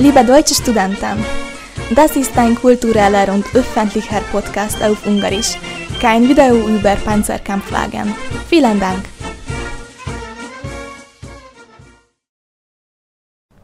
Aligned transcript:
Liebe 0.00 0.24
deutsche 0.24 0.54
Studenten, 0.54 1.22
das 1.94 2.16
ist 2.16 2.34
ein 2.38 2.54
kultureller 2.54 3.28
und 3.34 3.44
öffentlicher 3.54 4.22
Podcast 4.32 4.82
auf 4.82 5.06
Ungarisch, 5.06 5.58
kein 6.00 6.22
Video 6.26 6.54
über 6.54 6.96
Panzerkampfwagen. 6.96 8.14
Vielen 8.48 8.78
Dank! 8.78 9.04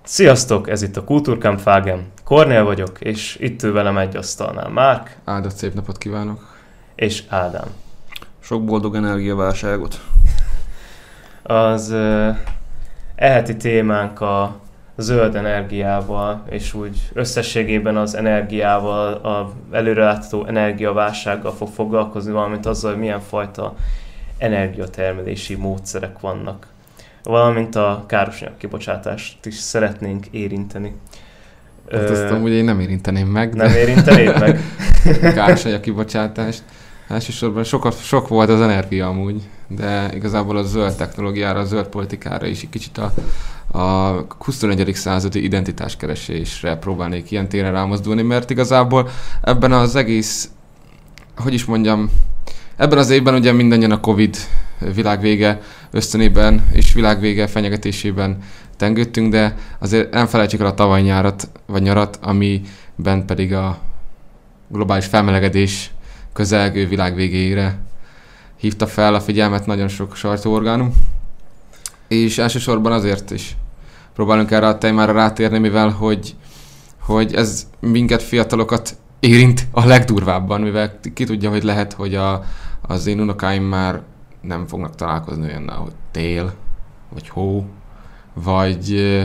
Sziasztok, 0.04 0.69
ez 0.69 0.83
itt 0.83 0.96
a 0.96 1.04
Kultúrkampfágen. 1.04 2.12
Kornél 2.24 2.64
vagyok, 2.64 3.00
és 3.00 3.37
itt 3.40 3.62
ül 3.62 3.72
velem 3.72 3.98
egy 3.98 4.16
asztalnál 4.16 4.68
Márk. 4.68 5.16
Áldott 5.24 5.56
szép 5.56 5.74
napot 5.74 5.98
kívánok. 5.98 6.56
És 6.94 7.22
Ádám. 7.28 7.68
Sok 8.40 8.64
boldog 8.64 8.94
energiaválságot. 8.94 10.00
Az 11.42 11.90
uh, 11.90 12.37
eheti 13.14 13.56
témánk 13.56 14.21
a 14.21 14.64
zöld 14.97 15.35
energiával, 15.35 16.43
és 16.51 16.75
úgy 16.75 16.98
összességében 17.12 17.97
az 17.97 18.15
energiával, 18.15 19.12
a 19.12 19.53
előrelátható 19.70 20.47
energiaválsággal 20.47 21.53
fog 21.53 21.69
foglalkozni, 21.69 22.33
valamint 22.33 22.66
azzal, 22.66 22.91
hogy 22.91 23.01
milyen 23.01 23.20
fajta 23.20 23.75
energiatermelési 24.39 25.55
módszerek 25.55 26.20
vannak. 26.20 26.67
Valamint 27.23 27.75
a 27.75 28.05
károsanyag 28.06 28.56
kibocsátást 28.56 29.47
is 29.47 29.55
szeretnénk 29.55 30.27
érinteni. 30.27 30.95
Hát 31.91 32.11
azt 32.11 32.31
amúgy 32.31 32.53
én 32.53 32.65
nem 32.65 32.81
érinteném 32.81 33.27
meg. 33.27 33.55
Nem 33.55 33.70
érintenéd 33.70 34.39
meg? 34.39 34.61
károsanyag 35.34 35.81
kibocsátást. 35.81 36.62
Elsősorban 37.09 37.65
sok, 37.65 37.92
sok 37.92 38.28
volt 38.28 38.48
az 38.48 38.61
energia 38.61 39.06
amúgy, 39.06 39.42
de 39.69 40.11
igazából 40.15 40.56
a 40.56 40.62
zöld 40.62 40.97
technológiára, 40.97 41.59
a 41.59 41.65
zöld 41.65 41.87
politikára 41.87 42.47
is 42.47 42.62
egy 42.62 42.69
kicsit 42.69 42.98
a, 42.98 43.12
a 43.77 44.27
21. 44.39 44.95
századi 44.95 45.45
identitáskeresésre 45.45 46.77
próbálnék 46.77 47.30
ilyen 47.30 47.48
téren 47.48 47.73
rámozdulni, 47.73 48.23
mert 48.23 48.50
igazából 48.50 49.09
ebben 49.42 49.73
az 49.73 49.97
egész, 49.97 50.50
hogy 51.37 51.55
is 51.55 51.64
mondjam, 51.64 52.11
ebben 52.77 52.98
az 52.98 53.11
évben 53.11 53.34
ugye 53.34 53.53
mindannyian 53.53 53.91
a 53.91 54.00
Covid 54.00 54.37
világvége 54.95 55.61
ösztönében 55.91 56.67
és 56.73 56.92
világvége 56.92 57.47
fenyegetésében 57.47 58.39
tengődtünk, 58.77 59.31
de 59.31 59.56
azért 59.78 60.12
nem 60.12 60.27
felejtsük 60.27 60.61
el 60.61 60.67
a 60.67 60.75
tavaly 60.75 61.03
nyárat, 61.03 61.48
vagy 61.67 61.83
nyarat, 61.83 62.19
amiben 62.22 63.27
pedig 63.27 63.55
a 63.55 63.78
globális 64.69 65.06
felmelegedés 65.06 65.91
közelgő 66.33 66.89
világ 66.89 67.15
végéire 67.15 67.78
hívta 68.56 68.87
fel 68.87 69.15
a 69.15 69.20
figyelmet 69.20 69.67
nagyon 69.67 69.89
sok 69.89 70.17
sajtóorgánum. 70.17 70.93
És 72.09 72.39
elsősorban 72.39 72.93
azért 72.93 73.31
is 73.31 73.56
próbálunk 74.17 74.50
erre 74.50 74.67
a 74.67 74.78
témára 74.78 75.12
rátérni, 75.12 75.59
mivel 75.59 75.89
hogy, 75.89 76.34
hogy 77.00 77.34
ez 77.34 77.67
minket 77.81 78.22
fiatalokat 78.22 78.97
érint 79.20 79.67
a 79.70 79.84
legdurvábban, 79.84 80.61
mivel 80.61 80.98
ki 81.14 81.25
tudja, 81.25 81.50
hogy 81.50 81.62
lehet, 81.62 81.92
hogy 81.92 82.14
a, 82.14 82.42
az 82.81 83.06
én 83.06 83.20
unokáim 83.20 83.62
már 83.62 84.03
nem 84.41 84.67
fognak 84.67 84.94
találkozni 84.94 85.44
olyannal, 85.44 85.77
hogy 85.77 85.92
tél, 86.11 86.55
vagy 87.12 87.28
hó, 87.28 87.67
vagy, 88.34 89.19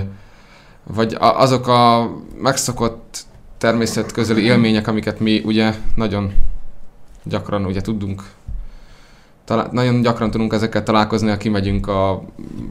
vagy 0.84 1.16
azok 1.20 1.68
a 1.68 2.12
megszokott 2.42 3.24
természet 3.58 4.12
közeli 4.12 4.44
élmények, 4.44 4.88
amiket 4.88 5.20
mi 5.20 5.42
ugye 5.46 5.74
nagyon 5.96 6.34
gyakran 7.24 7.66
ugye 7.66 7.82
tudunk, 7.82 8.24
talál, 9.52 9.70
nagyon 9.72 10.02
gyakran 10.02 10.32
tudunk 10.32 10.54
ezekkel 10.54 10.84
találkozni, 10.84 11.30
ha 11.30 11.38
kimegyünk 11.38 11.88
a 11.88 12.24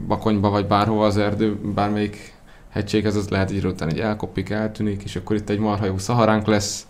bakonyba, 0.07 0.49
vagy 0.49 0.67
bárhova 0.67 1.05
az 1.05 1.17
erdő, 1.17 1.59
bármelyik 1.73 2.33
hegységhez, 2.69 3.15
az 3.15 3.29
lehet 3.29 3.51
egy 3.51 3.65
után 3.65 3.89
egy 3.89 3.99
elkopik, 3.99 4.49
eltűnik, 4.49 5.03
és 5.03 5.15
akkor 5.15 5.35
itt 5.35 5.49
egy 5.49 5.59
marha 5.59 5.85
jó 5.85 5.97
szaharánk 5.97 6.47
lesz, 6.47 6.87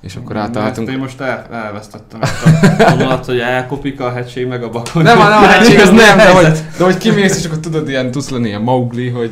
és 0.00 0.16
akkor 0.16 0.36
átálltunk. 0.36 0.90
Én 0.90 0.98
most 0.98 1.20
el, 1.20 1.46
elvesztettem 1.52 2.20
ezt 2.22 2.44
a 3.02 3.20
hogy 3.26 3.38
elkopik 3.38 4.00
a 4.00 4.12
hegység 4.12 4.46
meg 4.46 4.62
a 4.62 4.70
bakony. 4.70 5.02
Nem, 5.02 5.18
nem, 5.18 5.26
a 5.26 5.46
hegység 5.46 5.80
az 5.80 5.90
nem, 5.90 6.16
de 6.16 6.30
hogy, 6.30 6.52
de 6.78 6.84
hogy 6.84 6.96
kimész, 6.96 7.38
és 7.38 7.44
akkor 7.44 7.58
tudod, 7.58 7.88
ilyen 7.88 8.10
tudsz 8.10 8.28
lenni 8.28 8.48
ilyen 8.48 8.60
Mowgli, 8.60 9.08
hogy, 9.08 9.30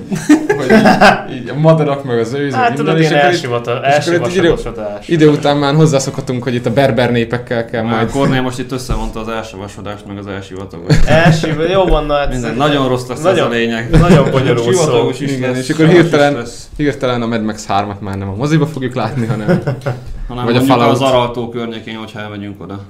hogy 0.56 0.70
így, 0.70 1.36
így, 1.36 1.48
a 1.48 1.58
madarak 1.58 2.04
meg 2.04 2.18
az 2.18 2.32
őzök. 2.32 2.60
Hát 2.60 2.74
tudod, 2.74 2.98
ilyen 2.98 3.14
elsivasodás. 3.14 5.08
Idő 5.08 5.30
után 5.30 5.56
már 5.56 5.74
hozzászokhatunk, 5.74 6.42
hogy 6.42 6.54
itt 6.54 6.66
a 6.66 6.72
berber 6.72 7.10
népekkel 7.10 7.64
kell 7.64 7.82
majd. 7.82 8.10
Kornél 8.10 8.42
most 8.42 8.58
itt 8.58 8.72
összemondta 8.72 9.20
az 9.20 9.28
elsavasodást, 9.28 10.06
meg 10.06 10.18
az 10.18 10.26
elsivatagot. 10.26 10.94
Elsiv, 11.06 11.60
jó 11.70 11.84
van, 11.84 12.06
na, 12.06 12.26
Minden, 12.30 12.54
nagyon 12.54 12.88
rossz 12.88 13.06
lesz 13.06 13.22
nagyon, 13.22 13.38
ez 13.38 13.44
a 13.44 13.48
lényeg. 13.48 13.90
Nagyon 13.90 14.30
bonyolult 14.36 14.74
szó. 14.74 15.08
Is 15.10 15.20
igen, 15.20 15.50
lesz, 15.50 15.58
és 15.58 15.70
akkor 15.70 15.88
hirtelen, 15.88 16.46
hirtelen 16.76 17.22
a 17.22 17.26
Mad 17.26 17.42
Max 17.42 17.66
3-at 17.68 17.98
már 17.98 18.18
nem 18.18 18.28
a 18.28 18.34
moziba 18.34 18.66
fogjuk 18.66 18.94
látni, 18.94 19.26
hanem 19.26 19.62
hanem 20.26 20.44
Vagy 20.44 20.54
mondjuk 20.54 20.78
a 20.78 20.88
az 20.88 21.00
Araltó 21.00 21.48
környékén, 21.48 21.98
hogyha 21.98 22.20
elmegyünk 22.20 22.60
oda. 22.62 22.80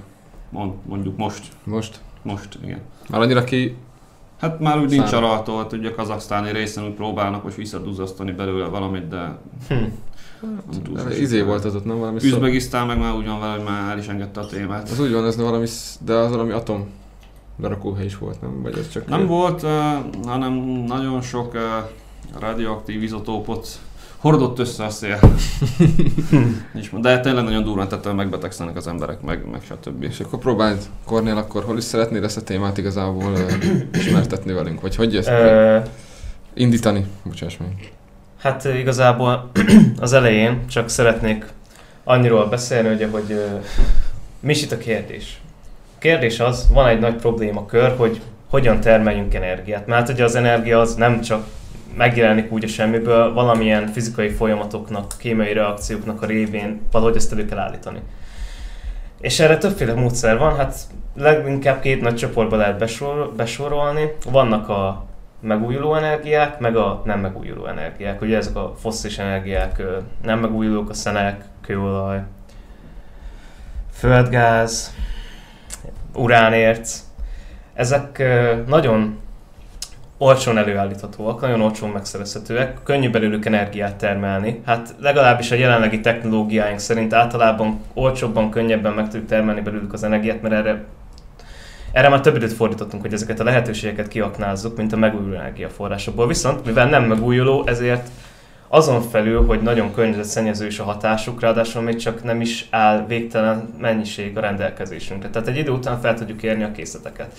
Mondjuk 0.86 1.16
most. 1.16 1.48
Most? 1.64 2.00
Most, 2.22 2.58
igen. 2.62 2.80
Már 3.08 3.20
annyira 3.20 3.44
ki... 3.44 3.76
Hát 4.38 4.60
már 4.60 4.78
úgy 4.78 4.90
nincs 4.90 5.12
Araltó, 5.12 5.56
hát 5.56 5.72
ugye 5.72 5.88
a 5.88 5.94
kazaksztáni 5.94 6.52
részen 6.52 6.84
úgy 6.84 6.92
próbálnak 6.92 7.44
most 7.44 7.56
visszaduzasztani 7.56 8.32
belőle 8.32 8.66
valamit, 8.66 9.08
de... 9.08 9.38
Hm. 9.68 9.74
De 10.92 11.18
izé 11.18 11.42
volt 11.42 11.64
az 11.64 11.74
ott, 11.74 11.84
nem 11.84 11.98
valami 11.98 12.18
Üzbegisztán 12.22 12.86
meg 12.86 12.98
már 12.98 13.14
úgy 13.14 13.26
van 13.26 13.40
vele, 13.40 13.52
hogy 13.52 13.64
már 13.64 13.90
el 13.90 13.98
is 13.98 14.06
engedte 14.06 14.40
a 14.40 14.46
témát. 14.46 14.88
Az 14.88 15.00
úgy 15.00 15.12
van, 15.12 15.26
ez 15.26 15.36
valami, 15.36 15.66
de 16.00 16.14
az 16.14 16.30
valami 16.30 16.52
atom 16.52 16.86
lerakóhely 17.60 18.04
is 18.04 18.18
volt, 18.18 18.40
nem? 18.40 18.62
Vagy 18.62 18.78
ez 18.78 18.88
csak... 18.88 19.08
Nem 19.08 19.20
ő... 19.20 19.26
volt, 19.26 19.62
uh, 19.62 19.70
hanem 20.24 20.52
nagyon 20.86 21.20
sok 21.20 21.54
uh, 21.54 21.60
radioaktív 22.40 23.02
izotópot 23.02 23.78
hordott 24.24 24.58
össze 24.58 24.84
a 24.84 24.90
szél. 24.90 25.18
De 27.00 27.20
tényleg 27.20 27.44
nagyon 27.44 27.64
durván, 27.64 27.88
tehát 27.88 28.14
megbetegszenek 28.14 28.76
az 28.76 28.86
emberek, 28.86 29.20
meg, 29.20 29.50
meg 29.50 29.60
stb. 29.62 30.02
És 30.02 30.20
akkor 30.20 30.38
próbáld, 30.38 30.82
Kornél, 31.04 31.36
akkor 31.36 31.64
hol 31.64 31.76
is 31.76 31.84
szeretnéd 31.84 32.24
ezt 32.24 32.36
a 32.36 32.42
témát 32.42 32.78
igazából 32.78 33.32
ismertetni 33.92 34.52
velünk? 34.52 34.80
Vagy 34.80 34.96
hogy 34.96 35.16
ezt 35.16 35.30
indítani? 36.54 37.06
Bocsáss 37.24 37.56
meg. 37.56 37.92
Hát 38.38 38.64
igazából 38.64 39.50
az 40.00 40.12
elején 40.12 40.66
csak 40.66 40.88
szeretnék 40.88 41.46
annyiról 42.04 42.46
beszélni, 42.46 42.94
ugye, 42.94 43.08
hogy 43.08 43.44
mi 44.40 44.52
is 44.52 44.62
itt 44.62 44.72
a 44.72 44.78
kérdés. 44.78 45.40
A 45.96 45.98
kérdés 45.98 46.40
az, 46.40 46.68
van 46.72 46.86
egy 46.86 46.98
nagy 46.98 47.16
problémakör, 47.16 47.94
hogy 47.96 48.20
hogyan 48.50 48.80
termeljünk 48.80 49.34
energiát. 49.34 49.86
Mert 49.86 50.08
ugye 50.08 50.24
az 50.24 50.34
energia 50.34 50.80
az 50.80 50.94
nem 50.94 51.20
csak 51.20 51.46
megjelenik 51.96 52.52
úgy 52.52 52.64
a 52.64 52.68
semmiből, 52.68 53.32
valamilyen 53.32 53.86
fizikai 53.86 54.28
folyamatoknak, 54.28 55.12
kémiai 55.18 55.52
reakcióknak 55.52 56.22
a 56.22 56.26
révén 56.26 56.80
valahogy 56.90 57.16
ezt 57.16 57.32
elő 57.32 57.44
kell 57.44 57.58
állítani. 57.58 57.98
És 59.20 59.40
erre 59.40 59.58
többféle 59.58 59.94
módszer 59.94 60.38
van, 60.38 60.56
hát 60.56 60.76
leginkább 61.16 61.80
két 61.80 62.00
nagy 62.00 62.14
csoportba 62.14 62.56
lehet 62.56 62.78
besor, 62.78 63.32
besorolni. 63.36 64.12
Vannak 64.30 64.68
a 64.68 65.04
megújuló 65.40 65.94
energiák, 65.94 66.58
meg 66.58 66.76
a 66.76 67.02
nem 67.04 67.20
megújuló 67.20 67.66
energiák. 67.66 68.20
Ugye 68.22 68.36
ezek 68.36 68.56
a 68.56 68.74
fosszilis 68.80 69.18
energiák 69.18 69.82
nem 70.22 70.38
megújulók, 70.38 70.90
a 70.90 70.94
szenek, 70.94 71.44
kőolaj, 71.60 72.22
földgáz, 73.92 74.94
uránérc. 76.14 77.00
Ezek 77.74 78.22
nagyon 78.66 79.18
olcsón 80.24 80.58
előállíthatóak, 80.58 81.40
nagyon 81.40 81.60
olcsón 81.60 81.90
megszerezhetőek, 81.90 82.82
könnyű 82.82 83.10
belőlük 83.10 83.46
energiát 83.46 83.94
termelni. 83.94 84.60
Hát 84.66 84.94
legalábbis 85.00 85.50
a 85.50 85.54
jelenlegi 85.54 86.00
technológiáink 86.00 86.78
szerint 86.78 87.12
általában 87.12 87.80
olcsóbban, 87.94 88.50
könnyebben 88.50 88.92
meg 88.92 89.08
tudjuk 89.08 89.28
termelni 89.28 89.60
belőlük 89.60 89.92
az 89.92 90.04
energiát, 90.04 90.42
mert 90.42 90.54
erre 90.54 90.84
erre 91.92 92.08
már 92.08 92.20
több 92.20 92.36
időt 92.36 92.52
fordítottunk, 92.52 93.02
hogy 93.02 93.12
ezeket 93.12 93.40
a 93.40 93.44
lehetőségeket 93.44 94.08
kiaknázzuk, 94.08 94.76
mint 94.76 94.92
a 94.92 94.96
megújuló 94.96 95.34
energiaforrásokból. 95.34 96.26
Viszont, 96.26 96.64
mivel 96.64 96.88
nem 96.88 97.04
megújuló, 97.04 97.66
ezért 97.66 98.08
azon 98.68 99.02
felül, 99.02 99.46
hogy 99.46 99.62
nagyon 99.62 99.94
környezetszennyező 99.94 100.66
is 100.66 100.78
a 100.78 100.84
hatásuk, 100.84 101.40
ráadásul 101.40 101.82
még 101.82 101.96
csak 101.96 102.22
nem 102.22 102.40
is 102.40 102.66
áll 102.70 103.04
végtelen 103.06 103.74
mennyiség 103.80 104.36
a 104.36 104.40
rendelkezésünkre. 104.40 105.30
Tehát 105.30 105.48
egy 105.48 105.56
idő 105.56 105.70
után 105.70 106.00
fel 106.00 106.14
tudjuk 106.14 106.42
érni 106.42 106.62
a 106.62 106.72
készleteket. 106.72 107.32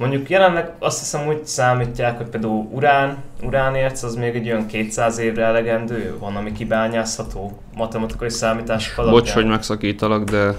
Mondjuk 0.00 0.30
jelenleg 0.30 0.72
azt 0.78 0.98
hiszem 0.98 1.26
úgy 1.26 1.46
számítják, 1.46 2.16
hogy 2.16 2.26
például 2.26 2.68
urán, 2.72 3.16
uránérc 3.42 4.02
az 4.02 4.14
még 4.14 4.34
egy 4.34 4.46
olyan 4.46 4.66
200 4.66 5.18
évre 5.18 5.44
elegendő, 5.44 6.16
van, 6.18 6.36
ami 6.36 6.52
kibányászható 6.52 7.58
matematikai 7.74 8.30
számítások 8.30 8.98
alapján. 8.98 9.20
Bocs, 9.20 9.32
hogy 9.32 9.46
megszakítalak, 9.46 10.24
de 10.24 10.54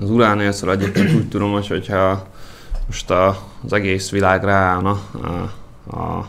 az 0.00 0.10
uránércről 0.10 0.70
egyébként 0.70 1.14
úgy 1.14 1.28
tudom, 1.28 1.52
hogy 1.52 1.66
hogyha 1.66 2.26
most 2.86 3.10
az 3.10 3.72
egész 3.72 4.10
világ 4.10 4.44
ráállna 4.44 5.00
a, 5.22 5.96
a 5.96 6.28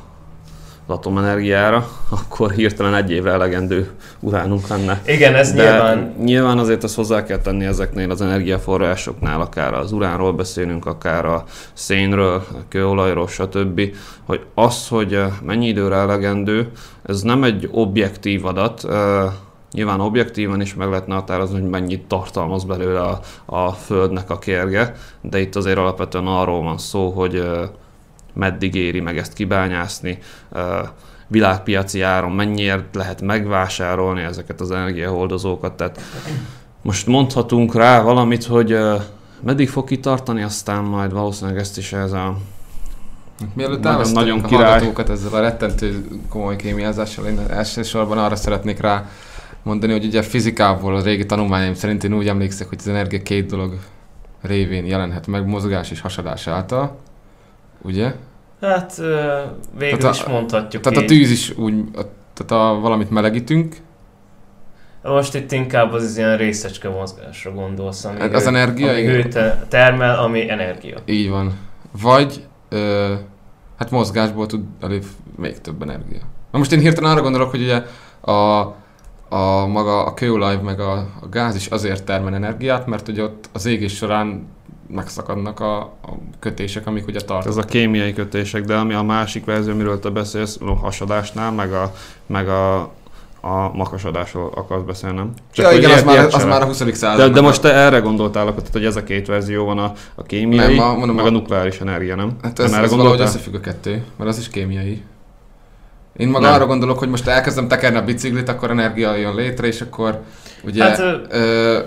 az 0.88 0.96
atomenergiára, 0.96 1.88
akkor 2.10 2.52
hirtelen 2.52 2.96
egy 2.96 3.12
évre 3.12 3.32
elegendő 3.32 3.90
uránunk 4.20 4.68
lenne. 4.68 5.02
Igen, 5.06 5.36
ez 5.36 5.54
De 5.54 5.64
nyilván... 5.64 6.14
nyilván 6.24 6.58
azért 6.58 6.84
azt 6.84 6.96
hozzá 6.96 7.24
kell 7.24 7.38
tenni 7.38 7.66
ezeknél 7.66 8.12
az 8.12 8.22
energiaforrásoknál, 8.22 9.42
akár 9.42 9.74
az 9.74 9.92
uránról 9.92 10.34
beszélünk, 10.34 10.86
akár 10.86 11.26
a 11.26 11.44
szénről, 11.74 12.44
a 12.52 12.68
kőolajról, 12.68 13.28
stb., 13.28 13.82
hogy 14.26 14.46
az, 14.54 14.88
hogy 14.88 15.14
eh, 15.14 15.28
mennyi 15.42 15.68
időre 15.68 15.96
elegendő, 15.96 16.72
ez 17.04 17.22
nem 17.22 17.44
egy 17.44 17.70
objektív 17.72 18.46
adat, 18.46 18.86
eh, 18.90 19.32
Nyilván 19.72 20.00
objektívan 20.00 20.62
is 20.62 20.76
meg 20.76 20.90
lehetne 20.90 21.14
határozni, 21.14 21.60
hogy 21.60 21.70
mennyit 21.70 22.08
tartalmaz 22.08 22.64
belőle 22.64 23.02
a, 23.02 23.20
a 23.46 23.72
Földnek 23.72 24.30
a 24.30 24.38
kérge, 24.38 24.96
de 25.22 25.40
itt 25.40 25.56
azért 25.56 25.78
alapvetően 25.78 26.28
arról 26.28 26.64
van 26.64 26.78
szó, 26.78 27.10
hogy 27.10 27.36
eh, 27.36 27.70
meddig 28.38 28.76
éri 28.76 29.00
meg 29.00 29.18
ezt 29.18 29.34
kibányászni, 29.34 30.18
világpiaci 31.28 32.02
áron 32.02 32.32
mennyiért 32.32 32.96
lehet 32.96 33.22
megvásárolni 33.22 34.22
ezeket 34.22 34.62
az 34.62 34.72
energiahordozókat. 34.72 35.74
Tehát 35.74 36.00
most 36.82 37.08
mondhatunk 37.08 37.76
rá 37.76 38.02
valamit, 38.02 38.44
hogy 38.44 38.78
meddig 39.42 39.70
fog 39.70 39.88
kitartani, 39.88 40.44
aztán 40.44 40.84
majd 40.84 41.12
valószínűleg 41.12 41.60
ezt 41.60 41.78
is 41.78 41.94
ez 41.94 42.12
a 42.12 42.38
Mielőtt 43.54 43.84
nagyon, 43.84 44.12
nagyon 44.12 44.40
a 44.40 44.48
király. 44.48 44.92
ezzel 45.08 45.34
a 45.34 45.40
rettentő 45.40 46.06
komoly 46.30 46.56
kémiázással, 46.56 47.26
én 47.26 47.40
elsősorban 47.50 48.18
arra 48.18 48.36
szeretnék 48.36 48.80
rá 48.80 49.10
mondani, 49.64 49.92
hogy 49.92 50.06
ugye 50.06 50.22
fizikából 50.22 50.96
a 50.96 51.02
régi 51.02 51.26
tanulmányaim 51.26 51.74
szerint 51.74 52.04
én 52.04 52.14
úgy 52.14 52.28
emlékszek, 52.28 52.70
hogy 52.70 52.78
az 52.80 52.88
energia 52.88 53.22
két 53.22 53.50
dolog 53.50 53.78
révén 54.42 54.86
jelenhet 54.86 55.28
meg, 55.28 55.46
mozgás 55.46 55.92
és 55.92 56.02
hasadás 56.02 56.48
által, 56.48 56.98
ugye? 57.82 58.14
Hát 58.62 58.96
végül 59.78 59.98
tehát 59.98 60.16
is 60.16 60.24
a, 60.24 60.30
mondhatjuk 60.30 60.84
Tehát 60.84 61.00
így. 61.00 61.06
a 61.06 61.08
tűz 61.08 61.32
is 61.32 61.58
úgy, 61.58 61.74
a, 61.96 62.02
tehát 62.34 62.66
a, 62.66 62.80
valamit 62.80 63.10
melegítünk. 63.10 63.76
Most 65.04 65.36
itt 65.36 65.52
inkább 65.52 65.94
az 65.94 66.18
ilyen 66.18 66.38
részecske 66.38 66.90
mozgásra 66.90 67.52
gondolsz, 67.52 68.06
ami 68.06 68.20
hát 68.20 68.34
az 68.34 68.44
ő, 68.44 68.48
energia, 68.48 68.90
ami 68.90 69.02
ő 69.02 69.28
termel, 69.68 70.20
ami 70.20 70.50
energia. 70.50 70.98
Így 71.06 71.30
van. 71.30 71.60
Vagy 72.02 72.46
ö, 72.70 73.14
hát 73.78 73.92
mozgásból 73.92 74.46
tud 74.46 74.64
elég 74.82 75.04
még 75.36 75.62
több 75.62 75.82
energia. 75.82 76.20
Na 76.52 76.58
most 76.58 76.72
én 76.72 76.80
hirtelen 76.80 77.12
arra 77.12 77.22
gondolok, 77.22 77.50
hogy 77.50 77.62
ugye 77.62 77.84
a, 78.22 78.60
a 79.30 79.66
maga 79.68 80.06
a 80.06 80.14
kőolaj 80.14 80.62
meg 80.62 80.80
a, 80.80 80.94
a 80.94 81.30
gáz 81.30 81.56
is 81.56 81.68
azért 81.68 82.04
termel 82.04 82.36
energiát, 82.36 82.86
mert 82.88 83.08
ugye 83.08 83.24
ott 83.24 83.50
az 83.54 83.66
égés 83.66 83.96
során 83.96 84.48
megszakadnak 84.88 85.60
a, 85.60 85.80
a 85.80 86.12
kötések, 86.40 86.88
amik 86.88 87.08
ugye 87.08 87.20
tartanak. 87.20 87.58
Ez 87.58 87.66
a 87.66 87.68
kémiai 87.68 88.14
kötések, 88.14 88.64
de 88.64 88.76
ami 88.76 88.94
a 88.94 89.04
másik 89.04 89.46
verzió, 89.46 89.74
amiről 89.74 90.00
te 90.00 90.10
beszélsz, 90.10 90.58
a 90.62 90.76
hasadásnál, 90.76 91.52
meg 91.52 91.74
a, 91.74 91.94
meg 92.26 92.50
a, 92.50 92.80
a 93.42 93.72
makasodásról 93.74 94.52
akarsz 94.56 94.84
beszélni, 94.84 95.16
nem? 95.16 95.34
Csak 95.52 95.72
ja, 95.72 95.78
igen, 95.78 95.92
az, 95.92 96.04
már, 96.04 96.28
az 96.32 96.44
már 96.44 96.62
a 96.62 96.66
20. 96.66 96.84
század. 96.92 97.28
De, 97.28 97.34
de 97.34 97.42
most 97.42 97.62
te 97.62 97.74
erre 97.74 98.00
gondoltál, 98.00 98.48
akkor, 98.48 98.64
hogy 98.72 98.86
ez 98.86 98.96
a 98.96 99.04
két 99.04 99.28
verzió 99.28 99.66
van, 99.66 99.78
a, 99.78 99.94
a 100.16 100.24
kémiai, 100.24 100.76
nem, 100.76 100.86
a, 100.86 100.94
mondom, 100.94 101.16
meg 101.16 101.26
a, 101.26 101.28
a 101.28 101.32
nukleáris 101.32 101.80
energia, 101.80 102.16
nem? 102.16 102.38
Hát 102.42 102.60
ez, 102.60 102.72
nem 102.72 102.84
ez 102.84 102.96
valahogy 102.96 103.20
összefügg 103.20 103.56
a 103.56 103.60
kettő, 103.60 104.04
mert 104.18 104.30
az 104.30 104.38
is 104.38 104.50
kémiai. 104.50 105.04
Én 106.18 106.28
maga 106.28 106.46
nem. 106.46 106.54
arra 106.54 106.66
gondolok, 106.66 107.00
hogy 107.00 107.10
most 107.10 107.28
elkezdem 107.28 107.68
tekerni 107.68 107.98
a 107.98 108.04
biciklit, 108.04 108.50
akkor 108.50 108.72
energia 108.72 109.16
jön 109.16 109.36
létre, 109.36 109.68
és 109.68 109.82
akkor 109.82 110.22
ugye 110.64 110.84
hát, 110.84 111.00
ö, 111.30 111.80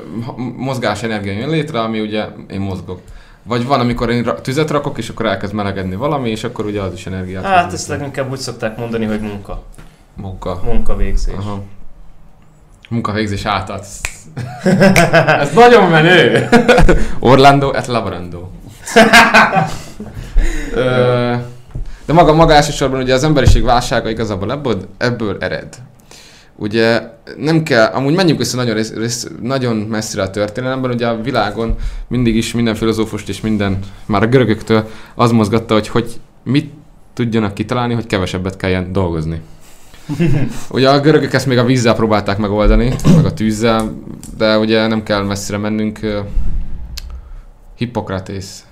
mozgás 0.57 1.03
energia 1.03 1.33
jön 1.33 1.51
létre, 1.51 1.81
ami 1.81 2.01
ugye 2.01 2.25
én 2.51 2.61
mozgok. 2.61 3.01
Vagy 3.43 3.67
van, 3.67 3.81
amikor 3.81 4.11
én 4.11 4.31
tüzet 4.43 4.71
rakok, 4.71 4.99
és 4.99 5.09
akkor 5.09 5.27
elkezd 5.27 5.53
melegedni 5.53 5.95
valami, 5.95 6.31
és 6.31 6.45
akkor 6.45 6.65
ugye 6.65 6.81
az 6.81 6.93
is 6.93 7.07
energiát. 7.07 7.45
Hát 7.45 7.73
ezt 7.73 7.89
leginkább 7.89 8.31
úgy 8.31 8.39
szokták 8.39 8.77
mondani, 8.77 9.05
hogy 9.05 9.21
munka. 9.21 9.63
Munka. 10.15 10.61
Munkavégzés. 10.65 11.35
Aha. 11.39 11.63
Munkavégzés 12.89 13.45
átadsz. 13.45 14.01
Ez 15.41 15.53
nagyon 15.55 15.91
menő! 15.91 16.49
Orlando 17.19 17.73
et 17.73 17.87
Laborando. 17.87 18.49
De 22.07 22.13
maga, 22.13 22.33
maga 22.33 22.53
elsősorban 22.53 23.01
ugye 23.01 23.15
az 23.15 23.25
emberiség 23.25 23.65
válsága 23.65 24.09
igazából 24.09 24.53
ebből, 24.53 24.89
ebből 24.99 25.37
ered. 25.41 25.69
Ugye 26.61 27.03
nem 27.37 27.63
kell, 27.63 27.85
amúgy 27.85 28.15
menjünk 28.15 28.39
vissza 28.39 28.57
nagyon, 28.57 28.75
rész, 28.75 28.93
rész, 28.95 29.29
nagyon 29.43 29.77
messzire 29.77 30.23
a 30.23 30.31
történelemben, 30.31 30.91
ugye 30.91 31.07
a 31.07 31.21
világon 31.21 31.77
mindig 32.09 32.37
is 32.37 32.53
minden 32.53 32.75
filozófust 32.75 33.29
és 33.29 33.41
minden, 33.41 33.79
már 34.07 34.23
a 34.23 34.27
görögöktől 34.27 34.89
az 35.15 35.31
mozgatta, 35.31 35.75
hogy, 35.75 35.89
hogy 35.89 36.21
mit 36.43 36.73
tudjanak 37.15 37.55
kitalálni, 37.55 37.95
hogy 37.95 38.07
kevesebbet 38.07 38.57
kelljen 38.57 38.93
dolgozni. 38.93 39.41
ugye 40.71 40.91
a 40.91 41.01
görögök 41.01 41.33
ezt 41.33 41.47
még 41.47 41.59
a 41.59 41.65
vízzel 41.65 41.95
próbálták 41.95 42.39
megoldani, 42.39 42.95
meg 43.17 43.25
a 43.25 43.35
tűzzel, 43.35 43.93
de 44.37 44.59
ugye 44.59 44.87
nem 44.87 45.03
kell 45.03 45.23
messzire 45.23 45.59
mennünk. 45.59 45.99
Hippokratész 47.77 48.65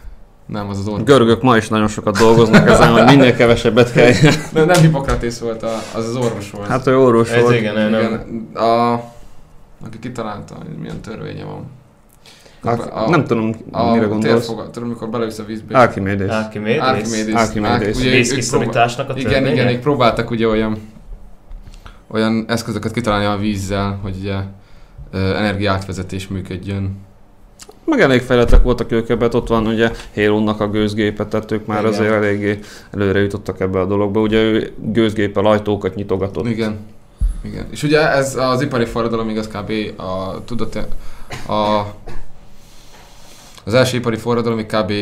nem, 0.48 0.68
az 0.68 0.78
az 0.78 0.88
orvos. 0.88 1.06
Görögök 1.06 1.42
ma 1.42 1.56
is 1.56 1.68
nagyon 1.68 1.88
sokat 1.88 2.18
dolgoznak 2.18 2.68
ezen, 2.68 2.92
hogy 2.92 3.04
minél 3.04 3.36
kevesebbet 3.36 3.92
kell. 3.92 4.12
nem, 4.52 4.66
nem 4.66 4.80
Hippokratész 4.80 5.38
volt, 5.38 5.62
a, 5.62 5.72
az 5.94 6.08
az 6.08 6.16
orvos 6.16 6.50
volt. 6.50 6.68
Hát 6.68 6.86
ő 6.86 6.98
orvos 6.98 7.30
Ez 7.30 7.42
volt. 7.42 7.56
Igen, 7.56 7.76
igen, 7.76 7.90
nem. 7.90 8.64
A, 8.64 8.92
aki 9.86 9.98
kitalálta, 10.00 10.54
hogy 10.54 10.76
milyen 10.78 11.00
törvénye 11.00 11.44
van. 11.44 11.66
Hát, 12.64 12.92
a, 12.92 13.08
nem 13.08 13.24
tudom, 13.24 13.54
a 13.70 13.92
mire 13.92 14.06
gondolsz. 14.06 14.46
Térfogat, 14.46 14.70
tudom, 14.70 14.88
mikor 14.88 15.08
belevisz 15.08 15.38
a 15.38 15.44
vízbe. 15.44 15.78
Archimedes. 15.78 16.36
Archimedes. 16.36 16.80
Archimedes. 16.80 17.34
Archimedes. 17.34 17.98
Vízkiszorításnak 17.98 19.08
a 19.08 19.12
Igen, 19.16 19.46
igen, 19.46 19.68
igen, 19.68 19.80
próbáltak 19.80 20.30
ugye 20.30 20.48
olyan, 20.48 20.78
olyan 22.10 22.44
eszközöket 22.48 22.92
kitalálni 22.92 23.24
a 23.24 23.36
vízzel, 23.36 23.98
hogy 24.02 24.16
ugye 24.20 24.36
energiátvezetés 25.12 26.28
működjön 26.28 27.06
meg 27.88 28.00
elég 28.00 28.20
fejlettek 28.20 28.62
voltak 28.62 28.92
ők 28.92 29.08
ebben, 29.08 29.30
ott 29.32 29.48
van 29.48 29.66
ugye 29.66 29.90
Hélónnak 30.10 30.60
a 30.60 30.68
gőzgépe, 30.68 31.26
tehát 31.26 31.50
ők 31.50 31.66
már 31.66 31.80
Igen. 31.80 31.92
azért 31.92 32.12
eléggé 32.12 32.58
előre 32.92 33.20
jutottak 33.20 33.60
ebbe 33.60 33.80
a 33.80 33.86
dologba. 33.86 34.20
Ugye 34.20 34.42
ő 34.42 34.72
gőzgéppel 34.76 35.46
ajtókat 35.46 35.94
nyitogatott. 35.94 36.46
Igen. 36.46 36.78
Igen. 37.42 37.66
És 37.70 37.82
ugye 37.82 38.10
ez 38.10 38.36
az 38.36 38.60
ipari 38.60 38.84
forradalom 38.84 39.28
igaz 39.28 39.48
kb. 39.48 40.00
A, 40.00 40.44
tudod, 40.44 40.86
a, 41.46 41.84
az 43.64 43.74
első 43.74 43.96
ipari 43.96 44.16
forradalom 44.16 44.66
kb. 44.66 44.92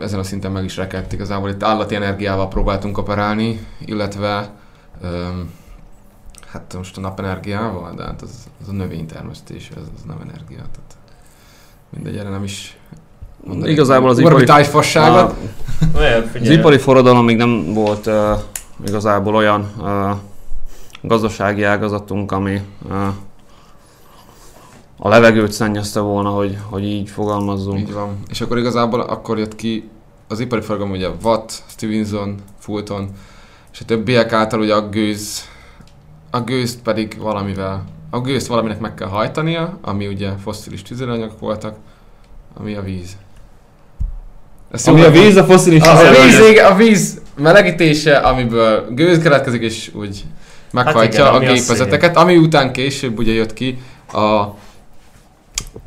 ezen 0.00 0.18
a 0.18 0.22
szinten 0.22 0.52
meg 0.52 0.64
is 0.64 0.76
rekedt. 0.76 1.12
Igazából 1.12 1.48
itt 1.48 1.62
állati 1.62 1.94
energiával 1.94 2.48
próbáltunk 2.48 2.98
operálni, 2.98 3.66
illetve 3.84 4.50
um, 5.02 5.50
hát 6.46 6.74
most 6.76 6.96
a 6.96 7.00
napenergiával, 7.00 7.94
de 7.94 8.04
hát 8.04 8.22
az, 8.22 8.30
az 8.62 8.68
a 8.68 8.72
növénytermesztés, 8.72 9.68
ez, 9.76 9.82
az 9.96 10.02
nem 10.06 10.20
energia. 10.28 10.56
Tehát 10.56 10.95
mindegy, 11.96 12.16
erre 12.16 12.28
nem 12.28 12.44
is 12.44 12.76
mondani. 13.44 13.70
Igazából 13.70 14.08
az 14.08 14.18
ipari... 14.18 14.64
fasságot. 14.64 15.34
az 16.40 16.48
ipari 16.48 16.78
forradalom 16.78 17.24
még 17.24 17.36
nem 17.36 17.72
volt 17.72 18.06
uh, 18.06 18.14
igazából 18.86 19.34
olyan 19.34 19.72
uh, 19.78 20.10
gazdasági 21.02 21.62
ágazatunk, 21.62 22.32
ami 22.32 22.60
uh, 22.88 23.06
a 24.98 25.08
levegőt 25.08 25.52
szennyezte 25.52 26.00
volna, 26.00 26.28
hogy, 26.28 26.58
hogy 26.68 26.84
így 26.84 27.10
fogalmazzunk. 27.10 27.78
Így 27.78 27.92
van. 27.92 28.18
És 28.28 28.40
akkor 28.40 28.58
igazából 28.58 29.00
akkor 29.00 29.38
jött 29.38 29.56
ki 29.56 29.88
az 30.28 30.40
ipari 30.40 30.60
forgalom, 30.60 30.90
ugye 30.92 31.08
Watt, 31.22 31.62
Stevenson, 31.66 32.34
Fulton, 32.58 33.10
és 33.72 33.80
a 33.80 33.84
többiek 33.84 34.32
által 34.32 34.60
ugye 34.60 34.74
a 34.74 34.88
gőz, 34.88 35.48
a 36.30 36.40
gőzt 36.40 36.80
pedig 36.82 37.18
valamivel 37.18 37.84
a 38.16 38.20
gőzt 38.20 38.46
valaminek 38.46 38.80
meg 38.80 38.94
kell 38.94 39.08
hajtania, 39.08 39.78
ami 39.80 40.06
ugye 40.06 40.30
fosszilis 40.42 40.82
tüzelőanyagok 40.82 41.38
voltak, 41.38 41.76
ami 42.54 42.74
a 42.74 42.82
víz. 42.82 43.16
Ezt 44.70 44.88
ami 44.88 45.02
a 45.02 45.10
víz, 45.10 45.36
a 45.36 45.44
fosszilis 45.44 45.82
a, 45.82 45.98
a, 45.98 46.10
víz, 46.10 46.58
a 46.58 46.74
víz 46.74 47.20
melegítése, 47.34 48.16
amiből 48.16 48.94
gőz 48.94 49.18
keletkezik, 49.18 49.62
és 49.62 49.90
úgy 49.94 50.24
meghajtja 50.72 51.24
hát 51.24 51.34
igen, 51.34 51.50
a 51.50 51.54
gépezeteket, 51.54 52.16
ami 52.16 52.36
után 52.36 52.72
később 52.72 53.18
ugye 53.18 53.32
jött 53.32 53.52
ki, 53.52 53.78
a, 54.12 54.44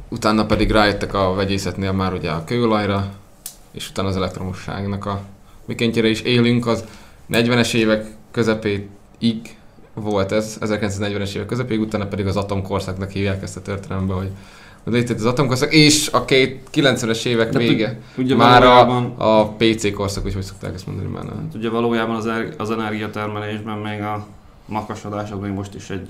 utána 0.10 0.46
pedig 0.46 0.72
rájöttek 0.72 1.14
a 1.14 1.34
vegyészetnél 1.34 1.92
már 1.92 2.14
ugye 2.14 2.30
a 2.30 2.44
kőolajra, 2.44 3.12
és 3.72 3.90
utána 3.90 4.08
az 4.08 4.16
elektromosságnak 4.16 5.06
a 5.06 5.22
mikéntjére 5.66 6.08
is 6.08 6.22
élünk, 6.22 6.68
az 6.68 6.84
40-es 7.32 7.74
évek 7.74 8.06
közepéig 8.32 9.58
volt 10.02 10.32
ez 10.32 10.58
1940-es 10.62 11.36
évek 11.36 11.48
közepéig, 11.48 11.80
utána 11.80 12.08
pedig 12.08 12.28
az 12.28 12.36
atomkorszaknak 12.36 13.10
hívják 13.12 13.44
ezt 13.44 13.58
a 13.58 13.62
történelembe, 13.62 14.14
hogy 14.14 14.30
létezett 14.84 15.18
az 15.18 15.26
atomkorszak, 15.26 15.74
és 15.74 16.10
a 16.12 16.26
két 16.26 16.70
90-es 16.74 17.26
évek 17.26 17.50
De 17.50 17.58
vége. 17.58 18.00
Ugye 18.18 18.36
már 18.36 18.62
valójában... 18.62 19.14
a, 19.18 19.40
a 19.40 19.48
PC 19.48 19.94
korszak, 19.94 20.26
úgy 20.26 20.34
hogy 20.34 20.44
szokták 20.44 20.74
ezt 20.74 20.88
mondani 20.88 21.08
már. 21.08 21.24
Hát 21.24 21.56
ugye 21.56 21.70
valójában 21.70 22.16
az, 22.16 22.28
er, 22.28 22.54
az 22.58 22.72
energiatermelésben 22.72 23.78
még 23.78 24.02
a 24.02 24.26
makasodás 24.66 25.32
az 25.32 25.40
még 25.40 25.52
most 25.52 25.76
is 25.76 25.90
egy 25.90 26.08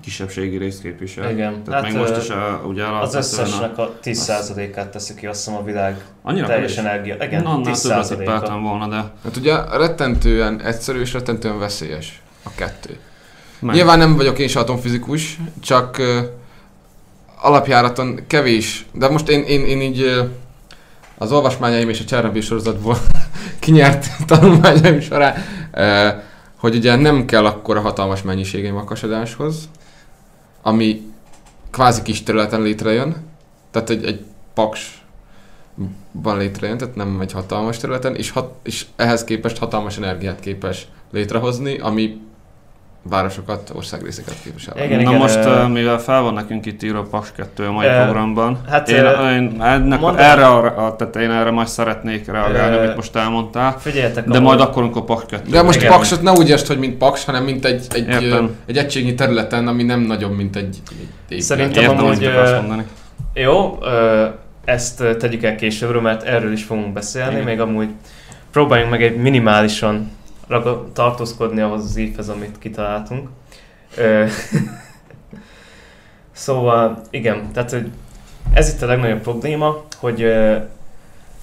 kisebbségi 0.00 0.56
részt 0.56 0.82
képvisel. 0.82 1.30
Igen. 1.30 1.62
Tehát 1.64 1.82
Hát, 1.84 1.92
még 1.92 2.00
most 2.00 2.16
is 2.16 2.28
a, 2.28 2.62
ugye 2.68 2.84
Az 2.84 3.14
összesnek 3.14 3.78
a 3.78 3.98
10%-át 4.02 4.88
teszi 4.88 5.14
ki 5.14 5.26
azt 5.26 5.44
hiszem 5.44 5.60
a 5.60 5.64
világ 5.64 6.04
Annyira 6.22 6.46
teljes 6.46 6.76
energia. 6.76 7.16
Igen, 7.20 7.42
Na, 7.42 7.50
annál 7.50 7.74
többet 7.80 8.06
10%-a. 8.06 8.16
tippeltem 8.16 8.62
volna, 8.62 8.88
de 8.88 9.12
Hát 9.24 9.36
ugye 9.36 9.76
rettentően 9.76 10.60
egyszerű 10.60 11.00
és 11.00 11.12
rettentően 11.12 11.58
veszélyes 11.58 12.22
a 12.46 12.50
kettő. 12.54 12.98
meg. 13.58 13.74
Nyilván 13.74 13.98
nem 13.98 14.16
vagyok 14.16 14.38
én 14.38 14.48
se 14.48 14.60
atomfizikus, 14.60 15.38
csak 15.60 15.96
uh, 15.98 16.18
alapjáraton 17.40 18.20
kevés, 18.26 18.86
de 18.92 19.08
most 19.08 19.28
én, 19.28 19.42
én, 19.42 19.64
én 19.64 19.80
így 19.80 20.02
uh, 20.02 20.28
az 21.18 21.32
olvasmányaim 21.32 21.88
és 21.88 22.00
a 22.00 22.04
Csernobyl 22.04 22.42
sorozatból 22.42 22.98
kinyert 23.60 24.06
tanulmányaim 24.26 25.00
során, 25.00 25.34
uh, 25.72 26.22
hogy 26.56 26.74
ugye 26.74 26.96
nem 26.96 27.24
kell 27.24 27.46
akkora 27.46 27.80
hatalmas 27.80 28.22
mennyiségű 28.22 28.72
makasadáshoz, 28.72 29.68
ami 30.62 31.02
kvázi 31.70 32.02
kis 32.02 32.22
területen 32.22 32.62
létrejön, 32.62 33.16
tehát 33.70 33.90
egy, 33.90 34.04
egy 34.04 34.24
paksban 34.54 36.36
létrejön, 36.38 36.78
tehát 36.78 36.94
nem 36.94 37.20
egy 37.20 37.32
hatalmas 37.32 37.78
területen, 37.78 38.14
és, 38.14 38.30
hat, 38.30 38.54
és 38.62 38.86
ehhez 38.96 39.24
képest 39.24 39.58
hatalmas 39.58 39.96
energiát 39.96 40.40
képes 40.40 40.86
létrehozni, 41.10 41.78
ami 41.78 42.20
városokat, 43.08 43.70
országrészeket 43.74 44.34
képvisel. 44.44 44.76
Igen, 44.76 44.88
Na 44.96 45.00
igen, 45.00 45.14
most, 45.14 45.36
ö, 45.44 45.66
mivel 45.66 45.98
fel 45.98 46.20
van 46.22 46.34
nekünk 46.34 46.66
itt 46.66 46.82
írva 46.82 46.98
a 46.98 47.02
Paks 47.02 47.32
2 47.36 47.66
a 47.66 47.72
mai 47.72 47.86
Ö, 47.86 48.02
programban, 48.02 48.58
hát, 48.70 48.88
én, 48.88 49.04
ö, 49.04 49.30
én 49.34 49.56
ennek, 49.62 50.00
mondd- 50.00 50.18
erre, 50.18 50.46
a, 50.46 50.86
a, 50.86 50.96
tehát 50.96 51.16
én 51.16 51.30
erre 51.30 51.50
majd 51.50 51.68
szeretnék 51.68 52.26
reagálni, 52.26 52.76
Ö, 52.76 52.82
amit 52.82 52.96
most 52.96 53.16
elmondtál, 53.16 53.78
Figyeljetek, 53.78 54.24
de 54.28 54.38
majd 54.40 54.60
akkor, 54.60 54.82
amikor 54.82 55.04
Paks 55.04 55.24
2 55.28 55.50
De 55.50 55.62
most 55.62 55.78
Igen. 55.80 55.92
paksot 55.92 56.22
ne 56.22 56.30
úgy 56.32 56.48
értsd, 56.48 56.66
hogy 56.66 56.78
mint 56.78 56.96
paks, 56.96 57.24
hanem 57.24 57.44
mint 57.44 57.64
egy, 57.64 57.86
egy, 57.90 58.08
Értem. 58.08 58.44
ö, 58.44 58.48
egy 58.66 58.76
egységnyi 58.76 59.14
területen, 59.14 59.68
ami 59.68 59.82
nem 59.82 60.00
nagyobb, 60.00 60.36
mint 60.36 60.56
egy, 60.56 60.76
egy. 61.28 61.40
Szerintem 61.40 61.82
Értem, 61.82 61.98
amúgy, 61.98 62.24
ö, 62.24 62.56
mondani. 62.56 62.84
Jó, 63.34 63.78
ö, 63.82 64.24
ezt 64.64 65.04
tegyük 65.18 65.42
el 65.42 65.54
későbbre, 65.54 66.00
mert 66.00 66.22
erről 66.22 66.52
is 66.52 66.62
fogunk 66.64 66.92
beszélni, 66.92 67.32
Igen. 67.32 67.44
még 67.44 67.60
amúgy 67.60 67.88
próbáljunk 68.52 68.90
meg 68.90 69.02
egy 69.02 69.16
minimálisan 69.16 70.10
raga- 70.46 70.92
tartózkodni 70.92 71.60
ahhoz 71.60 71.84
az 71.84 71.96
évhez, 71.96 72.28
amit 72.28 72.58
kitaláltunk. 72.58 73.28
Szóval, 76.32 77.00
igen, 77.10 77.52
tehát 77.52 77.70
hogy 77.70 77.90
ez 78.52 78.74
itt 78.74 78.82
a 78.82 78.86
legnagyobb 78.86 79.20
probléma, 79.20 79.84
hogy 79.98 80.34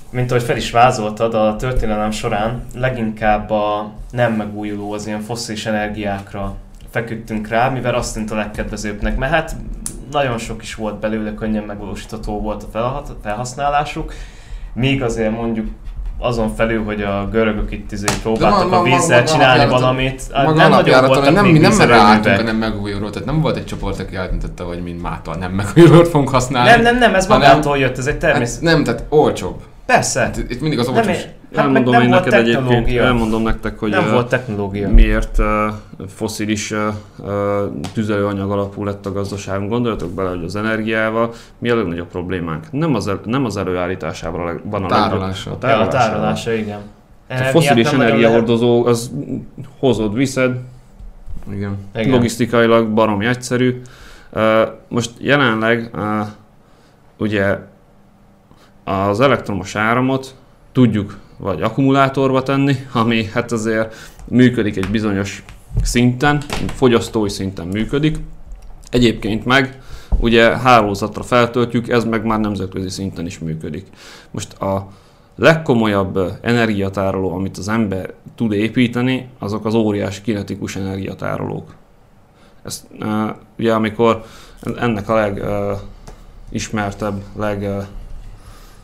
mint 0.09 0.31
ahogy 0.31 0.43
fel 0.43 0.57
is 0.57 0.71
vázoltad, 0.71 1.33
a 1.33 1.55
történelem 1.55 2.11
során 2.11 2.65
leginkább 2.75 3.49
a 3.49 3.91
nem 4.11 4.33
megújuló, 4.33 4.91
az 4.91 5.07
ilyen 5.07 5.21
fosszilis 5.21 5.65
energiákra 5.65 6.55
feküdtünk 6.89 7.47
rá, 7.47 7.69
mivel 7.69 7.95
azt 7.95 8.13
tűnt 8.13 8.31
a 8.31 8.35
legkedvezőbbnek, 8.35 9.17
mert 9.17 9.31
hát 9.31 9.55
nagyon 10.11 10.37
sok 10.37 10.61
is 10.61 10.75
volt 10.75 10.99
belőle, 10.99 11.33
könnyen 11.33 11.63
megvalósítható 11.63 12.41
volt 12.41 12.63
a 12.63 12.67
felha- 12.71 13.15
felhasználásuk, 13.21 14.13
míg 14.73 15.03
azért 15.03 15.31
mondjuk 15.31 15.67
azon 16.23 16.55
felül, 16.55 16.83
hogy 16.83 17.01
a 17.01 17.27
görögök 17.31 17.71
itt 17.71 17.91
izé 17.91 18.05
próbáltak 18.21 18.69
ma- 18.69 18.77
a 18.77 18.83
vízzel 18.83 19.19
maga 19.19 19.31
csinálni 19.31 19.69
valamit, 19.69 20.21
hát 20.33 20.45
Maga 20.45 20.57
nem 20.57 20.69
nagyon 20.69 21.05
voltak 21.05 21.33
nem, 21.33 21.45
még 21.45 21.61
nem 21.61 21.77
ráálltunk 21.79 22.39
a 22.39 22.43
nem 22.43 22.55
megújulóra, 22.55 23.09
tehát 23.09 23.27
nem 23.27 23.41
volt 23.41 23.57
egy 23.57 23.65
csoport, 23.65 23.99
aki 23.99 24.15
eldöntötte, 24.15 24.63
hogy 24.63 24.83
mind 24.83 25.01
mától 25.01 25.35
nem 25.35 25.51
megújulót 25.51 26.07
fogunk 26.07 26.29
használni. 26.29 26.69
Nem, 26.69 26.81
nem, 26.81 26.97
nem, 26.97 27.15
ez 27.15 27.27
magától 27.27 27.77
jött, 27.77 27.97
ez 27.97 28.05
egy 28.07 28.17
természet. 28.17 28.63
Hát 28.63 28.73
nem, 28.73 28.83
tehát 28.83 29.03
olcsóbb. 29.09 29.61
Persze, 29.85 30.19
Hát 30.19 30.37
itt 30.37 30.61
mindig 30.61 30.79
az 30.79 30.85
nem, 30.85 30.95
olcsós. 30.95 31.15
hát 31.15 31.25
meg 31.25 31.33
elmondom 31.57 31.93
nem 31.93 32.01
én 32.01 32.09
neked 32.09 32.33
egyébként, 32.33 32.87
elmondom 32.97 33.41
nektek, 33.41 33.79
hogy 33.79 33.89
nem 33.89 34.11
volt 34.11 34.27
technológia. 34.29 34.89
miért 34.89 35.37
foszilis 36.07 36.73
tüzelőanyag 37.93 38.51
alapú 38.51 38.83
lett 38.83 39.05
a 39.05 39.11
gazdaságunk. 39.11 39.69
Gondoljatok 39.69 40.11
bele, 40.11 40.29
hogy 40.29 40.43
az 40.43 40.55
energiával 40.55 41.31
mi 41.57 41.69
a 41.69 41.75
legnagyobb 41.75 42.07
problémánk? 42.07 42.65
Nem 42.71 42.95
az, 42.95 43.07
el, 43.07 43.19
nem 43.25 43.45
az 43.45 43.57
előállításában 43.57 44.41
a 44.41 44.45
leg, 44.45 44.61
van 44.69 44.83
a 44.83 44.87
Tárolása. 44.87 45.49
legnagyobb- 45.49 45.81
Ja, 45.81 45.87
a 45.87 45.87
tárolása, 45.87 46.51
igen. 46.53 46.79
A 47.29 47.33
foszilis 47.35 47.91
energiahordozó, 47.91 48.85
az 48.85 49.11
hozod, 49.79 50.13
viszed, 50.13 50.57
Igen. 51.51 51.77
Igen. 51.95 52.09
logisztikailag 52.11 52.87
baromi 52.89 53.25
egyszerű. 53.25 53.81
Most 54.87 55.11
jelenleg 55.19 55.91
ugye 57.17 57.57
az 58.83 59.19
elektromos 59.19 59.75
áramot 59.75 60.35
tudjuk 60.71 61.17
vagy 61.43 61.61
akkumulátorba 61.61 62.43
tenni, 62.43 62.75
ami 62.93 63.25
hát 63.25 63.51
azért 63.51 63.95
működik 64.27 64.77
egy 64.77 64.89
bizonyos 64.89 65.43
szinten, 65.81 66.41
fogyasztói 66.73 67.29
szinten 67.29 67.67
működik. 67.67 68.17
Egyébként 68.89 69.45
meg 69.45 69.81
ugye 70.19 70.57
hálózatra 70.57 71.23
feltöltjük, 71.23 71.89
ez 71.89 72.03
meg 72.03 72.25
már 72.25 72.39
nemzetközi 72.39 72.89
szinten 72.89 73.25
is 73.25 73.39
működik. 73.39 73.87
Most 74.31 74.53
a 74.53 74.87
legkomolyabb 75.35 76.37
energiatároló, 76.41 77.33
amit 77.33 77.57
az 77.57 77.69
ember 77.69 78.13
tud 78.35 78.51
építeni, 78.51 79.29
azok 79.39 79.65
az 79.65 79.73
óriás 79.73 80.21
kinetikus 80.21 80.75
energiatárolók. 80.75 81.75
Ezt, 82.63 82.85
uh, 82.99 83.29
ugye 83.57 83.73
amikor 83.73 84.23
ennek 84.75 85.09
a 85.09 85.15
legismertebb, 86.49 87.21
leg 87.37 87.63
ö, 87.63 87.81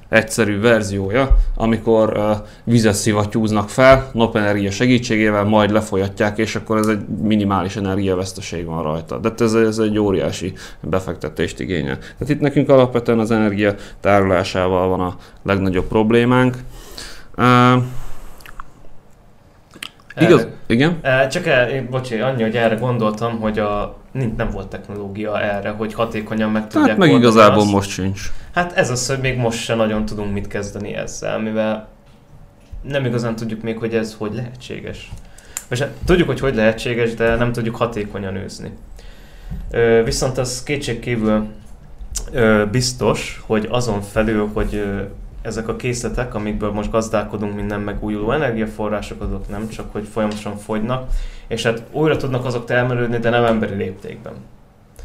egyszerű 0.10 0.60
verziója, 0.60 1.38
amikor 1.56 2.18
uh, 2.18 2.38
vizet 2.64 2.94
szivattyúznak 2.94 3.70
fel 3.70 4.10
napenergia 4.14 4.72
segítségével, 4.72 5.44
majd 5.44 5.72
lefolyatják, 5.72 6.38
és 6.38 6.56
akkor 6.56 6.78
ez 6.78 6.88
egy 6.88 7.08
minimális 7.22 7.76
energiaveszteség 7.76 8.66
van 8.66 8.84
rajta. 8.84 9.18
De 9.18 9.32
ez, 9.38 9.54
ez 9.54 9.78
egy 9.78 9.98
óriási 9.98 10.54
befektetést 10.82 11.60
igényel. 11.60 11.98
Tehát 11.98 12.30
itt 12.30 12.40
nekünk 12.40 12.70
alapvetően 12.70 13.20
az 13.20 13.32
energia 13.32 13.76
tárolásával 14.00 14.88
van 14.88 15.00
a 15.00 15.16
legnagyobb 15.44 15.88
problémánk. 15.88 16.58
Uh, 17.38 17.84
igaz? 20.20 20.48
Igen? 20.68 21.02
Csak 21.30 21.46
el, 21.46 21.88
bocsi, 21.90 22.20
annyi, 22.20 22.42
hogy 22.42 22.56
erre 22.56 22.76
gondoltam, 22.76 23.40
hogy 23.40 23.60
a, 23.60 23.98
nem 24.12 24.50
volt 24.52 24.68
technológia 24.68 25.42
erre, 25.42 25.70
hogy 25.70 25.94
hatékonyan 25.94 26.52
meg 26.52 26.68
tudják 26.68 26.90
Hát 26.90 26.98
meg 26.98 27.12
igazából 27.12 27.62
azt. 27.62 27.72
most 27.72 27.90
sincs. 27.90 28.22
Hát 28.60 28.72
ez 28.72 28.90
az, 28.90 29.08
hogy 29.08 29.20
még 29.20 29.38
most 29.38 29.60
se 29.60 29.76
nagyon 29.76 30.06
tudunk 30.06 30.34
mit 30.34 30.48
kezdeni 30.48 30.94
ezzel, 30.94 31.40
mivel 31.40 31.88
nem 32.82 33.06
igazán 33.06 33.36
tudjuk 33.36 33.62
még, 33.62 33.78
hogy 33.78 33.96
ez 33.96 34.16
hogy 34.18 34.34
lehetséges. 34.34 35.12
Most 35.70 35.82
hát 35.82 35.92
tudjuk, 36.06 36.28
hogy 36.28 36.40
hogy 36.40 36.56
lehetséges, 36.56 37.14
de 37.14 37.36
nem 37.36 37.52
tudjuk 37.52 37.76
hatékonyan 37.76 38.36
űzni. 38.36 38.72
Ö, 39.72 40.02
viszont 40.04 40.38
az 40.38 40.64
kétségkívül 40.64 41.48
ö, 42.32 42.66
biztos, 42.72 43.44
hogy 43.46 43.68
azon 43.72 44.02
felül, 44.02 44.50
hogy 44.54 44.76
ö, 44.76 45.02
ezek 45.42 45.68
a 45.68 45.76
készletek, 45.76 46.34
amikből 46.36 46.72
most 46.72 46.92
gazdálkodunk 46.92 47.56
minden 47.56 47.80
megújuló 47.80 48.32
energiaforrások, 48.32 49.22
azok 49.22 49.50
nem 49.50 49.70
csak, 49.70 49.92
hogy 49.92 50.08
folyamatosan 50.08 50.58
fogynak, 50.58 51.10
és 51.48 51.64
hát 51.64 51.84
újra 51.92 52.18
tudnak 52.18 52.46
azok 52.46 52.66
termelődni, 52.66 53.18
de 53.18 53.30
nem 53.30 53.46
emberi 53.46 53.76
léptékben. 53.76 54.34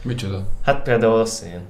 Micsoda? 0.03 0.47
Hát 0.65 0.83
például 0.83 1.21
a 1.21 1.25
szén. 1.25 1.61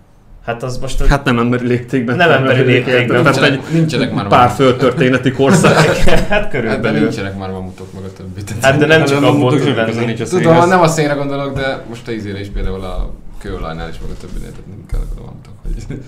Hát 0.45 0.63
az 0.63 0.79
most... 0.79 1.07
Hát 1.07 1.25
nem 1.25 1.39
emberi 1.39 1.67
léptékben. 1.67 2.17
Nem 2.17 2.31
emberi 2.31 2.63
léptékben. 2.63 3.23
Tehát 3.23 3.43
egy 3.43 3.61
Nincsenek, 3.73 4.15
már 4.15 4.27
pár 4.27 4.39
mamutok. 4.41 4.57
földtörténeti 4.57 5.31
korszak. 5.31 5.73
hát 5.77 6.21
Hát 6.29 6.43
de 6.43 6.49
körülbelül. 6.49 7.01
nincsenek 7.01 7.39
már 7.39 7.51
mamutok 7.51 7.93
meg 7.93 8.03
a 8.05 8.13
többi. 8.13 8.43
Tehát- 8.45 8.65
Hát 8.65 8.77
de 8.79 8.87
nem 8.87 9.05
csak 9.05 9.21
mondok, 9.21 9.51
tud 9.51 9.59
semmi 9.63 9.75
köze 9.75 9.93
lenni. 10.01 10.05
nincs 10.07 10.21
a 10.21 10.25
Tudom, 10.25 10.69
nem 10.69 10.81
a 10.81 10.87
szénre 10.89 11.15
gondolok, 11.15 11.55
de 11.57 11.85
most 11.89 12.09
a 12.09 12.13
izére 12.13 12.41
is 12.41 12.49
például 12.49 12.81
a 12.85 13.11
kőolajnál 13.39 13.89
is 13.89 13.97
meg 14.01 14.11
a 14.11 14.21
többinél, 14.21 14.51
tehát 14.51 14.67
nem 14.67 14.85
kell 14.91 15.01
oda 15.13 15.21
mamutok, 15.25 15.53
hogy... 15.63 15.99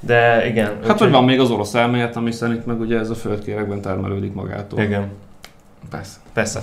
De 0.00 0.46
igen. 0.48 0.64
Hát, 0.66 0.76
úgyhogy- 0.82 0.98
hogy 0.98 1.10
van 1.10 1.24
még 1.24 1.40
az 1.40 1.50
orosz 1.50 1.74
elmélet, 1.74 2.16
ami 2.16 2.32
szerint 2.32 2.66
meg 2.66 2.80
ugye 2.80 2.98
ez 2.98 3.10
a 3.10 3.14
földkérekben 3.14 3.80
termelődik 3.80 4.34
magától. 4.34 4.80
Igen, 4.80 5.08
Persze. 5.90 6.16
persze. 6.32 6.60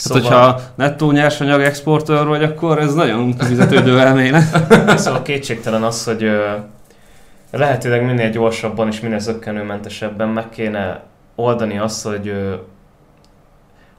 Hát, 0.00 0.22
Szóval, 0.22 0.22
hogyha 0.22 0.60
nettó 0.74 1.10
nyersanyag 1.10 1.60
exportőr 1.60 2.26
vagy, 2.26 2.42
akkor 2.42 2.78
ez 2.78 2.94
nagyon 2.94 3.32
fizetődő 3.32 4.00
elmélet. 4.00 4.42
szóval 4.98 5.22
kétségtelen 5.22 5.82
az, 5.82 6.04
hogy 6.04 6.30
lehetőleg 7.50 8.04
minél 8.04 8.30
gyorsabban 8.30 8.88
és 8.88 9.00
minél 9.00 9.18
zöggenőmentesebben 9.18 10.28
meg 10.28 10.48
kéne 10.48 11.02
oldani 11.34 11.78
azt, 11.78 12.06
hogy 12.06 12.32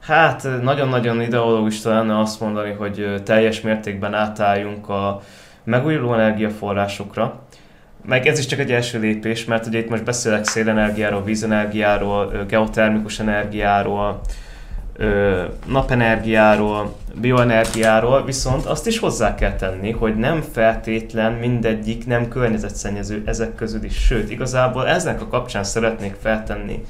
hát 0.00 0.48
nagyon-nagyon 0.62 1.20
ideológista 1.20 1.90
lenne 1.90 2.18
azt 2.18 2.40
mondani, 2.40 2.72
hogy 2.72 3.22
teljes 3.24 3.60
mértékben 3.60 4.14
átálljunk 4.14 4.88
a 4.88 5.20
megújuló 5.64 6.14
energiaforrásokra. 6.14 7.40
Meg 8.04 8.26
ez 8.26 8.38
is 8.38 8.46
csak 8.46 8.58
egy 8.58 8.72
első 8.72 8.98
lépés, 8.98 9.44
mert 9.44 9.66
ugye 9.66 9.78
itt 9.78 9.88
most 9.88 10.04
beszélek 10.04 10.44
szélenergiáról, 10.44 11.24
vízenergiáról, 11.24 12.44
geotermikus 12.48 13.18
energiáról, 13.18 14.20
ö, 14.96 15.44
napenergiáról, 15.66 16.96
bioenergiáról, 17.20 18.24
viszont 18.24 18.66
azt 18.66 18.86
is 18.86 18.98
hozzá 18.98 19.34
kell 19.34 19.56
tenni, 19.56 19.90
hogy 19.90 20.16
nem 20.16 20.42
feltétlen 20.52 21.32
mindegyik 21.32 22.06
nem 22.06 22.28
környezetszennyező 22.28 23.22
ezek 23.26 23.54
közül 23.54 23.84
is. 23.84 24.04
Sőt, 24.04 24.30
igazából 24.30 24.86
eznek 24.88 25.20
a 25.20 25.28
kapcsán 25.28 25.64
szeretnék 25.64 26.14
feltenni 26.20 26.84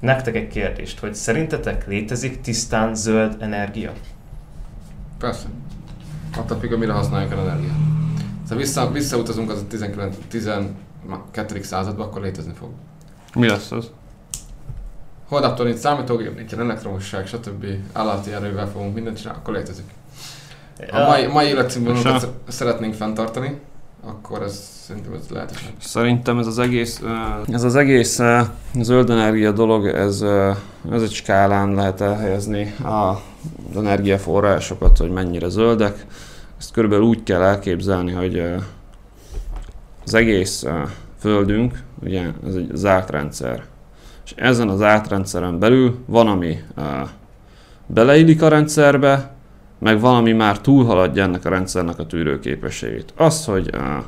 nektek 0.00 0.34
egy 0.34 0.48
kérdést, 0.48 0.98
hogy 0.98 1.14
szerintetek 1.14 1.86
létezik 1.86 2.40
tisztán 2.40 2.94
zöld 2.94 3.36
energia? 3.38 3.92
Persze. 5.18 5.46
attól 6.36 6.58
függ, 6.58 6.78
mire 6.78 6.92
használjuk 6.92 7.32
el 7.32 7.38
energiát. 7.38 7.76
Szóval 8.42 8.58
vissza, 8.58 8.90
visszautazunk 8.90 9.50
az 9.50 9.60
a 9.60 9.66
19, 9.66 10.16
12. 10.28 11.62
századba, 11.62 12.04
akkor 12.04 12.22
létezni 12.22 12.52
fog. 12.58 12.70
Mi 13.34 13.48
lesz 13.48 13.70
az? 13.70 13.90
Holnaptól 15.28 15.66
nincs 15.66 15.78
számítógép, 15.78 16.36
nincsen 16.36 16.60
elektromosság, 16.60 17.26
stb. 17.26 17.66
állati 17.92 18.32
erővel 18.32 18.68
fogunk 18.68 18.94
mindent 18.94 19.16
csinálni, 19.16 19.40
akkor 19.40 19.54
létezik. 19.54 19.84
A 20.90 20.98
mai, 21.06 21.26
mai 21.26 21.46
életszínvonalatot 21.46 22.32
szeretnénk 22.48 22.94
fenntartani, 22.94 23.60
akkor 24.04 24.42
ez 24.42 24.70
szerintem 24.86 25.12
ez 25.12 25.28
lehetetlen. 25.30 25.72
Szerintem 25.78 26.38
ez 26.38 26.46
az 26.46 26.58
egész, 26.58 27.02
ez 27.48 27.62
az 27.62 27.74
egész 27.74 28.20
zöld 28.80 29.10
energia 29.10 29.52
dolog, 29.52 29.86
ez, 29.86 30.22
ez 30.90 31.02
egy 31.02 31.12
skálán 31.12 31.74
lehet 31.74 32.00
elhelyezni 32.00 32.74
az 32.82 33.76
energiaforrásokat, 33.76 34.98
hogy 34.98 35.10
mennyire 35.10 35.48
zöldek. 35.48 36.06
Ezt 36.58 36.72
körülbelül 36.72 37.04
úgy 37.04 37.22
kell 37.22 37.42
elképzelni, 37.42 38.12
hogy 38.12 38.42
az 40.04 40.14
egész 40.14 40.64
földünk, 41.18 41.82
ugye 42.02 42.22
ez 42.46 42.54
egy 42.54 42.70
zárt 42.74 43.10
rendszer. 43.10 43.64
És 44.26 44.32
ezen 44.36 44.68
az 44.68 44.78
zárt 44.78 45.08
rendszeren 45.08 45.58
belül 45.58 45.98
van, 46.06 46.26
ami 46.26 46.62
beleillik 47.86 48.42
a 48.42 48.48
rendszerbe, 48.48 49.34
meg 49.78 50.00
valami 50.00 50.32
már 50.32 50.60
túlhaladja 50.60 51.22
ennek 51.22 51.44
a 51.44 51.48
rendszernek 51.48 51.98
a 51.98 52.06
tűrőképességét. 52.06 53.12
Az, 53.16 53.44
hogy 53.44 53.70
a, 53.74 54.04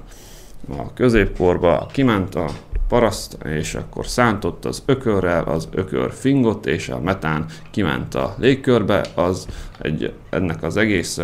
középkorba 0.94 1.87
kiment 1.92 2.34
a 2.34 2.46
paraszt, 2.88 3.38
és 3.44 3.75
akkor 3.75 4.06
szántott 4.06 4.64
az 4.64 4.82
ökörrel, 4.87 5.44
az 5.44 5.68
ökör 5.70 6.12
fingott, 6.12 6.66
és 6.66 6.88
a 6.88 7.00
metán 7.00 7.44
kiment 7.70 8.14
a 8.14 8.34
légkörbe, 8.38 9.04
az 9.14 9.46
egy, 9.78 10.12
ennek 10.30 10.62
az 10.62 10.76
egész 10.76 11.20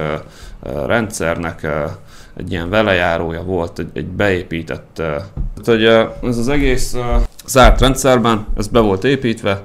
rendszernek 0.87 1.67
egy 2.37 2.51
ilyen 2.51 2.71
velejárója 2.71 3.43
volt, 3.43 3.79
egy, 3.79 3.91
egy 3.93 4.07
beépített, 4.07 4.97
uh, 4.99 5.07
tehát, 5.07 5.65
hogy 5.65 5.87
uh, 5.87 6.29
ez 6.29 6.39
az 6.39 6.49
egész 6.49 6.95
uh, 6.95 7.05
zárt 7.47 7.81
rendszerben, 7.81 8.47
ez 8.57 8.69
be 8.69 8.81
volt 8.81 9.05
építve, 9.05 9.63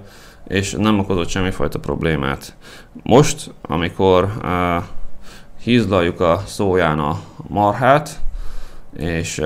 és 0.48 0.76
nem 0.78 1.00
okozott 1.00 1.30
semmifajta 1.30 1.80
problémát. 1.80 2.56
Most, 3.04 3.54
amikor 3.62 4.32
hízlaljuk 5.64 6.20
a 6.20 6.44
szóján 6.46 7.00
a 7.00 7.20
marhát, 7.48 8.20
és 8.98 9.42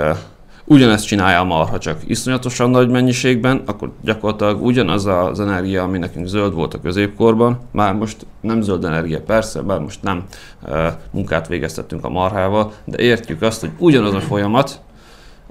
ugyanezt 0.66 1.06
csinálja 1.06 1.40
a 1.40 1.44
marha, 1.44 1.78
csak 1.78 2.02
iszonyatosan 2.06 2.70
nagy 2.70 2.90
mennyiségben, 2.90 3.62
akkor 3.66 3.92
gyakorlatilag 4.02 4.64
ugyanaz 4.66 5.06
az 5.06 5.40
energia, 5.40 5.84
ami 5.84 5.98
nekünk 5.98 6.28
zöld 6.28 6.54
volt 6.54 6.74
a 6.74 6.82
középkorban, 6.82 7.60
már 7.72 7.94
most 7.94 8.26
nem 8.42 8.62
zöld 8.62 8.86
energia 8.86 9.22
persze, 9.22 9.62
bár 9.62 9.80
most 9.80 10.02
nem 10.02 10.24
uh, 10.64 10.88
munkát 11.12 11.48
végeztettünk 11.48 12.04
a 12.04 12.10
marhával, 12.10 12.74
de 12.84 13.04
értjük 13.04 13.42
azt, 13.42 13.60
hogy 13.62 13.72
ugyanaz 13.78 14.14
a 14.14 14.20
folyamat 14.20 14.82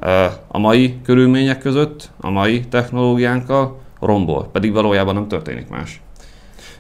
uh, 0.01 0.25
a 0.49 0.59
mai 0.59 1.01
körülmények 1.05 1.59
között, 1.59 2.11
a 2.21 2.31
mai 2.31 2.61
technológiánkkal, 2.61 3.81
rombol, 4.01 4.49
pedig 4.53 4.73
valójában 4.73 5.15
nem 5.15 5.29
történik 5.29 5.69
más. 5.69 6.01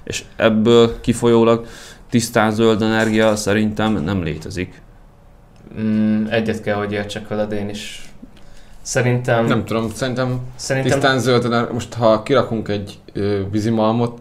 És 0.04 0.24
ebből 0.36 1.00
kifolyólag 1.00 1.66
tisztán 2.10 2.50
zöld 2.50 2.82
energia 2.82 3.36
szerintem 3.36 4.02
nem 4.04 4.22
létezik. 4.22 4.82
Mm, 5.80 6.26
egyet 6.26 6.62
kell, 6.62 6.76
hogy 6.76 6.92
értsek 6.92 7.28
veled 7.28 7.52
én 7.52 7.68
is. 7.68 8.11
Szerintem... 8.82 9.44
Nem 9.46 9.64
tudom, 9.64 9.90
szerintem, 9.90 10.40
szerintem... 10.56 10.92
tisztán 10.92 11.18
zöld 11.18 11.44
energia, 11.44 11.72
most 11.72 11.94
ha 11.94 12.22
kirakunk 12.22 12.68
egy 12.68 12.98
ö, 13.12 13.40
vízimalmot, 13.50 14.20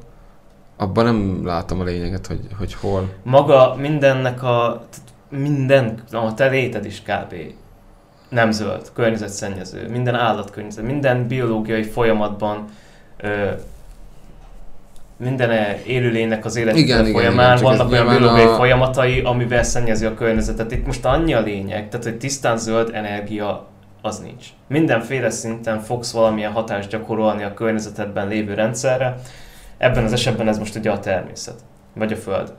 abban 0.77 1.05
nem 1.05 1.45
látom 1.45 1.79
a 1.79 1.83
lényeget, 1.83 2.27
hogy, 2.27 2.39
hogy 2.57 2.73
hol. 2.73 3.09
Maga 3.23 3.75
mindennek 3.75 4.43
a... 4.43 4.85
Minden, 5.29 5.99
a 6.11 6.33
te 6.33 6.47
léted 6.47 6.85
is 6.85 7.01
kb 7.01 7.33
nem 8.29 8.51
zöld, 8.51 8.91
környezetszennyező, 8.93 9.89
minden 9.89 10.15
állatkörnyezet, 10.15 10.85
minden 10.85 11.27
biológiai 11.27 11.83
folyamatban 11.83 12.65
minden 15.17 15.77
élőlénynek 15.85 16.45
az 16.45 16.55
élet 16.55 16.79
folyamán 17.11 17.57
igen, 17.57 17.63
vannak 17.63 17.91
olyan 17.91 18.07
biológiai 18.07 18.47
a... 18.47 18.55
folyamatai, 18.55 19.21
amivel 19.21 19.63
szennyezi 19.63 20.05
a 20.05 20.13
környezetet. 20.13 20.71
Itt 20.71 20.85
most 20.85 21.05
annyi 21.05 21.33
a 21.33 21.41
lényeg, 21.41 21.89
tehát 21.89 22.05
hogy 22.05 22.17
tisztán 22.17 22.57
zöld 22.57 22.89
energia 22.93 23.67
az 24.01 24.19
nincs. 24.19 24.47
Mindenféle 24.67 25.29
szinten 25.29 25.79
fogsz 25.79 26.11
valamilyen 26.11 26.51
hatást 26.51 26.89
gyakorolni 26.89 27.43
a 27.43 27.53
környezetedben 27.53 28.27
lévő 28.27 28.53
rendszerre, 28.53 29.17
ebben 29.77 30.03
az 30.03 30.13
esetben 30.13 30.47
ez 30.47 30.57
most 30.57 30.75
ugye 30.75 30.91
a 30.91 30.99
természet, 30.99 31.59
vagy 31.93 32.11
a 32.11 32.15
föld. 32.15 32.53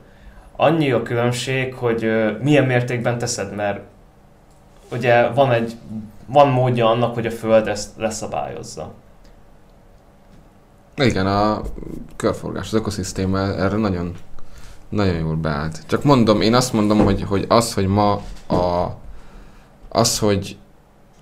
Annyi 0.55 0.91
a 0.91 1.01
különbség, 1.01 1.73
hogy 1.73 2.11
milyen 2.41 2.65
mértékben 2.65 3.17
teszed, 3.17 3.55
mert 3.55 3.79
ugye 4.91 5.27
van 5.27 5.51
egy 5.51 5.75
van 6.25 6.47
módja 6.47 6.89
annak, 6.89 7.13
hogy 7.13 7.25
a 7.25 7.31
föld 7.31 7.67
ezt 7.67 7.89
leszabályozza. 7.97 8.91
Igen, 10.95 11.27
a 11.27 11.61
körforgás, 12.15 12.65
az 12.65 12.73
ökoszisztéma 12.73 13.39
erre 13.39 13.77
nagyon, 13.77 14.15
nagyon 14.89 15.15
jól 15.15 15.35
beállt. 15.35 15.83
Csak 15.87 16.03
mondom, 16.03 16.41
én 16.41 16.53
azt 16.53 16.73
mondom, 16.73 17.03
hogy, 17.03 17.23
hogy 17.23 17.45
az, 17.49 17.73
hogy 17.73 17.87
ma 17.87 18.21
a, 18.47 18.91
az, 19.89 20.19
hogy, 20.19 20.57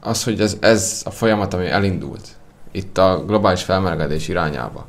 az, 0.01 0.23
hogy 0.23 0.39
ez, 0.39 0.57
ez 0.59 1.01
a 1.05 1.09
folyamat, 1.09 1.53
ami 1.53 1.67
elindult 1.67 2.27
itt 2.71 2.97
a 2.97 3.23
globális 3.25 3.63
felmelegedés 3.63 4.27
irányába, 4.27 4.85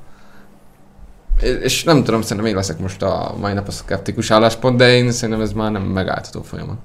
és 1.40 1.84
nem 1.84 2.04
tudom, 2.04 2.22
szerintem 2.22 2.46
én 2.46 2.54
leszek 2.54 2.78
most 2.78 3.02
a 3.02 3.34
mai 3.40 3.52
nap 3.52 3.68
a 3.68 3.70
szkeptikus 3.70 4.30
álláspont, 4.30 4.76
de 4.76 4.94
én 4.94 5.10
szerintem 5.10 5.44
ez 5.44 5.52
már 5.52 5.70
nem 5.70 5.82
megálltató 5.82 6.42
folyamat. 6.42 6.76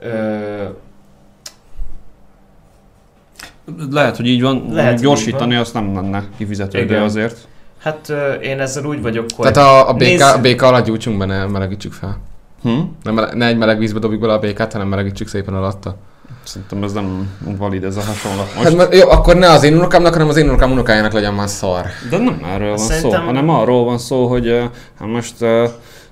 Ö, 0.00 0.64
lehet, 3.90 4.16
hogy 4.16 4.26
így 4.26 4.42
van. 4.42 4.66
Lehet, 4.70 5.00
Gyorsítani 5.00 5.44
így 5.44 5.50
van. 5.50 5.60
azt 5.60 5.74
nem 5.74 5.94
lenne 5.94 6.24
kifizető, 6.36 6.84
de 6.84 7.00
azért. 7.00 7.48
Hát 7.78 8.12
én 8.42 8.60
ezzel 8.60 8.84
úgy 8.84 9.02
vagyok, 9.02 9.26
hogy... 9.36 9.52
Tehát 9.52 9.68
a, 9.68 9.88
a, 9.88 9.94
béka, 9.94 10.10
nézz... 10.10 10.36
a 10.36 10.40
béka 10.40 10.66
alatt 10.66 10.84
gyújtsunk 10.84 11.18
be, 11.18 11.24
ne 11.24 11.46
melegítsük 11.46 11.92
fel. 11.92 12.18
Hm? 12.62 12.80
Ne, 13.02 13.10
mele, 13.10 13.34
ne 13.34 13.46
egy 13.46 13.56
meleg 13.56 13.78
vízbe 13.78 13.98
dobjuk 13.98 14.20
bele 14.20 14.32
a 14.32 14.38
békát, 14.38 14.72
hanem 14.72 14.88
melegítsük 14.88 15.28
szépen 15.28 15.54
alatta. 15.54 15.96
Szerintem 16.44 16.82
ez 16.82 16.92
nem 16.92 17.30
valid 17.58 17.84
ez 17.84 17.96
a 17.96 18.00
hasonlat. 18.00 18.54
Most... 18.54 18.76
Hát, 18.76 18.94
jó, 18.94 19.10
akkor 19.10 19.36
ne 19.36 19.50
az 19.50 19.62
én 19.62 19.74
unokámnak, 19.74 20.12
hanem 20.12 20.28
az 20.28 20.36
én 20.36 20.48
unokám 20.48 20.70
unokájának 20.70 21.12
legyen 21.12 21.34
már 21.34 21.48
szar. 21.48 21.86
De 22.10 22.18
nem 22.18 22.40
erről 22.44 22.68
van 22.68 22.78
Szerintem... 22.78 23.20
szó, 23.20 23.26
hanem 23.26 23.48
arról 23.48 23.84
van 23.84 23.98
szó, 23.98 24.26
hogy 24.26 24.70
ha 24.98 25.06
most 25.06 25.34
uh, 25.40 25.68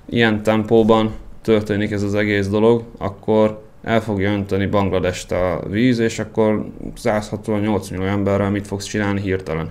ilyen 0.09 0.43
tempóban 0.43 1.11
történik 1.43 1.91
ez 1.91 2.03
az 2.03 2.15
egész 2.15 2.47
dolog, 2.47 2.83
akkor 2.97 3.61
el 3.83 4.01
fogja 4.01 4.31
önteni 4.31 4.65
Bangladest 4.65 5.31
a 5.31 5.61
víz, 5.69 5.99
és 5.99 6.19
akkor 6.19 6.65
168 6.95 7.89
millió 7.89 8.05
emberrel 8.05 8.49
mit 8.49 8.67
fogsz 8.67 8.85
csinálni 8.85 9.21
hirtelen? 9.21 9.69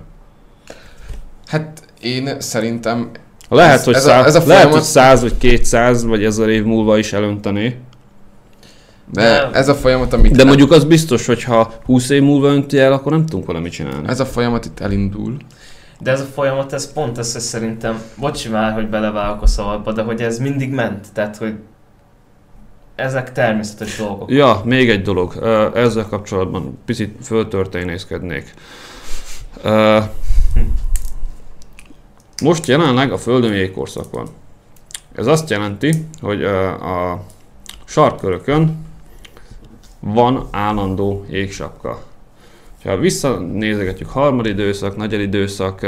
Hát 1.47 1.83
én 2.01 2.35
szerintem... 2.39 3.09
Lehet, 3.49 3.77
ez, 3.79 3.83
hogy, 3.83 3.93
ez, 3.93 4.05
a, 4.05 4.25
ez 4.25 4.35
a 4.35 4.43
lehet, 4.45 4.71
hogy 4.71 4.81
100 4.81 5.21
vagy 5.21 5.37
200 5.37 6.05
vagy 6.05 6.23
ezer 6.23 6.49
év 6.49 6.63
múlva 6.63 6.97
is 6.97 7.13
elönteni. 7.13 7.77
De 9.11 9.49
ez 9.51 9.67
a 9.67 9.75
folyamat, 9.75 10.13
amit... 10.13 10.35
De 10.35 10.43
mondjuk 10.43 10.71
az 10.71 10.83
biztos, 10.83 11.25
hogy 11.25 11.43
ha 11.43 11.73
20 11.85 12.09
év 12.09 12.21
múlva 12.21 12.47
önti 12.47 12.79
el, 12.79 12.93
akkor 12.93 13.11
nem 13.11 13.25
tudunk 13.25 13.45
valamit 13.45 13.71
csinálni. 13.71 14.07
Ez 14.07 14.19
a 14.19 14.25
folyamat 14.25 14.65
itt 14.65 14.79
elindul. 14.79 15.37
De 15.99 16.11
ez 16.11 16.21
a 16.21 16.25
folyamat, 16.25 16.73
ez 16.73 16.93
pont 16.93 17.17
ez, 17.17 17.31
hogy 17.31 17.41
szerintem, 17.41 18.01
bocsi 18.17 18.49
már, 18.49 18.73
hogy 18.73 18.89
belevágok 18.89 19.41
a 19.41 19.47
szavadba, 19.47 19.91
de 19.91 20.01
hogy 20.01 20.21
ez 20.21 20.39
mindig 20.39 20.71
ment. 20.71 21.07
Tehát, 21.13 21.37
hogy 21.37 21.53
ezek 22.95 23.31
természetes 23.31 23.97
dolgok. 23.97 24.31
Ja, 24.31 24.61
még 24.65 24.89
egy 24.89 25.01
dolog. 25.01 25.35
Ezzel 25.75 26.05
kapcsolatban 26.09 26.79
picit 26.85 27.15
föltörténészkednék. 27.23 28.53
Most 32.43 32.67
jelenleg 32.67 33.11
a 33.11 33.17
Földön 33.17 33.53
jégkorszak 33.53 34.11
van. 34.11 34.27
Ez 35.15 35.27
azt 35.27 35.49
jelenti, 35.49 36.05
hogy 36.21 36.43
a 36.43 37.23
sarkkörökön 37.85 38.89
van 40.01 40.47
állandó 40.51 41.25
jégsapka. 41.29 42.03
Ha 42.83 42.97
visszanézegetjük 42.97 44.09
harmadik 44.09 44.51
időszak, 44.51 44.97
nagy 44.97 45.13
időszak, 45.13 45.81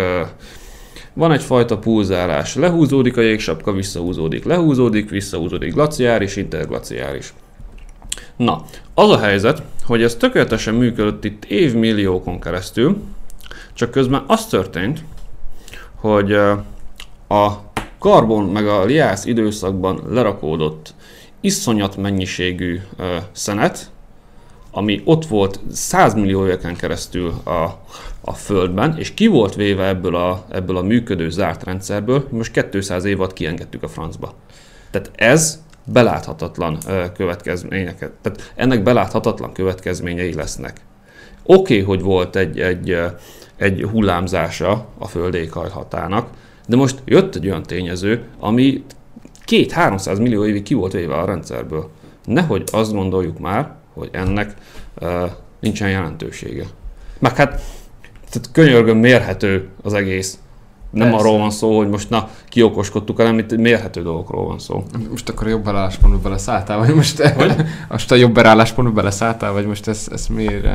van 1.14 1.32
egyfajta 1.32 1.78
pulzálás. 1.78 2.56
Lehúzódik 2.56 3.18
a 3.18 3.22
jégsapka, 3.22 3.72
visszahúzódik, 3.72 4.44
lehúzódik, 4.44 5.10
visszahúzódik, 5.10 5.74
glaciáris, 5.74 6.36
interglaciáris. 6.36 7.34
Na, 8.36 8.66
az 8.94 9.10
a 9.10 9.20
helyzet, 9.20 9.62
hogy 9.86 10.04
ez 10.04 10.16
tökéletesen 10.16 10.74
működött 10.74 11.24
itt 11.24 11.46
évmilliókon 11.46 12.40
keresztül, 12.40 13.02
csak 13.74 13.92
közben 13.92 14.24
az 14.28 14.46
történt, 14.46 15.04
hogy 15.96 16.34
a 17.28 17.52
karbon 18.00 18.46
meg 18.46 18.68
a 18.68 18.84
liász 18.84 19.26
időszakban 19.26 20.02
lerakódott 20.10 20.94
iszonyat 21.42 21.98
mennyiségű 21.98 22.82
szenet, 23.32 23.92
ami 24.76 25.02
ott 25.06 25.26
volt 25.26 25.60
100 25.72 26.14
millió 26.14 26.46
éveken 26.46 26.76
keresztül 26.76 27.34
a, 27.44 27.80
a 28.22 28.34
Földben, 28.34 28.98
és 28.98 29.14
ki 29.14 29.28
volt 29.28 29.56
véve 29.56 29.88
ebből 29.88 30.16
a, 30.16 30.46
ebből 30.50 30.78
a 30.78 30.82
működő 30.82 31.30
zárt 31.30 31.64
rendszerből, 31.64 32.28
most 32.30 32.70
200 32.70 33.06
év 33.06 33.20
alatt 33.20 33.34
kiengedtük 33.34 33.84
a 33.84 33.88
francba. 33.88 34.34
Tehát 34.92 35.12
ez 35.16 35.64
beláthatatlan 35.86 36.78
következményeket. 37.14 38.12
Tehát 38.22 38.54
ennek 38.56 38.84
beláthatatlan 38.84 39.54
következményei 39.54 40.34
lesznek. 40.34 40.82
Oké, 41.44 41.82
okay, 41.82 41.82
hogy 41.82 42.02
volt 42.02 42.36
egy, 42.36 42.60
egy, 42.60 42.98
egy 43.56 43.88
hullámzása 43.92 44.88
a 44.98 45.08
föld 45.08 45.34
éghajlatának, 45.34 46.30
de 46.68 46.76
most 46.76 47.02
jött 47.06 47.36
egy 47.36 47.48
olyan 47.48 47.64
tényező, 47.64 48.24
ami 48.40 48.84
két-háromszáz 49.46 50.20
millió 50.20 50.46
évig 50.46 50.64
ki 50.64 50.74
volt 50.74 50.92
véve 50.92 51.16
a 51.16 51.26
rendszerből. 51.26 51.90
Nehogy 52.26 52.64
azt 52.72 52.94
gondoljuk 52.94 53.40
már, 53.40 53.76
hogy 53.94 54.10
ennek 54.12 54.54
nincsen 55.60 55.90
jelentősége. 55.90 56.66
Meg 57.20 57.36
hát 57.36 57.62
tehát 58.30 58.52
könyörgön 58.52 58.98
mérhető 58.98 59.70
az 59.84 59.94
egész. 59.94 60.38
Nem 60.90 61.10
Persze. 61.10 61.26
arról 61.26 61.40
van 61.40 61.52
szó, 61.52 61.78
hogy 61.78 61.90
most 61.90 62.10
na, 62.10 62.30
kiokoskodtuk, 62.50 63.18
hanem 63.18 63.38
itt 63.38 63.58
mérhető 63.58 64.02
dolgokról 64.02 64.46
van 64.46 64.60
szó. 64.60 64.84
Most 65.10 65.30
akkor 65.30 65.48
a 65.48 65.50
jobb 65.50 65.68
álláspontba 65.68 66.20
beleszálltál, 66.20 66.78
vagy 66.78 66.96
most, 66.96 67.22
hogy? 67.22 67.56
most 67.90 68.12
a 68.12 68.16
jobb 68.16 68.38
álláspontba 68.38 68.94
beleszálltál, 68.94 69.52
vagy 69.52 69.66
most 69.66 69.88
ez, 69.88 70.08
ez 70.12 70.28
miért? 70.28 70.66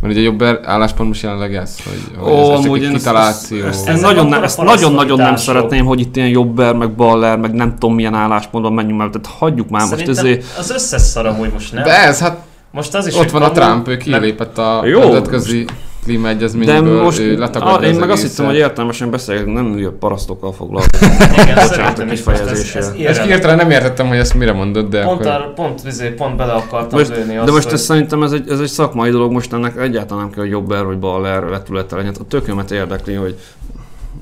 Mert 0.00 0.16
ugye 0.16 0.22
a 0.28 0.32
jobb 0.32 0.42
álláspont 0.64 1.08
most 1.08 1.22
jelenleg 1.22 1.54
ez, 1.54 1.76
hogy, 1.84 2.16
hogy 2.18 2.32
ez, 2.32 2.74
ez 2.74 2.82
én 2.82 2.92
kitaláció. 2.92 3.58
Ezt, 3.58 3.66
ezt, 3.66 3.88
ezt 3.88 4.02
nagyon, 4.02 4.32
a 4.32 4.42
ezt 4.42 4.56
nagyon-nagyon 4.62 5.16
nem 5.16 5.26
parasztfajtások. 5.26 5.54
szeretném, 5.54 5.84
hogy 5.84 6.00
itt 6.00 6.16
ilyen 6.16 6.28
jobber, 6.28 6.74
meg 6.74 6.90
baller, 6.90 7.38
meg 7.38 7.52
nem 7.52 7.74
tudom 7.78 7.94
milyen 7.94 8.14
álláspontban 8.14 8.72
menjünk 8.72 9.00
el. 9.00 9.10
Tehát 9.10 9.38
hagyjuk 9.38 9.68
már 9.68 9.80
most 9.80 9.96
Szerintem 9.96 10.24
ezért. 10.24 10.58
az 10.58 10.70
összes 10.70 11.02
szar 11.02 11.26
amúgy 11.26 11.52
most 11.52 11.72
nem. 11.72 11.82
De 11.82 12.02
ez, 12.02 12.20
hát 12.20 12.38
Most 12.70 12.94
az 12.94 13.06
is, 13.06 13.14
ott 13.14 13.20
hogy 13.20 13.30
van 13.30 13.42
a 13.42 13.50
Trump, 13.50 13.88
ő 13.88 13.96
kilépett 13.96 14.58
a 14.58 14.80
nemzetközi 14.84 15.64
klímaegyezményből, 16.04 16.96
De 16.96 17.02
most 17.02 17.18
ő 17.18 17.34
a, 17.34 17.38
letagadja 17.38 17.88
én 17.88 17.94
az 17.94 18.00
meg 18.00 18.10
azt 18.10 18.22
hittem, 18.22 18.46
hogy 18.46 18.54
értelmesen 18.54 19.10
beszélek, 19.10 19.46
nem 19.46 19.72
hülye 19.72 19.88
parasztokkal 19.88 20.52
foglalkozom. 20.52 21.10
Igen, 21.42 21.66
szerintem 21.66 22.08
is 22.08 22.22
most 22.22 22.40
ez, 22.40 22.74
ez 22.74 22.92
irrelevant. 22.96 23.30
hirtelen 23.30 23.56
nem 23.56 23.70
értettem, 23.70 24.06
hogy 24.08 24.16
ezt 24.16 24.34
mire 24.34 24.52
mondod, 24.52 24.88
de 24.88 25.02
Pont, 25.02 25.20
akkor... 25.20 25.32
arra, 25.32 25.52
pont, 25.52 25.80
izé, 25.86 26.08
pont 26.08 26.36
bele 26.36 26.52
akartam 26.52 26.98
Most, 26.98 27.10
lőni 27.10 27.34
de 27.34 27.40
azt, 27.40 27.50
most 27.50 27.64
hogy... 27.64 27.72
ez 27.72 27.80
szerintem 27.80 28.22
ez 28.22 28.32
egy, 28.32 28.50
ez 28.50 28.60
egy 28.60 28.68
szakmai 28.68 29.10
dolog, 29.10 29.32
most 29.32 29.52
ennek 29.52 29.76
egyáltalán 29.76 30.22
nem 30.22 30.32
kell, 30.32 30.42
hogy 30.42 30.52
jobber 30.52 30.84
vagy 30.84 30.98
baller 30.98 31.44
vetülete 31.44 31.96
legyen. 31.96 32.14
A 32.20 32.26
tökömet 32.28 32.70
érdekli, 32.70 33.14
hogy 33.14 33.36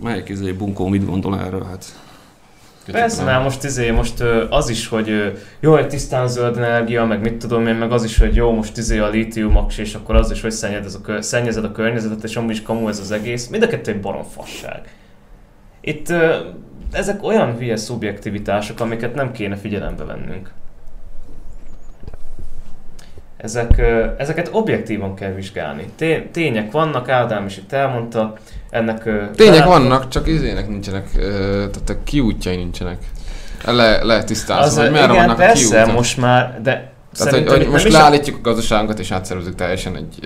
melyik 0.02 0.28
izé 0.28 0.52
bunkó 0.52 0.88
mit 0.88 1.06
gondol 1.06 1.38
erről, 1.46 1.66
hát. 1.70 1.84
Persze, 2.90 3.24
már 3.24 3.42
most 3.42 3.64
izé, 3.64 3.90
most 3.90 4.20
az 4.50 4.68
is, 4.68 4.88
hogy 4.88 5.38
jó, 5.60 5.76
egy 5.76 5.88
tisztán 5.88 6.28
zöld 6.28 6.56
energia, 6.56 7.04
meg 7.04 7.20
mit 7.20 7.36
tudom 7.36 7.66
én, 7.66 7.74
meg 7.74 7.92
az 7.92 8.04
is, 8.04 8.18
hogy 8.18 8.34
jó, 8.34 8.52
most 8.52 8.76
izé 8.76 8.98
a 8.98 9.08
lítiumaks, 9.08 9.78
és 9.78 9.94
akkor 9.94 10.14
az 10.14 10.30
is, 10.30 10.40
hogy 10.40 10.50
szennyezed, 10.50 10.84
ez 10.84 10.94
a, 10.94 11.22
szennyezed 11.22 11.64
a 11.64 11.72
környezetet, 11.72 12.24
és 12.24 12.36
amúgy 12.36 12.50
is 12.50 12.62
kamu 12.62 12.88
ez 12.88 12.98
az 12.98 13.10
egész. 13.10 13.48
Mind 13.48 13.62
a 13.62 13.66
kettő 13.66 13.92
egy 13.92 14.00
baromfasság. 14.00 14.94
Itt 15.80 16.08
ö, 16.08 16.36
ezek 16.92 17.22
olyan 17.22 17.56
hülye 17.56 17.76
szubjektivitások, 17.76 18.80
amiket 18.80 19.14
nem 19.14 19.32
kéne 19.32 19.56
figyelembe 19.56 20.04
vennünk. 20.04 20.50
Ezek, 23.42 23.82
ezeket 24.18 24.48
objektívan 24.52 25.14
kell 25.14 25.32
vizsgálni. 25.32 25.86
Té- 25.96 26.26
tények 26.32 26.70
vannak, 26.72 27.08
Ádám 27.08 27.46
is 27.46 27.56
itt 27.56 27.72
elmondta, 27.72 28.32
ennek... 28.70 29.02
Tények 29.02 29.34
belát- 29.36 29.66
vannak, 29.66 30.08
csak 30.08 30.26
izének 30.26 30.68
nincsenek, 30.68 31.10
tehát 31.50 31.90
a 31.90 32.02
kiútjai 32.04 32.56
nincsenek. 32.56 32.98
Le, 33.64 34.04
le 34.04 34.24
tisztázni, 34.24 34.64
Az, 34.64 34.78
hogy 34.78 34.90
merre 34.90 35.12
igen, 35.12 35.26
vannak 35.26 35.40
a 35.40 35.52
kiútak. 35.52 35.92
most 35.92 36.16
már, 36.16 36.60
de 36.62 36.92
Tehát, 37.16 37.34
hogy, 37.34 37.48
hogy 37.48 37.68
most 37.68 37.92
leállítjuk 37.92 38.36
a 38.36 38.40
gazdaságunkat 38.40 38.98
és 38.98 39.10
átszervezzük 39.10 39.54
teljesen 39.54 39.96
egy, 39.96 40.18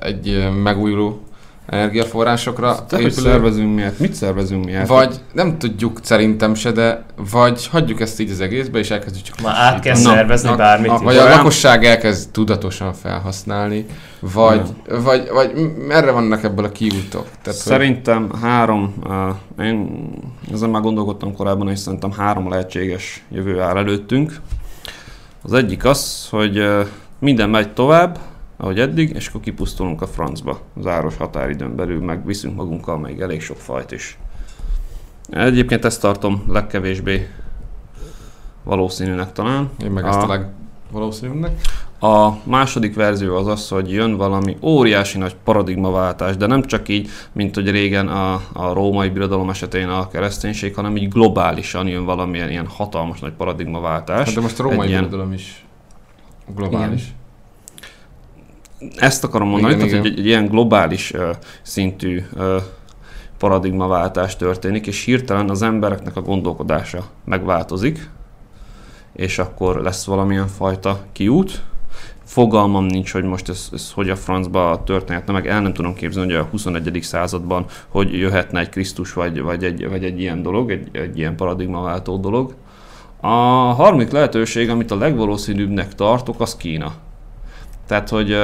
egy 0.00 0.48
megújuló 0.62 1.22
energiaforrásokra 1.68 2.84
Te, 2.86 2.96
hogy 3.02 3.12
szervezünk 3.12 3.74
miért? 3.74 3.98
Mit 3.98 4.14
szervezünk 4.14 4.64
miért? 4.64 4.88
Vagy 4.88 5.20
nem 5.32 5.58
tudjuk 5.58 5.98
szerintem 6.02 6.54
se, 6.54 6.72
de 6.72 7.04
vagy 7.30 7.66
hagyjuk 7.66 8.00
ezt 8.00 8.20
így 8.20 8.30
az 8.30 8.40
egészbe, 8.40 8.78
és 8.78 8.90
elkezdjük 8.90 9.24
csak 9.24 9.40
Már 9.40 9.54
át 9.56 9.80
kell 9.80 9.94
Na, 9.94 10.00
szervezni 10.00 10.48
na, 10.48 10.56
bármit 10.56 10.90
a, 10.90 10.94
is. 10.94 11.00
Vagy 11.00 11.16
a 11.16 11.28
lakosság 11.28 11.84
elkezd 11.84 12.30
tudatosan 12.30 12.92
felhasználni, 12.92 13.86
vagy, 14.20 14.60
vagy, 15.02 15.28
vagy 15.32 15.52
merre 15.86 16.10
vannak 16.10 16.44
ebből 16.44 16.64
a 16.64 16.72
kiútok? 16.72 17.26
Tehát, 17.42 17.44
hogy- 17.44 17.54
Szerintem 17.54 18.30
három, 18.42 18.94
uh, 19.58 19.64
én 19.66 20.08
ezen 20.52 20.70
már 20.70 20.82
gondolkodtam 20.82 21.34
korábban, 21.34 21.68
és 21.68 21.78
szerintem 21.78 22.12
három 22.12 22.48
lehetséges 22.50 23.22
jövő 23.30 23.60
áll 23.60 23.76
előttünk. 23.76 24.40
Az 25.42 25.52
egyik 25.52 25.84
az, 25.84 26.28
hogy 26.30 26.58
uh, 26.58 26.86
minden 27.18 27.50
megy 27.50 27.72
tovább, 27.72 28.18
ahogy 28.60 28.78
eddig, 28.80 29.10
és 29.14 29.28
akkor 29.28 29.40
kipusztulunk 29.40 30.02
a 30.02 30.06
francba. 30.06 30.60
Záros 30.80 31.16
határidőn 31.16 31.76
belül 31.76 32.00
meg 32.04 32.26
viszünk 32.26 32.56
magunkkal 32.56 32.98
még 32.98 33.20
elég 33.20 33.40
sok 33.42 33.56
fajt 33.56 33.92
is. 33.92 34.18
Egyébként 35.30 35.84
ezt 35.84 36.00
tartom 36.00 36.44
legkevésbé 36.48 37.28
valószínűnek 38.64 39.32
talán. 39.32 39.70
Én 39.84 39.90
meg 39.90 40.04
ezt 40.06 40.18
a 40.18 40.22
A- 40.22 40.26
legvalószínűbbnek. 40.26 41.60
A 42.00 42.30
második 42.44 42.94
verzió 42.94 43.36
az 43.36 43.46
az, 43.46 43.68
hogy 43.68 43.92
jön 43.92 44.16
valami 44.16 44.56
óriási 44.62 45.18
nagy 45.18 45.36
paradigmaváltás, 45.44 46.36
de 46.36 46.46
nem 46.46 46.62
csak 46.62 46.88
így, 46.88 47.08
mint 47.32 47.54
hogy 47.54 47.70
régen 47.70 48.08
a, 48.08 48.32
a 48.52 48.72
római 48.72 49.08
birodalom 49.08 49.50
esetén 49.50 49.88
a 49.88 50.08
kereszténység, 50.08 50.74
hanem 50.74 50.96
így 50.96 51.08
globálisan 51.08 51.86
jön 51.88 52.04
valamilyen 52.04 52.50
ilyen 52.50 52.66
hatalmas 52.66 53.20
nagy 53.20 53.32
paradigmaváltás. 53.32 54.26
Hát 54.26 54.34
de 54.34 54.40
most 54.40 54.60
a 54.60 54.62
római 54.62 54.78
Egy 54.84 54.88
ilyen- 54.88 55.04
birodalom 55.04 55.32
is 55.32 55.66
globális. 56.54 57.02
Ezt 58.96 59.24
akarom 59.24 59.48
mondani, 59.48 59.74
Igen, 59.74 59.88
tehát, 59.88 60.04
igen. 60.04 60.12
egy, 60.12 60.18
egy 60.18 60.26
ilyen 60.26 60.46
globális 60.46 61.10
uh, 61.10 61.28
szintű 61.62 62.22
uh, 62.34 62.62
paradigmaváltás 63.38 64.36
történik, 64.36 64.86
és 64.86 65.04
hirtelen 65.04 65.50
az 65.50 65.62
embereknek 65.62 66.16
a 66.16 66.22
gondolkodása 66.22 67.04
megváltozik, 67.24 68.10
és 69.12 69.38
akkor 69.38 69.76
lesz 69.76 70.04
valamilyen 70.04 70.46
fajta 70.46 71.00
kiút. 71.12 71.62
Fogalmam 72.24 72.84
nincs, 72.84 73.12
hogy 73.12 73.24
most 73.24 73.48
ez, 73.48 73.68
ez 73.72 73.92
hogy 73.92 74.10
a 74.10 74.16
francba 74.16 74.82
történhetne, 74.84 75.32
meg 75.32 75.46
el 75.46 75.60
nem 75.60 75.72
tudom 75.72 75.94
képzelni, 75.94 76.32
hogy 76.32 76.40
a 76.40 76.48
21. 76.50 76.98
században 77.02 77.64
hogy 77.88 78.12
jöhetne 78.12 78.60
egy 78.60 78.68
Krisztus, 78.68 79.12
vagy, 79.12 79.40
vagy, 79.40 79.64
egy, 79.64 79.88
vagy 79.88 80.04
egy 80.04 80.20
ilyen 80.20 80.42
dolog, 80.42 80.70
egy, 80.70 80.88
egy 80.92 81.18
ilyen 81.18 81.36
paradigmaváltó 81.36 82.16
dolog. 82.16 82.54
A 83.20 83.28
harmadik 83.72 84.10
lehetőség, 84.10 84.70
amit 84.70 84.90
a 84.90 84.98
legvalószínűbbnek 84.98 85.94
tartok, 85.94 86.40
az 86.40 86.56
Kína. 86.56 86.92
Tehát, 87.88 88.08
hogy 88.08 88.36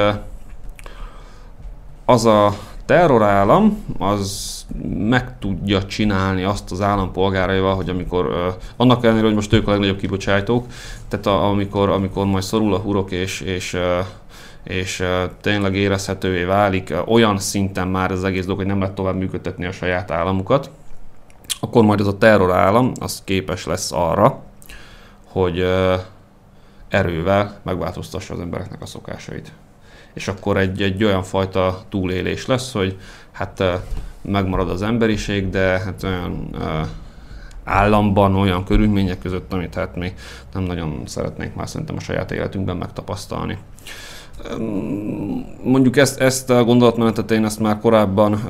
az 2.05 2.25
a 2.25 2.53
terrorállam, 2.85 3.85
az 3.99 4.65
meg 4.97 5.39
tudja 5.39 5.85
csinálni 5.85 6.43
azt 6.43 6.71
az 6.71 6.81
állampolgáraival, 6.81 7.75
hogy 7.75 7.89
amikor, 7.89 8.55
annak 8.75 9.03
ellenére, 9.03 9.25
hogy 9.25 9.35
most 9.35 9.53
ők 9.53 9.67
a 9.67 9.71
legnagyobb 9.71 9.97
kibocsátók, 9.97 10.65
tehát 11.07 11.25
amikor, 11.25 11.89
amikor 11.89 12.25
majd 12.25 12.43
szorul 12.43 12.73
a 12.73 12.77
hurok 12.77 13.11
és, 13.11 13.41
és, 13.41 13.77
és 14.63 15.03
tényleg 15.41 15.75
érezhetővé 15.75 16.43
válik 16.43 16.93
olyan 17.05 17.37
szinten 17.37 17.87
már 17.87 18.11
az 18.11 18.23
egész 18.23 18.43
dolog, 18.43 18.57
hogy 18.57 18.67
nem 18.67 18.79
lehet 18.79 18.95
tovább 18.95 19.15
működtetni 19.15 19.65
a 19.65 19.71
saját 19.71 20.11
államukat, 20.11 20.69
akkor 21.59 21.83
majd 21.83 21.99
ez 21.99 22.07
a 22.07 22.17
terrorállam 22.17 22.91
az 22.99 23.21
képes 23.23 23.65
lesz 23.65 23.91
arra, 23.91 24.43
hogy 25.27 25.65
erővel 26.89 27.59
megváltoztassa 27.63 28.33
az 28.33 28.39
embereknek 28.39 28.81
a 28.81 28.85
szokásait. 28.85 29.51
És 30.13 30.27
akkor 30.27 30.57
egy, 30.57 30.81
egy 30.81 31.03
olyan 31.03 31.23
fajta 31.23 31.81
túlélés 31.89 32.45
lesz, 32.45 32.71
hogy 32.71 32.97
hát 33.31 33.63
megmarad 34.21 34.69
az 34.69 34.81
emberiség, 34.81 35.49
de 35.49 35.59
hát 35.59 36.03
olyan 36.03 36.55
államban, 37.63 38.35
olyan 38.35 38.63
körülmények 38.63 39.19
között, 39.19 39.53
amit 39.53 39.75
hát 39.75 39.95
mi 39.95 40.13
nem 40.53 40.63
nagyon 40.63 41.01
szeretnénk 41.05 41.55
már 41.55 41.69
szerintem 41.69 41.95
a 41.95 41.99
saját 41.99 42.31
életünkben 42.31 42.77
megtapasztalni. 42.77 43.57
Mondjuk 45.63 45.97
ezt, 45.97 46.19
ezt 46.19 46.49
a 46.49 46.63
gondolatmenetet 46.63 47.31
én 47.31 47.45
ezt 47.45 47.59
már 47.59 47.79
korábban 47.79 48.41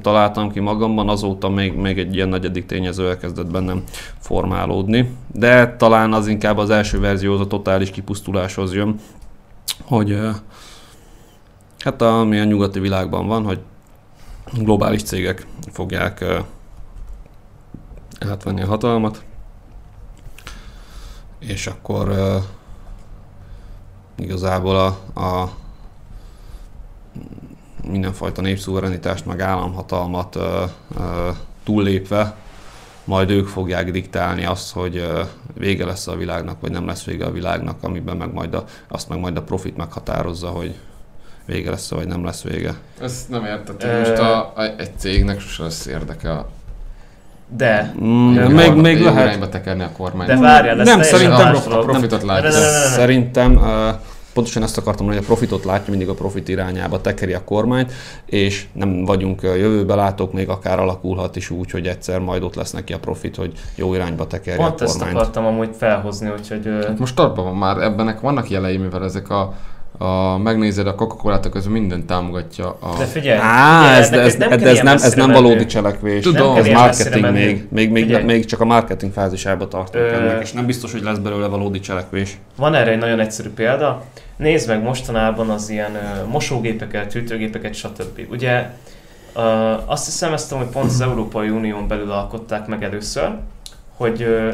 találtam 0.00 0.50
ki 0.50 0.60
magamban, 0.60 1.08
azóta 1.08 1.48
még, 1.48 1.74
még 1.74 1.98
egy 1.98 2.14
ilyen 2.14 2.28
negyedik 2.28 2.66
tényező 2.66 3.08
elkezdett 3.08 3.50
bennem 3.50 3.84
formálódni, 4.18 5.16
de 5.32 5.76
talán 5.76 6.12
az 6.12 6.26
inkább 6.26 6.58
az 6.58 6.70
első 6.70 7.00
verzióhoz, 7.00 7.40
a 7.40 7.46
totális 7.46 7.90
kipusztuláshoz 7.90 8.74
jön, 8.74 9.00
hogy 9.84 10.18
hát 11.78 12.02
ami 12.02 12.38
a 12.38 12.44
nyugati 12.44 12.80
világban 12.80 13.26
van, 13.26 13.44
hogy 13.44 13.60
globális 14.52 15.02
cégek 15.02 15.46
fogják 15.72 16.24
átvenni 18.20 18.62
a 18.62 18.66
hatalmat, 18.66 19.24
és 21.38 21.66
akkor 21.66 22.12
igazából 24.16 24.76
a, 24.76 25.20
a 25.20 25.50
mindenfajta 27.88 28.40
népszuverenitást, 28.40 29.26
meg 29.26 29.40
államhatalmat 29.40 30.36
ö, 30.36 30.62
ö, 30.98 31.28
túllépve, 31.64 32.34
majd 33.04 33.30
ők 33.30 33.46
fogják 33.48 33.90
diktálni 33.90 34.44
azt, 34.44 34.72
hogy 34.72 34.96
ö, 34.96 35.20
vége 35.54 35.84
lesz 35.84 36.06
a 36.06 36.16
világnak, 36.16 36.60
vagy 36.60 36.70
nem 36.70 36.86
lesz 36.86 37.04
vége 37.04 37.24
a 37.24 37.30
világnak, 37.30 37.76
amiben 37.80 38.16
meg 38.16 38.32
majd 38.32 38.54
a, 38.54 38.64
azt 38.88 39.08
meg 39.08 39.18
majd 39.18 39.36
a 39.36 39.42
profit 39.42 39.76
meghatározza, 39.76 40.48
hogy 40.48 40.74
vége 41.46 41.70
lesz 41.70 41.90
vagy 41.90 42.06
nem 42.06 42.24
lesz 42.24 42.42
vége. 42.42 42.74
Ezt 43.00 43.28
nem 43.28 43.44
értettem. 43.44 43.98
Most 43.98 44.18
a, 44.18 44.52
a, 44.56 44.62
egy 44.78 44.90
cégnek 44.98 45.40
sose 45.40 45.62
lesz 45.62 45.86
érdeke 45.86 46.30
a 46.32 46.48
De, 47.56 47.94
Mm, 48.02 48.34
még, 48.34 48.72
még 48.72 49.00
lehet. 49.02 49.50
tekerni 49.50 49.82
a 49.82 49.90
kormányt. 49.96 50.28
de 50.30 50.36
várjál, 50.36 50.80
ez 50.80 50.86
Nem, 50.86 51.02
szerintem 51.02 51.54
a 51.54 51.78
profitot 51.78 52.22
látja. 52.22 52.50
Szerintem 52.90 53.56
uh, 53.56 53.88
pontosan 54.34 54.62
ezt 54.62 54.78
akartam 54.78 55.04
mondani, 55.06 55.26
hogy 55.26 55.34
a 55.34 55.36
profitot 55.36 55.64
látja, 55.64 55.90
mindig 55.90 56.08
a 56.08 56.14
profit 56.14 56.48
irányába 56.48 57.00
tekeri 57.00 57.32
a 57.32 57.44
kormányt, 57.44 57.92
és 58.26 58.66
nem 58.72 59.04
vagyunk 59.04 59.42
jövőbe 59.42 59.94
látók, 59.94 60.32
még 60.32 60.48
akár 60.48 60.78
alakulhat 60.78 61.36
is 61.36 61.50
úgy, 61.50 61.70
hogy 61.70 61.86
egyszer 61.86 62.20
majd 62.20 62.42
ott 62.42 62.54
lesz 62.54 62.70
neki 62.72 62.92
a 62.92 62.98
profit, 62.98 63.36
hogy 63.36 63.52
jó 63.74 63.94
irányba 63.94 64.26
tekerje 64.26 64.64
Pont 64.66 64.80
a 64.80 64.84
ezt 64.84 64.92
kormányt. 64.96 65.16
akartam 65.16 65.46
amúgy 65.46 65.70
felhozni, 65.78 66.30
úgyhogy... 66.38 66.68
Hát 66.86 66.98
most 66.98 67.14
tartban 67.14 67.44
van 67.44 67.56
már, 67.56 67.76
ebbenek 67.76 68.20
vannak 68.20 68.50
jelei, 68.50 68.76
mivel 68.76 69.04
ezek 69.04 69.30
a, 69.30 69.52
a 69.98 70.38
megnézed 70.38 70.86
a 70.86 70.94
Coca-Colát, 70.94 71.48
közben 71.48 71.72
minden 71.72 72.06
támogatja 72.06 72.76
a... 72.80 72.96
De 72.98 73.04
figyelj, 73.04 73.38
Á, 73.42 73.82
figyelj, 74.02 74.24
ez, 74.24 74.32
ez, 74.32 74.34
nem 74.36 74.52
ez, 74.52 74.62
ez, 74.62 74.80
nem, 74.80 74.94
ez 74.96 75.14
nem 75.14 75.30
valódi 75.30 75.66
cselekvés. 75.66 76.22
Tudom, 76.22 76.56
ez 76.56 76.66
marketing 76.66 77.30
még, 77.30 77.66
még, 77.70 77.90
még, 77.90 78.04
Figyelj. 78.04 78.24
még 78.24 78.44
csak 78.44 78.60
a 78.60 78.64
marketing 78.64 79.12
fázisába 79.12 79.68
tartunk 79.68 80.04
Ö- 80.04 80.12
ennek, 80.12 80.42
és 80.42 80.52
nem 80.52 80.66
biztos, 80.66 80.92
hogy 80.92 81.02
lesz 81.02 81.18
belőle 81.18 81.46
valódi 81.46 81.80
cselekvés. 81.80 82.38
Van 82.56 82.74
erre 82.74 82.90
egy 82.90 82.98
nagyon 82.98 83.20
egyszerű 83.20 83.48
példa. 83.48 84.02
Nézd 84.42 84.68
meg 84.68 84.82
mostanában 84.82 85.50
az 85.50 85.70
ilyen 85.70 85.94
ö, 85.94 86.26
mosógépeket, 86.26 87.12
hűtőgépeket, 87.12 87.74
stb. 87.74 88.20
Ugye 88.30 88.70
ö, 89.36 89.40
azt 89.86 90.04
hiszem, 90.04 90.32
ezt 90.32 90.52
hogy 90.52 90.66
pont 90.66 90.90
az 90.90 91.00
Európai 91.00 91.48
Unión 91.48 91.88
belül 91.88 92.10
alkották 92.10 92.66
meg 92.66 92.82
először, 92.82 93.30
hogy 93.96 94.22
ö, 94.22 94.50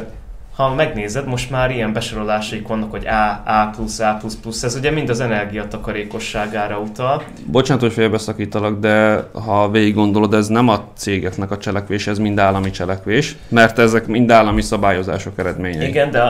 ha 0.55 0.73
megnézed, 0.73 1.27
most 1.27 1.49
már 1.49 1.71
ilyen 1.71 1.93
besorolásaik 1.93 2.67
vannak, 2.67 2.91
hogy 2.91 3.07
A, 3.07 3.29
A+, 3.45 3.73
A++, 3.99 4.47
ez 4.61 4.75
ugye 4.75 4.91
mind 4.91 5.09
az 5.09 5.19
energiatakarékosságára 5.19 6.79
utal. 6.79 7.23
Bocsánat, 7.45 7.81
hogy 7.81 7.93
félbeszakítalak, 7.93 8.79
de 8.79 9.23
ha 9.45 9.69
végig 9.69 9.93
gondolod, 9.93 10.33
ez 10.33 10.47
nem 10.47 10.67
a 10.67 10.83
cégeknek 10.95 11.51
a 11.51 11.57
cselekvés, 11.57 12.07
ez 12.07 12.17
mind 12.17 12.39
állami 12.39 12.69
cselekvés, 12.69 13.35
mert 13.47 13.79
ezek 13.79 14.07
mind 14.07 14.31
állami 14.31 14.61
szabályozások 14.61 15.39
eredményei. 15.39 15.87
Igen, 15.87 16.11
de 16.11 16.21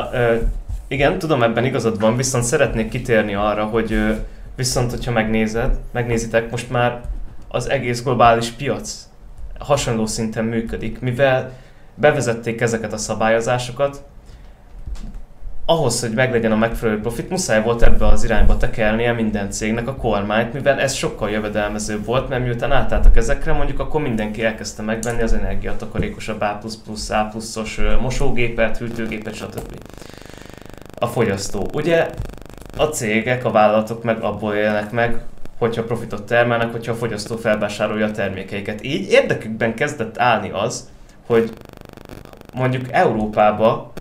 igen, 0.89 1.17
tudom, 1.17 1.43
ebben 1.43 1.65
igazad 1.65 1.99
van, 1.99 2.15
viszont 2.15 2.43
szeretnék 2.43 2.89
kitérni 2.89 3.35
arra, 3.35 3.65
hogy 3.65 4.17
viszont, 4.55 4.91
hogyha 4.91 5.11
megnézed, 5.11 5.77
megnézitek, 5.91 6.51
most 6.51 6.69
már 6.69 7.01
az 7.47 7.69
egész 7.69 8.03
globális 8.03 8.49
piac 8.49 9.07
hasonló 9.59 10.05
szinten 10.05 10.45
működik, 10.45 10.99
mivel 10.99 11.51
bevezették 11.95 12.61
ezeket 12.61 12.93
a 12.93 12.97
szabályozásokat, 12.97 14.03
ahhoz, 15.65 15.99
hogy 15.99 16.11
meglegyen 16.11 16.51
a 16.51 16.55
megfelelő 16.55 16.99
profit, 16.99 17.29
muszáj 17.29 17.63
volt 17.63 17.81
ebbe 17.81 18.07
az 18.07 18.23
irányba 18.23 18.57
tekernie 18.57 19.13
minden 19.13 19.51
cégnek 19.51 19.87
a 19.87 19.95
kormányt, 19.95 20.53
mivel 20.53 20.79
ez 20.79 20.93
sokkal 20.93 21.29
jövedelmezőbb 21.29 22.05
volt, 22.05 22.29
mert 22.29 22.43
miután 22.43 22.71
átálltak 22.71 23.17
ezekre, 23.17 23.53
mondjuk 23.53 23.79
akkor 23.79 24.01
mindenki 24.01 24.43
elkezdte 24.43 24.81
megvenni 24.81 25.21
az 25.21 25.33
energiatakarékosabb 25.33 26.41
A++, 26.41 26.59
A+-os 27.09 27.79
mosógépet, 28.01 28.77
hűtőgépet, 28.77 29.35
stb. 29.35 29.77
A 30.99 31.07
fogyasztó. 31.07 31.67
Ugye 31.73 32.09
a 32.77 32.83
cégek, 32.83 33.45
a 33.45 33.51
vállalatok 33.51 34.03
meg 34.03 34.21
abból 34.21 34.53
élnek 34.53 34.91
meg, 34.91 35.21
hogyha 35.57 35.83
profitot 35.83 36.23
termelnek, 36.23 36.71
hogyha 36.71 36.91
a 36.91 36.95
fogyasztó 36.95 37.35
felvásárolja 37.35 38.05
a 38.05 38.11
termékeiket. 38.11 38.83
Így 38.83 39.11
érdekükben 39.11 39.73
kezdett 39.73 40.19
állni 40.19 40.49
az, 40.49 40.89
hogy 41.25 41.49
mondjuk 42.53 42.91
Európába 42.91 43.91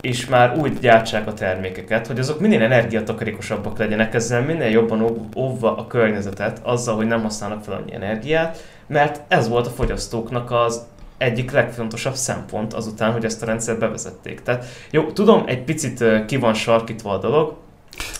is 0.00 0.26
már 0.26 0.58
úgy 0.58 0.78
gyártsák 0.78 1.26
a 1.26 1.34
termékeket, 1.34 2.06
hogy 2.06 2.18
azok 2.18 2.40
minél 2.40 2.62
energiatakarékosabbak 2.62 3.78
legyenek, 3.78 4.14
ezzel 4.14 4.42
minél 4.42 4.70
jobban 4.70 5.02
óv- 5.02 5.36
óvva 5.36 5.76
a 5.76 5.86
környezetet, 5.86 6.60
azzal, 6.62 6.96
hogy 6.96 7.06
nem 7.06 7.22
használnak 7.22 7.64
fel 7.64 7.74
annyi 7.74 7.94
energiát, 7.94 8.64
mert 8.86 9.20
ez 9.28 9.48
volt 9.48 9.66
a 9.66 9.70
fogyasztóknak 9.70 10.50
az 10.50 10.86
egyik 11.20 11.50
legfontosabb 11.50 12.14
szempont 12.14 12.72
azután, 12.72 13.12
hogy 13.12 13.24
ezt 13.24 13.42
a 13.42 13.46
rendszert 13.46 13.78
bevezették. 13.78 14.42
Tehát 14.42 14.64
jó, 14.90 15.02
tudom, 15.12 15.42
egy 15.46 15.62
picit 15.64 16.04
ki 16.26 16.36
van 16.36 16.54
sarkítva 16.54 17.10
a 17.12 17.18
dolog, 17.18 17.52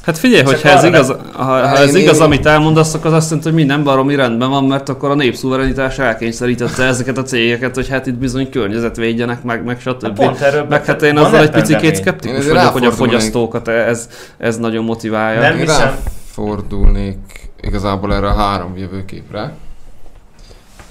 Hát 0.03 0.19
figyelj, 0.19 0.43
hogy 0.43 0.63
ha 0.63 0.69
ez 0.69 0.85
igaz, 0.85 1.09
ha, 1.33 1.43
ha 1.43 1.67
Hát 1.67 1.79
ez 1.79 1.95
én- 1.95 2.03
igaz, 2.03 2.21
amit 2.21 2.47
elmondasz, 2.47 2.95
akkor 2.95 3.07
az 3.07 3.13
azt 3.13 3.25
jelenti, 3.29 3.49
hogy 3.49 3.59
minden 3.59 3.83
baromi 3.85 4.15
rendben 4.15 4.51
van, 4.51 4.65
mert 4.65 4.89
akkor 4.89 5.11
a 5.11 5.15
népszuverenitás 5.15 5.99
elkényszerítette 5.99 6.85
ezeket 6.93 7.19
a 7.19 7.23
cégeket, 7.23 7.75
hogy 7.75 7.89
hát 7.89 8.07
itt 8.07 8.15
bizony 8.15 8.51
környezetvédjenek 8.51 9.43
meg, 9.43 9.65
meg 9.65 9.83
Hát 9.83 9.95
stb. 10.01 10.15
pont 10.15 10.41
erről 10.41 10.67
Meg 10.69 10.85
hát 10.85 11.03
én 11.03 11.15
van 11.15 11.25
azzal 11.25 11.41
egy 11.41 11.51
picit 11.51 11.95
szkeptikus 11.95 12.47
vagyok, 12.47 12.73
hogy 12.73 12.85
a 12.85 12.93
fogyasztókat 12.93 13.69
ez, 13.69 14.09
ez 14.39 14.59
nagyon 14.59 14.85
motiválja. 14.85 15.41
Nem 15.41 15.53
Én 15.53 15.59
hiszem. 15.61 15.81
ráfordulnék 15.89 17.51
igazából 17.61 18.15
erre 18.15 18.27
a 18.27 18.35
három 18.35 18.77
jövőképre. 18.77 19.53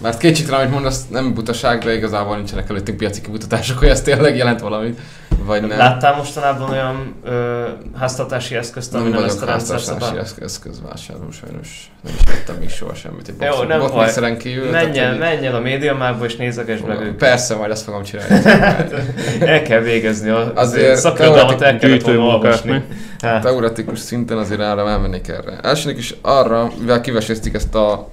Mert 0.02 0.18
kétségtelen, 0.18 0.60
amit 0.60 0.72
mondasz, 0.74 1.08
nem 1.08 1.34
butaság, 1.34 1.84
de 1.84 1.94
igazából 1.96 2.36
nincsenek 2.36 2.70
előttünk 2.70 2.98
piaci 2.98 3.22
kimutatások, 3.22 3.78
hogy 3.78 3.88
ez 3.88 4.02
tényleg 4.02 4.36
jelent 4.36 4.60
valamit, 4.60 5.00
vagy 5.44 5.62
nem. 5.62 5.78
Láttál 5.78 6.16
mostanában 6.16 6.70
olyan 6.70 7.16
ö, 7.24 7.64
háztartási 8.00 8.56
eszközt, 8.56 8.94
ami 8.96 9.04
nem 9.10 9.12
nem, 9.20 9.24
ezt 9.24 9.42
a 9.42 9.46
rendszer 9.46 9.80
szabály? 9.80 10.18
eszköz- 10.18 10.44
eszközvásárló, 10.44 11.32
sajnos 11.32 11.92
nem 12.04 12.14
is 12.18 12.24
vettem 12.26 12.56
még 12.56 12.70
soha 12.70 12.94
semmit. 12.94 13.28
Egy 13.28 13.36
Jó, 13.40 13.48
box, 13.56 13.68
nem 13.68 13.80
box 13.80 14.16
baj. 14.20 14.38
kívül. 14.38 14.70
Menj 14.70 15.00
el, 15.00 15.10
hogy- 15.10 15.20
menj 15.20 15.46
el 15.46 15.56
a 15.56 15.60
médiamákba 15.60 16.26
és 16.26 16.36
nézegesd 16.36 16.86
meg 16.88 17.02
őket. 17.02 17.14
Persze, 17.16 17.56
majd 17.56 17.72
azt 17.72 17.84
fogom 17.84 18.04
csinálni. 18.04 18.46
El 19.40 19.62
kell 19.62 19.80
végezni, 19.80 20.30
a 20.30 20.52
Azért 20.56 21.00
szakirodalmat 21.00 21.62
el 21.62 21.78
kellett 21.78 22.02
volna 22.02 22.22
olvasni. 22.22 22.84
Hát, 23.20 23.42
Teoretikus 23.42 24.00
szinten 24.00 24.38
azért 24.38 24.60
arra 24.60 24.90
elmennék 24.90 25.28
erre. 25.28 25.58
Elsőnek 25.62 25.98
is 25.98 26.16
arra, 26.22 26.72
mivel 26.80 27.02
kivesézték 27.02 27.54
ezt 27.54 27.76
a 27.76 28.10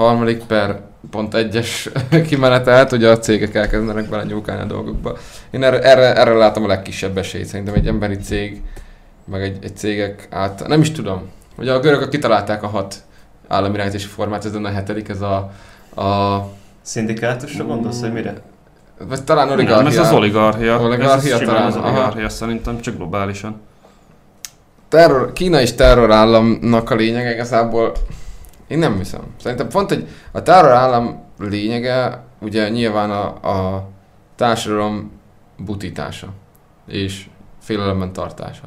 harmadik 0.00 0.44
per 0.44 0.80
pont 1.10 1.34
egyes 1.34 1.88
kimenetelt, 2.28 2.90
hogy 2.90 3.04
a 3.04 3.18
cégek 3.18 3.54
elkezdenek 3.54 4.08
bele 4.08 4.24
nyúlkálni 4.24 4.62
a 4.62 4.66
dolgokba. 4.66 5.16
Én 5.50 5.62
erre, 5.62 5.82
erre, 5.82 6.14
erre 6.14 6.32
látom 6.32 6.64
a 6.64 6.66
legkisebb 6.66 7.18
esélyt. 7.18 7.46
Szerintem 7.46 7.74
egy 7.74 7.86
emberi 7.86 8.16
cég, 8.16 8.62
meg 9.24 9.42
egy, 9.42 9.58
egy 9.62 9.76
cégek 9.76 10.28
által, 10.30 10.66
nem 10.66 10.80
is 10.80 10.90
tudom. 10.90 11.30
Ugye 11.58 11.72
a 11.72 11.80
görögök 11.80 12.08
kitalálták 12.08 12.62
a 12.62 12.66
hat 12.66 12.94
államirányítási 13.48 14.06
formát, 14.06 14.44
ez 14.44 14.54
a 14.54 14.68
hetedik, 14.68 15.08
ez 15.08 15.20
a, 15.20 15.36
a 16.02 16.40
szindikátusra 16.82 17.64
gondolsz, 17.64 18.00
hogy 18.00 18.12
mire? 18.12 18.34
vagy 19.08 19.24
talán 19.24 19.46
Nem, 19.46 19.56
oligarchia. 19.56 20.00
ez 20.00 20.06
az 20.06 20.12
oligarchia. 20.12 20.80
Oligarchia 20.80 21.34
ez 21.34 21.40
talán, 21.40 21.66
az 21.66 21.76
aha. 21.76 21.86
oligarchia 21.88 22.28
szerintem, 22.28 22.80
csak 22.80 22.96
globálisan. 22.96 23.60
terror, 24.88 25.32
Kína 25.32 25.60
is 25.60 25.72
terrorállamnak 25.72 26.90
a 26.90 26.94
lényege 26.94 27.32
igazából 27.32 27.92
én 28.70 28.78
nem 28.78 28.96
hiszem. 28.96 29.20
Szerintem 29.42 29.68
pont, 29.68 29.88
hogy 29.88 30.06
a 30.32 30.42
terrorállam 30.42 31.22
lényege 31.38 32.22
ugye 32.40 32.68
nyilván 32.68 33.10
a, 33.10 33.24
a 33.48 33.88
társadalom 34.36 35.12
butítása 35.56 36.26
és 36.86 37.26
félelemben 37.62 38.12
tartása. 38.12 38.62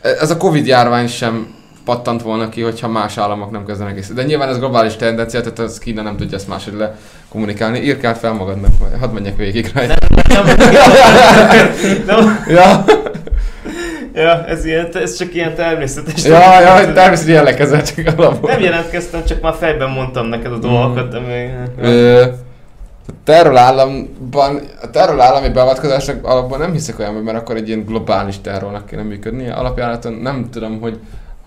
E- 0.00 0.16
Ez 0.20 0.30
a 0.30 0.36
Covid 0.36 0.66
járvány 0.66 1.06
sem 1.06 1.54
pattant 1.84 2.22
volna 2.22 2.48
ki, 2.48 2.62
hogyha 2.62 2.88
más 2.88 3.16
államok 3.18 3.50
nem 3.50 3.64
kezdenek 3.64 3.96
észre. 3.96 4.14
De 4.14 4.22
nyilván 4.22 4.48
ez 4.48 4.58
globális 4.58 4.96
tendencia, 4.96 5.40
tehát 5.40 5.58
az 5.58 5.78
Kína 5.78 6.02
nem 6.02 6.16
tudja 6.16 6.36
ezt 6.36 6.48
máshogy 6.48 6.74
le 6.74 6.96
kommunikálni. 7.28 7.78
Írkáld 7.78 8.16
fel 8.16 8.32
magadnak, 8.32 8.72
hadd 9.00 9.10
menjek 9.10 9.36
végig 9.36 9.70
rajta. 9.74 9.94
Nem, 10.28 10.44
nem, 12.06 12.44
Ja, 12.48 12.84
ja, 14.14 14.44
ez, 14.44 14.64
ilyen, 14.64 14.88
ez 14.92 15.16
csak 15.16 15.34
ilyen 15.34 15.54
természetes. 15.54 16.24
ja, 16.24 16.60
ja, 16.60 16.92
természetesen 16.92 17.34
jellekezett 17.34 17.84
csak 17.84 18.18
alapból. 18.18 18.50
Nem 18.50 18.60
jelentkeztem, 18.60 19.24
csak 19.24 19.40
már 19.40 19.54
fejben 19.54 19.90
mondtam 19.90 20.26
neked 20.26 20.52
a 20.52 20.58
dolgokat, 20.58 21.08
de 21.08 21.18
még... 21.18 21.50
Ö, 21.80 22.22
a 23.06 23.12
terrorállamban, 23.24 24.60
a 24.82 24.90
terrorállami 24.90 25.48
beavatkozásnak 25.48 26.26
alapban 26.26 26.58
nem 26.58 26.72
hiszek 26.72 26.98
olyan, 26.98 27.14
mert 27.14 27.38
akkor 27.38 27.56
egy 27.56 27.68
ilyen 27.68 27.84
globális 27.84 28.40
terrornak 28.40 28.86
kéne 28.86 29.02
működnie. 29.02 29.52
Alapjáraton 29.52 30.12
nem 30.12 30.48
tudom, 30.50 30.80
hogy 30.80 30.98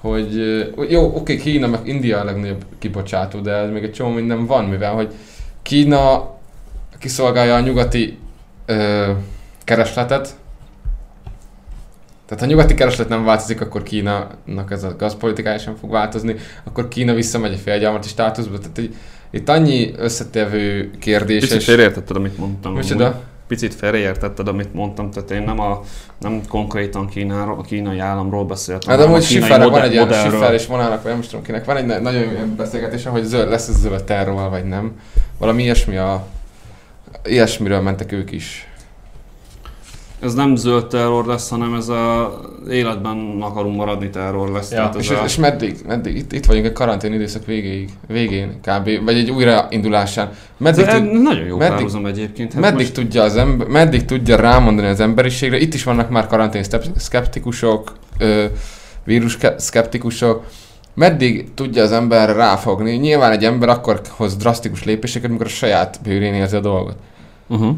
hogy 0.01 0.91
jó, 0.91 1.15
oké, 1.15 1.35
Kína 1.35 1.67
meg 1.67 1.79
India 1.83 2.19
a 2.19 2.23
legnagyobb 2.23 2.65
kibocsátó, 2.79 3.39
de 3.39 3.51
ez 3.51 3.69
még 3.69 3.83
egy 3.83 3.93
csomó 3.93 4.09
minden 4.09 4.45
van, 4.45 4.65
mivel 4.65 4.93
hogy 4.93 5.13
Kína 5.61 6.29
kiszolgálja 6.99 7.55
a 7.55 7.59
nyugati 7.59 8.17
ö, 8.65 9.11
keresletet, 9.63 10.29
tehát 12.25 12.43
ha 12.43 12.49
a 12.49 12.49
nyugati 12.49 12.73
kereslet 12.73 13.09
nem 13.09 13.25
változik, 13.25 13.61
akkor 13.61 13.83
Kínának 13.83 14.71
ez 14.71 14.83
a 14.83 14.95
gazpolitikája 14.97 15.57
sem 15.57 15.75
fog 15.75 15.91
változni, 15.91 16.35
akkor 16.63 16.87
Kína 16.87 17.13
visszamegy 17.13 17.53
a 17.53 17.57
félgyarmati 17.57 18.07
státuszba. 18.07 18.57
Tehát 18.57 18.77
így, 18.77 18.95
itt 19.29 19.49
annyi 19.49 19.93
összetevő 19.97 20.91
kérdés. 20.99 21.41
Picit 21.41 21.57
és- 21.57 21.65
félreértetted, 21.65 22.15
amit 22.15 22.37
mondtam. 22.37 22.73
Micsoda? 22.73 23.21
Picit 23.47 23.73
félreértetted, 23.73 24.47
amit 24.47 24.73
mondtam, 24.73 25.11
tehát 25.11 25.31
én 25.31 25.41
nem, 25.41 25.59
a, 25.59 25.81
nem 26.19 26.41
konkrétan 26.49 27.07
Kínáról, 27.07 27.59
a 27.59 27.61
kínai 27.61 27.99
államról 27.99 28.45
beszéltem. 28.45 28.97
Hát 28.97 29.05
amúgy 29.05 29.23
Schiffernek 29.23 29.69
van 29.69 29.81
egy 29.81 29.91
ilyen. 29.91 30.11
Schiffer 30.13 30.53
és 30.53 30.65
vonának, 30.65 31.01
vagy 31.01 31.11
nem 31.11 31.19
is 31.21 31.27
tudom 31.27 31.43
kinek, 31.45 31.65
van 31.65 31.77
egy 31.77 31.85
na- 31.85 31.99
nagyon 31.99 32.21
jó 32.21 32.45
beszélgetése, 32.57 33.09
hogy 33.09 33.23
zöld, 33.23 33.49
lesz 33.49 33.67
ez 33.67 33.79
zöld 33.79 34.03
terror, 34.03 34.49
vagy 34.49 34.63
nem. 34.65 34.99
Valami 35.37 35.63
ilyesmi 35.63 35.97
a... 35.97 36.27
Ilyesmiről 37.25 37.81
mentek 37.81 38.11
ők 38.11 38.31
is. 38.31 38.67
Ez 40.25 40.33
nem 40.33 40.55
zöld 40.55 40.85
terror 40.87 41.25
lesz, 41.25 41.49
hanem 41.49 41.73
ez 41.73 41.87
a 41.89 42.39
életben 42.69 43.37
akarunk 43.41 43.75
maradni 43.75 44.09
terror 44.09 44.49
lesz. 44.49 44.69
Ja, 44.71 44.75
Tehát 44.77 44.95
ez 44.95 45.01
És, 45.01 45.09
a... 45.09 45.21
és 45.25 45.35
meddig, 45.37 45.75
meddig? 45.87 46.15
Itt, 46.15 46.33
itt 46.33 46.45
vagyunk 46.45 46.65
a 46.65 46.71
karantén 46.71 47.13
időszak 47.13 47.45
végéig, 47.45 47.89
végén 48.07 48.59
kb. 48.61 49.03
Vagy 49.05 49.17
egy 49.17 49.31
újraindulásán. 49.31 50.29
Meddig, 50.57 50.85
De 50.85 50.91
tud, 50.99 51.21
nagyon 51.21 51.45
jó 51.45 51.57
meddig- 51.57 51.73
párhuzam 51.73 52.05
egyébként. 52.05 52.53
Hát 52.53 52.61
meddig 52.61 52.77
most- 52.79 52.93
tudja 52.93 53.23
az 53.23 53.35
ember, 53.35 53.67
meddig 53.67 54.05
tudja 54.05 54.35
rámondani 54.35 54.87
az 54.87 54.99
emberiségre? 54.99 55.57
Itt 55.57 55.73
is 55.73 55.83
vannak 55.83 56.09
már 56.09 56.27
karantén 56.27 56.63
szkeptikusok, 56.95 57.93
ö, 58.19 58.45
vírus 59.03 59.37
ke- 59.37 59.59
szkeptikusok. 59.59 60.43
Meddig 60.93 61.53
tudja 61.53 61.83
az 61.83 61.91
ember 61.91 62.35
ráfogni? 62.35 62.91
Nyilván 62.95 63.31
egy 63.31 63.43
ember 63.45 63.69
akkor 63.69 64.01
hoz 64.09 64.35
drasztikus 64.35 64.83
lépéseket, 64.83 65.29
amikor 65.29 65.45
a 65.45 65.49
saját 65.49 65.99
bőrén 66.03 66.33
érzi 66.33 66.55
a 66.55 66.59
dolgot. 66.59 66.95
Uh-huh. 67.47 67.75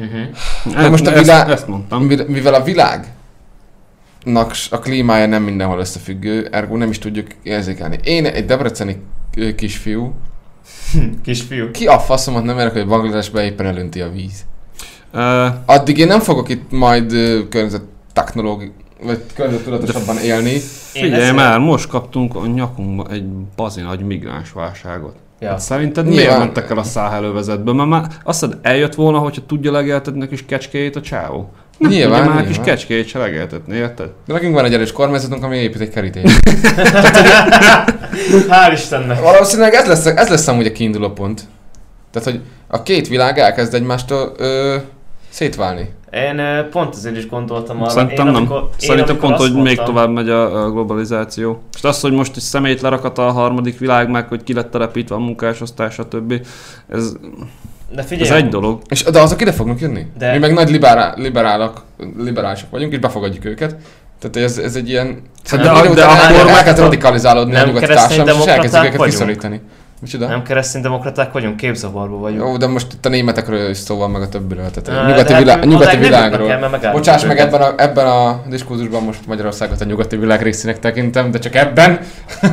Uh-huh. 0.00 0.82
De 0.82 0.88
most 0.88 1.06
a 1.06 1.12
világ- 1.12 1.44
Ezt, 1.48 1.52
ezt 1.58 1.66
mondtam. 1.68 2.02
Mivel 2.26 2.54
a 2.54 2.62
világnak 2.62 4.54
s- 4.54 4.72
a 4.72 4.78
klímája 4.78 5.26
nem 5.26 5.42
mindenhol 5.42 5.78
összefüggő, 5.78 6.48
ergo 6.50 6.76
nem 6.76 6.90
is 6.90 6.98
tudjuk 6.98 7.26
érzékelni. 7.42 7.98
Én 8.04 8.26
egy 8.26 8.44
debreceni 8.44 9.02
kisfiú, 9.56 10.14
Kisfiú. 11.22 11.70
ki 11.70 11.86
a 11.86 11.98
faszomat 11.98 12.44
nem 12.44 12.58
érek, 12.58 12.72
hogy 12.72 12.86
Bangladesbe 12.86 13.44
éppen 13.44 13.66
elönti 13.66 14.00
a 14.00 14.10
víz. 14.10 14.44
Uh, 15.12 15.46
Addig 15.66 15.98
én 15.98 16.06
nem 16.06 16.20
fogok 16.20 16.48
itt 16.48 16.70
majd 16.70 17.10
környezet 17.48 17.82
technológi 18.12 18.72
vagy 19.02 19.22
környezettudatosabban 19.34 20.18
élni. 20.18 20.58
figyelj 20.92 21.32
már, 21.32 21.58
most 21.58 21.88
kaptunk 21.88 22.34
a 22.36 22.46
nyakunkba 22.46 23.06
egy 23.10 23.24
bazi 23.56 23.80
nagy 23.80 24.00
migráns 24.00 24.52
válságot. 24.52 25.16
Ja. 25.40 25.48
Hát 25.48 25.60
szerinted 25.60 26.04
Nyilván- 26.06 26.24
miért 26.26 26.38
mentek 26.38 26.70
el 26.70 26.78
a 26.78 26.82
száhelővezetbe? 26.82 27.72
Mert 27.72 27.88
már 27.88 28.06
azt 28.24 28.42
mondod, 28.42 28.60
eljött 28.62 28.94
volna, 28.94 29.18
hogyha 29.18 29.42
tudja 29.46 29.72
legeltetni 29.72 30.22
a 30.22 30.28
kis 30.28 30.44
kecskéjét 30.46 30.96
a 30.96 31.00
csávó. 31.00 31.50
Nyilván, 31.78 32.20
Ugye 32.20 32.28
már 32.30 32.38
a 32.38 32.46
kis 32.46 32.56
nyilván. 32.56 32.64
kecskéjét 32.64 33.06
se 33.08 33.18
legeltetni, 33.18 33.76
érted? 33.76 34.08
De 34.26 34.32
nekünk 34.32 34.54
van 34.54 34.64
egy 34.64 34.74
erős 34.74 34.92
kormányzatunk, 34.92 35.44
ami 35.44 35.56
épít 35.56 35.80
egy 35.80 35.88
kerítést. 35.90 36.40
Hál' 38.48 38.72
Istennek. 38.72 39.20
Valószínűleg 39.20 39.74
ez 39.74 39.86
lesz, 39.86 40.06
ez 40.06 40.28
lesz 40.28 40.48
amúgy 40.48 40.66
a 40.66 40.72
kiinduló 40.72 41.10
pont. 41.10 41.40
Tehát, 42.10 42.30
hogy 42.30 42.40
a 42.68 42.82
két 42.82 43.08
világ 43.08 43.38
elkezd 43.38 43.74
egymástól 43.74 44.32
ö, 44.36 44.76
szétválni. 45.28 45.88
Én 46.16 46.66
pont 46.70 46.94
ezért 46.94 47.16
is 47.16 47.28
gondoltam 47.28 47.82
arra. 47.82 47.90
Szerintem 47.90 48.26
én, 48.26 48.32
nem. 48.32 48.34
amikor, 48.40 48.60
én, 48.62 48.88
Szerintem 48.88 49.16
pont, 49.18 49.36
hogy 49.36 49.52
még 49.52 49.62
mondtam- 49.62 49.86
tovább 49.86 50.10
megy 50.10 50.28
a, 50.30 50.64
a 50.64 50.70
globalizáció. 50.70 51.62
És 51.76 51.84
az, 51.84 52.00
hogy 52.00 52.12
most 52.12 52.36
egy 52.36 52.42
szemét 52.42 52.80
lerakat 52.80 53.18
a 53.18 53.30
harmadik 53.30 53.78
világ 53.78 54.10
meg, 54.10 54.28
hogy 54.28 54.42
ki 54.42 54.54
lett 54.54 54.70
telepítve 54.70 55.14
a 55.14 55.18
munkásosztás, 55.18 55.94
stb. 55.94 56.34
Ez, 56.88 57.12
De 57.94 58.02
figyelj, 58.02 58.30
ez 58.30 58.36
egy 58.36 58.48
dolog. 58.48 58.80
És 58.88 59.02
de 59.02 59.20
azok 59.20 59.40
ide 59.40 59.52
fognak 59.52 59.80
jönni. 59.80 60.06
De- 60.18 60.26
De... 60.26 60.32
Mi 60.32 60.38
meg 60.38 60.52
nagy 60.52 60.70
liberál, 60.70 61.14
liberálok, 61.16 61.82
liberálisok 62.18 62.70
vagyunk, 62.70 62.92
és 62.92 62.98
befogadjuk 62.98 63.44
őket. 63.44 63.76
Tehát 64.18 64.36
ez, 64.50 64.58
ez 64.58 64.76
egy 64.76 64.88
ilyen... 64.88 65.22
Szerintem 65.42 65.74
de- 65.74 65.80
idő 65.84 65.94
de 65.94 66.00
után 66.06 66.16
akkor 66.32 66.44
meg- 66.44 66.54
elkezd 66.54 66.78
radikalizálódni 66.78 67.54
a 67.54 67.58
nem 67.58 67.66
nyugati 67.66 67.86
keresztény 67.86 68.16
társadalom, 68.16 68.40
és 68.40 68.46
elkezdjük 68.54 68.82
őket 68.84 68.96
vagyunk? 68.96 69.18
visszorítani. 69.18 69.60
Micsoda? 70.00 70.26
nem 70.26 70.42
kereszténydemokraták 70.42 71.32
vagyunk, 71.32 71.56
képzavarba 71.56 72.16
vagyunk. 72.16 72.40
Jó, 72.42 72.56
de 72.56 72.66
most 72.66 72.92
itt 72.92 73.06
a 73.06 73.08
németekről 73.08 73.70
is 73.70 73.76
szó 73.76 73.96
van, 73.96 74.10
meg 74.10 74.22
a 74.22 74.28
többiről. 74.28 74.70
Tehát 74.70 75.04
a 75.04 75.08
nyugati, 75.08 75.32
de 75.32 75.38
vilá- 75.38 75.54
hát 75.54 75.64
a 75.64 75.66
nyugati 75.68 75.96
világról. 75.96 76.68
Bocsáss 76.92 77.24
meg, 77.24 77.38
ebben 77.38 77.60
a, 77.60 77.74
ebben 77.76 78.06
a 78.06 78.42
diskurzusban 78.48 79.02
most 79.02 79.26
Magyarországot 79.26 79.80
a 79.80 79.84
nyugati 79.84 80.16
világ 80.16 80.42
részének 80.42 80.78
tekintem, 80.78 81.30
de 81.30 81.38
csak 81.38 81.54
ebben. 81.54 82.00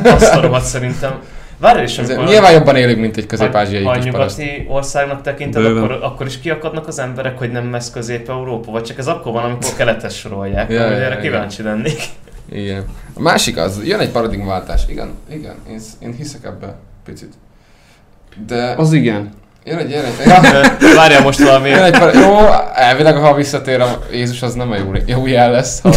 Azt 0.04 0.34
a 0.34 0.40
rohadt 0.40 0.64
szerintem. 0.64 1.12
Várj 1.58 1.82
is, 1.82 1.98
Ez, 1.98 2.08
amikor... 2.10 2.26
nyilván 2.28 2.52
jobban 2.52 2.76
élünk, 2.76 3.00
mint 3.00 3.16
egy 3.16 3.26
közép-ázsiai 3.26 3.82
ha 3.84 3.90
paraszt. 3.90 4.06
nyugati 4.38 4.66
országnak 4.68 5.22
tekinted, 5.22 5.62
Bőven. 5.62 5.82
akkor, 5.82 5.98
akkor 6.02 6.26
is 6.26 6.40
kiakadnak 6.40 6.86
az 6.86 6.98
emberek, 6.98 7.38
hogy 7.38 7.50
nem 7.50 7.64
mesz 7.64 7.90
Közép-Európa, 7.90 8.70
vagy 8.70 8.82
csak 8.82 8.98
ez 8.98 9.06
akkor 9.06 9.32
van, 9.32 9.44
amikor 9.44 9.70
keletet 9.76 10.12
sorolják. 10.12 10.70
Ja, 10.70 10.76
Ja, 10.80 10.82
erre 10.86 11.14
ja, 11.14 11.20
kíváncsi 11.20 11.62
lennék. 11.62 12.02
Igen. 12.52 12.84
A 13.14 13.20
másik 13.20 13.56
az, 13.56 13.80
jön 13.84 14.00
egy 14.00 14.10
paradigmaváltás. 14.10 14.82
Igen, 14.88 15.10
igen, 15.30 15.54
én, 15.70 15.80
én 15.98 16.14
hiszek 16.16 16.44
ebbe 16.44 16.74
picit. 17.04 17.32
De 18.46 18.74
Az 18.76 18.92
igen. 18.92 19.30
jön 19.64 19.78
egy, 19.78 19.90
jön 19.90 20.04
egy, 20.04 20.26
Várjál 20.96 21.22
most 21.22 21.38
valami. 21.38 21.68
jön 21.68 21.82
egy 21.82 21.98
par- 21.98 22.14
jó, 22.14 22.36
elvileg 22.74 23.14
ha 23.16 23.34
visszatér 23.34 23.80
a 23.80 23.98
Jézus, 24.12 24.42
az 24.42 24.54
nem 24.54 24.70
a 24.70 24.76
jó, 24.76 24.90
jó 25.06 25.26
jel 25.26 25.50
lesz, 25.50 25.80
ha, 25.80 25.90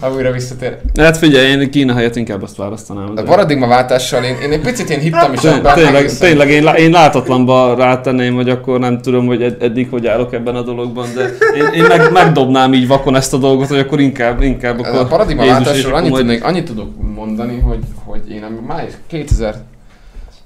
ha 0.00 0.12
újra 0.14 0.30
visszatér. 0.32 0.76
Hát 1.00 1.16
figyelj, 1.16 1.46
én 1.50 1.70
Kína 1.70 1.94
helyett 1.94 2.16
inkább 2.16 2.42
azt 2.42 2.56
választanám. 2.56 3.12
A 3.16 3.22
paradigmaváltással 3.22 4.24
én, 4.24 4.36
én 4.42 4.52
egy 4.52 4.60
picit 4.60 4.90
én 4.90 4.98
hittem 5.00 5.32
is 5.32 5.40
Té- 5.40 5.52
ebben. 5.52 5.74
Tényleg, 5.74 5.94
egészen- 5.94 6.18
tényleg 6.28 6.48
én, 6.50 6.66
én 6.66 6.90
látatlanba 6.90 7.74
rátenném, 7.76 8.34
hogy 8.34 8.48
akkor 8.48 8.78
nem 8.80 9.00
tudom, 9.00 9.26
hogy 9.26 9.42
ed- 9.42 9.62
eddig 9.62 9.88
hogy 9.90 10.06
állok 10.06 10.32
ebben 10.32 10.54
a 10.56 10.62
dologban, 10.62 11.06
de 11.14 11.22
én, 11.56 11.66
én 11.82 11.84
meg, 11.88 12.12
megdobnám 12.12 12.72
így 12.74 12.86
vakon 12.86 13.16
ezt 13.16 13.34
a 13.34 13.36
dolgot, 13.36 13.68
hogy 13.68 13.78
akkor 13.78 14.00
inkább, 14.00 14.42
inkább 14.42 14.78
akkor 14.78 14.98
A 14.98 15.06
paradigmaváltásról 15.06 15.94
annyit, 15.94 16.10
majd- 16.10 16.24
tudnék, 16.24 16.44
annyit 16.44 16.64
tudok 16.64 16.88
mondani, 17.14 17.58
hogy, 17.60 17.80
hogy 18.04 18.30
én 18.30 18.44
május 18.66 18.92
2000, 19.06 19.54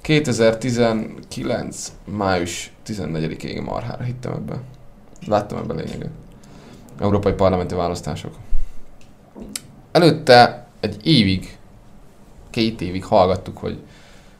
2019. 0.09 1.91
május 2.05 2.71
14-ig 2.87 3.63
marhára 3.63 4.03
hittem 4.03 4.33
ebbe. 4.33 4.61
Láttam 5.27 5.57
ebben 5.57 5.75
lényeget. 5.75 6.09
Európai 6.99 7.31
parlamenti 7.31 7.75
választások. 7.75 8.35
Előtte 9.91 10.67
egy 10.79 11.07
évig, 11.07 11.57
két 12.49 12.81
évig 12.81 13.03
hallgattuk, 13.03 13.57
hogy 13.57 13.77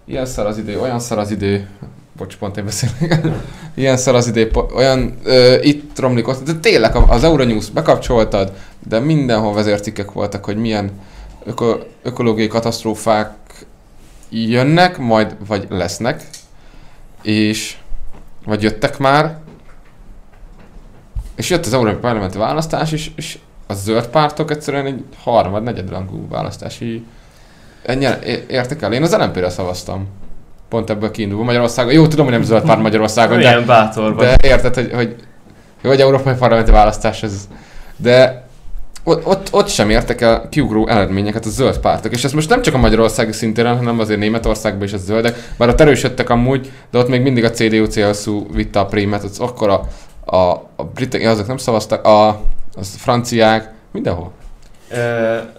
ilyen 0.06 0.26
szar 0.26 0.46
az 0.46 0.58
idő, 0.58 0.80
olyan 0.80 1.00
szar 1.00 1.18
az 1.18 1.32
idő, 1.32 1.70
bocs, 2.18 2.38
pont 2.38 2.58
én 2.58 2.66
beszélek, 2.66 3.26
ilyen 3.76 3.98
szar 3.98 4.16
az 4.16 4.28
idő, 4.28 4.52
olyan, 4.76 5.18
ö, 5.24 5.62
itt 5.62 6.00
romlik 6.00 6.28
ott, 6.28 6.44
de 6.44 6.54
tényleg 6.54 6.96
az 6.96 7.24
Euronews 7.24 7.70
bekapcsoltad, 7.70 8.54
de 8.88 9.00
mindenhol 9.00 9.54
vezércikkek 9.54 10.12
voltak, 10.12 10.46
hogy 10.46 10.58
milyen 10.58 10.92
öko, 11.44 11.78
ökológiai 12.04 12.48
katasztrófák 12.48 13.38
jönnek, 14.30 14.98
majd 14.98 15.36
vagy 15.48 15.66
lesznek, 15.70 16.24
és 17.22 17.78
vagy 18.46 18.64
jöttek 18.64 18.98
már, 18.98 19.38
és 21.36 21.50
jött 21.50 21.66
az 21.66 21.74
Európai 21.74 21.96
Parlamenti 21.96 22.38
választás, 22.38 22.92
és, 22.92 23.12
és 23.16 23.38
a 23.68 23.74
zöld 23.74 24.08
pártok 24.08 24.52
egyszerűen 24.52 24.86
egy 24.86 25.04
harmad, 25.24 25.64
negyedrangú 25.64 26.28
választási 26.28 27.06
ennyire 27.84 28.20
értek 28.48 28.82
el. 28.82 28.94
Én 28.94 29.04
az 29.04 29.16
LNP-re 29.16 29.50
szavaztam. 29.50 30.08
Pont 30.70 30.90
ebből 30.90 31.12
kiindulva 31.12 31.44
Magyarországon. 31.44 31.94
Jó, 31.94 32.08
tudom, 32.08 32.26
hogy 32.26 32.34
nem 32.34 32.44
zöld 32.44 32.64
párt 32.64 32.82
Magyarországon, 32.82 33.40
de, 33.40 33.60
bátor 33.60 34.16
vagy. 34.16 34.26
de 34.26 34.48
érted, 34.48 34.74
hogy, 34.74 34.92
hogy 34.94 35.16
jó, 35.82 35.90
hogy 35.90 36.00
európai 36.00 36.34
parlamenti 36.34 36.72
választás 36.72 37.24
ez. 37.24 37.48
De 37.98 38.48
ott, 39.04 39.26
ott, 39.26 39.48
ott 39.52 39.68
sem 39.68 39.90
értek 39.90 40.22
el 40.22 40.48
kiugró 40.50 40.88
eredményeket 40.88 41.46
a 41.46 41.50
zöld 41.50 41.78
pártok. 41.80 42.12
És 42.12 42.24
ez 42.24 42.34
most 42.34 42.50
nem 42.50 42.62
csak 42.62 42.74
a 42.74 42.78
magyarországi 42.78 43.32
szintéren, 43.32 43.78
hanem 43.78 44.00
azért 44.00 44.20
Németországban 44.20 44.84
is 44.84 44.94
a 44.94 44.98
zöldek. 44.98 45.54
Bár 45.58 45.70
ott 45.70 45.82
erősödtek 45.82 46.30
amúgy, 46.30 46.72
de 46.92 46.98
ott 46.98 47.10
még 47.10 47.22
mindig 47.22 47.44
a 47.44 47.52
CDU-CSU 47.52 48.54
vitte 48.54 48.80
a 48.80 48.86
prémet, 48.86 49.24
ott 49.24 49.38
akkor 49.38 49.70
a, 49.70 49.88
a, 50.36 50.52
a 50.76 50.84
britek, 50.94 51.28
azok 51.28 51.48
nem 51.48 51.58
szavaztak, 51.58 52.06
a, 52.06 52.28
a 52.28 52.84
franciák, 52.98 53.74
mindenhol. 53.92 54.32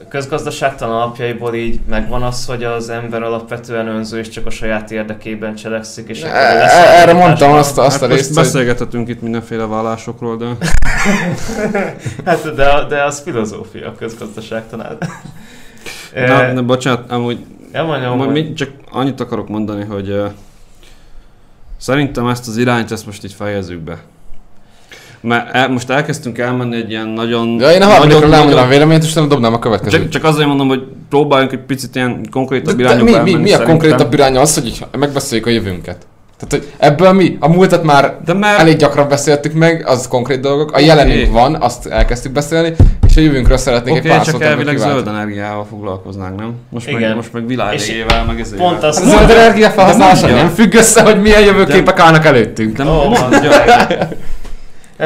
Közgazdaságtan 0.09 0.91
alapjaiból 0.91 1.55
így 1.55 1.81
megvan 1.89 2.23
az, 2.23 2.47
hogy 2.47 2.65
az 2.65 2.89
ember 2.89 3.23
alapvetően 3.23 3.87
önző 3.87 4.19
és 4.19 4.29
csak 4.29 4.47
a 4.47 4.51
saját 4.51 4.91
érdekében 4.91 5.55
cselekszik, 5.55 6.09
és 6.09 6.23
akkor 6.23 6.35
E- 6.37 6.55
lesz 6.55 6.73
e- 6.73 7.01
Erre 7.01 7.13
mondtam 7.13 7.53
azt, 7.53 7.79
azt 7.79 8.01
hát 8.01 8.11
a 8.11 8.15
részt, 8.15 8.35
beszélgethetünk 8.35 9.09
itt 9.09 9.23
mindenféle 9.23 9.67
vállásokról, 9.67 10.37
de 10.37 10.47
Hát 12.25 12.55
de, 12.55 12.85
de 12.89 13.03
az 13.05 13.21
filozófia 13.21 13.89
a 13.89 13.95
közgazdaságtanál. 13.95 14.99
Na, 16.15 16.53
de 16.53 16.61
bocsánat, 16.61 17.11
amúgy 17.11 17.39
Ja, 17.73 17.85
mondjam, 17.85 18.17
Majd 18.17 18.31
hogy- 18.31 18.55
csak 18.55 18.71
annyit 18.91 19.21
akarok 19.21 19.49
mondani, 19.49 19.85
hogy 19.85 20.11
uh, 20.11 20.31
szerintem 21.77 22.27
ezt 22.27 22.49
az 22.49 22.57
irányt, 22.57 22.91
ezt 22.93 23.07
most 23.07 23.25
így 23.25 23.33
fejezzük 23.33 23.79
be. 23.81 23.99
Mert 25.23 25.55
el, 25.55 25.69
most 25.69 25.91
elkezdtünk 25.91 26.39
elmenni 26.39 26.77
egy 26.77 26.91
ilyen 26.91 27.09
nagyon... 27.09 27.57
Ja, 27.61 27.71
én 27.71 27.83
a 27.83 27.85
harmadikra 27.85 28.15
nagyon- 28.19 28.31
lemondanám 28.31 28.65
a 28.65 28.69
véleményt, 28.69 29.03
és 29.03 29.13
nem 29.13 29.29
dobnám 29.29 29.55
a 29.55 29.59
következőt. 29.59 30.01
csak, 30.01 30.09
csak 30.11 30.25
azért 30.25 30.47
mondom, 30.49 30.69
hogy 30.69 30.83
próbáljunk 31.09 31.53
egy 31.53 31.59
picit 31.59 31.95
ilyen 31.95 32.23
De, 32.23 32.29
konkrétabb 32.31 32.77
de 32.77 32.83
irányba 32.83 33.05
mi, 33.05 33.11
mi, 33.11 33.17
elmenni 33.17 33.37
mi 33.37 33.43
a 33.43 33.51
szerintem. 33.51 33.67
konkrétabb 33.79 34.13
irány 34.13 34.37
az, 34.37 34.55
hogy 34.55 34.85
megbeszéljük 34.99 35.47
a 35.47 35.51
jövőnket? 35.51 36.07
Tehát, 36.39 36.65
hogy 36.65 36.73
ebből 36.79 37.13
mi? 37.13 37.37
A 37.41 37.49
múltat 37.49 37.83
már 37.83 38.17
De 38.25 38.33
mert... 38.33 38.59
elég 38.59 38.77
gyakran 38.77 39.09
beszéltük 39.09 39.53
meg, 39.53 39.83
az 39.87 40.09
konkrét 40.09 40.41
dolgok. 40.41 40.73
A 40.73 40.79
jelenünk 40.79 41.33
van, 41.33 41.55
azt 41.55 41.87
elkezdtük 41.87 42.33
beszélni, 42.33 42.73
és 43.09 43.17
a 43.17 43.21
jövőnkről 43.21 43.57
szeretnék 43.57 43.95
Oké, 43.95 44.09
egy 44.09 44.17
pár 44.17 44.25
csak 44.25 44.43
elvileg 44.43 44.77
zöld 44.77 45.07
energiával 45.09 45.67
foglalkoznánk, 45.71 46.37
nem? 46.39 46.53
Most 46.71 46.89
Igen. 46.89 47.01
meg, 47.01 47.15
most 47.17 47.33
meg 47.33 47.47
világégével, 47.47 48.25
meg 48.25 48.41
ezért. 48.41 48.61
Pont 48.61 48.83
azt 48.83 49.05
Hát 49.05 49.15
a 49.15 49.17
zöld 49.17 49.31
energia 49.31 49.71
felhasználása 49.71 50.27
nem 50.27 50.49
függ 50.49 50.75
össze, 50.75 51.03
hogy 51.03 51.21
milyen 51.21 51.43
jövőképek 51.43 51.99
állnak 51.99 52.25
előttünk. 52.25 52.77
De 52.77 52.85
Ó, 52.85 53.09
mondja, 53.09 53.51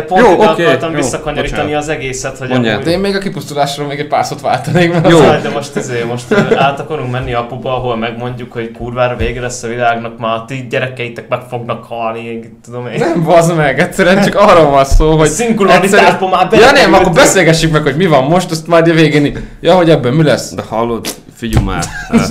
Pont 0.03 0.21
Jó, 0.21 0.33
oké, 0.33 0.43
akartam 0.45 0.91
jó, 0.91 0.97
visszakanyarítani 0.97 1.63
bocsánat. 1.63 1.83
az 1.83 1.89
egészet, 1.89 2.39
hogy 2.39 2.49
Mondjál. 2.49 2.73
amúgy... 2.75 2.85
De 2.85 2.91
én 2.91 2.99
még 2.99 3.15
a 3.15 3.19
kipusztulásról 3.19 3.87
még 3.87 3.99
egy 3.99 4.07
pár 4.07 4.25
szót 4.25 4.41
váltanék, 4.41 4.93
mert 4.93 5.09
Jó. 5.09 5.19
az- 5.19 5.43
de 5.43 5.49
most 5.49 5.77
izé, 5.77 6.03
most 6.03 6.35
át 6.57 6.81
akarunk 6.81 7.11
menni 7.11 7.33
apuba, 7.35 7.77
ahol 7.77 7.97
megmondjuk, 7.97 8.53
hogy 8.53 8.71
kurvára 8.71 9.17
vége 9.17 9.41
lesz 9.41 9.63
a 9.63 9.69
világnak, 9.69 10.19
már 10.19 10.37
a 10.37 10.45
ti 10.45 10.67
gyerekeitek 10.71 11.29
meg 11.29 11.41
fognak 11.49 11.85
halni, 11.85 12.57
tudom 12.65 12.87
én. 12.87 12.99
Nem 12.99 13.23
bazd 13.23 13.57
meg, 13.57 13.79
egyszerűen 13.81 14.23
csak 14.25 14.35
arról 14.35 14.71
van 14.71 14.85
szó, 14.85 15.17
hogy... 15.17 15.29
Szinkronitásban 15.41 16.29
már 16.31 16.49
Ja 16.53 16.71
nem, 16.73 16.93
akkor 16.93 17.13
beszélgessük 17.13 17.73
meg, 17.73 17.83
hogy 17.83 17.97
mi 17.97 18.07
van 18.07 18.25
most, 18.25 18.51
azt 18.51 18.67
majd 18.67 18.89
a 18.89 18.93
végén 18.93 19.49
Ja, 19.61 19.75
hogy 19.75 19.91
ebben 19.91 20.13
mi 20.13 20.23
lesz? 20.23 20.55
De 20.55 20.63
hallod, 20.63 21.07
figyelj 21.35 21.65
már. 21.65 21.85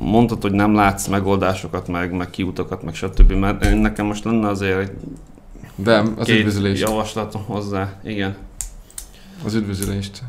Mondtad, 0.00 0.42
hogy 0.42 0.52
nem 0.52 0.74
látsz 0.74 1.06
megoldásokat, 1.06 1.88
meg, 1.88 2.12
meg 2.12 2.30
kiutakat, 2.30 2.82
meg 2.82 2.94
stb. 2.94 3.32
Mert 3.32 3.74
nekem 3.80 4.06
most 4.06 4.24
lenne 4.24 4.48
azért 4.48 4.90
De, 5.76 6.02
az 6.16 6.26
két 6.26 6.38
üdvözülést. 6.38 6.82
javaslatom 6.82 7.44
hozzá. 7.46 7.88
Igen. 8.04 8.36
Az 9.46 9.54
üdvözülést. 9.54 10.22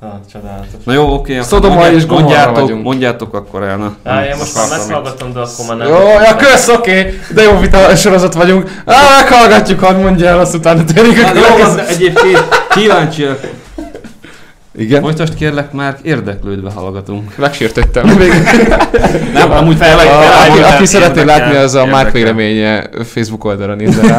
Ah, 0.00 0.10
csodálatos. 0.32 0.84
Na 0.84 0.92
jó, 0.92 1.12
oké. 1.14 1.40
Szodoma 1.40 1.88
és 1.88 2.06
mondjátok, 2.06 2.54
vagyunk. 2.54 2.84
mondjátok 2.84 3.34
akkor 3.34 3.62
el. 3.62 3.76
Na, 3.76 3.96
Á, 4.04 4.24
én 4.24 4.36
most 4.36 4.54
már 4.54 4.68
meghallgatom, 4.68 5.32
de 5.32 5.40
akkor 5.40 5.66
már 5.68 5.76
nem. 5.76 5.88
Jó, 5.88 5.96
ja, 5.96 6.36
kösz, 6.36 6.68
oké, 6.68 7.20
de 7.34 7.42
jó 7.42 7.58
vita 7.58 7.96
sorozat 7.96 8.34
vagyunk. 8.34 8.82
Á, 8.84 8.94
meghallgatjuk, 9.20 9.80
hadd 9.80 9.96
mondja 9.96 10.26
el, 10.26 10.38
azt 10.38 10.54
utána 10.54 10.84
térjünk 10.84 11.18
a 11.18 11.26
Hát 11.26 11.34
jó, 11.34 11.74
de 11.74 11.86
egyébként 11.86 12.48
kíváncsiak. 12.68 13.40
Igen. 14.78 15.02
Most 15.02 15.18
most 15.18 15.34
kérlek 15.34 15.72
már 15.72 15.96
érdeklődve 16.02 16.70
hallgatunk. 16.70 17.36
Megsértettem. 17.36 18.06
Nem, 19.32 19.50
amúgy 19.50 19.76
fel, 19.76 19.98
a, 19.98 20.48
aki, 20.48 20.74
aki 20.74 20.86
szeretné 20.86 21.22
látni, 21.22 21.56
az 21.56 21.74
a 21.74 21.86
Márk 21.86 22.12
véleménye 22.12 22.88
Facebook 23.04 23.44
oldalra 23.44 23.74
nézze 23.74 24.06
rá. 24.06 24.16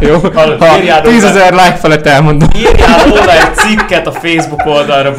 Jó? 0.08 0.18
Ha 0.58 0.76
írjál 0.78 1.02
10 1.02 1.22
róla. 1.22 1.28
ezer 1.28 1.52
like 1.52 1.74
felett 1.74 2.06
elmondom. 2.06 2.48
Írjál 2.56 3.04
róla 3.04 3.32
egy 3.32 3.54
cikket 3.54 4.06
a 4.06 4.12
Facebook 4.12 4.66
oldalra. 4.66 5.14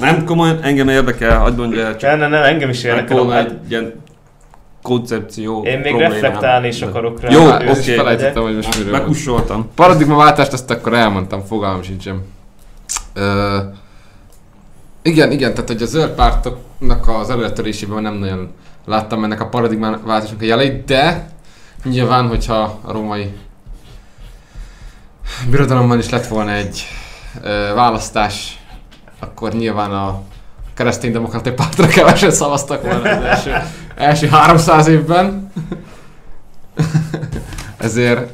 Nem, 0.00 0.24
komolyan, 0.24 0.58
engem 0.62 0.88
érdekel, 0.88 1.38
hagyd 1.38 1.58
mondja 1.58 1.96
Nem, 2.00 2.18
nem, 2.18 2.30
nem, 2.30 2.42
engem 2.42 2.68
is 2.68 2.84
érdekel. 2.84 3.26
Hát, 3.30 3.46
egy 3.46 3.70
ilyen 3.70 3.92
koncepció 4.82 5.62
Én 5.62 5.78
még 5.78 5.82
problémám. 5.82 6.12
reflektálni 6.12 6.68
is 6.68 6.82
akarok 6.82 7.20
rá. 7.20 7.30
Jó, 7.30 7.46
oké. 7.70 7.94
felejtettem, 7.94 8.42
hogy 8.42 8.54
most 8.54 8.78
miről 8.78 8.92
van. 8.92 9.00
Mekussoltam. 9.00 9.68
Paradigmaváltást 9.74 10.52
azt 10.52 10.70
akkor 10.70 10.94
elmondtam, 10.94 11.42
fogalmam 11.44 11.82
sincsen. 11.82 12.22
Ö, 13.14 13.58
igen, 15.02 15.32
igen, 15.32 15.54
tehát 15.54 15.68
hogy 15.68 15.82
a 15.82 15.86
zöld 15.86 16.10
pártoknak 16.10 17.08
az 17.08 17.30
előretörésében 17.30 18.02
nem 18.02 18.14
nagyon 18.14 18.52
láttam 18.84 19.24
ennek 19.24 19.40
a 19.40 19.48
paradigmaváltásnak 19.48 20.40
a 20.40 20.44
jeleit, 20.44 20.84
de 20.84 21.28
nyilván, 21.84 22.28
hogyha 22.28 22.78
a 22.82 22.92
római 22.92 23.32
birodalomban 25.50 25.98
is 25.98 26.10
lett 26.10 26.26
volna 26.26 26.50
egy 26.50 26.86
ö, 27.42 27.72
választás, 27.74 28.60
akkor 29.20 29.52
nyilván 29.52 29.90
a 29.90 30.22
kereszténydemokratai 30.74 31.52
pártra 31.52 31.86
kevesen 31.86 32.30
szavaztak 32.30 32.82
volna 32.82 33.10
az 33.10 33.24
első, 33.24 33.52
első 33.94 34.26
300 34.26 34.86
évben. 34.86 35.52
ezért, 37.76 38.30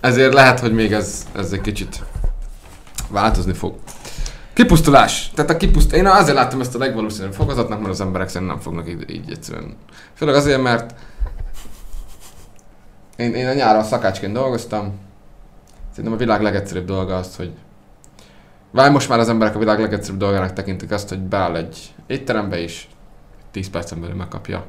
ezért 0.00 0.32
lehet, 0.32 0.60
hogy 0.60 0.72
még 0.72 0.92
ez, 0.92 1.26
ez 1.36 1.52
egy 1.52 1.60
kicsit 1.60 2.02
változni 3.08 3.52
fog. 3.52 3.74
Kipusztulás. 4.58 5.30
Tehát 5.34 5.50
a 5.50 5.56
kipuszt... 5.56 5.92
Én 5.92 6.06
azért 6.06 6.36
láttam 6.36 6.60
ezt 6.60 6.74
a 6.74 6.78
legvalószínűbb 6.78 7.32
fokozatnak, 7.32 7.78
mert 7.78 7.90
az 7.90 8.00
emberek 8.00 8.28
szerintem 8.28 8.56
nem 8.56 8.64
fognak 8.64 8.88
így, 8.88 9.10
így 9.10 9.30
egyszerűen. 9.30 9.76
Főleg 10.14 10.34
azért, 10.34 10.62
mert 10.62 10.94
én, 13.16 13.34
én 13.34 13.46
a 13.46 13.52
nyáron 13.52 13.82
szakácsként 13.82 14.32
dolgoztam. 14.32 14.98
Szerintem 15.90 16.12
a 16.12 16.16
világ 16.16 16.42
legegyszerűbb 16.42 16.86
dolga 16.86 17.16
az, 17.16 17.36
hogy 17.36 17.52
Vár 18.70 18.90
most 18.90 19.08
már 19.08 19.18
az 19.18 19.28
emberek 19.28 19.54
a 19.54 19.58
világ 19.58 19.80
legegyszerűbb 19.80 20.18
dolgának 20.18 20.52
tekintik 20.52 20.90
azt, 20.90 21.08
hogy 21.08 21.20
beáll 21.20 21.56
egy 21.56 21.94
étterembe 22.06 22.60
is 22.60 22.88
10 23.50 23.70
percen 23.70 24.00
belül 24.00 24.16
megkapja 24.16 24.66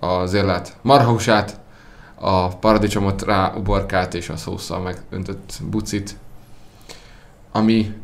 az 0.00 0.34
érlelt 0.34 0.76
marhahúsát, 0.82 1.60
a 2.14 2.48
paradicsomot 2.48 3.22
rá 3.22 3.52
uborkát 3.56 4.14
és 4.14 4.28
a 4.28 4.36
szószal 4.36 4.80
megöntött 4.80 5.52
bucit, 5.70 6.16
ami 7.52 7.94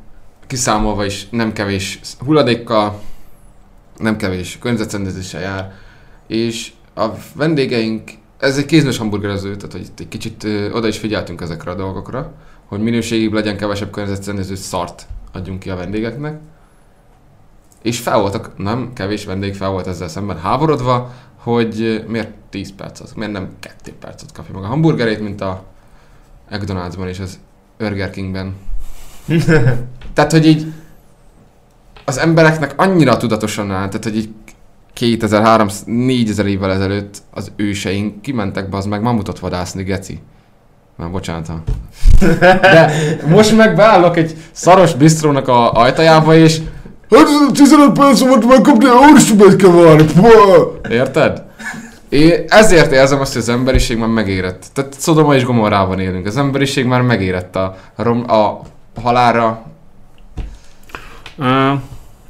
kiszámolva 0.47 1.05
is 1.05 1.29
nem 1.31 1.53
kevés 1.53 2.01
hulladékkal, 2.19 3.01
nem 3.97 4.17
kevés 4.17 4.59
környezetszennyezéssel 4.59 5.41
jár, 5.41 5.73
és 6.27 6.73
a 6.95 7.07
vendégeink, 7.35 8.11
ez 8.39 8.59
egy 8.59 8.67
kézműs 8.67 8.99
hamburgerező, 8.99 9.57
tehát 9.57 9.73
hogy 9.73 9.81
itt 9.81 10.01
egy 10.01 10.09
kicsit 10.09 10.45
ö, 10.45 10.73
oda 10.73 10.87
is 10.87 10.99
figyeltünk 10.99 11.41
ezekre 11.41 11.71
a 11.71 11.75
dolgokra, 11.75 12.33
hogy 12.67 12.81
minőségibb 12.81 13.33
legyen, 13.33 13.57
kevesebb 13.57 13.91
környezetszennyező 13.91 14.55
szart 14.55 15.07
adjunk 15.33 15.59
ki 15.59 15.71
a 15.71 15.77
vendégeknek. 15.77 16.41
És 17.83 17.99
fel 17.99 18.19
voltak, 18.19 18.59
nem 18.59 18.93
kevés 18.93 19.25
vendég 19.25 19.55
fel 19.55 19.71
volt 19.71 19.87
ezzel 19.87 20.09
szemben 20.09 20.39
háborodva, 20.39 21.13
hogy 21.37 22.05
miért 22.09 22.31
10 22.51 22.75
percet, 22.75 23.17
miért 23.17 23.33
nem 23.33 23.49
2 23.61 23.93
percet 24.01 24.33
kapja 24.33 24.55
meg 24.55 24.63
a 24.63 24.67
hamburgerét, 24.67 25.21
mint 25.21 25.41
a 25.41 25.65
McDonald'sban 26.51 27.09
és 27.09 27.19
az 27.19 27.39
Burger 27.79 28.11
Kingben. 28.11 28.55
Tehát, 30.15 30.33
hogy 30.33 30.47
így 30.47 30.67
az 32.05 32.19
embereknek 32.19 32.73
annyira 32.77 33.17
tudatosan 33.17 33.71
áll, 33.71 33.89
tehát, 33.89 34.05
hogy 34.05 34.17
így 34.17 34.29
2003-4000 35.01 36.45
évvel 36.45 36.73
ezelőtt 36.73 37.23
az 37.31 37.53
őseink 37.57 38.23
kimentek 38.23 38.69
be 38.69 38.77
az 38.77 38.87
meg 38.87 39.03
mamutot 39.03 39.39
vadászni, 39.39 39.83
geci. 39.83 40.21
Már 40.97 41.11
bocsánat. 41.11 41.51
De 42.61 42.91
most 43.29 43.57
meg 43.57 43.75
beállok 43.77 44.17
egy 44.17 44.37
szaros 44.53 44.95
bistrónak 44.95 45.49
a 45.49 45.73
ajtajába, 45.73 46.35
és 46.35 46.61
Hát 47.11 47.53
15 47.53 47.93
perc 47.93 48.21
volt 48.21 48.47
megkapni, 48.47 49.57
kell 49.57 49.71
várni. 49.71 50.05
Pua! 50.05 50.81
Érted? 50.91 51.43
Én 52.09 52.45
ezért 52.49 52.93
érzem 52.93 53.21
azt, 53.21 53.33
hogy 53.33 53.43
az 53.43 53.49
emberiség 53.49 53.99
már 53.99 54.09
megérett. 54.09 54.65
Tehát 54.73 54.95
Szodoma 54.99 55.35
és 55.35 55.45
Gomorrában 55.45 56.01
élünk. 56.01 56.27
Az 56.27 56.37
emberiség 56.37 56.85
már 56.85 57.01
megérett 57.01 57.57
a, 57.57 57.77
rom, 57.97 58.31
a 58.31 58.61
halálra. 59.03 59.67
Uh, 61.37 61.81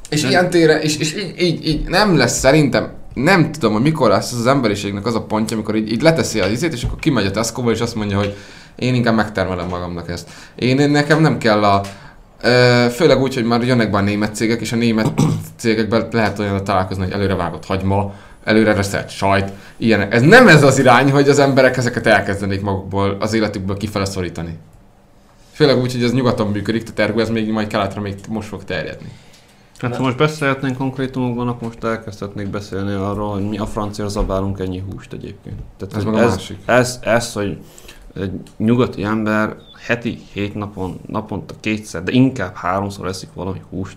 És 0.08 0.22
De- 0.22 0.28
ilyen 0.28 0.50
tére, 0.50 0.80
és, 0.80 0.96
és 0.96 1.14
így, 1.14 1.34
így, 1.38 1.66
így, 1.66 1.88
nem 1.88 2.16
lesz 2.16 2.38
szerintem, 2.38 2.88
nem 3.14 3.52
tudom, 3.52 3.72
hogy 3.72 3.82
mikor 3.82 4.10
lesz 4.10 4.32
az, 4.32 4.38
az 4.38 4.46
emberiségnek 4.46 5.06
az 5.06 5.14
a 5.14 5.22
pontja, 5.22 5.56
amikor 5.56 5.74
így, 5.74 5.92
így 5.92 6.02
leteszi 6.02 6.40
az 6.40 6.50
izét, 6.50 6.72
és 6.72 6.82
akkor 6.82 6.98
kimegy 6.98 7.26
a 7.26 7.30
tesco 7.30 7.70
és 7.70 7.80
azt 7.80 7.94
mondja, 7.94 8.16
hogy 8.16 8.36
én 8.76 8.94
inkább 8.94 9.14
megtermelem 9.14 9.68
magamnak 9.68 10.10
ezt. 10.10 10.28
Én, 10.54 10.78
én 10.78 10.90
nekem 10.90 11.20
nem 11.20 11.38
kell 11.38 11.64
a, 11.64 11.80
főleg 12.90 13.20
úgy, 13.20 13.34
hogy 13.34 13.44
már 13.44 13.62
jönnek 13.62 13.90
be 13.90 13.98
a 13.98 14.00
német 14.00 14.34
cégek, 14.34 14.60
és 14.60 14.72
a 14.72 14.76
német 14.76 15.12
cégekben 15.60 16.08
lehet 16.12 16.38
olyan 16.38 16.64
találkozni, 16.64 17.02
hogy 17.02 17.12
előrevágott 17.12 17.66
hagyma, 17.66 18.14
előre 18.44 18.72
reszelt 18.72 19.10
sajt, 19.10 19.52
ilyenek. 19.76 20.14
Ez 20.14 20.22
nem 20.22 20.48
ez 20.48 20.62
az 20.62 20.78
irány, 20.78 21.10
hogy 21.10 21.28
az 21.28 21.38
emberek 21.38 21.76
ezeket 21.76 22.06
elkezdenék 22.06 22.60
magukból, 22.60 23.16
az 23.20 23.34
életükből 23.34 23.76
kifele 23.76 24.04
szorítani. 24.04 24.58
Főleg 25.56 25.78
úgy, 25.80 25.92
hogy 25.92 26.02
ez 26.02 26.12
nyugaton 26.12 26.46
működik, 26.50 26.82
tehát 26.82 26.98
ergo 27.10 27.20
ez 27.20 27.28
még 27.30 27.50
majd 27.50 27.66
keletre 27.66 28.00
még 28.00 28.14
most 28.28 28.48
fog 28.48 28.64
terjedni. 28.64 29.08
hát 29.80 29.96
ha 29.96 30.02
most 30.02 30.16
beszélhetnénk 30.16 30.76
konkrétumokban, 30.76 31.48
akkor 31.48 31.62
most 31.68 31.84
elkezdhetnék 31.84 32.48
beszélni 32.48 32.92
arról, 32.92 33.32
hogy 33.32 33.48
mi 33.48 33.58
a 33.58 33.66
francia 33.66 34.08
zabálunk 34.08 34.58
ennyi 34.60 34.82
húst 34.90 35.12
egyébként. 35.12 35.56
Tehát 35.78 35.96
Ez 35.96 36.04
meg 36.04 36.14
a 36.14 36.20
ez, 36.22 36.30
másik. 36.30 36.58
Ez, 36.64 36.98
ez, 37.02 37.32
hogy 37.32 37.58
egy 38.20 38.30
nyugati 38.56 39.02
ember 39.04 39.56
heti 39.86 40.18
hét 40.32 40.54
napon, 40.54 41.00
naponta 41.06 41.54
kétszer, 41.60 42.02
de 42.02 42.12
inkább 42.12 42.54
háromszor 42.54 43.06
eszik 43.06 43.28
valami 43.34 43.60
húst. 43.70 43.96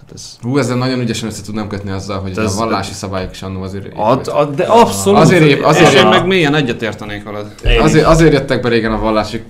Hát 0.00 0.10
ez... 0.14 0.36
Hú, 0.42 0.58
ezzel 0.58 0.76
nagyon 0.76 1.00
ügyesen 1.00 1.28
össze 1.28 1.42
tudnám 1.42 1.68
kötni 1.68 1.90
azzal, 1.90 2.20
hogy 2.20 2.38
Ez- 2.38 2.54
a 2.54 2.58
vallási 2.58 2.92
szabályok 2.92 3.30
is 3.30 3.42
annó 3.42 3.62
azért... 3.62 3.92
Ad, 3.96 4.26
ad, 4.32 4.54
de 4.54 4.64
abszolút. 4.64 5.20
Azért 5.20 5.44
épp- 5.44 5.62
azért 5.64 5.92
és 5.92 6.00
én 6.00 6.06
meg 6.06 6.26
mélyen 6.26 6.54
egyetértenék 6.54 7.24
veled. 7.24 7.54
Azért, 7.80 8.06
azért 8.06 8.32
jöttek 8.32 8.62
be 8.62 8.68
régen 8.68 8.92
a 8.92 8.98
vallási 8.98 9.42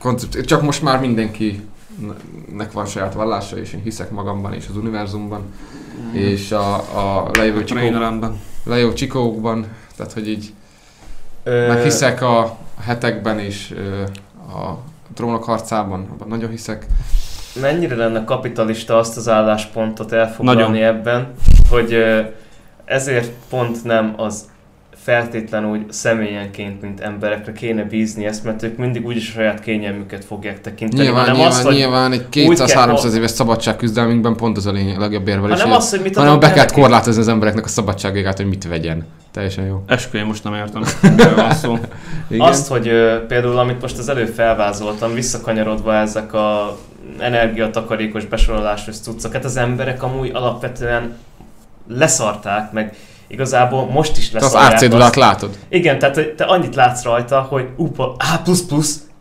koncept, 0.00 0.44
csak 0.44 0.62
most 0.62 0.82
már 0.82 1.00
mindenki 1.00 1.68
nek 2.56 2.72
van 2.72 2.86
saját 2.86 3.14
vallása, 3.14 3.58
és 3.58 3.72
én 3.72 3.80
hiszek 3.82 4.10
magamban 4.10 4.52
és 4.52 4.66
az 4.70 4.76
univerzumban, 4.76 5.42
és 6.12 6.52
a, 6.52 6.74
a 6.74 7.30
lejövő, 7.32 7.60
A 7.60 7.64
csikók, 7.64 7.82
tréneremben. 7.82 8.40
lejövő 8.64 8.92
csikókban, 8.92 9.66
tehát 9.96 10.12
hogy 10.12 10.28
így 10.28 10.52
Ö, 11.42 11.66
meg 11.68 11.82
hiszek 11.82 12.22
a 12.22 12.56
hetekben 12.80 13.38
és 13.38 13.74
ö, 13.76 14.02
a 14.58 14.78
trónok 15.14 15.44
harcában, 15.44 16.08
abban 16.12 16.28
nagyon 16.28 16.50
hiszek. 16.50 16.86
mennyire 17.60 17.94
lenne 17.96 18.24
kapitalista 18.24 18.98
azt 18.98 19.16
az 19.16 19.28
álláspontot 19.28 20.12
elfoglalni 20.12 20.60
Nagyon. 20.60 20.84
ebben, 20.96 21.34
hogy 21.70 21.96
ezért 22.84 23.32
pont 23.48 23.84
nem 23.84 24.14
az 24.16 24.48
feltétlenül 25.02 25.70
úgy 25.70 25.92
személyenként, 25.92 26.80
mint 26.80 27.00
emberekre 27.00 27.52
kéne 27.52 27.82
bízni 27.82 28.26
ezt, 28.26 28.44
mert 28.44 28.62
ők 28.62 28.76
mindig 28.76 29.06
úgyis 29.06 29.28
a 29.28 29.32
saját 29.32 29.60
kényelmüket 29.60 30.24
fogják 30.24 30.60
tekinteni, 30.60 31.02
Nyilván, 31.02 31.20
hanem 31.20 31.34
nyilván, 31.34 31.52
azt, 31.52 31.62
hogy, 31.62 31.74
nyilván 31.74 32.12
egy 32.12 32.46
úgy 32.46 32.56
kell 32.56 32.86
200-300 32.96 33.14
éves 33.14 33.30
szabadságküzdelmünkben 33.30 34.36
pont 34.36 34.56
az 34.56 34.66
a 34.66 34.72
lényeg, 34.72 34.98
legjobb 34.98 35.28
érvelés, 35.28 35.60
hanem 35.60 35.76
azt, 35.76 35.90
hogy 35.90 36.00
mit 36.00 36.16
hanem 36.16 36.40
be 36.40 36.54
neki. 36.54 36.80
korlátozni 36.80 37.20
az 37.20 37.28
embereknek 37.28 37.64
a 37.64 37.68
szabadságát, 37.68 38.36
hogy 38.36 38.46
mit 38.46 38.68
vegyen. 38.68 39.06
Teljesen 39.30 39.64
jó. 39.64 39.82
Eskü, 39.86 40.18
én 40.18 40.24
most 40.24 40.44
nem 40.44 40.54
értem, 40.54 40.82
van 41.36 41.54
szó. 41.54 41.78
Igen. 42.28 42.46
Azt, 42.46 42.68
hogy 42.68 42.88
ö, 42.88 43.26
például, 43.26 43.58
amit 43.58 43.80
most 43.80 43.98
az 43.98 44.08
előbb 44.08 44.34
felvázoltam, 44.34 45.14
visszakanyarodva 45.14 45.94
ezek 45.94 46.32
a 46.32 46.78
energiatakarékos 47.18 48.24
besorolásos 48.24 48.98
cuccokat, 48.98 49.44
az 49.44 49.56
emberek 49.56 50.02
amúgy 50.02 50.30
alapvetően 50.34 51.16
leszarták, 51.88 52.72
meg 52.72 52.96
igazából 53.30 53.84
most 53.84 54.16
is 54.16 54.28
Te 54.28 54.44
az 54.44 54.56
árcédulát 54.56 55.16
látod? 55.16 55.56
Igen, 55.68 55.98
tehát 55.98 56.34
te 56.36 56.44
annyit 56.44 56.74
látsz 56.74 57.02
rajta, 57.02 57.40
hogy 57.40 57.68
upa, 57.76 58.16
A++, 58.18 58.50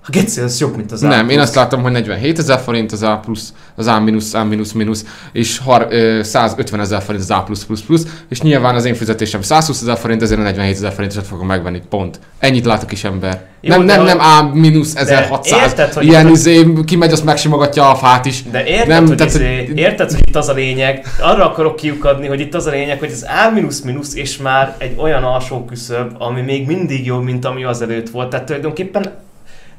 a 0.05 0.09
geci, 0.11 0.41
az 0.41 0.59
jobb, 0.59 0.75
mint 0.75 0.91
az 0.91 1.03
A+. 1.03 1.07
Nem, 1.07 1.29
én 1.29 1.39
azt 1.39 1.55
látom, 1.55 1.81
hogy 1.81 1.91
47 1.91 2.39
ezer 2.39 2.59
forint 2.59 2.91
az 2.91 3.01
A 3.03 3.19
plusz, 3.25 3.53
az 3.75 3.87
A 3.87 3.99
mínusz, 3.99 4.33
A 4.33 4.43
mínusz 4.43 4.71
mínusz, 4.71 5.05
és 5.31 5.57
har, 5.57 5.87
ö, 5.89 6.23
150 6.23 6.79
ezer 6.79 7.01
forint 7.01 7.23
az 7.23 7.31
A 7.31 7.43
plusz 7.43 7.63
plusz 7.63 7.81
plusz, 7.81 8.05
és 8.29 8.41
nyilván 8.41 8.75
az 8.75 8.85
én 8.85 8.93
fizetésem 8.95 9.41
120 9.41 9.81
ezer 9.81 9.97
forint, 9.97 10.21
ezért 10.21 10.39
a 10.39 10.43
47 10.43 10.75
ezer 10.75 10.91
forintot 10.91 11.27
fogom 11.27 11.47
megvenni, 11.47 11.81
pont. 11.89 12.19
Ennyit 12.39 12.65
lát 12.65 12.83
a 12.83 12.85
kis 12.85 13.03
ember. 13.03 13.41
Jó, 13.61 13.75
nem, 13.75 13.85
nem, 13.85 14.03
nem 14.03 14.19
A 14.19 14.49
mínusz 14.53 14.95
1600, 14.95 15.61
érted, 15.61 15.93
hogy- 15.93 16.05
ilyen 16.05 16.27
izé, 16.27 16.73
kimegy, 16.85 17.11
azt 17.11 17.23
megsimogatja 17.23 17.89
a 17.89 17.95
fát 17.95 18.25
is. 18.25 18.43
De 18.51 18.65
érted, 18.65 18.87
Nem, 18.87 19.07
hogy 19.07 19.17
tehát, 19.17 19.33
izé, 19.33 19.71
érted, 19.75 20.11
hogy 20.11 20.21
itt 20.27 20.35
az 20.35 20.49
a 20.49 20.53
lényeg, 20.53 21.05
arra 21.21 21.49
akarok 21.49 21.75
kiukadni, 21.75 22.27
hogy 22.27 22.39
itt 22.39 22.55
az 22.55 22.65
a 22.65 22.69
lényeg, 22.71 22.99
hogy 22.99 23.11
az 23.11 23.25
A 23.47 23.51
mínusz 23.53 23.81
mínusz 23.81 24.15
és 24.15 24.37
már 24.37 24.75
egy 24.77 24.93
olyan 24.97 25.23
alsó 25.23 25.65
küszöb, 25.65 26.11
ami 26.17 26.41
még 26.41 26.67
mindig 26.67 27.05
jobb, 27.05 27.23
mint 27.23 27.45
ami 27.45 27.63
az 27.63 27.81
előtt 27.81 28.09
volt. 28.09 28.29
Tehát 28.29 28.45
tulajdonképpen 28.45 29.11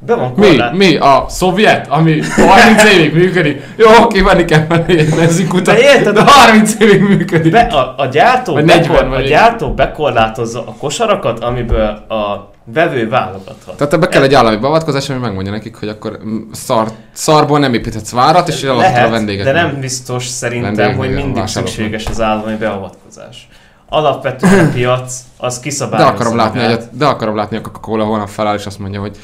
be 0.07 0.15
van 0.15 0.33
Mi? 0.37 0.47
korlát. 0.47 0.73
Mi? 0.73 0.97
A 0.97 1.25
szovjet, 1.29 1.87
ami 1.89 2.21
30 2.47 2.85
évig 2.85 3.15
működik? 3.15 3.63
Jó, 3.77 3.87
oké, 4.03 4.21
venni 4.21 4.45
kell 4.45 4.67
egy 4.87 5.15
benzinkutat, 5.15 5.75
De 5.75 5.81
érted? 5.81 6.15
de 6.15 6.23
30 6.27 6.75
évig 6.81 7.01
működik. 7.03 7.53
Be, 7.53 7.61
a, 7.61 7.95
a, 7.97 8.07
gyártó 8.07 8.53
Vagy 8.53 8.65
40 8.65 8.89
bekor, 9.05 9.17
a 9.17 9.21
gyártó 9.21 9.75
bekorlátozza 9.75 10.61
a 10.67 10.75
kosarakat, 10.79 11.39
amiből 11.45 11.87
a 12.09 12.51
vevő 12.65 13.09
válogathat. 13.09 13.77
Tehát 13.77 13.93
ebbe 13.93 14.09
kell 14.09 14.23
egy 14.23 14.35
állami 14.35 14.57
beavatkozás, 14.57 15.11
ami 15.11 15.19
megmondja 15.19 15.53
nekik, 15.53 15.77
hogy 15.77 15.89
akkor 15.89 16.19
szar, 16.53 16.89
szarból 17.13 17.59
nem 17.59 17.75
építhetsz 17.75 18.11
várat, 18.13 18.49
és 18.49 18.63
eladhatod 18.63 18.91
a 18.93 18.95
Lehet, 18.95 19.11
vendégeknek. 19.11 19.55
de 19.55 19.61
nem 19.63 19.81
biztos 19.81 20.27
szerintem, 20.27 20.75
Vendégek, 20.75 20.97
hogy 20.97 21.15
mindig 21.25 21.47
szükséges 21.47 22.07
az 22.07 22.21
állami 22.21 22.57
beavatkozás. 22.57 23.49
Alapvetően 23.89 24.67
a 24.67 24.71
piac 24.73 25.15
az 25.37 25.55
De 25.57 25.63
kiszabályozza 25.63 26.13
akarom, 26.13 26.37
látni, 26.37 26.61
magát. 26.61 26.83
a, 26.83 26.97
de 26.97 27.07
akarom 27.07 27.37
látni, 27.37 27.57
a 27.57 27.61
Coca-Cola 27.61 28.05
holnap 28.05 28.29
feláll, 28.29 28.55
és 28.57 28.67
azt 28.67 28.79
mondja, 28.79 29.01
hogy 29.01 29.17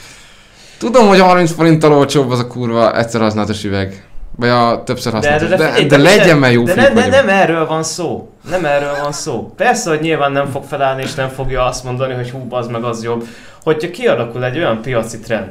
tudom, 0.78 1.08
hogy 1.08 1.20
30 1.20 1.52
forinttal 1.52 1.92
olcsóbb 1.92 2.30
az 2.30 2.38
a 2.38 2.46
kurva 2.46 2.98
egyszer 2.98 3.20
használatos 3.20 3.64
üveg. 3.64 4.04
Vagy 4.36 4.48
a 4.48 4.82
többször 4.84 5.12
használatos. 5.12 5.48
De, 5.48 5.56
de, 5.56 5.68
figyelj, 5.68 5.86
de, 5.86 5.96
legyen, 5.96 6.38
mert 6.38 6.52
jó 6.52 6.62
de 6.62 6.74
nem, 6.74 6.94
vagyunk. 6.94 7.12
nem 7.12 7.28
erről 7.28 7.66
van 7.66 7.82
szó. 7.82 8.30
Nem 8.50 8.64
erről 8.64 8.96
van 9.02 9.12
szó. 9.12 9.52
Persze, 9.56 9.90
hogy 9.90 10.00
nyilván 10.00 10.32
nem 10.32 10.46
fog 10.46 10.64
felállni, 10.64 11.02
és 11.02 11.14
nem 11.14 11.28
fogja 11.28 11.64
azt 11.64 11.84
mondani, 11.84 12.14
hogy 12.14 12.30
hú, 12.30 12.46
az 12.50 12.66
meg 12.66 12.84
az 12.84 13.02
jobb. 13.02 13.26
Hogyha 13.62 13.90
kialakul 13.90 14.44
egy 14.44 14.56
olyan 14.56 14.82
piaci 14.82 15.18
trend, 15.18 15.50